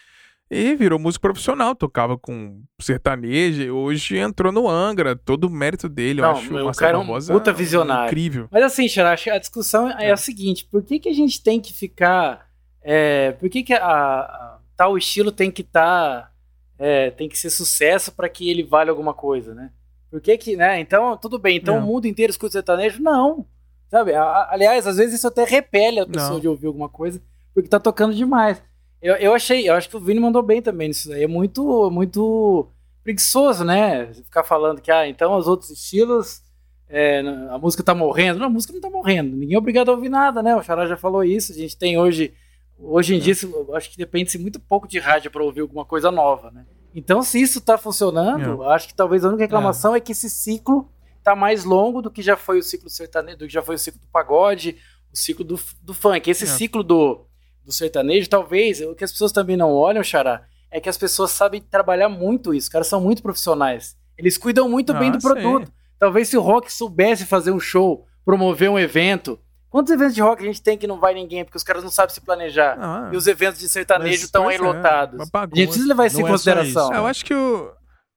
[0.49, 6.21] E virou músico profissional, tocava com sertanejo, hoje entrou no Angra, todo o mérito dele,
[6.21, 6.69] Não, eu acho.
[6.69, 8.07] O cara é um puta visionário.
[8.07, 8.47] Incrível.
[8.49, 11.59] Mas assim, Xará, a discussão é, é, a seguinte, por que, que a gente tem
[11.59, 12.47] que ficar...
[12.81, 16.21] É, por que, que a, a, tal estilo tem que estar...
[16.21, 16.31] Tá,
[16.79, 19.71] é, tem que ser sucesso para que ele vale alguma coisa, né?
[20.09, 20.79] Por que que, né?
[20.79, 21.83] Então, tudo bem, então Não.
[21.83, 23.01] o mundo inteiro escuta sertanejo?
[23.01, 23.45] Não.
[23.89, 24.13] Sabe?
[24.13, 26.39] A, aliás, às vezes isso até repele a pessoa Não.
[26.39, 27.21] de ouvir alguma coisa,
[27.53, 28.61] porque tá tocando demais.
[29.01, 31.23] Eu, eu achei, eu acho que o Vini mandou bem também nisso daí.
[31.23, 32.67] É muito, muito
[33.03, 34.11] preguiçoso, né?
[34.13, 36.41] Ficar falando que, ah, então os outros estilos,
[36.89, 37.19] é,
[37.49, 38.39] a música tá morrendo.
[38.39, 39.35] Não, a música não tá morrendo.
[39.35, 40.55] Ninguém é obrigado a ouvir nada, né?
[40.55, 41.51] O Xará já falou isso.
[41.51, 42.33] A gente tem hoje,
[42.77, 43.33] hoje em dia,
[43.75, 46.65] acho que depende-se muito pouco de rádio para ouvir alguma coisa nova, né?
[46.95, 48.73] Então, se isso tá funcionando, é.
[48.73, 49.99] acho que talvez a única reclamação é.
[49.99, 50.89] é que esse ciclo
[51.23, 53.77] tá mais longo do que já foi o ciclo sertanejo, do que já foi o
[53.77, 54.77] ciclo do pagode,
[55.13, 56.29] o ciclo do, do funk.
[56.29, 56.47] Esse é.
[56.47, 57.26] ciclo do
[57.67, 61.31] do sertanejo, talvez, o que as pessoas também não olham, Xará, é que as pessoas
[61.31, 62.67] sabem trabalhar muito isso.
[62.67, 63.97] Os caras são muito profissionais.
[64.17, 65.69] Eles cuidam muito ah, bem do produto.
[65.99, 69.37] Talvez se o rock soubesse fazer um show, promover um evento.
[69.69, 71.91] Quantos eventos de rock a gente tem que não vai ninguém, porque os caras não
[71.91, 72.77] sabem se planejar?
[72.79, 75.29] Ah, e os eventos de sertanejo estão aí é, lotados.
[75.33, 76.93] a gente precisa levar isso não em é consideração.
[76.93, 77.69] É, eu acho que o.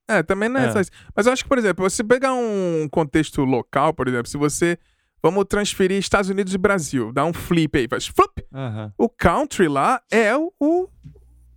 [0.09, 0.73] É, também não é, é.
[0.73, 0.91] só isso.
[1.15, 4.79] Mas eu acho que, por exemplo, você pegar um contexto local, por exemplo, se você
[5.23, 7.13] Vamos transferir Estados Unidos e Brasil.
[7.13, 8.47] Dá um flip aí, faz flip.
[8.53, 8.93] Uhum.
[8.97, 10.89] O country lá é o, o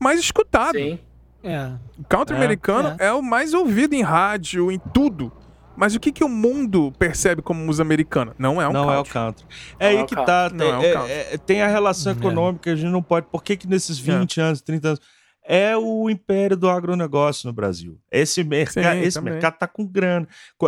[0.02, 0.78] mais escutado.
[0.78, 1.00] Sim.
[1.44, 1.72] É.
[1.98, 3.08] O country é, americano é.
[3.08, 3.14] é.
[3.14, 5.32] o mais ouvido em rádio, em tudo.
[5.76, 8.36] Mas o que, que o mundo percebe como música americana?
[8.38, 8.98] Não é um não country.
[8.98, 9.46] é o country.
[9.80, 10.50] É não aí é que tá.
[10.50, 13.26] Tem, é, é, é, tem a relação econômica, a gente não pode.
[13.28, 15.02] Por que, que nesses 20 anos, 30 anos
[15.46, 18.00] é o império do agronegócio no Brasil.
[18.12, 20.28] Esse, mercado, esse mercado está com grana.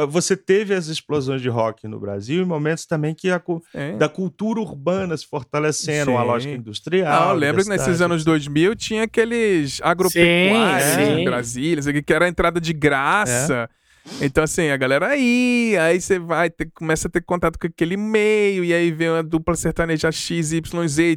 [0.09, 3.41] Você teve as explosões de rock no Brasil em momentos também que a,
[3.97, 6.17] da cultura urbana se fortalecendo, Sim.
[6.17, 7.29] a lógica industrial.
[7.29, 12.29] Ah, eu lembro que nesses anos 2000 tinha aqueles agropecuários em Brasília, que era a
[12.29, 13.69] entrada de graça.
[13.71, 13.84] É.
[14.21, 17.97] Então, assim, a galera aí, aí você vai, ter, começa a ter contato com aquele
[17.97, 20.61] meio, e aí vem uma dupla sertaneja XYZ,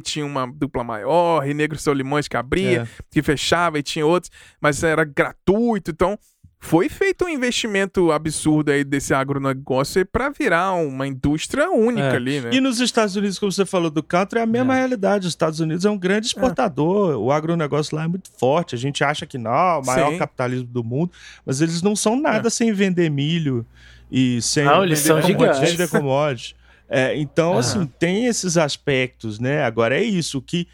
[0.03, 3.03] tinha uma dupla maior, e Negro Seu Limões que abria, é.
[3.11, 6.17] que fechava, e tinha outros, mas era gratuito, então
[6.61, 12.15] foi feito um investimento absurdo aí desse agronegócio para virar uma indústria única é.
[12.15, 12.49] ali, né?
[12.53, 14.79] E nos Estados Unidos, como você falou do country, é a mesma é.
[14.79, 15.25] realidade.
[15.25, 16.29] Os Estados Unidos é um grande é.
[16.29, 17.15] exportador, é.
[17.15, 18.75] o agronegócio lá é muito forte.
[18.75, 20.17] A gente acha que não, o maior Sim.
[20.17, 21.11] capitalismo do mundo,
[21.45, 22.51] mas eles não são nada é.
[22.51, 23.65] sem vender milho
[24.11, 25.89] e sem não, eles são gigantes.
[25.89, 26.55] commodities.
[26.89, 29.63] É, então, assim, tem esses aspectos, né?
[29.63, 30.67] Agora é isso, que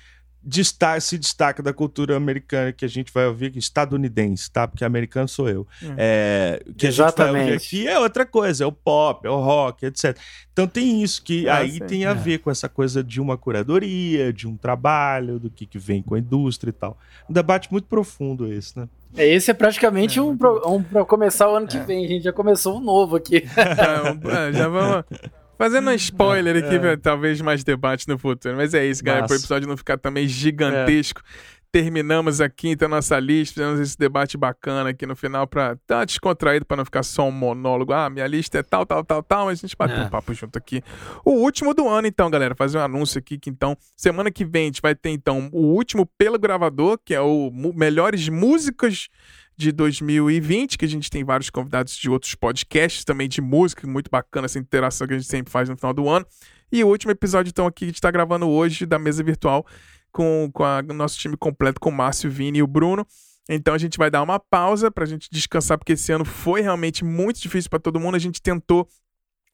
[0.45, 4.67] destaca, se destaca da cultura americana que a gente vai ouvir aqui, estadunidense, tá?
[4.67, 5.67] Porque americano sou eu.
[5.97, 6.61] É.
[6.67, 7.25] É, que Exatamente.
[7.25, 10.15] a gente vai ouvir aqui é outra coisa, é o pop, é o rock, etc.
[10.53, 12.13] Então tem isso que ah, aí tem a é.
[12.13, 16.15] ver com essa coisa de uma curadoria, de um trabalho, do que, que vem com
[16.15, 16.97] a indústria e tal.
[17.29, 18.87] Um debate muito profundo esse, né?
[19.17, 21.83] É, esse é praticamente é, um, pro, um para começar o ano que é.
[21.83, 22.05] vem.
[22.05, 23.43] A gente já começou um novo aqui.
[23.55, 25.05] É, já vamos.
[25.57, 26.97] Fazendo um spoiler aqui, é.
[26.97, 28.55] talvez mais debate no futuro.
[28.55, 29.25] Mas é isso, galera.
[29.25, 31.21] Para o episódio não ficar também gigantesco.
[31.21, 31.55] É.
[31.71, 36.05] Terminamos aqui então a nossa lista, fizemos esse debate bacana aqui no final para estar
[36.05, 37.91] descontraído, para não ficar só um monólogo.
[37.91, 40.05] Ah, minha lista é tal, tal, tal, tal, mas a gente bateu é.
[40.05, 40.81] um papo junto aqui.
[41.25, 44.63] O último do ano, então, galera, fazer um anúncio aqui que então, semana que vem
[44.63, 49.09] a gente vai ter então o último pelo gravador, que é o Melhores Músicas
[49.57, 54.09] de 2020, que a gente tem vários convidados de outros podcasts também de música, muito
[54.09, 56.25] bacana essa interação que a gente sempre faz no final do ano.
[56.71, 59.65] E o último episódio, então, aqui que a gente está gravando hoje da mesa virtual
[60.11, 63.05] com, com o nosso time completo, com o Márcio, Vini e o Bruno.
[63.49, 66.61] Então a gente vai dar uma pausa para a gente descansar, porque esse ano foi
[66.61, 68.15] realmente muito difícil para todo mundo.
[68.15, 68.87] A gente tentou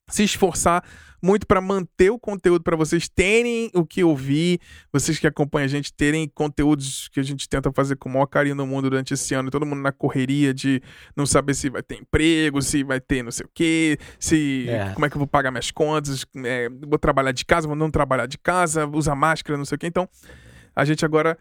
[0.08, 0.84] se esforçar
[1.22, 4.60] muito para manter o conteúdo para vocês terem o que ouvir,
[4.92, 8.26] vocês que acompanham a gente terem conteúdos que a gente tenta fazer com o maior
[8.26, 10.82] carinho no mundo durante esse ano, todo mundo na correria de
[11.16, 14.90] não saber se vai ter emprego, se vai ter não sei o quê, se é.
[14.94, 17.90] como é que eu vou pagar minhas contas, é, vou trabalhar de casa, vou não
[17.90, 19.86] trabalhar de casa, usar máscara, não sei o quê.
[19.86, 20.08] Então,
[20.74, 21.38] a gente agora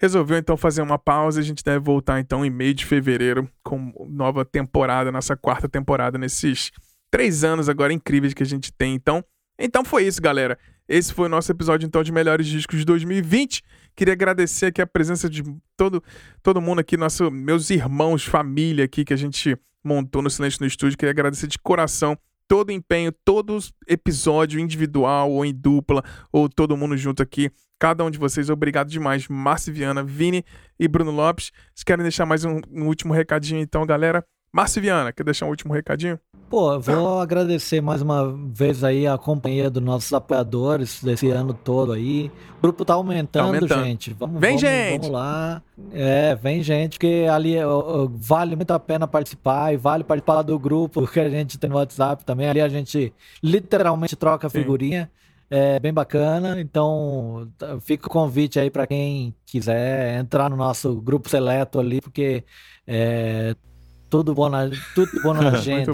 [0.00, 1.40] resolveu então fazer uma pausa.
[1.40, 6.16] A gente deve voltar então em meio de fevereiro com nova temporada, nossa quarta temporada
[6.16, 6.70] nesses
[7.10, 8.94] três anos agora incríveis que a gente tem.
[8.94, 9.24] Então,
[9.58, 10.58] então foi isso, galera.
[10.88, 13.62] Esse foi o nosso episódio então de melhores discos de 2020.
[13.94, 15.42] Queria agradecer aqui a presença de
[15.76, 16.02] todo,
[16.42, 20.66] todo mundo aqui, nosso, meus irmãos, família aqui que a gente montou no Silêncio no
[20.66, 20.96] Estúdio.
[20.96, 26.76] Queria agradecer de coração todo o empenho, todo episódio individual ou em dupla, ou todo
[26.76, 27.50] mundo junto aqui.
[27.78, 29.28] Cada um de vocês, obrigado demais.
[29.28, 30.44] Márcio Viana, Vini
[30.78, 31.52] e Bruno Lopes.
[31.74, 34.24] Vocês querem deixar mais um, um último recadinho então, galera?
[34.52, 36.18] Márcio Viana, quer deixar um último recadinho?
[36.48, 41.92] Pô, vou agradecer mais uma vez aí a companhia dos nossos apoiadores desse ano todo
[41.92, 42.30] aí.
[42.58, 43.84] O grupo tá aumentando, tá aumentando.
[43.84, 44.14] gente.
[44.14, 45.00] Vamos, vem vamos, gente!
[45.00, 45.60] Vamos lá.
[45.92, 47.56] É, vem gente, que ali
[48.12, 51.76] vale muito a pena participar e vale participar do grupo que a gente tem no
[51.76, 52.48] WhatsApp também.
[52.48, 55.10] Ali a gente literalmente troca figurinha.
[55.48, 57.48] É bem bacana, então
[57.80, 62.42] fica o convite aí para quem quiser entrar no nosso grupo seleto ali, porque
[62.84, 63.54] é,
[64.16, 65.90] tudo bom na, tudo bom na gente.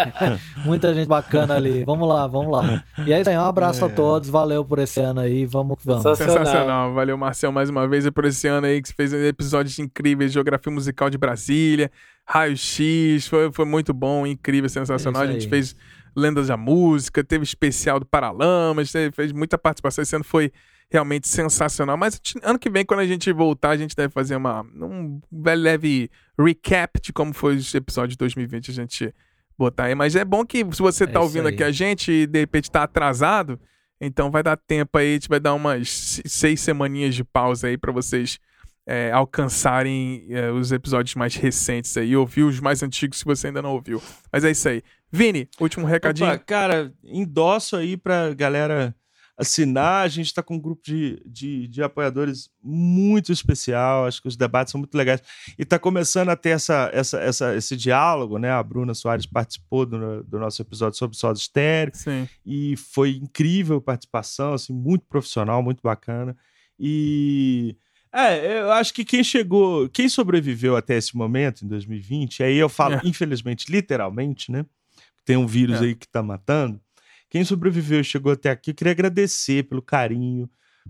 [0.64, 1.84] Muita gente bacana ali.
[1.84, 2.82] Vamos lá, vamos lá.
[3.06, 3.88] E é isso aí, um abraço é.
[3.88, 4.30] a todos.
[4.30, 5.44] Valeu por esse ano aí.
[5.44, 6.02] Vamos que vamos.
[6.02, 6.46] Sensacional.
[6.46, 6.94] Sensacional.
[6.94, 10.32] Valeu, Marcel, mais uma vez e por esse ano aí que você fez episódios incríveis,
[10.32, 11.90] Geografia Musical de Brasília,
[12.26, 13.28] Raio X.
[13.28, 15.24] Foi, foi muito bom, incrível, sensacional.
[15.24, 15.76] É a gente fez
[16.16, 20.02] Lendas da Música, teve especial do Paralamas, fez muita participação.
[20.02, 20.50] Esse ano foi
[20.90, 21.96] realmente sensacional.
[21.96, 26.10] Mas ano que vem, quando a gente voltar, a gente deve fazer uma, um leve
[26.38, 29.14] recap de como foi o episódio de 2020, a gente
[29.56, 29.94] botar aí.
[29.94, 32.70] Mas é bom que se você tá é ouvindo aqui a gente e de repente
[32.70, 33.60] tá atrasado,
[34.00, 37.76] então vai dar tempo aí, a gente vai dar umas seis semaninhas de pausa aí
[37.76, 38.38] para vocês
[38.86, 43.60] é, alcançarem é, os episódios mais recentes aí, ouvir os mais antigos se você ainda
[43.60, 44.02] não ouviu.
[44.32, 44.82] Mas é isso aí.
[45.12, 46.30] Vini, último recadinho.
[46.30, 48.94] Opa, cara, endosso aí pra galera
[49.38, 50.04] assinar.
[50.04, 54.06] A gente está com um grupo de, de, de, apoiadores muito especial.
[54.06, 55.22] Acho que os debates são muito legais.
[55.56, 58.50] E está começando a ter essa, essa, essa, esse diálogo, né?
[58.50, 61.94] A Bruna Soares participou do, do nosso episódio sobre sódio estéreo.
[61.94, 62.28] Sim.
[62.44, 66.36] E foi incrível a participação, assim, muito profissional, muito bacana.
[66.78, 67.76] E.
[68.10, 72.68] É, eu acho que quem chegou, quem sobreviveu até esse momento, em 2020, aí eu
[72.68, 73.00] falo, é.
[73.04, 74.64] infelizmente, literalmente, né?
[75.26, 75.84] Tem um vírus é.
[75.84, 76.80] aí que está matando
[77.30, 80.48] quem sobreviveu e chegou até aqui, eu queria agradecer pelo carinho,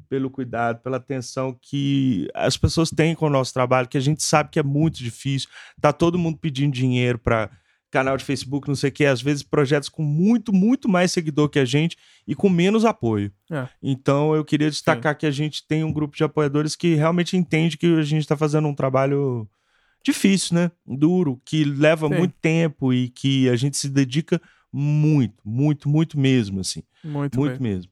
[0.09, 4.23] pelo cuidado, pela atenção que as pessoas têm com o nosso trabalho, que a gente
[4.23, 5.49] sabe que é muito difícil.
[5.81, 7.51] Tá todo mundo pedindo dinheiro para
[7.91, 11.49] canal de Facebook, não sei o que, às vezes projetos com muito, muito mais seguidor
[11.49, 13.33] que a gente e com menos apoio.
[13.51, 13.67] É.
[13.83, 15.21] Então eu queria destacar Sim.
[15.21, 18.37] que a gente tem um grupo de apoiadores que realmente entende que a gente está
[18.37, 19.49] fazendo um trabalho
[20.05, 20.71] difícil, né?
[20.87, 22.15] Duro, que leva Sim.
[22.15, 24.41] muito tempo e que a gente se dedica
[24.73, 26.83] muito, muito, muito mesmo, assim.
[27.03, 27.91] Muito, muito mesmo.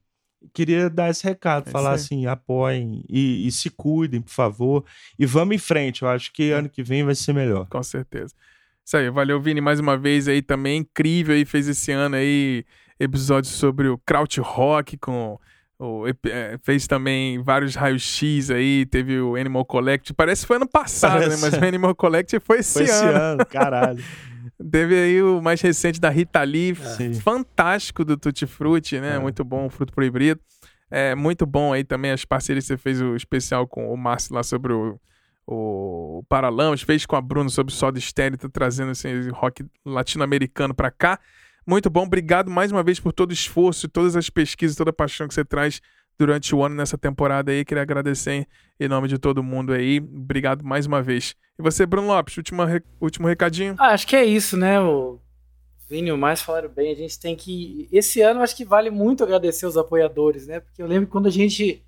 [0.52, 4.84] Queria dar esse recado, é falar assim, apoiem e, e, se cuidem, por favor.
[5.18, 6.54] E vamos em frente, eu acho que é.
[6.54, 7.66] ano que vem vai ser melhor.
[7.68, 8.34] Com certeza.
[8.84, 12.64] Isso aí, valeu, Vini, mais uma vez aí também, incrível aí, fez esse ano aí
[13.00, 15.38] episódios sobre o Kraut Rock com
[15.78, 20.14] o, é, fez também vários raios-x aí, teve o Animal Collect.
[20.14, 21.42] Parece que foi ano passado, Parece.
[21.42, 21.50] né?
[21.50, 23.08] Mas o Animal Collect foi esse foi ano.
[23.08, 24.04] Esse ano, caralho.
[24.70, 27.14] Teve aí o mais recente da Rita Lee, é.
[27.14, 29.16] fantástico do Tutti Frutti, né?
[29.16, 29.18] É.
[29.18, 30.40] Muito bom, Fruto Proibido.
[30.90, 34.34] É muito bom aí também as parcerias que você fez o especial com o Márcio
[34.34, 34.98] lá sobre o,
[35.46, 40.74] o Paralamas, fez com a Bruno sobre Soda Stereo, tá trazendo assim, esse rock latino-americano
[40.74, 41.18] para cá.
[41.66, 44.92] Muito bom, obrigado mais uma vez por todo o esforço, todas as pesquisas, toda a
[44.92, 45.80] paixão que você traz
[46.18, 47.64] durante o ano nessa temporada aí.
[47.64, 48.46] Queria agradecer
[48.78, 49.98] em nome de todo mundo aí.
[49.98, 51.34] Obrigado mais uma vez.
[51.58, 52.62] E você, Bruno Lopes, último,
[53.00, 53.74] último recadinho?
[53.78, 54.80] Ah, acho que é isso, né?
[54.80, 55.18] O
[55.88, 56.92] Vini e o mais falaram bem.
[56.92, 57.88] A gente tem que.
[57.92, 60.60] Esse ano acho que vale muito agradecer os apoiadores, né?
[60.60, 61.82] Porque eu lembro quando a gente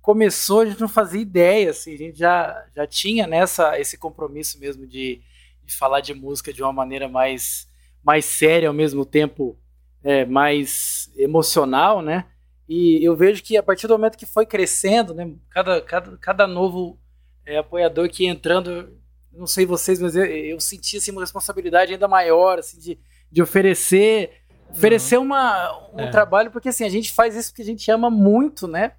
[0.00, 4.58] começou, a gente não fazia ideia, assim, a gente já, já tinha nessa esse compromisso
[4.58, 5.22] mesmo de,
[5.64, 7.68] de falar de música de uma maneira mais
[8.04, 9.56] mais séria, ao mesmo tempo
[10.02, 12.26] é, mais emocional, né?
[12.74, 16.46] E eu vejo que a partir do momento que foi crescendo, né, cada, cada, cada
[16.46, 16.98] novo
[17.44, 18.98] é, apoiador que entrando,
[19.30, 22.98] não sei vocês, mas eu, eu senti assim, uma responsabilidade ainda maior, assim, de,
[23.30, 24.30] de oferecer
[24.70, 25.24] oferecer uhum.
[25.24, 26.10] uma, um é.
[26.10, 28.92] trabalho, porque assim, a gente faz isso porque a gente ama muito, né?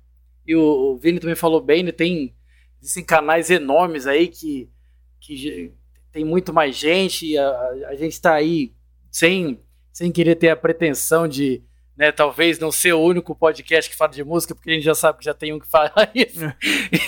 [0.45, 1.91] E o, o Vini também falou bem, né?
[1.91, 2.35] tem
[2.79, 4.69] existem canais enormes aí que,
[5.19, 5.73] que
[6.11, 8.75] tem muito mais gente, a, a gente está aí
[9.09, 9.59] sem,
[9.91, 11.63] sem querer ter a pretensão de,
[12.03, 14.93] né, talvez não ser o único podcast que fala de música, porque a gente já
[14.93, 16.43] sabe que já tem um que fala isso.
[16.43, 16.53] É.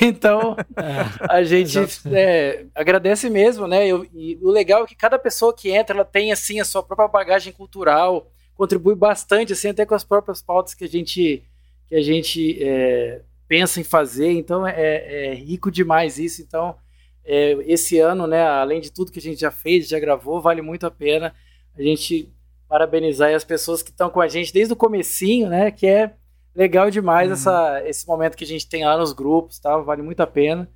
[0.01, 1.77] então, é, a gente
[2.13, 3.85] é, agradece mesmo, né?
[3.85, 6.81] Eu, e o legal é que cada pessoa que entra, ela tem assim a sua
[6.81, 11.43] própria bagagem cultural, contribui bastante, assim, até com as próprias pautas que a gente
[11.87, 14.31] que a gente é, pensa em fazer.
[14.31, 16.41] Então, é, é rico demais isso.
[16.41, 16.77] Então,
[17.25, 20.61] é, esse ano, né, além de tudo que a gente já fez, já gravou, vale
[20.61, 21.35] muito a pena
[21.77, 22.33] a gente
[22.75, 25.71] parabenizar as pessoas que estão com a gente desde o comecinho, né?
[25.71, 26.11] Que é
[26.53, 27.33] legal demais uhum.
[27.33, 29.77] essa, esse momento que a gente tem lá nos grupos, tá?
[29.77, 30.69] Vale muito a pena.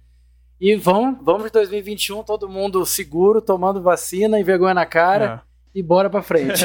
[0.61, 5.43] E vamos, vamos de 2021, todo mundo seguro, tomando vacina e vergonha na cara.
[5.45, 5.49] É.
[5.75, 6.63] E bora pra frente.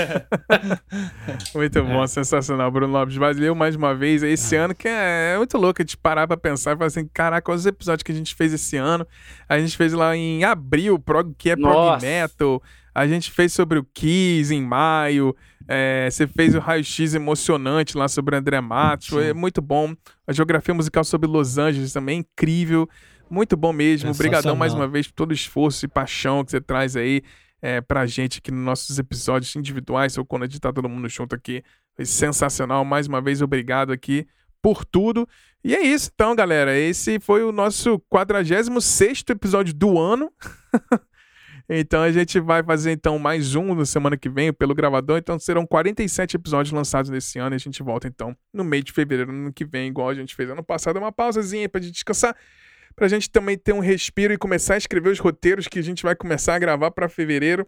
[1.53, 2.07] muito bom, é.
[2.07, 2.71] sensacional.
[2.71, 4.23] Bruno Lopes valeu mais uma vez.
[4.23, 4.61] Esse é.
[4.61, 7.53] ano que é, é, muito louco a gente parar pra pensar e falar assim: caraca,
[7.53, 9.07] os episódios que a gente fez esse ano?
[9.49, 11.99] A gente fez lá em abril, prog, que é Nossa.
[11.99, 12.63] Prog Metal.
[12.95, 15.35] A gente fez sobre o Kiss em maio.
[15.67, 19.09] É, você fez o raio-x emocionante lá sobre André Matos.
[19.09, 19.95] Foi muito bom.
[20.27, 22.89] A geografia musical sobre Los Angeles também, incrível.
[23.29, 24.11] Muito bom mesmo.
[24.11, 27.23] Obrigadão mais uma vez por todo o esforço e paixão que você traz aí
[27.61, 31.09] é, pra gente aqui nos nossos episódios individuais, ou quando a gente tá todo mundo
[31.09, 31.65] junto aqui.
[31.97, 32.85] Foi sensacional.
[32.85, 34.27] Mais uma vez, obrigado aqui
[34.61, 35.27] por tudo.
[35.65, 36.79] E é isso, então, galera.
[36.79, 40.31] Esse foi o nosso 46 episódio do ano.
[41.69, 45.19] Então a gente vai fazer então mais um na semana que vem pelo gravador.
[45.19, 48.93] Então serão 47 episódios lançados nesse ano e a gente volta então no meio de
[48.93, 51.95] fevereiro, no ano que vem, igual a gente fez ano passado, uma pausazinha pra gente
[51.95, 52.37] descansar,
[52.95, 56.03] pra gente também ter um respiro e começar a escrever os roteiros que a gente
[56.03, 57.67] vai começar a gravar para fevereiro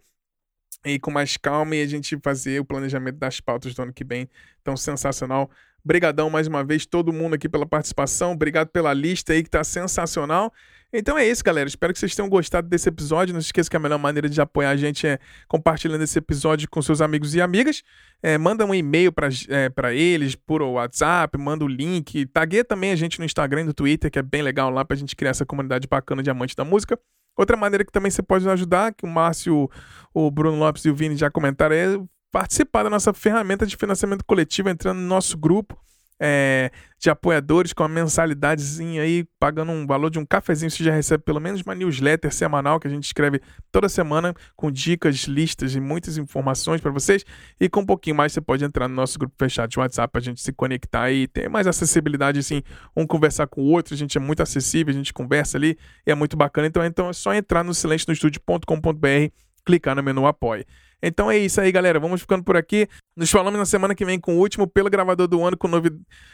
[0.84, 4.04] e com mais calma e a gente fazer o planejamento das pautas do ano que
[4.04, 4.28] vem.
[4.60, 5.50] Então sensacional.
[5.82, 8.32] Brigadão mais uma vez todo mundo aqui pela participação.
[8.32, 10.52] Obrigado pela lista aí que tá sensacional.
[10.98, 11.68] Então é isso, galera.
[11.68, 13.34] Espero que vocês tenham gostado desse episódio.
[13.34, 16.66] Não se esqueça que a melhor maneira de apoiar a gente é compartilhando esse episódio
[16.70, 17.82] com seus amigos e amigas.
[18.22, 22.24] É, manda um e-mail para é, eles por WhatsApp, manda o link.
[22.26, 24.94] Tagueia também a gente no Instagram e no Twitter, que é bem legal lá para
[24.94, 26.98] a gente criar essa comunidade bacana de amantes da música.
[27.36, 29.70] Outra maneira que também você pode ajudar, que o Márcio,
[30.14, 32.00] o Bruno Lopes e o Vini já comentaram, é
[32.32, 35.78] participar da nossa ferramenta de financiamento coletivo, entrando no nosso grupo
[36.18, 40.92] é, de apoiadores com a mensalidadezinha aí, pagando um valor de um cafezinho, você já
[40.92, 45.74] recebe pelo menos uma newsletter semanal que a gente escreve toda semana com dicas, listas
[45.74, 47.24] e muitas informações para vocês.
[47.60, 50.20] E com um pouquinho mais você pode entrar no nosso grupo fechado de WhatsApp para
[50.20, 52.62] a gente se conectar e ter mais acessibilidade, assim,
[52.96, 53.94] um conversar com o outro.
[53.94, 56.66] A gente é muito acessível, a gente conversa ali é muito bacana.
[56.66, 59.32] Então, então é só entrar no silencionostudio.com.br,
[59.64, 60.64] clicar no menu apoie.
[61.02, 62.00] Então é isso aí, galera.
[62.00, 62.88] Vamos ficando por aqui.
[63.16, 65.90] Nos falamos na semana que vem com o último pelo gravador do ano, com, novi...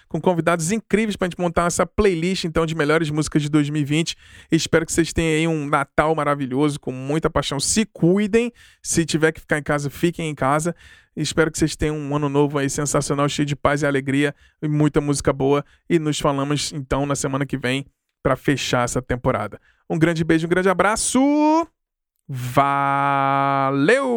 [0.09, 4.17] com convidados incríveis pra gente montar essa playlist então de melhores músicas de 2020.
[4.51, 7.59] Espero que vocês tenham aí um Natal maravilhoso, com muita paixão.
[7.59, 8.53] Se cuidem.
[8.83, 10.75] Se tiver que ficar em casa, fiquem em casa.
[11.15, 14.69] Espero que vocês tenham um ano novo aí sensacional, cheio de paz e alegria e
[14.69, 15.65] muita música boa.
[15.89, 17.85] E nos falamos então na semana que vem
[18.23, 19.61] para fechar essa temporada.
[19.91, 21.21] Um grande beijo, um grande abraço.
[22.29, 24.13] Valeu!